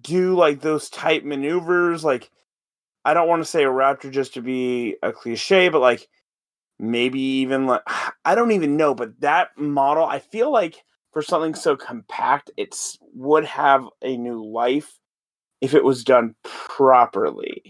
do 0.00 0.34
like 0.34 0.62
those 0.62 0.88
type 0.88 1.24
maneuvers 1.24 2.02
like 2.02 2.30
i 3.04 3.12
don't 3.12 3.28
want 3.28 3.42
to 3.42 3.48
say 3.48 3.62
a 3.64 3.68
raptor 3.68 4.10
just 4.10 4.32
to 4.34 4.40
be 4.40 4.96
a 5.02 5.12
cliche 5.12 5.68
but 5.68 5.80
like 5.80 6.08
maybe 6.78 7.20
even 7.20 7.66
like 7.66 7.82
i 8.24 8.34
don't 8.34 8.52
even 8.52 8.78
know 8.78 8.94
but 8.94 9.20
that 9.20 9.48
model 9.58 10.06
i 10.06 10.18
feel 10.18 10.50
like 10.50 10.82
for 11.12 11.20
something 11.20 11.54
so 11.54 11.76
compact 11.76 12.50
it's 12.56 12.96
would 13.12 13.44
have 13.44 13.84
a 14.02 14.16
new 14.16 14.42
life 14.42 14.98
if 15.60 15.74
it 15.74 15.84
was 15.84 16.02
done 16.02 16.34
properly 16.44 17.62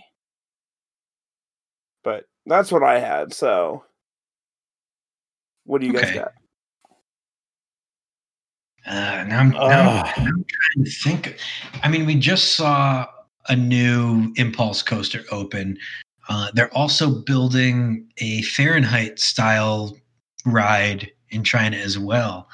but 2.04 2.26
that's 2.46 2.70
what 2.70 2.84
i 2.84 3.00
had 3.00 3.32
so 3.32 3.82
what 5.70 5.80
do 5.80 5.86
you 5.86 5.92
guys 5.92 6.10
got 6.12 6.32
Uh, 8.86 9.24
now, 9.28 9.38
I'm, 9.38 9.50
now, 9.50 10.00
Ugh. 10.00 10.12
I'm 10.16 10.24
trying 10.24 10.84
to 10.84 10.90
think. 10.90 11.38
I 11.84 11.88
mean, 11.88 12.06
we 12.06 12.16
just 12.16 12.56
saw 12.56 13.06
a 13.48 13.54
new 13.54 14.32
Impulse 14.36 14.82
coaster 14.82 15.22
open. 15.30 15.78
Uh, 16.28 16.50
they're 16.54 16.74
also 16.74 17.10
building 17.10 18.08
a 18.18 18.42
Fahrenheit 18.42 19.20
style 19.20 19.96
ride 20.44 21.10
in 21.28 21.44
China 21.44 21.76
as 21.76 21.98
well. 21.98 22.48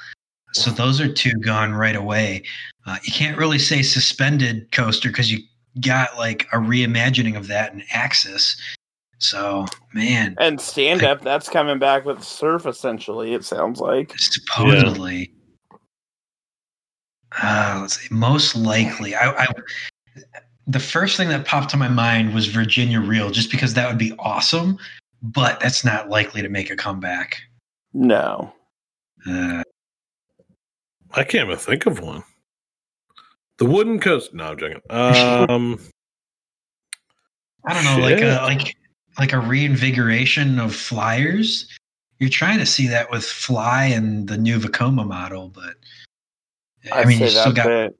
So 0.53 0.69
those 0.69 1.01
are 1.01 1.11
two 1.11 1.33
gone 1.39 1.73
right 1.73 1.95
away. 1.95 2.43
Uh, 2.85 2.97
you 3.03 3.11
can't 3.11 3.37
really 3.37 3.59
say 3.59 3.81
suspended 3.81 4.71
coaster 4.71 5.09
because 5.09 5.31
you 5.31 5.39
got 5.81 6.17
like 6.17 6.47
a 6.53 6.57
reimagining 6.57 7.35
of 7.35 7.47
that 7.47 7.73
in 7.73 7.83
Axis. 7.91 8.57
So 9.19 9.65
man, 9.93 10.35
And 10.39 10.61
stand 10.61 11.03
up, 11.03 11.21
that's 11.21 11.49
coming 11.49 11.79
back 11.79 12.05
with 12.05 12.23
surf 12.23 12.65
essentially, 12.65 13.33
it 13.33 13.43
sounds 13.43 13.79
like. 13.79 14.13
supposedly. 14.17 15.31
Uh, 17.41 17.79
let's 17.81 17.99
see. 17.99 18.07
Most 18.13 18.55
likely, 18.55 19.15
I, 19.15 19.31
I 19.31 19.47
the 20.67 20.79
first 20.79 21.17
thing 21.17 21.29
that 21.29 21.45
popped 21.45 21.69
to 21.71 21.77
my 21.77 21.87
mind 21.87 22.33
was 22.33 22.47
Virginia 22.47 22.99
Reel, 22.99 23.29
just 23.31 23.51
because 23.51 23.73
that 23.73 23.87
would 23.87 23.97
be 23.97 24.13
awesome. 24.19 24.77
But 25.21 25.59
that's 25.59 25.83
not 25.83 26.09
likely 26.09 26.41
to 26.41 26.49
make 26.49 26.69
a 26.69 26.75
comeback. 26.75 27.37
No. 27.93 28.53
Uh, 29.27 29.63
I 31.13 31.23
can't 31.23 31.47
even 31.47 31.57
think 31.57 31.85
of 31.87 31.99
one. 32.01 32.23
The 33.57 33.65
wooden 33.65 33.99
coast. 33.99 34.33
No, 34.33 34.45
I'm 34.51 34.57
joking. 34.57 34.81
Um, 34.89 35.79
I 37.65 37.73
don't 37.73 37.83
know, 37.83 37.97
like 38.05 38.19
Shit. 38.19 38.29
a 38.29 38.43
like 38.43 38.77
like 39.19 39.33
a 39.33 39.39
reinvigoration 39.39 40.59
of 40.59 40.75
flyers. 40.75 41.67
You're 42.19 42.29
trying 42.29 42.59
to 42.59 42.65
see 42.65 42.87
that 42.87 43.09
with 43.11 43.23
Fly 43.23 43.85
and 43.85 44.27
the 44.27 44.37
new 44.37 44.59
Vekoma 44.59 45.05
model, 45.07 45.49
but 45.49 45.75
I 46.91 47.01
I'd 47.01 47.07
mean, 47.07 47.19
you 47.19 47.29
still 47.29 47.53
got 47.53 47.69
it. 47.69 47.95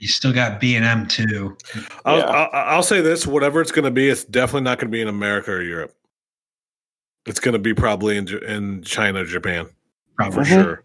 you 0.00 0.08
still 0.08 0.32
got 0.32 0.60
B 0.60 0.76
and 0.76 0.84
M 0.84 1.06
too. 1.06 1.56
I'll, 2.04 2.18
Yeah. 2.18 2.24
I'll, 2.24 2.76
I'll 2.76 2.82
say 2.82 3.00
this: 3.00 3.26
whatever 3.26 3.60
it's 3.62 3.72
going 3.72 3.84
to 3.86 3.90
be, 3.90 4.08
it's 4.10 4.24
definitely 4.24 4.62
not 4.62 4.78
going 4.78 4.90
to 4.90 4.92
be 4.92 5.00
in 5.00 5.08
America 5.08 5.52
or 5.52 5.62
Europe. 5.62 5.94
It's 7.24 7.40
going 7.40 7.54
to 7.54 7.58
be 7.58 7.72
probably 7.74 8.16
in 8.18 8.28
in 8.44 8.82
China, 8.82 9.22
or 9.22 9.24
Japan, 9.24 9.68
Probably. 10.16 10.44
for 10.44 10.50
Mhm. 10.50 10.62
sure. 10.62 10.82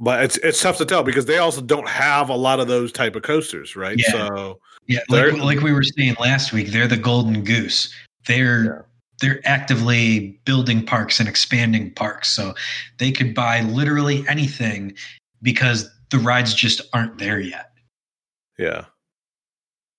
But 0.00 0.24
it's 0.24 0.36
it's 0.38 0.60
tough 0.62 0.76
to 0.78 0.84
tell 0.86 1.02
because 1.02 1.26
they 1.26 1.38
also 1.38 1.60
don't 1.60 1.88
have 1.88 2.28
a 2.30 2.36
lot 2.36 2.60
of 2.60 2.68
those 2.68 2.92
type 2.92 3.16
of 3.16 3.22
coasters, 3.22 3.74
right? 3.76 3.98
Yeah. 3.98 4.10
So 4.12 4.60
Yeah, 4.86 5.00
like, 5.08 5.32
like 5.34 5.60
we 5.60 5.72
were 5.72 5.82
saying 5.82 6.16
last 6.20 6.52
week, 6.52 6.68
they're 6.68 6.88
the 6.88 6.96
golden 6.96 7.42
goose. 7.44 7.94
They're 8.26 8.64
Yeah. 8.64 8.82
they're 9.20 9.40
actively 9.44 10.40
building 10.44 10.84
parks 10.84 11.20
and 11.20 11.28
expanding 11.28 11.92
parks, 11.94 12.28
so 12.30 12.54
they 12.98 13.12
could 13.12 13.34
buy 13.34 13.60
literally 13.62 14.24
anything 14.28 14.94
because 15.42 15.90
the 16.10 16.18
rides 16.18 16.54
just 16.54 16.80
aren't 16.92 17.18
there 17.18 17.40
yet. 17.40 17.72
yeah. 18.58 18.84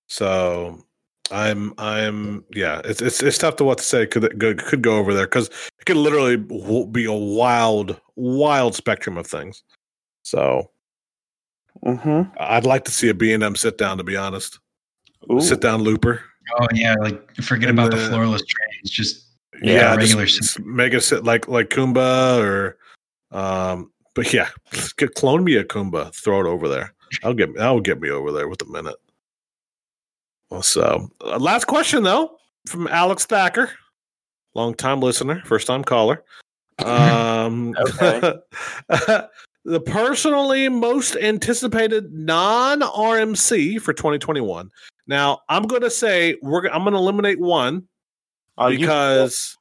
So 0.08 0.84
I'm 1.32 1.74
I'm 1.78 2.44
yeah. 2.54 2.82
It's 2.84 3.02
it's 3.02 3.24
it's 3.24 3.38
tough 3.38 3.56
to 3.58 3.64
what 3.64 3.78
to 3.78 3.84
say. 3.84 4.06
Could 4.06 4.26
it 4.26 4.38
go, 4.38 4.54
could 4.56 4.82
go 4.82 4.98
over 4.98 5.14
there 5.14 5.26
because 5.26 5.48
it 5.48 5.86
could 5.86 5.96
literally 5.98 6.36
be 6.92 7.06
a 7.06 7.14
wild 7.14 8.00
wild 8.16 8.76
spectrum 8.76 9.18
of 9.18 9.28
things. 9.28 9.64
So 10.24 10.70
Mm-hmm. 11.86 12.30
I'd 12.38 12.66
like 12.66 12.84
to 12.84 12.92
see 12.92 13.08
a 13.10 13.14
B 13.14 13.32
and 13.34 13.42
M 13.42 13.56
sit 13.56 13.78
down. 13.78 13.98
To 13.98 14.04
be 14.04 14.18
honest, 14.18 14.60
sit 15.40 15.62
down 15.62 15.82
looper. 15.82 16.22
Oh 16.60 16.68
yeah, 16.74 16.96
like 16.96 17.36
forget 17.38 17.70
And 17.70 17.80
about 17.80 17.92
the 17.92 17.98
the- 17.98 18.10
floorless 18.10 18.42
trains. 18.46 18.90
Just 18.90 19.26
Yeah, 19.62 19.96
regular 19.96 20.26
just, 20.26 20.54
sit- 20.56 20.92
just 20.92 21.08
sit 21.08 21.24
like 21.24 21.48
like 21.48 21.70
Kumba 21.70 22.40
or 22.42 22.78
um. 23.38 23.92
But 24.14 24.34
yeah, 24.34 24.50
get 24.98 25.14
clone 25.16 25.44
me 25.44 25.56
a 25.56 25.64
Kumba. 25.64 26.14
Throw 26.14 26.42
it 26.42 26.46
over 26.48 26.68
there. 26.68 26.94
I'll 27.24 27.34
get 27.34 27.56
that'll 27.56 27.80
get 27.82 28.02
me 28.02 28.10
over 28.10 28.32
there 28.32 28.48
with 28.48 28.62
a 28.62 28.66
minute. 28.66 28.96
So 30.62 31.10
uh, 31.26 31.38
last 31.38 31.66
question 31.66 32.04
though 32.04 32.38
from 32.68 32.88
Alex 32.88 33.26
Thacker, 33.26 33.70
long 34.54 34.74
time 34.74 35.00
listener, 35.00 35.42
first 35.46 35.68
time 35.68 35.84
caller. 35.84 36.24
Um, 36.84 37.76
Okay. 37.80 38.34
the 39.66 39.80
personally 39.86 40.68
most 40.68 41.16
anticipated 41.16 42.12
non 42.12 42.80
RMC 42.82 43.80
for 43.80 43.94
2021. 43.94 44.72
Now 45.08 45.40
I'm 45.50 45.64
going 45.64 45.82
to 45.82 45.90
say 45.90 46.38
we're 46.42 46.68
I'm 46.70 46.82
going 46.84 46.94
to 46.94 47.00
eliminate 47.00 47.40
one 47.40 47.88
you- 48.60 48.80
because 48.80 49.58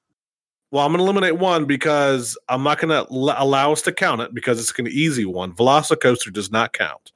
well 0.73 0.85
i'm 0.85 0.93
going 0.93 0.99
to 0.99 1.05
eliminate 1.05 1.37
one 1.39 1.65
because 1.65 2.37
i'm 2.49 2.63
not 2.63 2.79
going 2.79 2.91
to 2.91 3.11
l- 3.13 3.35
allow 3.39 3.73
us 3.73 3.83
to 3.83 3.91
count 3.93 4.21
it 4.21 4.33
because 4.35 4.61
it's 4.61 4.77
an 4.79 4.87
easy 4.89 5.25
one 5.25 5.53
velocicoaster 5.53 6.33
does 6.33 6.51
not 6.53 6.73
count 6.73 7.13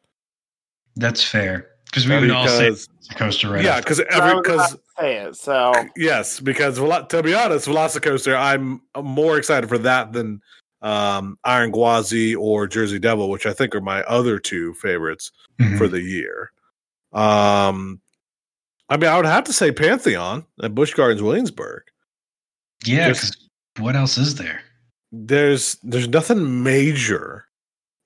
that's 0.97 1.23
fair 1.23 1.69
because 1.87 2.09
we 2.09 2.19
would 2.19 2.31
all 2.31 2.49
say 2.49 2.71
because 2.71 2.89
coaster 3.17 3.51
right. 3.51 3.63
yeah 3.65 3.79
because 3.81 4.01
I 4.01 4.05
every 4.11 4.41
because 4.41 4.77
say 4.99 5.17
it. 5.19 5.37
So 5.37 5.73
yes 5.97 6.41
because 6.41 6.79
Velo- 6.79 7.05
to 7.07 7.23
be 7.23 7.35
honest 7.35 7.67
velocicoaster 7.69 8.37
i'm 8.37 8.81
more 9.03 9.37
excited 9.37 9.69
for 9.69 9.79
that 9.79 10.13
than 10.13 10.41
um 10.83 11.39
iron 11.45 11.71
gwazi 11.71 12.35
or 12.37 12.67
jersey 12.67 12.99
devil 12.99 13.29
which 13.31 13.47
i 13.47 13.53
think 13.53 13.75
are 13.75 13.81
my 13.81 14.03
other 14.05 14.39
two 14.39 14.73
favorites 14.75 15.31
Mhm. 15.61 15.77
for 15.79 15.87
the 15.89 16.01
year 16.01 16.51
um 17.13 18.01
i 18.89 18.97
mean 18.97 19.09
i 19.11 19.17
would 19.17 19.27
have 19.27 19.45
to 19.45 19.53
say 19.53 19.71
pantheon 19.73 20.45
at 20.63 20.75
busch 20.75 20.93
gardens 20.95 21.23
williamsburg 21.23 21.83
yeah. 22.87 23.09
'cause 23.09 23.37
what 23.79 23.97
else 23.97 24.19
is 24.19 24.35
there? 24.37 24.61
there's 25.11 25.77
there's 25.83 26.09
nothing 26.09 26.63
major, 26.63 27.47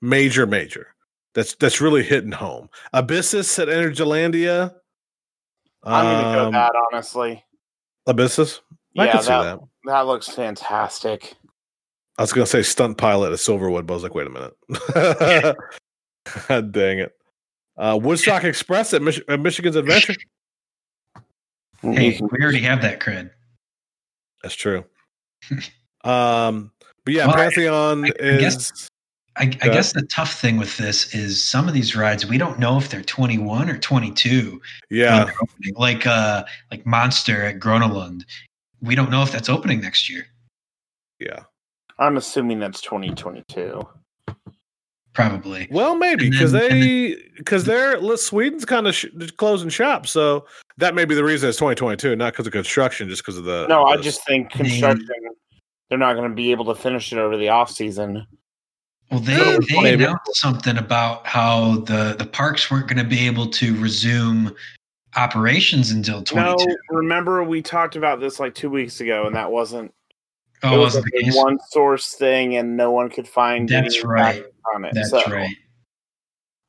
major, 0.03 0.47
major 0.47 0.95
that's 1.35 1.55
that's 1.57 1.81
really 1.81 2.03
hitting 2.03 2.33
home. 2.33 2.69
Abyssus 2.95 3.59
at 3.59 3.69
Energylandia. 3.69 4.75
I'm 5.83 6.05
gonna 6.05 6.35
go 6.37 6.47
Um, 6.47 6.53
that 6.53 6.73
honestly. 6.93 7.45
Abyssus. 8.07 8.61
I 8.99 9.07
yeah, 9.07 9.13
can 9.13 9.23
see 9.23 9.29
that, 9.29 9.43
that. 9.43 9.61
that 9.87 10.07
looks 10.07 10.29
fantastic. 10.29 11.35
I 12.19 12.23
was 12.23 12.33
gonna 12.33 12.47
say 12.47 12.63
stunt 12.63 12.99
pilot 12.99 13.33
at 13.33 13.39
Silverwood, 13.39 13.87
but 13.87 13.95
I 13.95 13.97
was 13.97 14.03
like, 14.03 14.15
wait 14.15 14.27
a 14.27 14.31
minute. 14.31 14.55
God 16.49 16.73
dang 16.73 16.99
it. 17.01 17.13
Uh, 17.77 17.99
Woodstock 18.01 18.45
Express 18.45 18.93
at, 18.95 19.03
Mich- 19.03 19.23
at 19.29 19.41
Michigan's 19.41 19.77
Adventure. 19.77 20.15
Hey, 21.83 22.19
we 22.21 22.43
already 22.43 22.61
have 22.61 22.83
that 22.83 23.01
cred. 23.01 23.31
That's 24.43 24.55
true. 24.55 24.85
um, 26.05 26.71
but 27.05 27.15
yeah, 27.15 27.27
Well, 27.27 27.37
Pantheon 27.37 28.05
I- 28.05 28.09
I 28.09 28.13
is. 28.25 28.41
guess- 28.41 28.89
I, 29.41 29.45
I 29.63 29.69
guess 29.69 29.93
the 29.93 30.03
tough 30.03 30.41
thing 30.41 30.57
with 30.57 30.77
this 30.79 31.15
is 31.15 31.41
some 31.41 31.69
of 31.69 31.75
these 31.75 31.95
rides 31.95 32.27
we 32.27 32.39
don't 32.39 32.59
know 32.59 32.77
if 32.77 32.89
they're 32.89 33.03
21 33.03 33.71
or 33.71 33.79
22. 33.79 34.61
yeah, 34.91 35.31
like 35.77 36.09
uh 36.09 36.43
like 36.73 36.85
Monster 36.85 37.45
at 37.45 37.61
Gröna 37.61 37.89
Lund. 37.89 38.27
We 38.83 38.97
don't 38.97 39.13
know 39.13 39.23
if 39.23 39.31
that's 39.31 39.49
opening 39.49 39.81
next 39.81 40.11
year. 40.11 40.27
yeah. 41.21 41.45
I'm 42.01 42.17
assuming 42.17 42.59
that's 42.59 42.81
2022. 42.81 43.87
Probably. 45.19 45.67
Well, 45.73 45.97
maybe 45.97 46.31
because 46.31 46.53
they 46.53 47.17
because 47.39 47.65
they're 47.65 47.99
Sweden's 48.17 48.65
kind 48.65 48.87
of 48.87 48.95
sh- 48.95 49.07
closing 49.37 49.69
shop, 49.69 50.07
so 50.07 50.47
that 50.77 50.95
may 50.95 51.05
be 51.05 51.17
the 51.17 51.25
reason 51.25 51.49
it's 51.49 51.59
2022, 51.59 52.15
not 52.15 52.35
because 52.35 52.47
of 52.47 52.53
construction, 52.53 53.09
just 53.09 53.23
because 53.23 53.37
of 53.37 53.43
the. 53.43 53.67
No, 53.67 53.83
I 53.85 53.97
just 53.97 54.25
think 54.29 54.51
construction. 54.53 55.05
They're 55.89 55.99
not 55.99 56.15
going 56.15 56.31
to 56.31 56.35
be 56.37 56.53
able 56.53 56.67
to 56.67 56.75
finish 56.81 57.13
it 57.13 57.19
over 57.19 57.37
the 57.37 57.49
off 57.49 57.69
season. 57.69 58.29
Well, 59.11 59.19
they, 59.19 59.41
Oh, 59.41 59.59
they 59.69 59.83
maybe. 59.83 60.05
announced 60.05 60.37
something 60.37 60.77
about 60.79 61.27
how 61.27 61.79
the, 61.81 62.15
the 62.17 62.27
parks 62.27 62.71
weren't 62.71 62.87
going 62.87 62.99
to 63.03 63.09
be 63.09 63.27
able 63.27 63.49
to 63.49 63.75
resume 63.81 64.55
operations 65.17 65.91
until 65.91 66.23
22. 66.23 66.65
No, 66.65 66.77
remember 66.91 67.43
we 67.43 67.61
talked 67.61 67.97
about 67.97 68.21
this 68.21 68.39
like 68.39 68.55
two 68.55 68.71
weeks 68.71 69.01
ago, 69.01 69.27
and 69.27 69.35
that 69.35 69.51
wasn't. 69.51 69.93
oh, 70.63 70.75
it 70.75 70.77
was 70.77 70.95
wasn't 70.95 71.07
like 71.13 71.35
a 71.35 71.37
one 71.37 71.59
source 71.71 72.13
thing, 72.15 72.57
and 72.57 72.77
no 72.77 72.93
one 72.93 73.11
could 73.11 73.27
find. 73.27 73.69
That's 73.69 73.97
any 73.97 74.05
right. 74.07 74.43
facts 74.45 74.51
on 74.75 74.85
it. 74.85 74.93
That's 74.95 75.11
So, 75.11 75.23
right. 75.31 75.55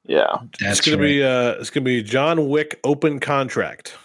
Yeah. 0.06 0.38
That's 0.60 0.80
it's 0.80 0.88
gonna 0.90 0.98
right. 1.02 1.08
be 1.08 1.24
uh 1.24 1.52
it's 1.60 1.70
gonna 1.70 1.84
be 1.84 2.02
John 2.04 2.50
Wick 2.50 2.80
open 2.84 3.20
contract 3.20 3.96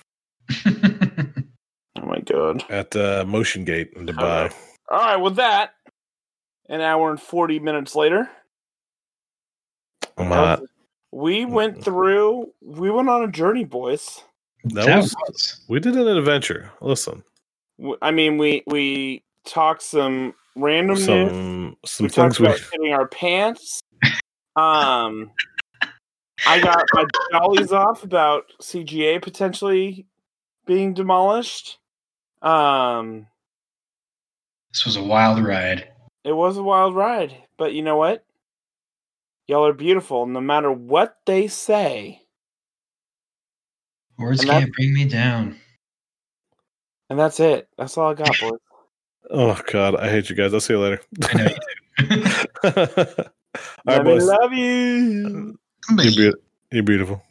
Oh 0.66 2.06
my 2.06 2.18
god. 2.20 2.64
at 2.68 2.94
uh, 2.96 3.24
Motion 3.26 3.64
Gate 3.64 3.92
in 3.96 4.06
Dubai. 4.06 4.52
All 4.90 4.98
right, 4.98 5.16
with 5.16 5.36
that, 5.36 5.70
an 6.68 6.80
hour 6.82 7.10
and 7.10 7.20
forty 7.20 7.58
minutes 7.58 7.94
later, 7.94 8.28
I'm 10.18 10.28
not- 10.28 10.62
we 11.12 11.44
went 11.46 11.82
through. 11.82 12.52
We 12.60 12.90
went 12.90 13.08
on 13.08 13.22
a 13.22 13.28
journey, 13.30 13.64
boys. 13.64 14.20
that, 14.64 14.84
That 14.86 14.96
was, 14.96 15.14
was- 15.28 15.64
we 15.68 15.78
did 15.80 15.96
an 15.96 16.08
adventure. 16.08 16.70
Listen, 16.80 17.22
I 18.02 18.10
mean, 18.10 18.36
we 18.36 18.62
we 18.66 19.22
talked 19.46 19.82
some 19.82 20.34
random 20.56 20.96
news. 20.96 21.04
some 21.06 21.76
some 21.86 22.04
we 22.04 22.10
talked 22.10 22.36
things 22.36 22.40
we 22.40 22.46
about 22.46 22.58
shitting 22.58 22.92
our 22.98 23.06
pants. 23.08 23.80
Um, 24.56 25.32
I 26.46 26.60
got 26.60 26.84
my 26.92 27.04
jollies 27.32 27.72
off 27.72 28.04
about 28.04 28.44
CGA 28.60 29.20
potentially 29.20 30.06
being 30.66 30.94
demolished. 30.94 31.78
Um, 32.42 33.26
this 34.72 34.84
was 34.84 34.96
a 34.96 35.02
wild 35.02 35.42
ride. 35.42 35.88
it 36.24 36.32
was 36.32 36.56
a 36.56 36.62
wild 36.62 36.94
ride, 36.94 37.36
but 37.56 37.72
you 37.72 37.82
know 37.82 37.96
what? 37.96 38.24
Y'all 39.46 39.66
are 39.66 39.72
beautiful, 39.72 40.26
no 40.26 40.40
matter 40.40 40.72
what 40.72 41.16
they 41.26 41.48
say. 41.48 42.22
Words 44.18 44.40
And 44.40 44.50
can't 44.50 44.72
bring 44.72 44.94
me 44.94 45.06
down. 45.06 45.56
And 47.10 47.18
that's 47.18 47.40
it. 47.40 47.68
That's 47.76 47.98
all 47.98 48.10
I 48.10 48.14
got, 48.14 48.38
boys. 48.40 48.52
oh 49.30 49.60
god, 49.70 49.96
I 49.96 50.08
hate 50.08 50.30
you 50.30 50.36
guys. 50.36 50.54
I'll 50.54 50.60
see 50.60 50.74
you 50.74 50.80
later. 50.80 51.00
I 51.22 51.34
know 51.34 51.48
you 51.98 53.24
All 53.86 53.96
right, 53.96 54.04
boys. 54.04 54.24
love 54.26 54.52
you. 54.52 55.58
You're, 55.90 56.32
be- 56.32 56.38
you're 56.72 56.82
beautiful. 56.82 57.22